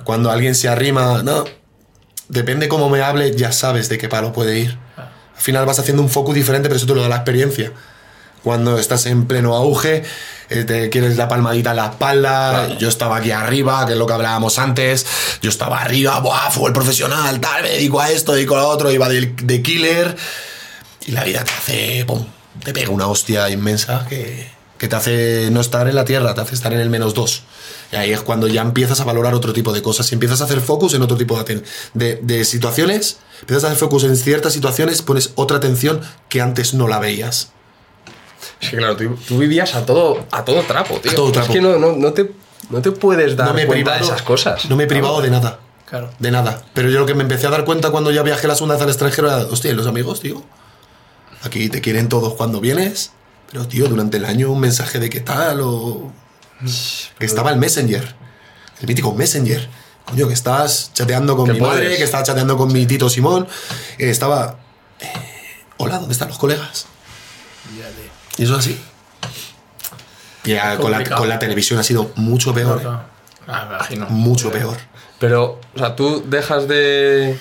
cuando 0.03 0.31
alguien 0.31 0.55
se 0.55 0.67
arrima, 0.67 1.23
no, 1.23 1.43
depende 2.27 2.67
cómo 2.67 2.89
me 2.89 3.01
hable, 3.01 3.35
ya 3.35 3.51
sabes 3.51 3.89
de 3.89 3.97
qué 3.97 4.07
palo 4.07 4.33
puede 4.33 4.59
ir. 4.59 4.77
Al 4.97 5.41
final 5.41 5.65
vas 5.65 5.79
haciendo 5.79 6.01
un 6.01 6.09
focus 6.09 6.35
diferente, 6.35 6.69
pero 6.69 6.77
eso 6.77 6.87
te 6.87 6.95
lo 6.95 7.01
da 7.01 7.09
la 7.09 7.17
experiencia. 7.17 7.71
Cuando 8.43 8.79
estás 8.79 9.05
en 9.05 9.27
pleno 9.27 9.55
auge, 9.55 10.03
eh, 10.49 10.63
te 10.63 10.89
quieres 10.89 11.17
la 11.17 11.27
palmadita 11.27 11.71
en 11.71 11.75
la 11.75 11.87
espalda, 11.87 12.77
yo 12.79 12.89
estaba 12.89 13.17
aquí 13.17 13.31
arriba, 13.31 13.85
que 13.85 13.93
es 13.93 13.97
lo 13.97 14.07
que 14.07 14.13
hablábamos 14.13 14.57
antes, 14.57 15.05
yo 15.41 15.49
estaba 15.49 15.81
arriba, 15.81 16.19
buah, 16.19 16.49
fútbol 16.49 16.73
profesional, 16.73 17.39
tal, 17.39 17.61
me 17.61 17.69
dedico 17.69 17.99
a 17.99 18.09
esto, 18.09 18.33
dedico 18.33 18.55
a 18.55 18.61
lo 18.61 18.67
otro, 18.69 18.91
iba 18.91 19.07
de, 19.09 19.33
de 19.43 19.61
killer, 19.61 20.15
y 21.05 21.11
la 21.11 21.23
vida 21.23 21.43
te 21.43 21.51
hace, 21.51 22.05
pum, 22.05 22.25
te 22.63 22.73
pega 22.73 22.89
una 22.89 23.07
hostia 23.07 23.49
inmensa 23.49 24.05
que, 24.09 24.49
que 24.77 24.87
te 24.87 24.95
hace 24.95 25.49
no 25.51 25.61
estar 25.61 25.87
en 25.87 25.95
la 25.95 26.05
tierra, 26.05 26.33
te 26.33 26.41
hace 26.41 26.55
estar 26.55 26.73
en 26.73 26.79
el 26.79 26.89
menos 26.89 27.13
dos. 27.13 27.43
Y 27.91 27.95
ahí 27.95 28.11
es 28.11 28.21
cuando 28.21 28.47
ya 28.47 28.61
empiezas 28.61 29.01
a 29.01 29.03
valorar 29.03 29.33
otro 29.33 29.53
tipo 29.53 29.73
de 29.73 29.81
cosas 29.81 30.09
y 30.11 30.15
empiezas 30.15 30.41
a 30.41 30.45
hacer 30.45 30.61
focus 30.61 30.93
en 30.93 31.01
otro 31.01 31.17
tipo 31.17 31.41
de, 31.43 31.63
de, 31.93 32.19
de 32.21 32.45
situaciones, 32.45 33.17
empiezas 33.41 33.65
a 33.65 33.67
hacer 33.67 33.79
focus 33.79 34.05
en 34.05 34.15
ciertas 34.15 34.53
situaciones, 34.53 35.01
pones 35.01 35.31
otra 35.35 35.57
atención 35.57 36.01
que 36.29 36.41
antes 36.41 36.73
no 36.73 36.87
la 36.87 36.99
veías. 36.99 37.51
Es 38.61 38.69
que 38.69 38.77
claro, 38.77 38.95
tú, 38.95 39.17
tú 39.27 39.37
vivías 39.39 39.75
a 39.75 39.85
todo, 39.85 40.25
a 40.31 40.45
todo 40.45 40.61
trapo, 40.61 40.99
tío. 40.99 41.11
A 41.11 41.15
todo 41.15 41.31
trapo. 41.31 41.47
Es 41.47 41.53
que 41.53 41.61
no, 41.61 41.77
no, 41.77 41.93
no 41.93 42.13
te, 42.13 42.31
no 42.69 42.81
te 42.81 42.91
puedes 42.91 43.35
dar 43.35 43.47
No 43.47 43.53
me 43.53 43.65
cuenta 43.65 43.91
privado, 43.91 43.99
de 43.99 44.05
esas 44.05 44.21
cosas. 44.21 44.69
No 44.69 44.75
me 44.75 44.85
he 44.85 44.87
privado 44.87 45.21
de 45.21 45.29
nada. 45.29 45.59
Claro. 45.89 46.09
De 46.19 46.31
nada. 46.31 46.63
Pero 46.73 46.89
yo 46.89 46.99
lo 46.99 47.05
que 47.05 47.13
me 47.13 47.23
empecé 47.23 47.47
a 47.47 47.49
dar 47.49 47.65
cuenta 47.65 47.89
cuando 47.89 48.11
ya 48.11 48.23
viajé 48.23 48.47
la 48.47 48.55
segunda 48.55 48.75
vez 48.75 48.83
al 48.83 48.89
extranjero 48.89 49.27
era, 49.27 49.37
hostia, 49.39 49.71
¿y 49.71 49.73
los 49.73 49.87
amigos, 49.87 50.21
tío. 50.21 50.41
Aquí 51.43 51.69
te 51.69 51.81
quieren 51.81 52.07
todos 52.07 52.35
cuando 52.35 52.61
vienes, 52.61 53.11
pero 53.51 53.67
tío, 53.67 53.87
durante 53.87 54.17
el 54.17 54.25
año 54.25 54.51
un 54.51 54.59
mensaje 54.59 54.99
de 54.99 55.09
qué 55.09 55.19
tal 55.19 55.59
o... 55.61 56.13
Que 57.19 57.25
estaba 57.25 57.51
el 57.51 57.57
Messenger, 57.57 58.15
el 58.81 58.87
mítico 58.87 59.13
Messenger. 59.13 59.67
Coño, 60.05 60.27
que 60.27 60.33
estás 60.33 60.91
chateando 60.93 61.37
con 61.37 61.51
mi 61.51 61.59
madre, 61.59 61.81
puedes. 61.83 61.97
que 61.97 62.03
estaba 62.03 62.23
chateando 62.23 62.57
con 62.57 62.71
mi 62.73 62.85
tito 62.85 63.09
Simón, 63.09 63.47
que 63.97 64.09
estaba... 64.09 64.57
eh, 64.99 65.07
Hola, 65.77 65.97
¿dónde 65.99 66.13
están 66.13 66.27
los 66.27 66.37
colegas? 66.37 66.85
Y 68.37 68.43
eso 68.43 68.53
es 68.53 68.59
así. 68.59 68.81
Y 70.43 70.49
ya 70.51 70.77
con 70.77 70.91
la, 70.91 71.03
con 71.03 71.29
la 71.29 71.37
televisión 71.39 71.79
ha 71.79 71.83
sido 71.83 72.11
mucho 72.15 72.53
peor. 72.53 72.81
eh. 72.83 72.87
Ah, 73.47 73.65
me 73.69 73.75
imagino. 73.75 74.05
Mucho 74.09 74.51
peor. 74.51 74.77
Pero, 75.19 75.59
o 75.75 75.77
sea, 75.77 75.95
tú 75.95 76.23
dejas 76.27 76.67
de. 76.67 77.37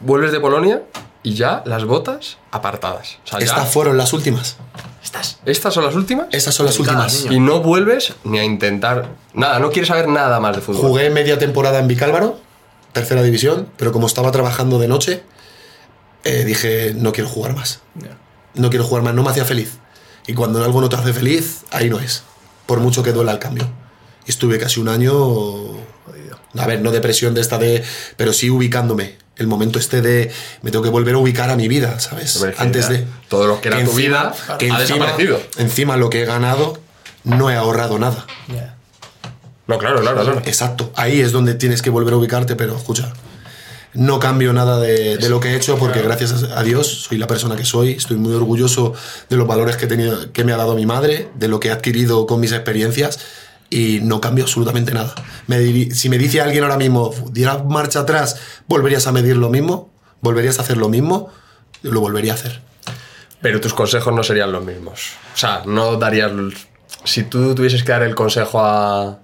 Vuelves 0.00 0.32
de 0.32 0.40
Polonia 0.40 0.82
y 1.22 1.34
ya 1.34 1.62
las 1.64 1.84
botas 1.84 2.38
apartadas. 2.50 3.18
O 3.24 3.28
sea, 3.28 3.38
ya- 3.38 3.46
Estas 3.46 3.72
fueron 3.72 3.96
las 3.96 4.12
últimas. 4.12 4.56
Estas, 5.02 5.38
estas 5.44 5.74
son 5.74 5.84
las 5.84 5.94
últimas. 5.94 6.26
Estas 6.30 6.54
son 6.54 6.66
las 6.66 6.78
últimas. 6.78 7.26
Y 7.30 7.40
no 7.40 7.60
vuelves 7.60 8.14
ni 8.24 8.38
a 8.38 8.44
intentar. 8.44 9.16
Nada, 9.34 9.58
no 9.58 9.70
quieres 9.70 9.88
saber 9.88 10.08
nada 10.08 10.38
más 10.40 10.56
de 10.56 10.62
fútbol. 10.62 10.82
Jugué 10.82 11.10
media 11.10 11.38
temporada 11.38 11.78
en 11.80 11.88
Vicálvaro, 11.88 12.38
tercera 12.92 13.22
división, 13.22 13.68
pero 13.76 13.92
como 13.92 14.06
estaba 14.06 14.30
trabajando 14.30 14.78
de 14.78 14.88
noche, 14.88 15.22
eh, 16.24 16.44
dije, 16.44 16.94
no 16.94 17.12
quiero 17.12 17.28
jugar 17.28 17.54
más. 17.54 17.80
No 18.54 18.70
quiero 18.70 18.84
jugar 18.84 19.02
más, 19.02 19.14
no 19.14 19.22
me 19.22 19.30
hacía 19.30 19.44
feliz. 19.44 19.78
Y 20.26 20.34
cuando 20.34 20.64
algo 20.64 20.80
no 20.80 20.88
te 20.88 20.96
hace 20.96 21.12
feliz, 21.12 21.62
ahí 21.72 21.90
no 21.90 21.98
es. 21.98 22.22
Por 22.66 22.78
mucho 22.78 23.02
que 23.02 23.12
duela 23.12 23.32
el 23.32 23.38
cambio. 23.38 23.68
Y 24.26 24.30
estuve 24.30 24.58
casi 24.58 24.78
un 24.78 24.88
año, 24.88 25.12
a 26.56 26.66
ver, 26.66 26.80
no 26.80 26.92
depresión 26.92 27.34
de 27.34 27.40
esta 27.40 27.58
de, 27.58 27.82
pero 28.16 28.32
sí 28.32 28.50
ubicándome. 28.50 29.16
El 29.42 29.48
momento 29.48 29.78
este 29.78 30.00
de, 30.00 30.30
me 30.62 30.70
tengo 30.70 30.82
que 30.82 30.90
volver 30.90 31.14
a 31.16 31.18
ubicar 31.18 31.50
a 31.50 31.56
mi 31.56 31.68
vida, 31.68 32.00
¿sabes? 32.00 32.42
Antes 32.56 32.88
de... 32.88 33.04
Todo 33.28 33.46
lo 33.46 33.60
que 33.60 33.68
era 33.68 33.78
que 33.78 33.84
tu 33.84 33.90
encima- 33.90 34.32
vida 34.32 34.56
que 34.58 34.70
ha 34.70 34.80
encima- 34.80 35.04
desaparecido. 35.06 35.42
Encima 35.58 35.96
lo 35.96 36.08
que 36.10 36.22
he 36.22 36.24
ganado, 36.24 36.78
no 37.24 37.50
he 37.50 37.56
ahorrado 37.56 37.98
nada. 37.98 38.26
No, 39.66 39.78
claro, 39.78 40.00
claro, 40.00 40.22
claro. 40.22 40.42
Exacto. 40.44 40.92
Ahí 40.96 41.20
es 41.20 41.32
donde 41.32 41.54
tienes 41.54 41.82
que 41.82 41.90
volver 41.90 42.14
a 42.14 42.16
ubicarte, 42.16 42.56
pero 42.56 42.76
escucha. 42.76 43.12
No 43.94 44.18
cambio 44.18 44.52
nada 44.52 44.80
de, 44.80 45.18
de 45.18 45.28
lo 45.28 45.38
que 45.38 45.50
he 45.50 45.56
hecho 45.56 45.76
porque 45.76 46.00
gracias 46.02 46.44
a 46.54 46.62
Dios 46.62 46.86
soy 47.04 47.18
la 47.18 47.26
persona 47.26 47.56
que 47.56 47.64
soy. 47.64 47.92
Estoy 47.92 48.16
muy 48.16 48.32
orgulloso 48.34 48.94
de 49.28 49.36
los 49.36 49.46
valores 49.46 49.76
que, 49.76 49.84
he 49.84 49.88
tenido, 49.88 50.32
que 50.32 50.44
me 50.44 50.52
ha 50.52 50.56
dado 50.56 50.74
mi 50.74 50.86
madre, 50.86 51.28
de 51.34 51.48
lo 51.48 51.60
que 51.60 51.68
he 51.68 51.70
adquirido 51.72 52.26
con 52.26 52.40
mis 52.40 52.52
experiencias 52.52 53.18
y 53.72 54.00
no 54.02 54.20
cambio 54.20 54.44
absolutamente 54.44 54.92
nada. 54.92 55.14
Me 55.46 55.90
si 55.92 56.10
me 56.10 56.18
dice 56.18 56.42
alguien 56.42 56.62
ahora 56.62 56.76
mismo, 56.76 57.14
dieras 57.30 57.64
marcha 57.64 58.00
atrás, 58.00 58.38
¿volverías 58.68 59.06
a 59.06 59.12
medir 59.12 59.36
lo 59.36 59.48
mismo? 59.48 59.90
¿Volverías 60.20 60.58
a 60.58 60.62
hacer 60.62 60.76
lo 60.76 60.90
mismo? 60.90 61.32
Lo 61.80 62.00
volvería 62.00 62.32
a 62.32 62.34
hacer. 62.34 62.60
Pero 63.40 63.62
tus 63.62 63.72
consejos 63.72 64.14
no 64.14 64.22
serían 64.22 64.52
los 64.52 64.62
mismos. 64.62 65.12
O 65.34 65.38
sea, 65.38 65.62
no 65.64 65.96
darías. 65.96 66.30
Si 67.04 67.24
tú 67.24 67.54
tuvieses 67.54 67.82
que 67.82 67.92
dar 67.92 68.02
el 68.02 68.14
consejo 68.14 68.60
a, 68.60 69.20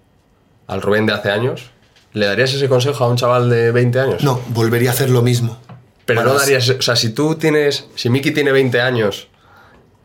al 0.67 0.83
Rubén 0.83 1.05
de 1.05 1.13
hace 1.13 1.31
años, 1.31 1.71
¿le 2.15 2.25
darías 2.25 2.53
ese 2.55 2.71
consejo 2.71 3.05
a 3.05 3.09
un 3.09 3.17
chaval 3.17 3.51
de 3.51 3.71
20 3.71 4.01
años? 4.01 4.25
No, 4.25 4.41
volvería 4.49 4.91
a 4.91 4.93
hacer 4.95 5.11
lo 5.11 5.21
mismo. 5.21 5.59
Pero 6.07 6.25
no 6.25 6.33
darías. 6.33 6.71
O 6.71 6.81
sea, 6.81 6.97
si 6.97 7.11
tú 7.11 7.35
tienes. 7.35 7.87
Si 7.97 8.09
Miki 8.09 8.31
tiene 8.31 8.51
20 8.51 8.81
años, 8.81 9.29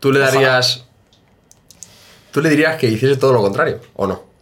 tú 0.00 0.12
le 0.12 0.20
darías. 0.20 0.84
Tú 2.30 2.42
le 2.42 2.50
dirías 2.50 2.76
que 2.76 2.88
hiciese 2.88 3.16
todo 3.16 3.32
lo 3.32 3.40
contrario, 3.40 3.80
¿o 3.94 4.06
no? 4.06 4.33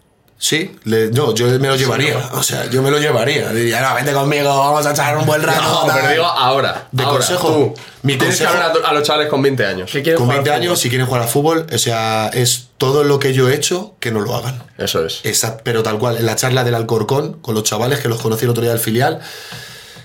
Sí, 0.45 0.75
le- 0.83 1.13
no, 1.13 1.33
yo 1.37 1.47
me 1.61 1.69
lo 1.69 1.77
llevaría. 1.77 2.19
O 2.33 2.43
sea, 2.43 2.69
yo 2.69 2.83
me 2.83 2.91
lo 2.91 2.99
llevaría. 2.99 3.51
Diría, 3.51 3.81
no, 3.81 3.95
vente 3.95 4.13
conmigo, 4.13 4.49
vamos 4.49 4.85
a 4.85 4.91
echar 4.91 5.17
un 5.17 5.25
buen 5.25 5.41
rato. 5.41 5.63
No, 5.63 5.87
tal". 5.87 6.01
pero 6.01 6.13
digo 6.13 6.25
ahora. 6.25 6.89
De 6.91 7.05
ahora, 7.05 7.19
consejo, 7.19 7.49
Tú, 7.49 7.75
mi 8.03 8.17
tienes 8.17 8.41
consejo- 8.41 8.51
que 8.59 8.59
hablar 8.65 8.91
a, 8.91 8.93
los 8.93 9.05
chavales 9.05 9.29
con 9.29 9.41
20 9.41 9.65
años. 9.65 9.89
¿Qué 9.93 10.03
quieres 10.03 10.19
Con 10.19 10.27
jugar 10.27 10.39
20 10.39 10.51
al 10.51 10.61
años, 10.63 10.81
si 10.81 10.89
quieren 10.89 11.07
jugar 11.07 11.23
al 11.23 11.29
fútbol, 11.29 11.67
o 11.73 11.79
sea, 11.79 12.29
es 12.35 12.71
todo 12.77 13.05
lo 13.05 13.21
que 13.21 13.33
yo 13.35 13.49
he 13.49 13.55
hecho 13.55 13.95
que 14.01 14.11
no 14.11 14.19
lo 14.19 14.35
hagan. 14.35 14.61
Eso 14.79 15.07
es. 15.07 15.21
Exacto, 15.23 15.61
pero 15.65 15.85
tal 15.85 16.01
cual, 16.01 16.17
en 16.17 16.27
la 16.27 16.35
charla 16.35 16.65
del 16.65 16.75
Alcorcón 16.75 17.35
con 17.35 17.55
los 17.55 17.63
chavales 17.63 18.01
que 18.01 18.09
los 18.09 18.21
conocí 18.21 18.45
el 18.45 18.51
otro 18.51 18.63
día 18.65 18.73
del 18.73 18.81
filial, 18.81 19.21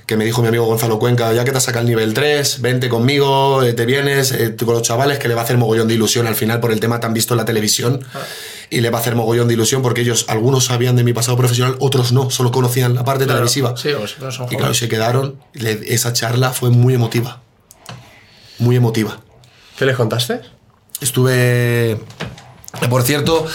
que 0.08 0.16
me 0.18 0.24
dijo 0.26 0.42
mi 0.42 0.48
amigo 0.48 0.66
Gonzalo 0.66 0.98
Cuenca, 1.00 1.32
ya 1.34 1.44
que 1.44 1.52
te 1.52 1.58
has 1.58 1.64
sacado 1.66 1.82
el 1.84 1.90
nivel 1.90 2.14
3, 2.14 2.62
vente 2.62 2.88
conmigo, 2.90 3.62
eh, 3.62 3.74
te 3.74 3.86
vienes 3.86 4.32
eh, 4.32 4.56
con 4.56 4.74
los 4.74 4.82
chavales, 4.82 5.20
que 5.20 5.28
le 5.28 5.36
va 5.36 5.42
a 5.42 5.44
hacer 5.44 5.58
mogollón 5.58 5.88
de 5.90 5.96
ilusión 5.96 6.28
al 6.28 6.36
final 6.36 6.62
por 6.62 6.72
el 6.72 6.80
tema 6.80 7.00
que 7.02 7.06
han 7.08 7.14
visto 7.14 7.34
en 7.34 7.38
la 7.40 7.46
televisión. 7.46 8.00
Y 8.70 8.80
le 8.82 8.90
va 8.90 8.98
a 9.00 9.02
hacer 9.02 9.16
mogollón 9.16 9.50
de 9.50 9.54
ilusión 9.56 9.82
porque 9.82 10.02
ellos, 10.02 10.26
algunos 10.30 10.66
sabían 10.66 10.96
de 10.96 11.04
mi 11.04 11.12
pasado 11.14 11.36
profesional, 11.38 11.76
otros 11.80 12.14
no, 12.14 12.30
solo 12.30 12.52
conocían 12.54 12.96
la 12.96 13.04
parte 13.04 13.26
Claro. 13.26 13.40
televisiva. 13.40 13.76
Sí, 13.76 13.90
pues 13.98 14.18
no 14.20 14.32
son 14.32 14.48
Y 14.50 14.56
claro, 14.56 14.74
se 14.74 14.88
quedaron. 14.88 15.40
le- 15.54 15.94
esa 15.94 16.14
charla 16.14 16.52
fue 16.52 16.70
muy 16.70 16.94
emotiva. 16.94 17.42
Muy 18.60 18.78
emotiva. 18.78 19.20
¿Qué 19.78 19.86
les 19.86 19.96
contaste? 19.98 20.40
Estuve. 21.02 22.00
Por 22.90 23.04
cierto, 23.04 23.46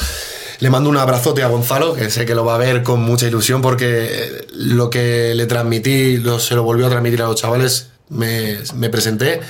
le 0.63 0.71
mando 0.71 0.89
un 0.89 0.97
abrazote 0.97 1.43
a 1.43 1.49
Gonzalo, 1.49 1.93
que 1.93 2.09
sé 2.09 2.25
que 2.25 2.37
lo 2.37 2.45
va 2.45 2.55
a 2.55 2.59
ver 2.59 2.85
con 2.85 3.01
mucha 3.03 3.27
ilusión 3.27 3.61
porque 3.63 4.47
lo 4.53 4.91
que 4.91 5.35
le 5.35 5.47
transmití, 5.47 6.19
lo, 6.19 6.39
se 6.39 6.55
lo 6.55 6.63
volvió 6.63 6.87
a 6.87 6.89
transmitir 6.89 7.21
a 7.21 7.25
los 7.27 7.35
chavales. 7.35 7.89
Me, 8.11 8.89
presenté 8.89 9.41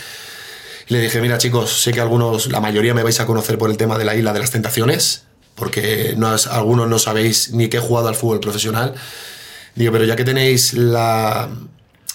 y 0.88 0.94
le 0.94 1.00
dije: 1.02 1.20
Mira, 1.20 1.36
chicos, 1.36 1.82
sé 1.82 1.92
que 1.92 2.00
algunos, 2.00 2.46
la 2.46 2.60
mayoría 2.60 2.94
me 2.94 3.02
vais 3.02 3.20
a 3.20 3.26
conocer 3.26 3.58
por 3.58 3.68
el 3.68 3.76
tema 3.76 3.98
de 3.98 4.06
la 4.06 4.16
isla 4.16 4.32
de 4.32 4.38
las 4.40 4.52
tentaciones, 4.52 5.24
porque 5.54 6.14
no, 6.16 6.34
algunos 6.50 6.88
no 6.88 6.98
sabéis 6.98 7.50
ni 7.52 7.68
que 7.68 7.76
he 7.76 7.80
jugado 7.80 8.08
al 8.08 8.14
fútbol 8.14 8.40
profesional. 8.40 8.94
Digo, 9.74 9.92
pero 9.92 10.06
ya 10.06 10.16
que 10.16 10.24
tenéis 10.24 10.72
la, 10.72 11.50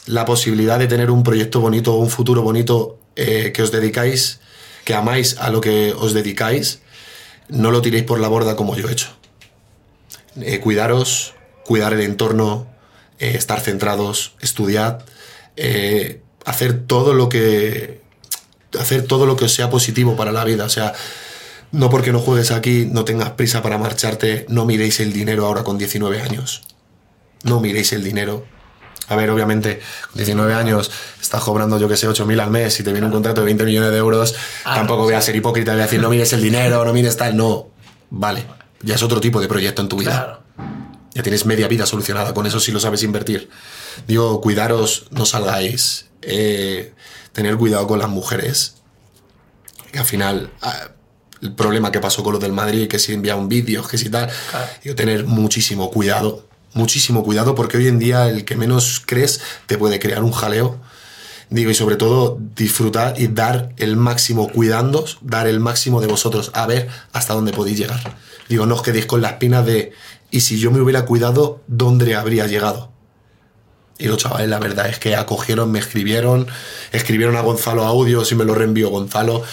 la 0.08 0.26
posibilidad 0.26 0.80
de 0.80 0.88
tener 0.88 1.12
un 1.12 1.22
proyecto 1.22 1.60
bonito, 1.60 1.94
un 1.94 2.10
futuro 2.10 2.42
bonito, 2.42 2.98
eh, 3.16 3.52
que 3.54 3.62
os 3.62 3.72
dedicáis, 3.72 4.40
que 4.86 4.96
amáis 4.96 5.38
a 5.38 5.52
lo 5.52 5.62
que 5.62 5.94
os 5.96 6.16
dedicáis, 6.16 6.80
no 7.50 7.72
lo 7.72 7.82
tiréis 7.82 8.04
por 8.04 8.20
la 8.20 8.28
borda 8.28 8.56
como 8.56 8.76
yo 8.76 8.90
he 8.90 8.92
hecho. 8.92 9.10
Eh, 10.42 10.60
cuidaros, 10.60 11.34
cuidar 11.66 11.94
el 11.94 12.02
entorno, 12.02 12.68
eh, 13.20 13.34
estar 13.36 13.60
centrados, 13.60 14.34
estudiar, 14.42 15.06
eh, 15.56 16.22
hacer 16.46 16.86
todo 16.86 17.14
lo 17.14 17.30
que 17.30 18.02
hacer 18.80 19.04
todo 19.04 19.26
lo 19.26 19.36
que 19.38 19.50
sea 19.50 19.70
positivo 19.70 20.16
para 20.16 20.32
la 20.32 20.44
vida. 20.44 20.66
O 20.66 20.70
sea, 20.70 20.94
no 21.72 21.90
porque 21.90 22.12
no 22.12 22.20
juegues 22.20 22.52
aquí, 22.52 22.88
no 22.90 23.06
tengas 23.06 23.32
prisa 23.32 23.62
para 23.62 23.78
marcharte, 23.78 24.46
no 24.50 24.66
miréis 24.66 25.00
el 25.00 25.14
dinero 25.14 25.46
ahora 25.46 25.64
con 25.64 25.78
19 25.78 26.22
años. 26.22 26.64
No 27.44 27.60
miréis 27.60 27.94
el 27.94 28.04
dinero. 28.04 28.46
A 29.10 29.16
ver, 29.16 29.30
obviamente, 29.30 29.80
con 30.08 30.16
19 30.18 30.54
años 30.54 30.92
estás 31.22 31.42
cobrando, 31.44 31.80
yo 31.80 31.88
que 31.88 31.96
sé, 31.96 32.08
8.000 32.10 32.42
al 32.42 32.52
mes 32.52 32.80
y 32.80 32.84
te 32.84 32.92
viene 32.92 33.08
un 33.08 33.14
contrato 33.14 33.42
de 33.42 33.46
20 33.46 33.64
millones 33.64 33.92
de 33.92 33.98
euros. 33.98 34.36
Ah, 34.66 34.76
tampoco 34.76 35.04
voy 35.04 35.14
a 35.14 35.22
ser 35.22 35.36
hipócrita 35.36 35.72
y 35.72 35.76
voy 35.76 35.82
a 35.82 35.86
decir, 35.86 36.02
no 36.02 36.10
mires 36.10 36.34
el 36.34 36.42
dinero, 36.42 36.84
no 36.84 36.94
mires 36.94 37.16
tal. 37.16 37.36
No, 37.38 37.68
vale. 38.10 38.46
Ya 38.82 38.96
es 38.96 39.04
otro 39.04 39.22
tipo 39.22 39.40
de 39.40 39.48
proyecto 39.48 39.82
en 39.82 39.88
tu 39.88 39.98
vida. 39.98 40.12
Claro. 40.12 40.44
Ya 41.14 41.24
tienes 41.24 41.46
media 41.46 41.68
vida 41.68 41.86
solucionada 41.86 42.34
con 42.34 42.46
eso 42.46 42.60
si 42.60 42.72
lo 42.72 42.80
sabes 42.80 43.02
invertir. 43.04 43.50
Digo, 44.08 44.40
cuidaros, 44.42 45.08
no 45.12 45.26
salgáis. 45.26 46.06
eh, 46.22 46.94
tener 47.32 47.56
cuidado 47.56 47.88
con 47.88 48.00
las 48.00 48.10
mujeres. 48.10 48.76
Que 49.92 50.00
al 50.00 50.06
final, 50.06 50.52
ah, 50.62 50.90
el 51.42 51.54
problema 51.54 51.92
que 51.92 52.00
pasó 52.00 52.24
con 52.24 52.34
lo 52.34 52.40
del 52.40 52.52
Madrid, 52.52 52.88
que 52.88 53.00
si 53.00 53.14
enviaban 53.14 53.48
vídeos, 53.48 53.88
que 53.88 53.98
si 53.98 54.10
tal. 54.10 54.30
Claro. 54.50 54.68
Digo, 54.84 54.96
tener 54.96 55.26
muchísimo 55.26 55.90
cuidado. 55.92 56.47
Muchísimo 56.74 57.24
cuidado 57.24 57.56
porque 57.56 57.78
hoy 57.78 57.88
en 57.88 58.00
día 58.00 58.30
el 58.30 58.46
que 58.46 58.56
menos 58.56 59.02
crees 59.06 59.42
te 59.66 59.78
puede 59.78 60.00
crear 60.00 60.24
un 60.24 60.32
jaleo. 60.32 60.80
Digo, 61.50 61.72
y 61.72 61.76
sobre 61.76 61.96
todo 61.96 62.38
disfrutar 62.56 63.20
y 63.20 63.28
dar 63.28 63.74
el 63.78 63.96
máximo 63.96 64.50
cuidándos, 64.50 65.18
dar 65.22 65.48
el 65.48 65.62
máximo 65.62 66.02
de 66.02 66.08
vosotros, 66.08 66.52
a 66.54 66.68
ver 66.68 66.90
hasta 67.14 67.34
dónde 67.34 67.54
podéis 67.54 67.78
llegar. 67.78 68.18
Digo, 68.50 68.66
no 68.66 68.76
os 68.76 68.82
quedéis 68.82 69.06
con 69.06 69.22
la 69.22 69.30
espina 69.30 69.62
de, 69.62 69.94
y 70.30 70.42
si 70.42 70.60
yo 70.60 70.72
me 70.72 70.82
hubiera 70.82 71.06
cuidado, 71.06 71.62
¿dónde 71.68 72.16
habría 72.16 72.48
llegado? 72.48 72.92
Y 73.98 74.08
los 74.08 74.18
chavales, 74.18 74.50
la 74.50 74.60
verdad 74.60 74.90
es 74.90 75.00
que 75.00 75.16
acogieron, 75.16 75.72
me 75.72 75.80
escribieron, 75.80 76.48
escribieron 76.92 77.36
a 77.36 77.42
Gonzalo 77.42 77.84
audios 77.84 78.32
y 78.32 78.36
me 78.36 78.46
lo 78.46 78.54
reenvió 78.54 78.90
Gonzalo. 78.90 79.44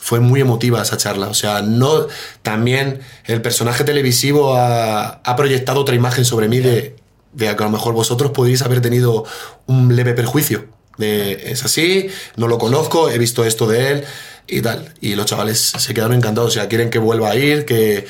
Fue 0.00 0.20
muy 0.20 0.40
emotiva 0.40 0.82
esa 0.82 0.96
charla. 0.96 1.28
O 1.28 1.34
sea, 1.34 1.62
no. 1.62 2.06
También 2.42 3.00
el 3.26 3.42
personaje 3.42 3.84
televisivo 3.84 4.56
ha, 4.56 5.20
ha 5.22 5.36
proyectado 5.36 5.80
otra 5.80 5.94
imagen 5.94 6.24
sobre 6.24 6.48
mí 6.48 6.58
de, 6.58 6.96
de 7.32 7.56
que 7.56 7.62
a 7.62 7.66
lo 7.66 7.70
mejor 7.70 7.94
vosotros 7.94 8.32
podéis 8.32 8.62
haber 8.62 8.80
tenido 8.80 9.24
un 9.66 9.94
leve 9.94 10.14
perjuicio. 10.14 10.66
De 10.96 11.50
es 11.52 11.64
así, 11.64 12.08
no 12.36 12.46
lo 12.46 12.58
conozco, 12.58 13.08
he 13.08 13.18
visto 13.18 13.44
esto 13.44 13.66
de 13.66 13.92
él 13.92 14.04
y 14.46 14.60
tal. 14.60 14.92
Y 15.00 15.14
los 15.14 15.26
chavales 15.26 15.58
se 15.58 15.94
quedaron 15.94 16.16
encantados. 16.16 16.50
O 16.50 16.54
sea, 16.54 16.68
quieren 16.68 16.90
que 16.90 16.98
vuelva 16.98 17.30
a 17.30 17.36
ir, 17.36 17.64
que, 17.64 18.06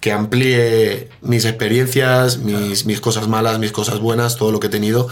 que 0.00 0.12
amplíe 0.12 1.08
mis 1.20 1.44
experiencias, 1.44 2.38
mis, 2.38 2.86
mis 2.86 3.00
cosas 3.00 3.28
malas, 3.28 3.58
mis 3.58 3.72
cosas 3.72 4.00
buenas, 4.00 4.36
todo 4.36 4.50
lo 4.50 4.60
que 4.60 4.68
he 4.68 4.70
tenido. 4.70 5.08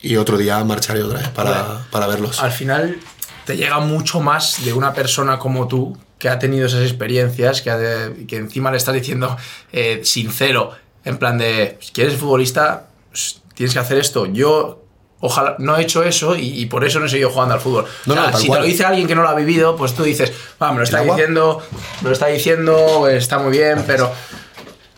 Y 0.00 0.16
otro 0.16 0.36
día 0.36 0.62
marcharé 0.64 1.02
otra 1.02 1.20
vez 1.20 1.28
para, 1.28 1.86
para 1.90 2.06
verlos. 2.06 2.40
Al 2.40 2.52
final 2.52 2.98
te 3.44 3.56
llega 3.56 3.78
mucho 3.80 4.20
más 4.20 4.64
de 4.64 4.72
una 4.72 4.92
persona 4.92 5.38
como 5.38 5.68
tú 5.68 5.96
que 6.18 6.28
ha 6.28 6.38
tenido 6.38 6.66
esas 6.66 6.82
experiencias, 6.82 7.60
que, 7.62 7.70
ha 7.70 7.76
de- 7.78 8.26
que 8.26 8.36
encima 8.36 8.70
le 8.70 8.76
estás 8.78 8.94
diciendo 8.94 9.36
eh, 9.72 10.00
sincero, 10.04 10.72
en 11.04 11.18
plan 11.18 11.36
de, 11.38 11.76
si 11.80 11.92
quieres 11.92 12.14
ser 12.14 12.20
futbolista, 12.20 12.86
pues, 13.10 13.42
tienes 13.54 13.74
que 13.74 13.80
hacer 13.80 13.98
esto. 13.98 14.24
Yo, 14.26 14.82
ojalá, 15.20 15.56
no 15.58 15.76
he 15.76 15.82
hecho 15.82 16.02
eso 16.02 16.34
y, 16.36 16.58
y 16.60 16.66
por 16.66 16.84
eso 16.84 16.98
no 17.00 17.06
he 17.06 17.08
seguido 17.10 17.30
jugando 17.30 17.54
al 17.54 17.60
fútbol. 17.60 17.84
No, 18.06 18.14
O 18.14 18.16
sea, 18.16 18.30
no, 18.30 18.38
si 18.38 18.46
cual. 18.46 18.60
te 18.60 18.62
lo 18.66 18.70
dice 18.72 18.84
alguien 18.84 19.06
que 19.06 19.14
no 19.14 19.22
lo 19.22 19.28
ha 19.28 19.34
vivido, 19.34 19.76
pues 19.76 19.94
tú 19.94 20.02
dices, 20.02 20.32
"Ah, 20.60 20.72
me 20.72 20.78
lo 20.78 20.84
está 20.84 21.00
diciendo, 21.02 21.62
me 22.00 22.08
lo 22.08 22.12
está 22.14 22.26
diciendo, 22.28 23.06
está 23.08 23.38
muy 23.38 23.50
bien, 23.52 23.84
pero, 23.86 24.10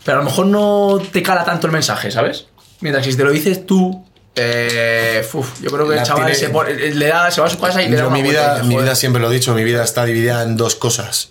pero 0.04 0.18
a 0.18 0.20
lo 0.20 0.26
mejor 0.28 0.46
no 0.46 1.00
te 1.10 1.22
cala 1.22 1.44
tanto 1.44 1.66
el 1.66 1.72
mensaje, 1.72 2.12
¿sabes? 2.12 2.46
Mientras 2.80 3.04
que 3.04 3.10
si 3.10 3.18
te 3.18 3.24
lo 3.24 3.32
dices 3.32 3.66
tú, 3.66 4.06
eh, 4.36 5.26
uf, 5.32 5.60
yo 5.62 5.70
creo 5.70 5.88
que 5.88 5.94
La 5.96 6.02
el 6.02 6.06
chaval 6.06 6.26
tiene- 6.26 6.38
se, 6.38 6.48
pone- 6.50 6.74
le 6.74 7.06
da, 7.08 7.30
se 7.30 7.40
va 7.40 7.46
a 7.46 7.50
su 7.50 7.58
casa 7.58 7.82
y 7.82 7.88
le 7.88 7.96
da 7.96 8.06
una 8.06 8.16
mi 8.16 8.22
vida, 8.22 8.62
mi 8.64 8.76
vida 8.76 8.94
siempre 8.94 9.20
lo 9.20 9.30
he 9.30 9.34
dicho, 9.34 9.54
mi 9.54 9.64
vida 9.64 9.82
está 9.82 10.04
dividida 10.04 10.42
en 10.42 10.56
dos 10.56 10.74
cosas. 10.76 11.30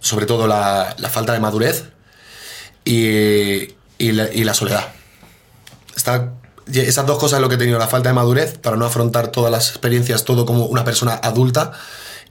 Sobre 0.00 0.26
todo 0.26 0.46
la, 0.46 0.94
la 0.98 1.08
falta 1.08 1.32
de 1.32 1.40
madurez 1.40 1.84
y, 2.84 3.74
y 3.98 4.12
la, 4.12 4.32
y 4.32 4.44
la 4.44 4.54
soledad. 4.54 4.88
Está, 5.96 6.32
esas 6.72 7.06
dos 7.06 7.18
cosas 7.18 7.38
es 7.38 7.42
lo 7.42 7.48
que 7.48 7.56
he 7.56 7.58
tenido, 7.58 7.78
la 7.78 7.88
falta 7.88 8.08
de 8.10 8.14
madurez 8.14 8.58
para 8.58 8.76
no 8.76 8.84
afrontar 8.86 9.28
todas 9.28 9.50
las 9.50 9.70
experiencias, 9.70 10.24
todo 10.24 10.46
como 10.46 10.66
una 10.66 10.84
persona 10.84 11.14
adulta, 11.22 11.72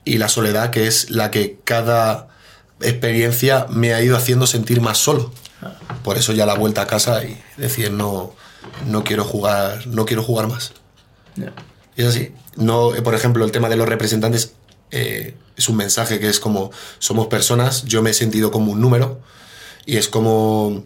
y 0.04 0.18
la 0.18 0.28
soledad 0.28 0.70
que 0.70 0.86
es 0.86 1.10
la 1.10 1.30
que 1.30 1.58
cada 1.64 2.28
experiencia 2.80 3.66
me 3.68 3.92
ha 3.94 4.00
ido 4.02 4.16
haciendo 4.16 4.46
sentir 4.46 4.80
más 4.80 4.98
solo. 4.98 5.32
Por 6.04 6.16
eso 6.16 6.32
ya 6.32 6.46
la 6.46 6.54
vuelta 6.54 6.82
a 6.82 6.86
casa 6.86 7.24
y 7.24 7.38
decir 7.56 7.90
no, 7.90 8.32
no 8.86 9.04
quiero 9.04 9.24
jugar, 9.24 9.86
no 9.86 10.04
quiero 10.04 10.22
jugar 10.22 10.48
más. 10.48 10.72
Y 11.96 12.02
es 12.02 12.08
así. 12.08 12.32
No, 12.56 12.94
eh, 12.94 13.02
por 13.02 13.14
ejemplo, 13.14 13.44
el 13.44 13.52
tema 13.52 13.68
de 13.68 13.76
los 13.76 13.88
representantes 13.88 14.54
eh, 14.90 15.36
es 15.56 15.68
un 15.68 15.76
mensaje 15.76 16.18
que 16.18 16.28
es 16.28 16.40
como 16.40 16.70
somos 16.98 17.26
personas, 17.26 17.84
yo 17.84 18.02
me 18.02 18.10
he 18.10 18.14
sentido 18.14 18.50
como 18.50 18.72
un 18.72 18.80
número 18.80 19.20
y 19.84 19.96
es 19.96 20.08
como 20.08 20.84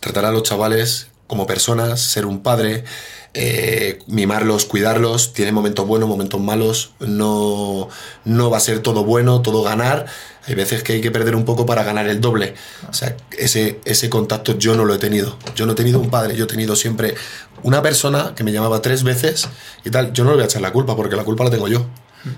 tratar 0.00 0.24
a 0.24 0.32
los 0.32 0.42
chavales 0.42 1.08
como 1.32 1.46
personas, 1.46 1.98
ser 1.98 2.26
un 2.26 2.42
padre, 2.42 2.84
eh, 3.32 4.00
mimarlos, 4.06 4.66
cuidarlos. 4.66 5.32
Tiene 5.32 5.50
momentos 5.50 5.86
buenos, 5.86 6.06
momentos 6.06 6.38
malos. 6.42 6.92
No, 7.00 7.88
no 8.26 8.50
va 8.50 8.58
a 8.58 8.60
ser 8.60 8.80
todo 8.80 9.02
bueno, 9.02 9.40
todo 9.40 9.62
ganar. 9.62 10.04
Hay 10.46 10.54
veces 10.54 10.82
que 10.82 10.92
hay 10.92 11.00
que 11.00 11.10
perder 11.10 11.34
un 11.34 11.46
poco 11.46 11.64
para 11.64 11.84
ganar 11.84 12.06
el 12.06 12.20
doble. 12.20 12.52
O 12.86 12.92
sea, 12.92 13.16
ese, 13.38 13.80
ese 13.86 14.10
contacto 14.10 14.58
yo 14.58 14.76
no 14.76 14.84
lo 14.84 14.92
he 14.92 14.98
tenido. 14.98 15.38
Yo 15.54 15.64
no 15.64 15.72
he 15.72 15.74
tenido 15.74 16.00
un 16.00 16.10
padre, 16.10 16.36
yo 16.36 16.44
he 16.44 16.48
tenido 16.48 16.76
siempre 16.76 17.14
una 17.62 17.80
persona 17.80 18.34
que 18.36 18.44
me 18.44 18.52
llamaba 18.52 18.82
tres 18.82 19.02
veces 19.02 19.48
y 19.86 19.90
tal. 19.90 20.12
Yo 20.12 20.24
no 20.24 20.32
le 20.32 20.36
voy 20.36 20.42
a 20.42 20.46
echar 20.48 20.60
la 20.60 20.70
culpa 20.70 20.94
porque 20.96 21.16
la 21.16 21.24
culpa 21.24 21.44
la 21.44 21.50
tengo 21.50 21.66
yo. 21.66 21.86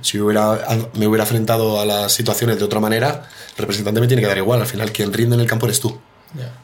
Si 0.03 0.21
hubiera, 0.21 0.65
me 0.95 1.09
hubiera 1.09 1.25
enfrentado 1.25 1.81
a 1.81 1.85
las 1.85 2.13
situaciones 2.13 2.61
de 2.61 2.65
otra 2.65 2.79
manera, 2.79 3.29
el 3.57 3.59
representante 3.59 4.01
me 4.01 4.07
tiene 4.07 4.23
que 4.23 4.29
dar 4.29 4.39
igual. 4.39 4.61
Al 4.61 4.69
final, 4.69 4.93
quien 4.93 5.13
rinde 5.13 5.35
en 5.35 5.41
el 5.41 5.49
campo 5.49 5.67
eres 5.67 5.81
tú. 5.81 5.99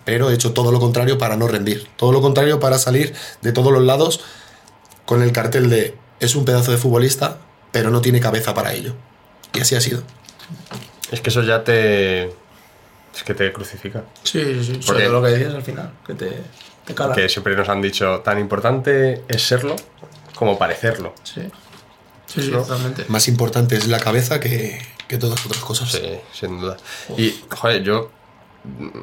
Pero 0.04 0.30
he 0.30 0.34
hecho 0.34 0.52
todo 0.52 0.72
lo 0.72 0.80
contrario 0.80 1.18
para 1.18 1.36
no 1.36 1.46
rendir. 1.48 1.88
Todo 1.96 2.12
lo 2.12 2.20
contrario 2.20 2.58
para 2.60 2.78
salir 2.78 3.14
de 3.42 3.52
todos 3.52 3.72
los 3.72 3.82
lados 3.82 4.20
con 5.06 5.22
el 5.22 5.32
cartel 5.32 5.70
de 5.70 5.96
es 6.20 6.34
un 6.34 6.44
pedazo 6.44 6.70
de 6.72 6.76
futbolista, 6.78 7.38
pero 7.72 7.90
no 7.90 8.00
tiene 8.00 8.20
cabeza 8.20 8.52
para 8.54 8.72
ello. 8.74 8.94
Y 9.54 9.60
así 9.60 9.74
ha 9.74 9.80
sido. 9.80 10.02
Es 11.10 11.20
que 11.20 11.30
eso 11.30 11.42
ya 11.42 11.64
te. 11.64 12.24
Es 12.24 13.24
que 13.24 13.34
te 13.34 13.52
crucifica. 13.52 14.04
Sí, 14.22 14.42
sí, 14.42 14.64
sí. 14.64 14.82
Sobre 14.82 14.84
Porque- 14.86 15.02
todo 15.04 15.20
lo 15.20 15.26
que 15.26 15.34
dices 15.36 15.54
al 15.54 15.62
final, 15.62 15.92
que 16.06 16.14
te, 16.14 16.30
te 16.84 16.94
cala. 16.94 17.14
Que 17.14 17.28
siempre 17.28 17.56
nos 17.56 17.68
han 17.68 17.82
dicho, 17.82 18.20
tan 18.20 18.38
importante 18.38 19.22
es 19.28 19.42
serlo 19.42 19.76
como 20.36 20.56
parecerlo. 20.58 21.14
Sí. 21.24 21.42
Sí, 22.26 22.42
sí, 22.42 22.50
¿No? 22.52 22.58
totalmente. 22.62 23.04
Más 23.08 23.26
importante 23.26 23.76
es 23.76 23.88
la 23.88 23.98
cabeza 23.98 24.38
que, 24.38 24.80
que 25.08 25.18
todas 25.18 25.44
otras 25.44 25.62
cosas. 25.64 25.90
Sí, 25.90 26.12
sin 26.32 26.60
duda. 26.60 26.76
Y, 27.18 27.34
joder, 27.50 27.82
yo, 27.82 28.12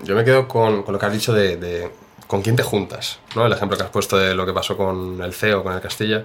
yo 0.04 0.16
me 0.16 0.24
quedo 0.24 0.48
con, 0.48 0.84
con 0.84 0.94
lo 0.94 1.00
que 1.00 1.06
has 1.06 1.14
dicho 1.14 1.34
de, 1.34 1.58
de 1.58 1.92
con 2.28 2.42
quién 2.42 2.56
te 2.56 2.64
juntas, 2.64 3.20
¿no? 3.36 3.46
El 3.46 3.54
ejemplo 3.54 3.78
que 3.78 3.84
has 3.84 3.90
puesto 3.90 4.18
de 4.18 4.34
lo 4.36 4.46
que 4.46 4.54
pasó 4.54 4.76
con 4.78 5.22
el 5.22 5.34
CEO, 5.34 5.64
con 5.64 5.74
el 5.74 5.82
Castilla. 5.82 6.24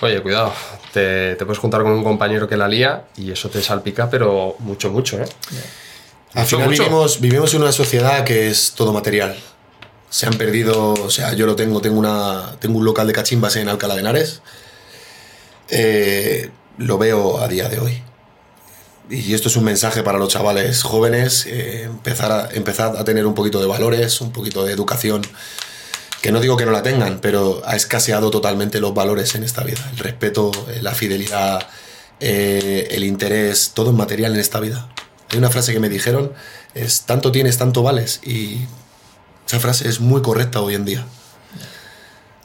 Oye, 0.00 0.22
cuidado, 0.22 0.52
te, 0.92 1.34
te 1.34 1.44
puedes 1.44 1.58
juntar 1.58 1.82
con 1.82 1.90
un 1.92 2.04
compañero 2.04 2.48
que 2.48 2.56
la 2.56 2.68
lía 2.68 3.06
y 3.16 3.32
eso 3.32 3.48
te 3.48 3.60
salpica, 3.60 4.08
pero 4.08 4.54
mucho, 4.60 4.90
mucho, 4.90 5.18
¿eh? 5.20 5.26
Al 6.34 6.42
Mucho, 6.42 6.56
final 6.56 6.68
mucho. 6.70 6.82
vivimos, 6.84 7.20
vivimos 7.20 7.54
en 7.54 7.62
una 7.62 7.72
sociedad 7.72 8.22
que 8.24 8.48
es 8.48 8.72
todo 8.72 8.92
material. 8.92 9.36
Se 10.10 10.26
han 10.26 10.34
perdido, 10.34 10.92
o 10.94 11.10
sea, 11.10 11.32
yo 11.34 11.46
lo 11.46 11.56
tengo, 11.56 11.80
tengo, 11.80 11.98
una, 11.98 12.56
tengo 12.60 12.78
un 12.78 12.84
local 12.84 13.06
de 13.06 13.12
cachimbas 13.12 13.56
en 13.56 13.68
Alcalá 13.68 13.94
de 13.94 14.00
Henares. 14.00 14.40
Eh, 15.68 16.50
lo 16.78 16.96
veo 16.98 17.40
a 17.40 17.48
día 17.48 17.68
de 17.68 17.80
hoy. 17.80 18.02
Y 19.10 19.32
esto 19.32 19.48
es 19.48 19.56
un 19.56 19.64
mensaje 19.64 20.02
para 20.02 20.18
los 20.18 20.28
chavales 20.28 20.82
jóvenes, 20.82 21.46
eh, 21.46 21.84
empezar, 21.84 22.30
a, 22.30 22.48
empezar 22.52 22.96
a 22.96 23.04
tener 23.04 23.26
un 23.26 23.34
poquito 23.34 23.58
de 23.58 23.66
valores, 23.66 24.20
un 24.20 24.32
poquito 24.32 24.64
de 24.64 24.72
educación. 24.72 25.22
Que 26.20 26.30
no 26.30 26.40
digo 26.40 26.56
que 26.56 26.66
no 26.66 26.72
la 26.72 26.82
tengan, 26.82 27.20
pero 27.20 27.62
ha 27.64 27.76
escaseado 27.76 28.30
totalmente 28.30 28.80
los 28.80 28.92
valores 28.92 29.34
en 29.34 29.44
esta 29.44 29.62
vida. 29.64 29.80
El 29.92 29.98
respeto, 29.98 30.50
eh, 30.68 30.80
la 30.82 30.94
fidelidad, 30.94 31.66
eh, 32.20 32.88
el 32.90 33.04
interés, 33.04 33.72
todo 33.72 33.90
es 33.90 33.96
material 33.96 34.34
en 34.34 34.40
esta 34.40 34.60
vida. 34.60 34.88
Hay 35.30 35.38
una 35.38 35.48
frase 35.48 35.72
que 35.72 35.80
me 35.80 35.88
dijeron, 35.88 36.32
es 36.74 37.02
tanto 37.02 37.32
tienes, 37.32 37.56
tanto 37.56 37.82
vales. 37.82 38.20
Y 38.24 38.58
esa 39.46 39.60
frase 39.60 39.88
es 39.88 40.00
muy 40.00 40.20
correcta 40.20 40.60
hoy 40.60 40.74
en 40.74 40.84
día. 40.84 41.06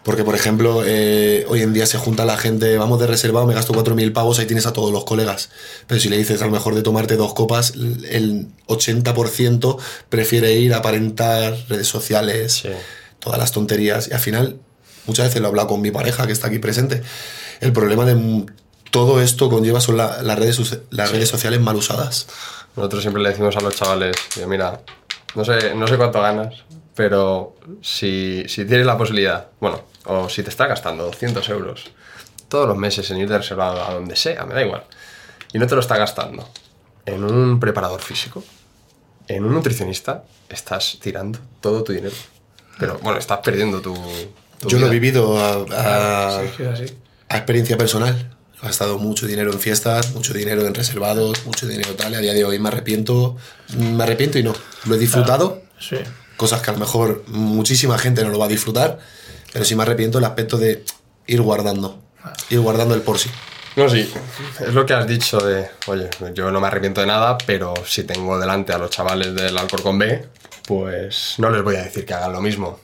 Porque, 0.03 0.23
por 0.25 0.35
ejemplo, 0.35 0.83
eh, 0.85 1.45
hoy 1.47 1.61
en 1.61 1.71
día 1.73 1.85
se 1.85 1.97
junta 1.97 2.25
la 2.25 2.35
gente, 2.37 2.77
vamos 2.77 2.99
de 2.99 3.07
reservado, 3.07 3.45
me 3.47 3.53
gasto 3.53 3.73
4.000 3.73 4.11
pavos, 4.11 4.37
ahí 4.39 4.45
tienes 4.45 4.65
a 4.65 4.73
todos 4.73 4.91
los 4.91 5.05
colegas. 5.05 5.49
Pero 5.87 6.01
si 6.01 6.09
le 6.09 6.17
dices 6.17 6.41
a 6.41 6.45
lo 6.45 6.51
mejor 6.51 6.75
de 6.75 6.81
tomarte 6.81 7.15
dos 7.15 7.33
copas, 7.33 7.73
el 8.09 8.47
80% 8.67 9.77
prefiere 10.09 10.53
ir 10.53 10.73
a 10.73 10.77
aparentar 10.77 11.55
redes 11.69 11.87
sociales, 11.87 12.53
Sí. 12.63 12.69
todas 13.19 13.39
las 13.39 13.51
tonterías. 13.53 14.09
Y 14.09 14.13
al 14.13 14.19
final, 14.19 14.57
muchas 15.05 15.27
veces 15.27 15.41
lo 15.41 15.47
he 15.47 15.49
hablado 15.49 15.69
con 15.69 15.81
mi 15.81 15.91
pareja 15.91 16.27
que 16.27 16.33
está 16.33 16.47
aquí 16.47 16.59
presente. 16.59 17.01
El 17.61 17.71
problema 17.71 18.05
de 18.05 18.45
todo 18.91 19.21
esto 19.21 19.49
conlleva 19.49 19.79
son 19.79 19.95
la- 19.97 20.21
las, 20.21 20.37
redes, 20.37 20.79
las 20.91 21.11
redes 21.11 21.29
sociales 21.29 21.61
mal 21.61 21.77
usadas. 21.77 22.27
Nosotros 22.75 23.01
siempre 23.03 23.23
le 23.23 23.29
decimos 23.29 23.55
a 23.55 23.61
los 23.61 23.73
chavales, 23.75 24.15
"Tío, 24.33 24.47
mira, 24.47 24.81
no 25.35 25.45
sé, 25.45 25.73
no 25.75 25.87
sé 25.87 25.95
cuánto 25.97 26.21
ganas, 26.21 26.53
pero 26.95 27.55
si, 27.81 28.43
si 28.47 28.65
tienes 28.65 28.85
la 28.85 28.97
posibilidad, 28.97 29.47
bueno, 29.59 29.81
o 30.05 30.29
si 30.29 30.43
te 30.43 30.49
está 30.49 30.67
gastando 30.67 31.05
200 31.05 31.47
euros 31.49 31.91
todos 32.47 32.67
los 32.67 32.77
meses 32.77 33.09
en 33.09 33.17
ir 33.17 33.27
de 33.29 33.37
reservado 33.37 33.83
a 33.83 33.93
donde 33.93 34.15
sea, 34.15 34.45
me 34.45 34.53
da 34.53 34.63
igual, 34.63 34.83
y 35.53 35.57
no 35.59 35.65
te 35.67 35.73
lo 35.75 35.81
está 35.81 35.97
gastando 35.97 36.47
en 37.05 37.23
un 37.23 37.59
preparador 37.59 38.01
físico, 38.01 38.43
en 39.27 39.43
un 39.45 39.53
nutricionista, 39.53 40.23
estás 40.49 40.97
tirando 41.01 41.39
todo 41.61 41.83
tu 41.83 41.93
dinero. 41.93 42.15
Pero 42.79 42.97
bueno, 43.01 43.17
estás 43.19 43.39
perdiendo 43.39 43.81
tu... 43.81 43.93
tu 44.59 44.67
Yo 44.69 44.79
lo 44.79 44.87
he 44.87 44.89
vida. 44.89 44.99
vivido 44.99 45.37
a, 45.39 45.65
a- 46.39 46.41
Sí, 46.57 46.93
a 47.29 47.37
experiencia 47.37 47.77
personal. 47.77 48.35
He 48.61 48.65
gastado 48.65 48.97
mucho 48.97 49.25
dinero 49.27 49.51
en 49.51 49.59
fiestas, 49.59 50.13
mucho 50.13 50.33
dinero 50.33 50.65
en 50.65 50.73
reservados, 50.73 51.45
mucho 51.45 51.67
dinero 51.67 51.93
tal. 51.95 52.13
Y 52.13 52.15
a 52.15 52.19
día 52.19 52.33
de 52.33 52.43
hoy 52.45 52.59
me 52.59 52.69
arrepiento. 52.69 53.35
Me 53.77 54.03
arrepiento 54.03 54.39
y 54.39 54.43
no. 54.43 54.53
Lo 54.85 54.95
he 54.95 54.97
disfrutado. 54.97 55.61
Sí. 55.79 55.97
Cosas 56.43 56.59
que 56.61 56.71
a 56.71 56.73
lo 56.73 56.79
mejor 56.79 57.23
muchísima 57.27 57.97
gente 57.97 58.21
no 58.21 58.29
lo 58.29 58.37
va 58.37 58.47
a 58.47 58.49
disfrutar. 58.49 58.99
Pero 59.53 59.63
sí 59.63 59.77
me 59.77 59.83
arrepiento 59.83 60.17
el 60.17 60.25
aspecto 60.25 60.57
de 60.57 60.83
ir 61.25 61.41
guardando. 61.41 61.99
Ir 62.49 62.59
guardando 62.59 62.93
el 62.95 63.01
por 63.01 63.17
sí. 63.17 63.29
No, 63.77 63.87
sí, 63.87 64.11
es 64.59 64.73
lo 64.73 64.85
que 64.85 64.93
has 64.93 65.07
dicho 65.07 65.37
de, 65.37 65.69
oye, 65.87 66.09
yo 66.33 66.51
no 66.51 66.59
me 66.59 66.67
arrepiento 66.67 66.99
de 66.99 67.07
nada, 67.07 67.37
pero 67.47 67.73
si 67.87 68.03
tengo 68.03 68.37
delante 68.37 68.73
a 68.73 68.77
los 68.77 68.89
chavales 68.89 69.33
del 69.33 69.57
Alcorcón 69.57 69.97
B, 69.99 70.27
pues 70.67 71.35
no 71.37 71.49
les 71.49 71.63
voy 71.63 71.77
a 71.77 71.83
decir 71.83 72.05
que 72.05 72.13
hagan 72.13 72.33
lo 72.33 72.41
mismo. 72.41 72.77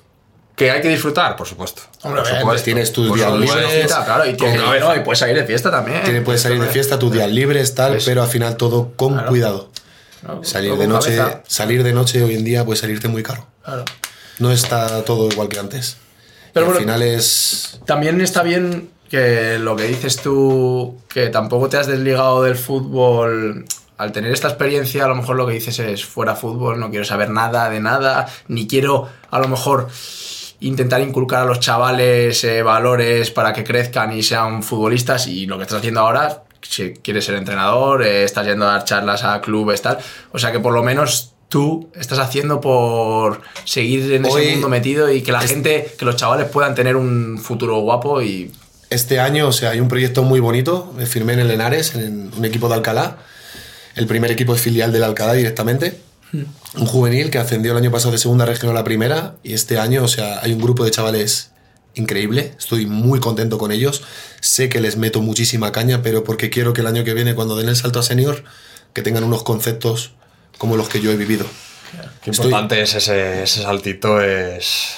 ¿Que 0.56 0.72
hay 0.72 0.80
que 0.82 0.88
disfrutar? 0.88 1.36
Por 1.36 1.46
supuesto. 1.46 1.82
Hombre, 2.04 2.22
por 2.22 2.32
supuesto. 2.40 2.64
Tienes 2.64 2.94
tus 2.94 3.10
Por 3.10 3.18
días 3.18 3.30
supuesto. 3.30 3.56
libres. 3.58 3.74
Fiesta, 3.74 4.06
claro, 4.06 4.26
y, 4.26 4.36
tiene- 4.36 4.56
Con 4.56 4.66
cabeza. 4.68 4.86
no, 4.86 4.96
y 4.96 5.00
puedes 5.02 5.20
salir 5.20 5.36
de 5.36 5.44
fiesta 5.46 5.70
también. 5.70 6.02
Tienes- 6.04 6.24
puedes 6.24 6.42
salir 6.42 6.62
de 6.62 6.68
fiesta, 6.68 6.98
tus 6.98 7.12
días 7.12 7.30
libres, 7.30 7.76
tal, 7.76 7.92
Pues- 7.92 8.06
pero 8.06 8.24
al 8.24 8.30
final 8.30 8.56
todo 8.56 8.94
con 8.96 9.14
Claro. 9.16 9.28
cuidado. 9.28 9.70
Salir 10.44 10.76
de 10.78 10.88
noche, 10.88 11.16
cabeza. 11.18 11.44
salir 11.48 11.84
de 11.84 11.94
noche 11.94 12.24
hoy 12.24 12.36
en 12.36 12.44
día 12.44 12.66
puede 12.66 12.80
salirte 12.80 13.08
muy 13.08 13.24
caro. 13.24 13.46
Claro. 13.64 13.86
No 14.40 14.52
está 14.52 15.04
todo 15.06 15.30
igual 15.30 15.50
que 15.50 15.60
antes. 15.60 15.98
Pero 16.54 16.66
Y 16.66 16.70
al 16.70 16.74
bueno- 16.74 16.80
final 16.80 17.02
es 17.04 17.80
También 17.86 18.20
está 18.22 18.42
bien 18.44 18.90
que 19.10 19.58
lo 19.60 19.76
que 19.76 19.84
dices 19.84 20.18
tú, 20.18 21.00
que 21.08 21.30
tampoco 21.30 21.68
te 21.70 21.78
has 21.78 21.88
desligado 21.88 22.44
del 22.44 22.56
fútbol. 22.56 23.66
Al 23.98 24.12
tener 24.14 24.32
esta 24.32 24.48
experiencia, 24.48 25.06
a 25.06 25.08
lo 25.10 25.16
mejor 25.16 25.36
lo 25.36 25.46
que 25.46 25.54
dices 25.54 25.78
es 25.80 26.06
fuera 26.06 26.36
fútbol, 26.36 26.80
no 26.80 26.90
quiero 26.90 27.04
saber 27.04 27.30
nada 27.30 27.70
de 27.70 27.80
nada, 27.82 28.28
ni 28.48 28.66
quiero 28.68 29.10
a 29.30 29.40
lo 29.40 29.48
mejor 29.50 29.90
intentar 30.62 31.02
inculcar 31.02 31.42
a 31.42 31.46
los 31.46 31.60
chavales 31.60 32.44
eh, 32.44 32.62
valores 32.64 33.32
para 33.32 33.52
que 33.54 33.64
crezcan 33.64 34.14
y 34.14 34.24
sean 34.24 34.64
futbolistas. 34.64 35.28
Y 35.28 35.46
lo 35.48 35.58
que 35.58 35.64
estás 35.64 35.80
haciendo 35.80 36.00
ahora, 36.02 36.44
si 36.62 36.94
quieres 36.94 37.26
ser 37.26 37.36
entrenador, 37.36 38.04
eh, 38.04 38.24
estás 38.24 38.46
yendo 38.46 38.66
a 38.68 38.74
dar 38.74 38.86
charlas 38.86 39.24
a 39.24 39.42
clubes, 39.42 39.82
tal. 39.82 39.98
O 40.32 40.40
sea 40.40 40.52
que 40.52 40.60
por 40.60 40.74
lo 40.74 40.84
menos 40.84 41.34
tú 41.50 41.90
estás 41.96 42.20
haciendo 42.20 42.62
por 42.62 43.42
seguir 43.66 44.14
en 44.14 44.26
Hoy 44.26 44.42
ese 44.44 44.52
mundo 44.54 44.70
metido 44.70 45.12
y 45.12 45.22
que 45.22 45.32
la 45.32 45.44
es- 45.44 45.50
gente, 45.50 45.96
que 45.98 46.06
los 46.06 46.16
chavales 46.16 46.48
puedan 46.50 46.76
tener 46.76 46.96
un 46.96 47.40
futuro 47.42 47.80
guapo 47.80 48.22
y 48.22 48.52
Este 48.92 49.20
año, 49.20 49.48
o 49.48 49.52
sea, 49.52 49.70
hay 49.72 49.80
un 49.80 49.88
proyecto 49.88 50.24
muy 50.24 50.40
bonito. 50.40 50.92
Me 50.98 51.06
firmé 51.06 51.34
en 51.34 51.40
el 51.42 51.52
Henares, 51.52 51.94
en 51.96 52.32
un 52.36 52.46
equipo 52.46 52.68
de 52.70 52.76
Alcalá. 52.76 53.18
El 53.96 54.08
primer 54.08 54.32
equipo 54.32 54.56
es 54.56 54.62
filial 54.62 54.92
del 54.92 55.04
Alcalá 55.04 55.34
directamente. 55.34 56.00
Un 56.34 56.86
juvenil 56.86 57.30
que 57.32 57.38
ascendió 57.40 57.72
el 57.72 57.78
año 57.78 57.92
pasado 57.92 58.12
de 58.12 58.18
segunda 58.18 58.46
región 58.46 58.72
a 58.72 58.74
la 58.74 58.84
primera. 58.84 59.36
Y 59.44 59.54
este 59.54 59.78
año, 59.80 60.04
o 60.04 60.08
sea, 60.08 60.40
hay 60.42 60.54
un 60.54 60.62
grupo 60.62 60.84
de 60.86 60.92
chavales 60.92 61.52
increíble. 62.00 62.54
Estoy 62.58 62.86
muy 62.86 63.20
contento 63.20 63.58
con 63.58 63.72
ellos. 63.72 64.02
Sé 64.42 64.70
que 64.70 64.82
les 64.82 64.98
meto 64.98 65.22
muchísima 65.22 65.72
caña, 65.72 66.02
pero 66.02 66.24
porque 66.24 66.50
quiero 66.50 66.74
que 66.74 66.82
el 66.82 66.88
año 66.88 67.04
que 67.04 67.14
viene, 67.14 67.36
cuando 67.36 67.56
den 67.56 67.70
el 67.70 67.76
salto 67.76 68.00
a 68.00 68.04
senior, 68.04 68.44
que 68.94 69.02
tengan 69.02 69.24
unos 69.24 69.44
conceptos 69.44 70.12
como 70.58 70.76
los 70.78 70.90
que 70.90 71.00
yo 71.02 71.12
he 71.12 71.16
vivido. 71.16 71.46
Qué 72.24 72.32
Estoy- 72.32 72.46
importante 72.48 72.82
es 72.82 72.96
ese, 72.96 73.44
ese 73.44 73.62
saltito, 73.62 74.22
es... 74.22 74.96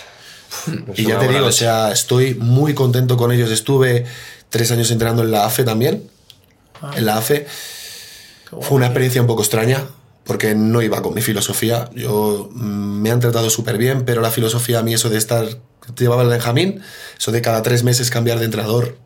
es 0.92 1.00
Y 1.00 1.06
ya 1.06 1.20
te 1.20 1.28
digo, 1.28 1.46
o 1.46 1.52
sea, 1.52 1.92
estoy 1.92 2.36
muy 2.36 2.74
contento 2.74 3.18
con 3.18 3.32
ellos. 3.32 3.52
Estuve 3.52 4.06
tres 4.50 4.72
años 4.72 4.92
entrenando 4.92 5.24
en 5.24 5.32
la 5.32 5.46
AFE 5.46 5.64
también. 5.64 6.10
En 6.96 7.06
la 7.06 7.18
AFE. 7.18 7.48
Fue 8.62 8.76
una 8.78 8.88
experiencia 8.88 9.22
un 9.22 9.28
poco 9.28 9.44
extraña 9.44 9.86
porque 10.24 10.56
no 10.56 10.82
iba 10.82 11.02
con 11.02 11.14
mi 11.14 11.22
filosofía. 11.22 11.90
Yo 11.96 12.50
mm, 12.54 13.02
me 13.02 13.12
han 13.12 13.20
tratado 13.20 13.50
súper 13.50 13.78
bien, 13.78 14.06
pero 14.06 14.22
la 14.22 14.32
filosofía 14.32 14.80
a 14.80 14.84
mí, 14.84 14.94
eso 14.94 15.10
de 15.10 15.18
estar. 15.18 15.46
Te 15.96 16.04
llevaba 16.04 16.22
el 16.22 16.30
Benjamín, 16.30 16.82
eso 17.18 17.32
de 17.32 17.42
cada 17.42 17.64
tres 17.64 17.84
meses 17.84 18.10
cambiar 18.10 18.40
de 18.40 18.46
entrenador. 18.46 18.98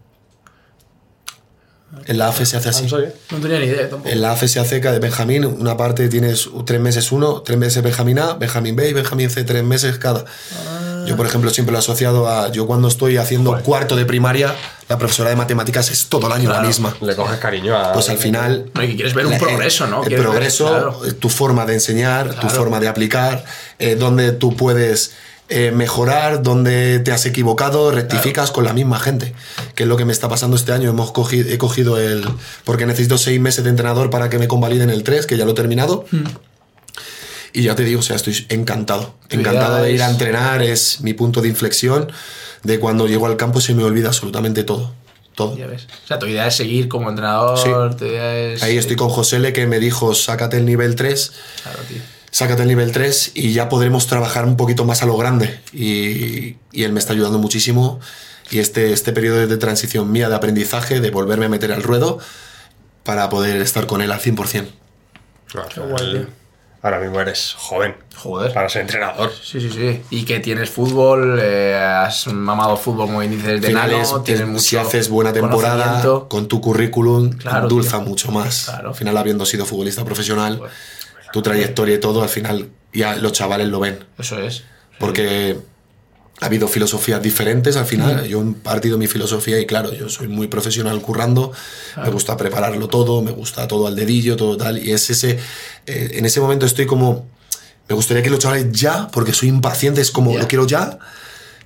En 2.05 2.17
la 2.17 2.27
AFE 2.27 2.45
se 2.45 2.57
hace 2.57 2.69
así. 2.69 2.87
No 3.31 3.39
tenía 3.39 3.59
ni 3.59 3.65
idea 3.65 3.89
tampoco. 3.89 4.09
En 4.09 4.21
la 4.21 4.31
AFE 4.31 4.47
se 4.47 4.59
hace 4.59 4.79
de 4.79 4.99
Benjamín, 4.99 5.45
una 5.45 5.77
parte 5.77 6.07
tienes 6.09 6.49
tres 6.65 6.81
meses 6.81 7.11
uno, 7.11 7.41
tres 7.41 7.57
meses 7.57 7.81
Benjamín 7.81 8.19
A, 8.19 8.33
Benjamín 8.33 8.75
B 8.75 8.89
y 8.89 8.93
Benjamín 8.93 9.29
C, 9.29 9.43
tres 9.43 9.63
meses 9.63 9.97
cada. 9.97 10.25
Yo, 11.05 11.15
por 11.17 11.25
ejemplo, 11.25 11.49
siempre 11.49 11.71
lo 11.71 11.77
he 11.77 11.79
asociado 11.79 12.27
a. 12.27 12.51
Yo, 12.51 12.67
cuando 12.67 12.87
estoy 12.87 13.17
haciendo 13.17 13.61
cuarto 13.63 13.95
de 13.95 14.05
primaria, 14.05 14.55
la 14.89 14.97
profesora 14.97 15.29
de 15.29 15.35
matemáticas 15.35 15.89
es 15.91 16.07
todo 16.07 16.27
el 16.27 16.33
año 16.33 16.49
la 16.49 16.55
Claro. 16.55 16.67
misma. 16.67 16.95
Le 17.01 17.15
coges 17.15 17.39
cariño 17.39 17.75
a... 17.77 17.93
Pues 17.93 18.09
al 18.09 18.17
final. 18.17 18.65
Y 18.75 18.87
que 18.87 18.95
quieres 18.95 19.13
ver 19.13 19.25
un 19.25 19.33
la- 19.33 19.37
progreso, 19.39 19.87
¿no? 19.87 20.01
El 20.03 20.07
Quieres 20.07 20.19
ver- 20.25 20.29
progreso, 20.31 20.67
claro. 20.67 21.05
eh, 21.05 21.11
tu 21.13 21.29
forma 21.29 21.65
de 21.65 21.73
enseñar, 21.75 22.29
tu 22.35 22.41
Claro. 22.41 22.55
forma 22.55 22.79
de 22.79 22.87
aplicar, 22.87 23.43
eh, 23.79 23.95
donde 23.95 24.31
tú 24.31 24.55
puedes 24.55 25.11
eh, 25.47 25.71
mejorar 25.71 26.41
donde 26.41 26.97
te 26.99 27.11
has 27.11 27.25
equivocado, 27.27 27.91
rectificas 27.91 28.49
con 28.49 28.63
la 28.63 28.73
misma 28.73 28.99
gente, 28.99 29.35
que 29.75 29.83
es 29.83 29.89
lo 29.89 29.95
que 29.95 30.03
me 30.03 30.11
está 30.11 30.27
pasando 30.27 30.55
este 30.55 30.71
año. 30.71 30.89
Hemos 30.89 31.11
cogido, 31.11 31.51
he 31.53 31.57
cogido 31.59 31.99
el... 31.99 32.25
porque 32.63 32.87
necesito 32.87 33.19
seis 33.19 33.39
meses 33.39 33.63
de 33.63 33.69
entrenador 33.69 34.09
para 34.09 34.29
que 34.29 34.39
me 34.39 34.47
convaliden 34.47 34.89
el 34.89 35.03
3, 35.03 35.27
que 35.27 35.37
ya 35.37 35.45
lo 35.45 35.51
he 35.51 35.53
terminado. 35.55 36.05
Y 37.55 37.63
ya 37.63 37.75
te 37.75 37.83
digo, 37.83 38.01
o 38.01 38.03
sea, 38.03 38.17
estoy 38.17 38.45
encantado. 38.49 39.15
Encantado 39.29 39.77
de 39.81 39.91
ir 39.93 40.03
a 40.03 40.09
entrenar, 40.09 40.61
es 40.61 40.99
mi 41.01 41.13
punto 41.13 41.41
de 41.41 41.47
inflexión, 41.47 42.11
de 42.63 42.79
cuando 42.79 43.07
llego 43.07 43.27
al 43.27 43.37
campo 43.37 43.61
se 43.61 43.73
me 43.73 43.83
olvida 43.83 44.09
absolutamente 44.09 44.63
todo. 44.65 44.93
Todo. 45.35 45.57
Ya 45.57 45.67
ves. 45.67 45.87
O 46.03 46.07
sea, 46.07 46.19
tu 46.19 46.25
idea 46.25 46.47
es 46.47 46.55
seguir 46.55 46.87
como 46.89 47.09
entrenador. 47.09 47.57
Sí. 47.57 47.69
Tu 47.97 48.05
idea 48.05 48.37
es. 48.37 48.61
Ahí 48.63 48.77
estoy 48.77 48.95
con 48.97 49.09
Josele 49.09 49.53
que 49.53 49.67
me 49.67 49.79
dijo, 49.79 50.13
sácate 50.15 50.57
el 50.57 50.65
nivel 50.65 50.95
3, 50.95 51.31
Claro, 51.63 51.79
tío. 51.87 51.97
sácate 52.31 52.61
el 52.63 52.67
nivel 52.67 52.91
3 52.91 53.31
y 53.35 53.53
ya 53.53 53.69
podremos 53.69 54.07
trabajar 54.07 54.45
un 54.45 54.57
poquito 54.57 54.83
más 54.85 55.01
a 55.01 55.05
lo 55.05 55.15
grande. 55.17 55.59
Y, 55.73 56.57
y 56.73 56.83
él 56.83 56.91
me 56.91 56.99
está 56.99 57.13
ayudando 57.13 57.37
muchísimo. 57.39 57.99
Y 58.51 58.59
este, 58.59 58.91
este 58.93 59.11
periodo 59.13 59.47
de 59.47 59.57
transición 59.57 60.11
mía 60.11 60.27
de 60.29 60.35
aprendizaje, 60.35 60.99
de 60.99 61.09
volverme 61.09 61.45
a 61.45 61.49
meter 61.49 61.71
al 61.71 61.83
ruedo, 61.83 62.19
para 63.03 63.29
poder 63.29 63.61
estar 63.61 63.87
con 63.87 64.01
él 64.01 64.11
al 64.11 64.19
100%. 64.19 64.67
Claro, 65.47 65.69
Qué 65.73 65.79
guay, 65.79 66.11
tío. 66.11 66.27
Ahora 66.85 66.99
mismo 66.99 67.19
eres 67.19 67.55
joven 67.57 67.95
Joder. 68.15 68.53
para 68.53 68.69
ser 68.69 68.83
entrenador. 68.83 69.31
Sí, 69.33 69.59
sí, 69.59 69.69
sí. 69.71 70.01
Y 70.11 70.23
que 70.23 70.39
tienes 70.39 70.69
fútbol, 70.69 71.39
eh, 71.41 71.75
has 71.75 72.27
mamado 72.27 72.77
fútbol 72.77 73.07
como 73.07 73.23
índices 73.23 73.45
de 73.61 73.67
Al 73.67 73.73
final 73.73 73.91
nano, 73.91 74.03
es- 74.03 74.23
tienes 74.23 74.41
es- 74.43 74.47
mucho 74.47 74.63
si 74.63 74.77
haces 74.77 75.09
buena 75.09 75.33
temporada 75.33 76.01
con 76.29 76.47
tu 76.47 76.61
currículum, 76.61 77.31
Claro, 77.31 77.63
endulza 77.63 77.97
tío. 77.97 78.07
mucho 78.07 78.31
más. 78.31 78.65
Claro. 78.65 78.89
Al 78.89 78.95
final, 78.95 79.17
habiendo 79.17 79.45
sido 79.45 79.65
futbolista 79.65 80.05
profesional, 80.05 80.59
Pues, 80.59 80.71
tu 81.33 81.41
trayectoria 81.41 81.95
y 81.95 81.99
todo, 81.99 82.21
al 82.23 82.29
final 82.29 82.69
ya 82.93 83.15
los 83.15 83.31
chavales 83.33 83.67
lo 83.67 83.79
ven. 83.79 84.05
Eso 84.19 84.39
es. 84.39 84.63
Porque 84.99 85.57
ha 86.41 86.47
habido 86.47 86.67
filosofías 86.67 87.21
diferentes 87.21 87.77
al 87.77 87.85
final. 87.85 88.27
Yo 88.27 88.41
he 88.41 88.53
partido 88.53 88.97
mi 88.97 89.07
filosofía 89.07 89.59
y 89.59 89.65
claro, 89.65 89.93
yo 89.93 90.09
soy 90.09 90.27
muy 90.27 90.47
profesional 90.47 91.01
currando, 91.01 91.53
me 92.01 92.09
gusta 92.09 92.35
prepararlo 92.35 92.87
todo, 92.87 93.21
me 93.21 93.31
gusta 93.31 93.67
todo 93.67 93.87
al 93.87 93.95
dedillo, 93.95 94.35
todo 94.35 94.57
tal. 94.57 94.77
Y 94.77 94.91
es 94.91 95.09
ese, 95.09 95.39
eh, 95.85 96.11
en 96.13 96.25
ese 96.25 96.41
momento 96.41 96.65
estoy 96.65 96.85
como, 96.85 97.25
me 97.87 97.95
gustaría 97.95 98.21
que 98.21 98.29
los 98.29 98.39
chavales 98.39 98.71
ya, 98.71 99.07
porque 99.07 99.31
soy 99.31 99.49
impaciente, 99.49 100.01
es 100.01 100.11
como, 100.11 100.37
lo 100.37 100.47
quiero 100.47 100.67
ya. 100.67 100.99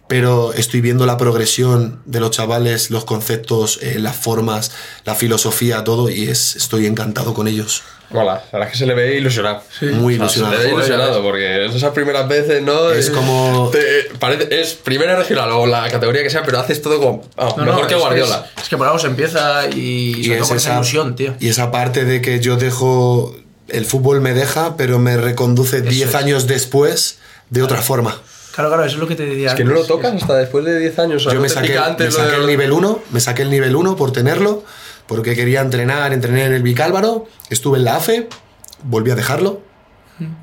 Pero 0.09 0.53
estoy 0.53 0.81
viendo 0.81 1.05
la 1.05 1.15
progresión 1.17 2.01
de 2.05 2.19
los 2.19 2.31
chavales, 2.31 2.89
los 2.89 3.05
conceptos, 3.05 3.79
eh, 3.81 3.99
las 3.99 4.15
formas, 4.17 4.71
la 5.05 5.15
filosofía, 5.15 5.83
todo, 5.85 6.09
y 6.09 6.27
es, 6.27 6.55
estoy 6.57 6.87
encantado 6.87 7.33
con 7.33 7.47
ellos. 7.47 7.83
Mola, 8.09 8.33
la 8.33 8.41
verdad 8.53 8.67
es 8.69 8.71
que 8.71 8.77
se 8.79 8.85
le 8.87 8.95
ve 8.95 9.17
ilusionado. 9.17 9.61
Muy 9.93 10.15
O 10.15 10.27
sea, 10.27 10.29
se 10.29 10.39
ilusionado. 10.39 10.57
le 10.57 10.63
ve 10.65 10.73
ilusionado 10.73 11.21
porque 11.21 11.65
esas 11.67 11.91
primeras 11.93 12.27
veces, 12.27 12.63
¿no? 12.63 12.89
Es 12.89 13.09
Eh, 13.09 13.11
como- 13.11 13.69
te- 13.71 14.09
parece, 14.17 14.59
es 14.59 14.73
primera 14.73 15.15
regional 15.15 15.51
o 15.51 15.67
la 15.67 15.87
categoría 15.91 16.23
que 16.23 16.31
sea, 16.31 16.41
pero 16.41 16.57
haces 16.59 16.81
todo 16.81 16.99
como. 16.99 17.21
ah, 17.37 17.53
No, 17.55 17.65
mejor 17.65 17.81
no, 17.83 17.87
que 17.87 17.93
es 17.93 17.99
Guardiola. 18.01 18.47
Es, 18.57 18.63
es 18.63 18.69
que 18.69 18.77
por 18.77 18.87
algo 18.87 18.97
se 18.97 19.05
empieza 19.07 19.69
y, 19.69 20.27
con 20.39 20.57
esa 20.57 20.73
ilusión, 20.73 21.15
tío. 21.15 21.35
Y 21.39 21.49
esa 21.49 21.69
parte 21.71 22.03
de 22.03 22.19
que 22.21 22.39
yo 22.39 22.57
dejo. 22.57 23.35
El 23.67 23.85
fútbol 23.85 24.21
me 24.21 24.33
deja, 24.33 24.75
pero 24.75 24.97
me 24.97 25.15
reconduce 25.15 25.83
10 25.83 26.09
es. 26.09 26.15
años 26.15 26.47
después 26.47 27.19
de 27.51 27.61
otra 27.61 27.83
forma. 27.83 28.19
Claro, 28.59 28.71
claro, 28.71 28.83
eso 28.83 28.95
es 28.95 28.99
lo 28.99 29.07
que 29.07 29.15
te 29.15 29.25
decía. 29.25 29.49
Es 29.49 29.55
que 29.55 29.63
no 29.63 29.69
lo 29.71 29.75
antes, 29.77 29.87
tocas 29.87 30.13
hasta 30.21 30.35
después 30.35 30.65
de 30.65 30.77
10 30.79 30.99
años. 30.99 31.21
o 31.21 31.29
sea, 31.29 31.31
yo 31.31 31.35
no 31.35 31.43
me 31.43 31.49
saqué, 31.49 31.69
me 31.69 31.77
antes 31.77 32.13
lo 32.13 32.19
saqué 32.19 32.31
de- 32.35 32.41
el 32.41 32.47
nivel 32.47 32.71
1, 32.73 32.99
me 33.11 33.19
saqué 33.21 33.43
el 33.43 33.49
nivel 33.51 33.73
1 33.75 33.95
por 33.95 34.11
tenerlo, 34.11 34.63
porque 35.07 35.33
quería 35.33 35.61
entrenar, 35.61 36.11
entrené 36.11 36.43
en 36.45 36.51
el 36.53 36.61
Vicálvaro, 36.61 37.25
estuve 37.49 37.77
en 37.77 37.85
la 37.85 37.95
AFE, 37.95 38.27
volví 38.83 39.11
a 39.11 39.15
dejarlo, 39.15 39.61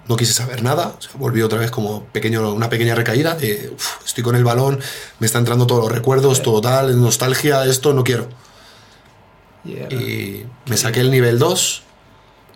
no 0.08 0.16
quise 0.16 0.32
saber 0.32 0.62
nada, 0.62 0.94
o 0.98 1.02
sea, 1.02 1.10
volví 1.16 1.42
otra 1.42 1.58
vez 1.58 1.70
como 1.70 2.04
pequeño, 2.06 2.54
una 2.54 2.70
pequeña 2.70 2.94
recaída 2.94 3.34
de 3.34 3.70
"Uf, 3.74 4.06
estoy 4.06 4.24
con 4.24 4.34
el 4.34 4.44
balón, 4.44 4.80
me 5.18 5.26
están 5.26 5.40
entrando 5.42 5.66
todos 5.66 5.82
los 5.84 5.92
recuerdos, 5.92 6.40
todo 6.42 6.62
tal, 6.62 6.98
nostalgia, 6.98 7.62
esto 7.66 7.92
no 7.92 8.02
quiero. 8.02 8.26
Yeah. 9.64 9.88
Y 9.92 10.46
me 10.70 10.76
saqué 10.78 11.00
el 11.00 11.10
nivel 11.10 11.38
2 11.38 11.82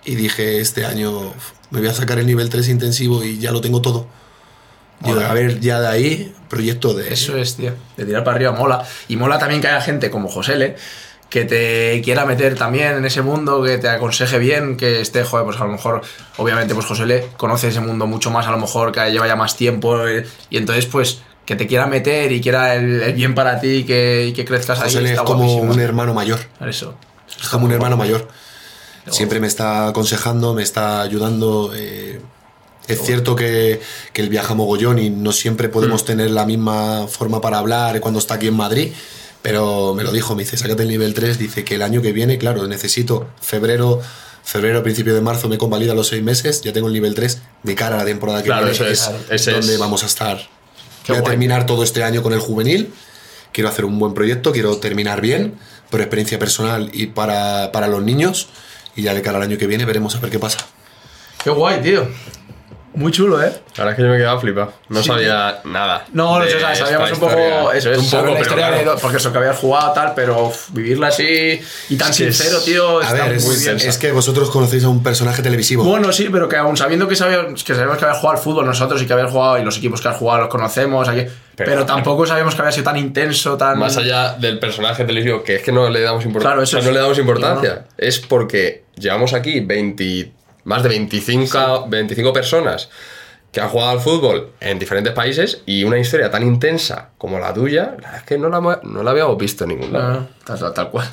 y 0.06 0.14
dije, 0.14 0.60
este 0.60 0.86
año 0.86 1.34
me 1.70 1.80
voy 1.80 1.88
a 1.88 1.92
sacar 1.92 2.18
el 2.18 2.26
nivel 2.26 2.48
3 2.48 2.68
intensivo 2.68 3.22
y 3.24 3.38
ya 3.38 3.50
lo 3.52 3.60
tengo 3.60 3.82
todo. 3.82 4.06
A 5.02 5.32
ver, 5.34 5.60
ya 5.60 5.80
de 5.80 5.88
ahí, 5.88 6.34
proyecto 6.48 6.94
de... 6.94 7.12
Eso 7.12 7.36
es, 7.36 7.56
tío. 7.56 7.72
De 7.96 8.04
tirar 8.04 8.22
para 8.22 8.36
arriba 8.36 8.52
mola. 8.52 8.84
Y 9.08 9.16
mola 9.16 9.38
también 9.38 9.60
que 9.60 9.68
haya 9.68 9.80
gente 9.80 10.10
como 10.10 10.28
Josele 10.28 10.76
que 11.30 11.44
te 11.44 12.02
quiera 12.02 12.26
meter 12.26 12.56
también 12.56 12.96
en 12.96 13.04
ese 13.04 13.22
mundo, 13.22 13.62
que 13.62 13.78
te 13.78 13.88
aconseje 13.88 14.38
bien, 14.40 14.76
que 14.76 15.00
esté, 15.00 15.22
joder, 15.22 15.46
pues 15.46 15.58
a 15.60 15.64
lo 15.64 15.70
mejor, 15.70 16.02
obviamente, 16.36 16.74
pues 16.74 16.86
Josele 16.86 17.28
conoce 17.36 17.68
ese 17.68 17.80
mundo 17.80 18.08
mucho 18.08 18.32
más, 18.32 18.48
a 18.48 18.50
lo 18.50 18.58
mejor 18.58 18.90
que 18.90 19.08
lleva 19.12 19.28
ya 19.28 19.36
más 19.36 19.56
tiempo, 19.56 20.08
eh, 20.08 20.26
y 20.50 20.56
entonces, 20.56 20.86
pues, 20.86 21.22
que 21.46 21.54
te 21.54 21.68
quiera 21.68 21.86
meter 21.86 22.32
y 22.32 22.40
quiera 22.40 22.74
el, 22.74 23.00
el 23.00 23.12
bien 23.12 23.36
para 23.36 23.60
ti 23.60 23.68
y 23.68 23.84
que, 23.84 24.26
y 24.26 24.32
que 24.32 24.44
crezcas 24.44 24.80
ahí. 24.80 24.86
José 24.86 25.04
es 25.04 25.10
está 25.10 25.24
como 25.24 25.44
guapísimo. 25.44 25.72
un 25.72 25.80
hermano 25.80 26.14
mayor. 26.14 26.40
Eso. 26.66 26.96
Es 27.40 27.48
como 27.48 27.66
un 27.66 27.72
hermano 27.72 27.96
mayor. 27.96 28.26
Siempre 29.08 29.38
me 29.40 29.46
está 29.46 29.86
aconsejando, 29.86 30.52
me 30.52 30.62
está 30.64 31.00
ayudando. 31.00 31.72
eh, 31.74 32.20
es 32.88 33.02
cierto 33.02 33.36
que, 33.36 33.80
que 34.12 34.22
él 34.22 34.28
viaja 34.28 34.54
mogollón 34.54 34.98
y 34.98 35.10
no 35.10 35.32
siempre 35.32 35.68
podemos 35.68 36.04
tener 36.04 36.30
la 36.30 36.44
misma 36.46 37.06
forma 37.08 37.40
para 37.40 37.58
hablar 37.58 38.00
cuando 38.00 38.18
está 38.18 38.34
aquí 38.34 38.48
en 38.48 38.54
Madrid. 38.54 38.92
Pero 39.42 39.94
me 39.94 40.02
lo 40.02 40.12
dijo, 40.12 40.34
me 40.34 40.42
dice, 40.42 40.56
sácate 40.56 40.82
el 40.82 40.88
nivel 40.88 41.14
3. 41.14 41.38
Dice 41.38 41.64
que 41.64 41.76
el 41.76 41.82
año 41.82 42.02
que 42.02 42.12
viene, 42.12 42.36
claro, 42.36 42.66
necesito 42.66 43.28
febrero, 43.40 44.00
febrero, 44.44 44.82
principio 44.82 45.14
de 45.14 45.20
marzo 45.22 45.48
me 45.48 45.56
convalida 45.56 45.94
los 45.94 46.08
seis 46.08 46.22
meses. 46.22 46.60
Ya 46.62 46.72
tengo 46.72 46.88
el 46.88 46.92
nivel 46.92 47.14
3 47.14 47.40
de 47.62 47.74
cara 47.74 47.94
a 47.94 47.98
la 47.98 48.04
temporada 48.04 48.42
que 48.42 48.46
Claro, 48.48 48.66
viene. 48.70 48.74
eso 48.74 48.86
es, 48.86 49.10
es 49.30 49.46
donde 49.46 49.74
es. 49.74 49.78
vamos 49.78 50.02
a 50.02 50.06
estar. 50.06 50.36
Qué 51.04 51.12
Voy 51.12 51.18
a 51.18 51.20
guay. 51.20 51.30
terminar 51.32 51.64
todo 51.64 51.84
este 51.84 52.02
año 52.02 52.22
con 52.22 52.32
el 52.34 52.40
juvenil. 52.40 52.92
Quiero 53.52 53.68
hacer 53.70 53.84
un 53.86 53.98
buen 53.98 54.12
proyecto, 54.14 54.52
quiero 54.52 54.76
terminar 54.76 55.20
bien, 55.22 55.54
por 55.90 56.00
experiencia 56.00 56.38
personal 56.38 56.90
y 56.92 57.06
para, 57.06 57.72
para 57.72 57.88
los 57.88 58.02
niños. 58.02 58.48
Y 58.94 59.02
ya 59.02 59.14
de 59.14 59.22
cara 59.22 59.38
al 59.38 59.44
año 59.44 59.56
que 59.56 59.66
viene 59.66 59.86
veremos 59.86 60.14
a 60.16 60.20
ver 60.20 60.30
qué 60.30 60.38
pasa. 60.38 60.58
Qué 61.42 61.48
guay, 61.50 61.80
tío. 61.80 62.06
Muy 62.92 63.12
chulo, 63.12 63.40
¿eh? 63.40 63.52
La 63.76 63.84
verdad 63.84 63.90
es 63.92 63.96
que 63.96 64.02
yo 64.02 64.08
me 64.08 64.16
quedaba 64.18 64.40
flipado. 64.40 64.72
No 64.88 65.00
sabía 65.02 65.60
nada. 65.64 66.06
No, 66.12 66.40
no 66.40 66.44
sé, 66.44 66.56
o 66.56 66.58
sea, 66.58 66.72
esta 66.72 66.86
sabíamos 66.86 67.12
un 67.12 67.20
poco 67.20 67.72
eso, 67.72 67.92
es 67.92 67.98
un 67.98 68.10
poco, 68.10 68.16
la 68.26 68.30
pero 68.32 68.42
historia 68.42 68.68
claro. 68.68 68.94
de 68.96 69.00
porque 69.00 69.16
eso 69.18 69.30
que 69.32 69.38
habías 69.38 69.56
jugado 69.58 69.92
tal, 69.92 70.12
pero 70.16 70.46
uf, 70.48 70.70
vivirla 70.72 71.06
así 71.06 71.60
y 71.88 71.96
tan 71.96 72.10
Es 72.10 72.20
es- 72.20 72.36
sincero, 72.36 72.60
tío, 72.62 72.98
A 72.98 73.02
está 73.04 73.14
ver, 73.26 73.36
es, 73.36 73.46
muy 73.46 73.56
bien. 73.56 73.76
es 73.76 73.96
que 73.96 74.10
vosotros 74.10 74.50
conocéis 74.50 74.82
a 74.84 74.88
un 74.88 75.04
personaje 75.04 75.40
televisivo. 75.40 75.84
Bueno, 75.84 76.12
sí, 76.12 76.28
pero 76.32 76.48
que 76.48 76.56
aún 76.56 76.76
sabiendo 76.76 77.06
que 77.06 77.14
sabíamos 77.14 77.62
que, 77.62 77.74
sabíamos 77.74 77.96
que 77.98 78.04
habías 78.06 78.18
jugado 78.18 78.36
al 78.38 78.42
fútbol 78.42 78.66
nosotros 78.66 79.00
y 79.00 79.06
que 79.06 79.12
habías 79.12 79.30
jugado 79.30 79.58
y 79.58 79.64
los 79.64 79.78
equipos 79.78 80.00
que 80.00 80.08
has 80.08 80.16
jugado 80.16 80.40
los 80.40 80.48
conocemos 80.48 81.08
aquí, 81.08 81.26
pero, 81.54 81.86
tampoco 81.86 82.26
sabíamos 82.26 82.54
que 82.56 82.62
había 82.62 82.72
sido 82.72 82.84
tan 82.84 82.96
intenso, 82.96 83.56
tan 83.56 83.78
Más 83.78 83.96
allá 83.98 84.32
del 84.34 84.58
personaje 84.58 85.04
televisivo, 85.04 85.44
que 85.44 85.56
es 85.56 85.62
que 85.62 85.70
no 85.72 85.88
le 85.90 86.00
damos 86.00 86.24
importancia. 86.24 86.50
Claro, 86.54 86.62
eso 86.64 86.78
o 86.78 86.80
sea, 86.80 86.84
no 86.86 86.90
es. 86.90 86.94
le 86.96 87.00
damos 87.02 87.18
importancia. 87.18 87.84
Es 87.98 88.18
porque 88.18 88.84
llevamos 88.96 89.32
aquí 89.34 89.60
20, 89.60 90.32
más 90.64 90.82
de 90.82 90.88
25, 90.90 91.86
25 91.88 92.32
personas 92.32 92.88
que 93.52 93.60
han 93.60 93.68
jugado 93.68 93.90
al 93.90 94.00
fútbol 94.00 94.52
en 94.60 94.78
diferentes 94.78 95.12
países 95.12 95.62
y 95.66 95.82
una 95.84 95.98
historia 95.98 96.30
tan 96.30 96.42
intensa 96.44 97.08
como 97.18 97.38
la 97.40 97.52
tuya, 97.52 97.82
la 97.86 97.90
verdad 97.96 98.16
es 98.18 98.22
que 98.22 98.38
no 98.38 98.48
la, 98.48 98.80
no 98.84 99.02
la 99.02 99.10
habíamos 99.10 99.36
visto 99.38 99.64
en 99.64 99.70
ningún 99.70 99.92
lado. 99.92 100.12
No, 100.20 100.28
tal- 100.58 100.72
tal 100.72 100.90
cual. 100.90 101.08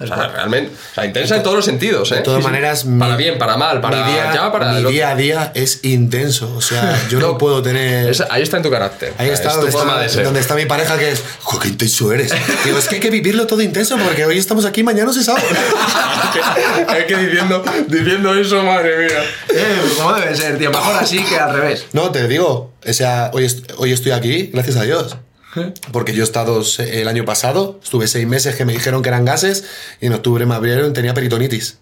O 0.00 0.06
sea, 0.06 0.28
realmente, 0.28 0.70
o 0.92 0.94
sea, 0.94 1.04
intensa 1.06 1.36
en 1.36 1.42
todos 1.42 1.56
los 1.56 1.64
sentidos, 1.64 2.12
¿eh? 2.12 2.16
de 2.16 2.20
todas 2.22 2.42
maneras, 2.44 2.84
para 2.98 3.16
mi- 3.16 3.22
bien, 3.24 3.36
para 3.36 3.56
mal, 3.56 3.80
para 3.80 4.04
mi 4.04 4.12
día, 4.12 4.32
ya, 4.32 4.52
para 4.52 4.70
mi 4.72 4.78
otro. 4.78 4.90
día 4.90 5.10
a 5.10 5.16
día 5.16 5.50
es 5.54 5.80
intenso. 5.84 6.54
O 6.56 6.60
sea, 6.60 6.96
yo 7.10 7.18
no, 7.18 7.28
No, 7.32 7.38
puedo 7.38 7.62
tener. 7.62 8.08
Es- 8.08 8.22
ahí 8.30 8.42
está 8.42 8.58
en 8.58 8.62
tu 8.62 8.70
carácter. 8.70 9.12
Ahí 9.18 9.28
está 9.30 9.48
es 9.48 9.54
tu 9.54 9.60
donde, 9.60 9.72
forma 9.72 10.04
está 10.04 10.18
de 10.18 10.24
donde 10.24 10.40
está 10.40 10.54
mi 10.54 10.66
pareja 10.66 10.96
que 10.98 11.10
es, 11.10 11.22
"Jo, 11.40 11.58
qué 11.58 11.68
intenso 11.68 12.12
eres. 12.12 12.32
Digo, 12.64 12.78
es 12.78 12.86
que 12.86 12.94
hay 12.96 13.00
que 13.00 13.10
vivirlo 13.10 13.46
todo 13.48 13.60
intenso 13.60 13.96
porque 13.98 14.24
hoy 14.24 14.38
estamos 14.38 14.64
aquí, 14.64 14.82
mañana 14.84 15.06
no 15.06 15.12
se 15.12 15.24
sabe. 15.24 15.42
es 16.98 17.04
que 17.06 17.16
diciendo, 17.16 17.62
diciendo 17.88 18.34
eso, 18.34 18.62
madre 18.62 18.98
mía. 19.06 19.22
Eh, 19.48 19.80
¿Cómo 19.96 20.12
debe 20.14 20.34
ser, 20.36 20.58
tío? 20.58 20.70
Mejor 20.70 20.94
así 20.96 21.22
que 21.24 21.36
al 21.38 21.52
revés. 21.54 21.86
No, 21.92 22.10
te 22.10 22.26
digo, 22.28 22.72
o 22.86 22.92
sea, 22.92 23.30
hoy, 23.34 23.46
hoy 23.78 23.92
estoy 23.92 24.12
aquí, 24.12 24.50
gracias 24.52 24.76
a 24.76 24.82
Dios. 24.82 25.16
Porque 25.92 26.14
yo 26.14 26.22
he 26.22 26.24
estado 26.24 26.62
el 26.78 27.08
año 27.08 27.24
pasado, 27.24 27.78
estuve 27.82 28.06
seis 28.08 28.26
meses 28.26 28.54
que 28.56 28.64
me 28.64 28.72
dijeron 28.72 29.02
que 29.02 29.08
eran 29.08 29.24
gases 29.24 29.64
y 30.00 30.06
en 30.06 30.12
octubre 30.14 30.44
me 30.46 30.54
abrieron 30.54 30.90
y 30.90 30.92
tenía 30.92 31.14
peritonitis. 31.14 31.78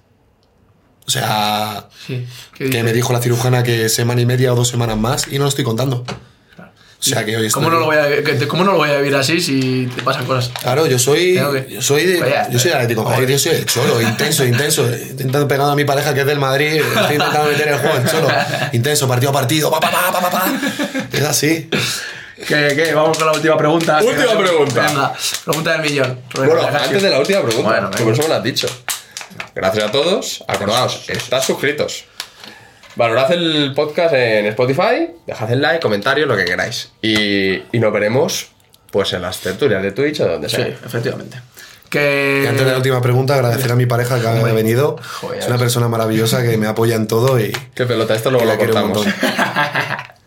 O 1.07 1.11
sea, 1.11 1.89
Sí. 2.07 2.27
¿Qué 2.55 2.71
que 2.71 2.83
me 2.83 2.93
dijo 2.93 3.13
la 3.13 3.21
cirujana 3.21 3.63
que 3.63 3.89
semana 3.89 4.21
y 4.21 4.27
media 4.27 4.53
o 4.53 4.57
dos 4.57 4.69
semanas 4.69 4.97
más 4.97 5.27
y 5.31 5.39
no 5.39 5.45
lo 5.45 5.49
estoy 5.49 5.65
contando. 5.65 6.05
O 6.99 7.03
sea 7.03 7.25
que 7.25 7.37
hoy 7.37 7.47
estoy... 7.47 7.63
¿Cómo 7.63 7.73
no, 7.75 7.79
lo 7.81 7.87
voy 7.87 7.97
a, 7.97 8.49
¿Cómo 8.49 8.65
no 8.65 8.73
lo 8.73 8.79
voy 8.79 8.89
a 8.91 8.97
vivir 8.99 9.15
así 9.15 9.41
si 9.41 9.87
te 9.95 10.03
pasan 10.03 10.25
cosas? 10.25 10.51
Claro, 10.61 10.87
yo 10.87 10.99
soy, 10.99 11.35
que- 11.35 11.67
yo 11.75 11.83
soy 11.83 12.07
de, 12.07 12.21
Vaya, 12.21 12.49
yo 12.51 12.59
soy 12.59 12.71
Atlético 12.73 13.05
Madrid, 13.05 13.29
yo 13.29 13.39
soy 13.39 13.53
el 13.53 13.67
cholo, 13.67 14.01
intenso, 14.09 14.45
intenso. 14.45 14.89
Intentando 15.11 15.47
pegando 15.47 15.73
a 15.73 15.77
mi 15.77 15.85
pareja 15.85 16.15
que 16.15 16.21
es 16.23 16.27
del 16.27 16.39
Madrid, 16.39 16.77
estoy 16.77 17.17
intentando 17.17 17.51
meter 17.51 17.69
el 17.69 17.79
juego 17.79 17.97
en 17.99 18.07
cholo. 18.07 18.29
Intenso, 18.73 19.07
partido 19.07 19.31
a 19.31 19.33
partido, 19.35 19.71
pa, 19.71 19.79
pa, 19.79 19.91
pa, 19.91 20.11
pa, 20.13 20.21
pa, 20.21 20.31
pa. 20.31 20.53
Es 21.13 21.23
así. 21.23 21.69
¿Qué, 22.37 22.73
qué? 22.77 22.93
Vamos 22.95 23.17
con 23.17 23.27
la 23.27 23.33
última 23.33 23.57
pregunta. 23.57 23.99
Última 24.03 24.37
pregunta. 24.39 24.83
Venga, 24.87 25.13
pregunta 25.45 25.73
del 25.73 25.83
millón. 25.83 26.21
Rubén 26.35 26.51
Bueno, 26.51 26.69
antes 26.79 27.03
de 27.03 27.11
la 27.11 27.19
última 27.19 27.43
pregunta, 27.43 27.71
Bueno, 27.71 27.91
por 27.91 28.13
eso 28.13 28.23
me 28.23 28.29
lo 28.29 28.35
has 28.35 28.43
dicho. 28.43 28.69
Gracias 29.55 29.85
a 29.85 29.91
todos. 29.93 30.45
Acordaos, 30.47 31.09
estás 31.09 31.45
suscritos. 31.47 32.05
valorad 32.95 33.33
el 33.33 33.73
podcast 33.75 34.15
en 34.15 34.47
Spotify, 34.47 35.11
dejad 35.27 35.51
el 35.53 35.63
like, 35.63 35.81
comentarios, 35.81 36.29
lo 36.29 36.37
que 36.37 36.45
queráis. 36.45 36.91
Y, 37.03 37.55
y 37.73 37.79
nos 37.79 37.93
veremos 37.93 38.49
pues 38.91 39.13
en 39.15 39.23
las 39.23 39.39
tertulias 39.41 39.83
de 39.83 39.93
Twitch 39.93 40.21
o 40.21 40.29
donde 40.29 40.49
Sí, 40.49 40.57
sea. 40.57 40.67
efectivamente. 40.69 41.39
Y 41.87 41.89
Que... 41.91 42.47
antes 42.49 42.65
de 42.65 42.71
la 42.73 42.77
última 42.79 43.01
pregunta, 43.01 43.35
agradecer 43.35 43.71
a 43.73 43.77
mi 43.77 43.87
pareja 43.87 44.21
que 44.21 44.27
ha 44.27 44.33
venido. 44.53 44.97
Joder. 45.21 45.39
Es 45.41 45.47
una 45.47 45.57
persona 45.59 45.89
maravillosa 45.89 46.43
que 46.43 46.57
me 46.59 46.67
apoya 46.67 46.97
en 46.97 47.07
todo 47.07 47.39
y 47.41 47.53
Qué 47.75 47.87
pelota, 47.87 48.15
esto 48.15 48.31
luego 48.31 48.45
lo 48.47 48.57
cortamos. 48.59 48.97
montón. 49.07 49.15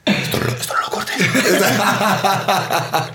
esto, 0.06 0.40
no, 0.40 0.52
esto 0.52 0.74
no 0.74 0.82
lo 0.82 0.90
cortes. 0.90 1.18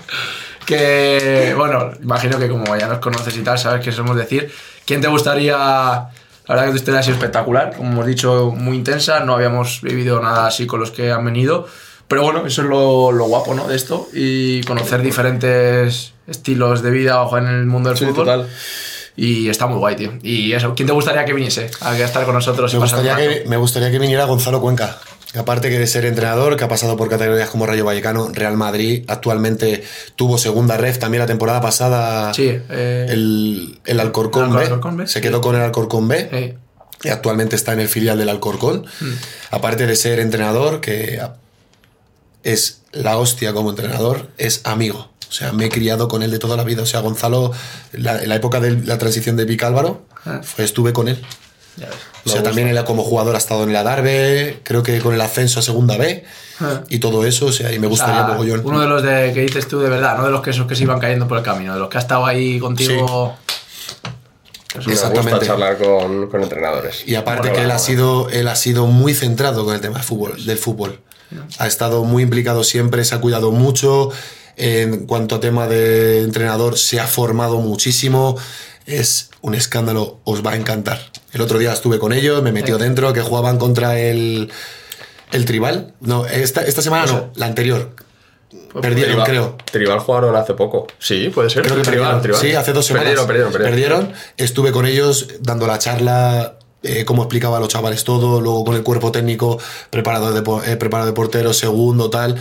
Que, 0.65 1.53
bueno, 1.55 1.91
imagino 2.01 2.39
que 2.39 2.49
como 2.49 2.75
ya 2.75 2.87
nos 2.87 2.97
conoces 2.97 3.37
y 3.37 3.41
tal, 3.41 3.57
sabes 3.59 3.83
qué 3.85 3.91
somos 3.91 4.17
decir. 4.17 4.51
¿Quién 4.85 4.99
te 4.99 5.07
gustaría? 5.07 5.55
La 5.57 6.09
verdad 6.47 6.65
que 6.65 6.71
tu 6.71 6.77
historia 6.77 6.99
ha 7.01 7.03
sido 7.03 7.15
espectacular, 7.15 7.73
como 7.75 7.91
hemos 7.91 8.05
dicho, 8.07 8.51
muy 8.55 8.75
intensa. 8.77 9.19
No 9.19 9.35
habíamos 9.35 9.81
vivido 9.81 10.19
nada 10.21 10.47
así 10.47 10.65
con 10.65 10.79
los 10.79 10.89
que 10.91 11.11
han 11.11 11.23
venido. 11.23 11.67
Pero 12.07 12.23
bueno, 12.23 12.45
eso 12.45 12.63
es 12.63 12.67
lo, 12.67 13.11
lo 13.11 13.25
guapo, 13.25 13.53
¿no? 13.53 13.67
De 13.67 13.75
esto. 13.75 14.07
Y 14.13 14.63
conocer 14.63 15.01
diferentes 15.01 16.13
estilos 16.27 16.81
de 16.81 16.91
vida 16.91 17.23
en 17.37 17.45
el 17.45 17.65
mundo 17.67 17.89
del 17.89 17.97
Sí, 17.97 18.05
fútbol. 18.05 18.25
total. 18.25 18.49
Y 19.15 19.49
está 19.49 19.67
muy 19.67 19.77
guay, 19.77 19.95
tío. 19.95 20.13
Y 20.23 20.53
eso, 20.53 20.73
¿quién 20.75 20.87
te 20.87 20.93
gustaría 20.93 21.25
que 21.25 21.33
viniese 21.33 21.71
a 21.81 21.97
estar 21.97 22.25
con 22.25 22.33
nosotros 22.33 22.73
Me 22.73 22.79
gustaría, 22.79 23.15
que, 23.15 23.43
me 23.47 23.57
gustaría 23.57 23.89
que 23.89 23.97
viniera 23.99 24.25
Gonzalo 24.25 24.59
Cuenca. 24.59 24.97
Aparte 25.37 25.69
que 25.69 25.77
de 25.79 25.87
ser 25.87 26.05
entrenador, 26.05 26.55
que 26.57 26.63
ha 26.63 26.67
pasado 26.67 26.95
por 26.97 27.09
categorías 27.09 27.49
como 27.49 27.65
Rayo 27.65 27.83
Vallecano, 27.85 28.29
Real 28.31 28.55
Madrid, 28.57 29.03
actualmente 29.07 29.83
tuvo 30.15 30.37
segunda 30.37 30.77
ref 30.77 30.97
también 30.99 31.19
la 31.21 31.27
temporada 31.27 31.61
pasada. 31.61 32.33
Sí, 32.33 32.47
eh, 32.69 33.05
El, 33.09 33.79
el 33.85 33.99
Alcorcón, 33.99 34.51
el 34.51 34.55
B. 34.57 34.63
Alcorcón 34.63 34.97
B, 34.97 35.07
Se 35.07 35.13
sí. 35.13 35.21
quedó 35.21 35.41
con 35.41 35.55
el 35.55 35.61
Alcorcón 35.61 36.07
B. 36.07 36.55
y 37.03 37.09
actualmente 37.09 37.55
está 37.55 37.73
en 37.73 37.81
el 37.81 37.89
filial 37.89 38.17
del 38.17 38.29
Alcorcón. 38.29 38.85
Mm. 39.01 39.05
Aparte 39.51 39.85
de 39.85 39.95
ser 39.95 40.19
entrenador, 40.19 40.81
que 40.81 41.19
es 42.43 42.81
la 42.91 43.17
hostia 43.17 43.53
como 43.53 43.69
entrenador, 43.69 44.29
es 44.37 44.61
amigo. 44.63 45.09
O 45.29 45.31
sea, 45.31 45.51
me 45.51 45.65
he 45.65 45.69
criado 45.69 46.07
con 46.07 46.23
él 46.23 46.31
de 46.31 46.39
toda 46.39 46.55
la 46.55 46.63
vida. 46.63 46.83
O 46.83 46.85
sea, 46.85 47.01
Gonzalo, 47.01 47.51
la- 47.91 48.21
en 48.23 48.29
la 48.29 48.35
época 48.35 48.59
de 48.59 48.71
la 48.85 48.97
transición 48.97 49.35
de 49.35 49.45
Vic 49.45 49.63
Álvaro, 49.63 50.05
Ah. 50.25 50.41
estuve 50.57 50.93
con 50.93 51.07
él. 51.07 51.21
Ya 51.77 51.87
ves. 51.87 51.95
O 52.25 52.29
sea, 52.29 52.41
también 52.41 52.67
él 52.67 52.83
como 52.85 53.03
jugador 53.03 53.35
ha 53.35 53.37
estado 53.37 53.63
en 53.63 53.73
la 53.73 53.83
Darbe, 53.83 54.59
creo 54.63 54.81
que 54.81 54.99
con 54.99 55.13
el 55.13 55.21
ascenso 55.21 55.59
a 55.59 55.63
segunda 55.63 55.97
B 55.97 56.23
Ah. 56.59 56.81
y 56.89 56.99
todo 56.99 57.25
eso, 57.25 57.47
o 57.47 57.51
sea, 57.51 57.71
y 57.73 57.79
me 57.79 57.87
O 57.87 57.89
gustaría 57.89 58.15
sea, 58.23 58.27
mogollón. 58.27 58.61
uno 58.63 58.79
de 58.81 58.87
los 58.87 59.03
de, 59.03 59.31
que 59.33 59.41
dices 59.41 59.67
tú 59.67 59.79
de 59.81 59.89
verdad, 59.89 60.17
no 60.17 60.23
de 60.25 60.31
los 60.31 60.41
que 60.41 60.51
esos 60.51 60.65
que 60.67 60.75
se 60.75 60.83
iban 60.83 60.99
cayendo 60.99 61.27
por 61.27 61.37
el 61.37 61.43
camino, 61.43 61.73
de 61.73 61.79
los 61.79 61.89
que 61.89 61.97
ha 61.97 62.01
estado 62.01 62.25
ahí 62.25 62.59
contigo. 62.59 63.35
Me 64.73 64.79
gusta 64.79 64.91
Exactamente. 64.91 65.45
charlar 65.45 65.77
con, 65.77 66.29
con 66.29 66.41
entrenadores. 66.43 67.03
Y 67.05 67.15
aparte 67.15 67.51
que 67.51 67.61
él 67.61 67.71
ha 67.71 67.79
sido, 67.79 68.29
él 68.29 68.47
ha 68.47 68.55
sido 68.55 68.87
muy 68.87 69.13
centrado 69.13 69.63
con 69.65 69.73
el 69.75 69.81
tema 69.81 69.95
del 69.95 70.03
fútbol, 70.03 70.45
del 70.45 70.57
fútbol. 70.57 70.99
Ha 71.59 71.67
estado 71.67 72.03
muy 72.03 72.23
implicado 72.23 72.63
siempre, 72.63 73.03
se 73.05 73.15
ha 73.15 73.19
cuidado 73.21 73.51
mucho. 73.51 74.09
En 74.57 75.05
cuanto 75.05 75.35
a 75.35 75.39
tema 75.41 75.67
de 75.67 76.21
entrenador, 76.23 76.77
se 76.77 76.99
ha 76.99 77.07
formado 77.07 77.59
muchísimo. 77.59 78.37
Es 78.85 79.29
un 79.45 79.53
escándalo, 79.55 80.19
os 80.23 80.45
va 80.45 80.51
a 80.51 80.55
encantar. 80.55 80.99
El 81.31 81.41
otro 81.41 81.59
día 81.59 81.71
estuve 81.71 81.99
con 81.99 82.13
ellos, 82.13 82.41
me 82.41 82.51
metió 82.51 82.77
Sí. 82.77 82.83
dentro, 82.83 83.13
que 83.13 83.21
jugaban 83.21 83.57
contra 83.57 83.99
el, 83.99 84.51
el 85.31 85.45
Tribal. 85.45 85.93
No, 86.01 86.25
esta, 86.25 86.61
esta 86.63 86.81
semana 86.81 87.05
no, 87.05 87.31
la 87.35 87.45
anterior. 87.45 87.91
Perdieron, 88.81 89.13
Tribal- 89.23 89.25
creo. 89.25 89.57
Tribal 89.71 89.99
jugaron 89.99 90.35
hace 90.35 90.53
poco. 90.53 90.87
Sí, 90.99 91.29
puede 91.33 91.49
ser. 91.49 91.63
Creo 91.63 91.75
que 91.77 91.83
Tribal, 91.83 92.19
perdieron. 92.19 92.21
Tribal. 92.21 92.41
Sí, 92.41 92.53
hace 92.55 92.73
dos 92.73 92.85
semanas. 92.85 93.09
Perdieron, 93.25 93.51
perdieron, 93.51 93.71
perdieron. 93.71 94.13
Estuve 94.37 94.71
con 94.71 94.85
ellos 94.85 95.27
dando 95.41 95.67
la 95.67 95.77
charla, 95.79 96.57
eh, 96.83 97.05
cómo 97.05 97.21
explicaba 97.23 97.57
a 97.57 97.59
los 97.59 97.69
chavales 97.69 98.03
todo, 98.03 98.41
luego 98.41 98.65
con 98.65 98.75
el 98.75 98.83
cuerpo 98.83 99.11
técnico, 99.11 99.59
preparado 99.91 100.33
de, 100.33 100.71
eh, 100.71 100.75
preparado 100.77 101.07
de 101.07 101.13
portero, 101.13 101.53
segundo, 101.53 102.09
tal. 102.09 102.35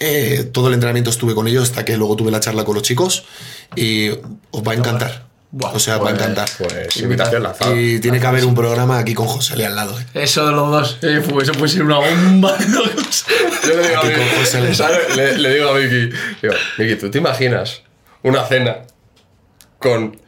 Eh, 0.00 0.48
todo 0.52 0.68
el 0.68 0.74
entrenamiento 0.74 1.10
estuve 1.10 1.34
con 1.34 1.48
ellos 1.48 1.64
hasta 1.70 1.84
que 1.84 1.96
luego 1.96 2.16
tuve 2.16 2.30
la 2.30 2.40
charla 2.40 2.64
con 2.64 2.74
los 2.74 2.82
chicos 2.82 3.24
y 3.76 4.08
os 4.50 4.62
va 4.66 4.72
a 4.72 4.74
encantar. 4.74 5.25
Buah, 5.52 5.72
o 5.72 5.78
sea, 5.78 5.96
os 5.96 6.04
va 6.04 6.10
a 6.10 6.12
Pues- 6.12 6.22
encantar. 6.22 6.48
Pues 6.58 6.96
invitación 6.98 7.42
lanzada. 7.42 7.74
Y 7.74 7.98
tiene 8.00 8.20
que 8.20 8.26
haber 8.26 8.44
un 8.44 8.54
programa 8.54 8.98
aquí 8.98 9.14
con 9.14 9.26
José 9.26 9.56
Le 9.56 9.64
al 9.66 9.76
lado. 9.76 9.98
eh. 9.98 10.04
Eso 10.14 10.44
de 10.46 10.52
los 10.52 10.70
dos, 10.70 10.98
eh, 11.02 11.22
pues 11.28 11.48
eso 11.48 11.58
puede 11.58 11.72
ser 11.72 11.82
una 11.82 11.98
bomba. 11.98 12.56
Yo 13.66 13.76
le 13.76 13.88
digo 13.88 14.00
a 14.00 14.38
José 14.40 14.60
Le- 14.60 15.16
le, 15.16 15.38
le 15.38 15.54
digo 15.54 15.70
a 15.70 15.74
Miki, 15.74 16.10
digo, 16.78 16.98
¿tú 17.00 17.10
te 17.10 17.18
imaginas 17.18 17.82
una 18.22 18.44
cena 18.44 18.78
con 19.78 20.20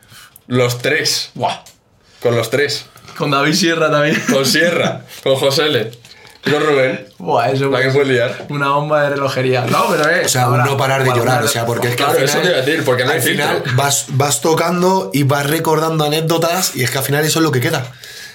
los 0.46 0.78
tres? 0.78 1.30
Buah. 1.34 1.58
Con 2.20 2.34
los 2.36 2.50
tres. 2.50 2.86
Con 3.16 3.30
David 3.30 3.54
Sierra 3.54 3.90
también. 3.90 4.20
Con 4.32 4.46
Sierra, 4.46 5.02
con 5.22 5.36
José 5.36 5.66
L. 5.66 5.90
con 6.50 6.62
Rubén. 6.66 7.06
Buah, 7.18 7.50
eso 7.50 7.70
La 7.70 7.78
que 7.78 7.84
puede 7.90 7.92
puede 8.04 8.12
liar. 8.14 8.46
Una 8.48 8.70
bomba 8.70 9.02
de 9.04 9.10
relojería. 9.10 9.64
No, 9.66 9.86
pero 9.90 10.08
eh. 10.10 10.22
O 10.24 10.28
sea, 10.28 10.44
ahora- 10.44 10.64
no 10.64 10.76
parar 10.76 11.04
de 11.04 11.10
llorar, 11.10 11.42
o 11.44 11.48
sea, 11.48 11.66
porque 11.66 11.88
es 11.88 11.92
que 11.96 12.02
Claro, 12.04 12.18
al 12.18 12.24
eso 12.24 12.38
final, 12.38 12.42
te 12.42 12.48
iba 12.50 12.58
a 12.58 12.66
decir, 12.66 12.84
porque 12.84 13.04
no 13.04 13.10
hay 13.10 13.16
al 13.16 13.22
final 13.22 13.62
vas, 13.74 14.06
vas 14.10 14.40
tocando 14.40 15.10
y 15.12 15.22
vas 15.24 15.46
recordando 15.48 16.04
anécdotas 16.04 16.76
y 16.76 16.82
es 16.82 16.90
que 16.90 16.98
al 16.98 17.04
final 17.04 17.24
eso 17.24 17.38
es 17.38 17.42
lo 17.42 17.52
que 17.52 17.60
queda. 17.60 17.84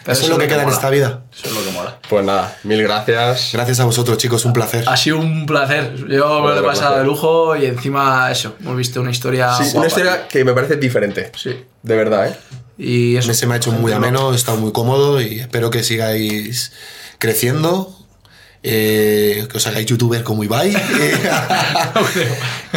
Pero 0.06 0.14
eso 0.18 0.24
es 0.24 0.30
lo 0.32 0.38
que 0.38 0.48
queda 0.48 0.58
en 0.58 0.64
mola. 0.66 0.76
esta 0.76 0.90
vida. 0.90 1.24
Eso 1.34 1.48
es 1.48 1.54
lo 1.54 1.64
que 1.64 1.72
mola. 1.72 1.98
Pues 2.10 2.26
nada, 2.26 2.58
mil 2.64 2.84
gracias. 2.84 3.52
Gracias 3.54 3.80
a 3.80 3.86
vosotros, 3.86 4.18
chicos, 4.18 4.44
un 4.44 4.52
placer. 4.52 4.84
Ha 4.86 4.98
sido 4.98 5.18
un 5.18 5.46
placer. 5.46 5.96
Yo 6.10 6.42
me 6.42 6.50
lo 6.50 6.60
he 6.60 6.62
pasado 6.62 6.96
placer. 6.96 6.98
de 6.98 7.04
lujo 7.06 7.56
y 7.56 7.66
encima 7.68 8.30
eso. 8.30 8.54
Hemos 8.60 8.76
visto 8.76 9.00
una 9.00 9.12
historia. 9.12 9.54
Sí, 9.56 9.64
guapa. 9.64 9.78
una 9.78 9.88
historia 9.88 10.28
que 10.28 10.44
me 10.44 10.52
parece 10.52 10.76
diferente. 10.76 11.32
Sí. 11.38 11.56
De 11.84 11.96
verdad, 11.96 12.28
¿eh? 12.28 12.36
Y 12.78 13.16
eso. 13.16 13.30
Me 13.30 13.34
se 13.34 13.48
me 13.48 13.54
ha 13.54 13.58
hecho 13.58 13.72
muy 13.72 13.94
ameno, 13.94 14.34
he 14.34 14.36
estado 14.36 14.58
muy 14.58 14.74
cómodo 14.74 15.22
y 15.22 15.40
espero 15.40 15.70
que 15.70 15.84
sigáis 15.84 16.74
creciendo. 17.18 17.96
Eh, 18.64 19.46
que 19.52 19.58
os 19.58 19.68
hagáis 19.68 19.86
youtubers 19.86 20.24
como 20.24 20.44
Ibai 20.44 20.74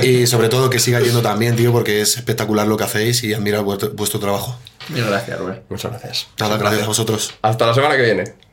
y 0.02 0.26
sobre 0.26 0.48
todo 0.48 0.68
que 0.68 0.78
siga 0.78 1.00
yendo 1.00 1.22
también 1.22 1.56
tío 1.56 1.72
porque 1.72 2.00
es 2.00 2.16
espectacular 2.16 2.66
lo 2.66 2.76
que 2.76 2.84
hacéis 2.84 3.22
y 3.22 3.34
admirar 3.34 3.62
vuestro, 3.62 3.90
vuestro 3.92 4.20
trabajo 4.20 4.58
Mil 4.88 5.04
gracias, 5.04 5.36
Rubén. 5.38 5.62
Muchas 5.68 5.90
gracias. 5.90 6.28
nada 6.38 6.56
gracias 6.58 6.84
a 6.84 6.86
vosotros 6.86 7.34
Hasta 7.42 7.66
la 7.66 7.74
semana 7.74 7.96
que 7.96 8.02
viene. 8.02 8.45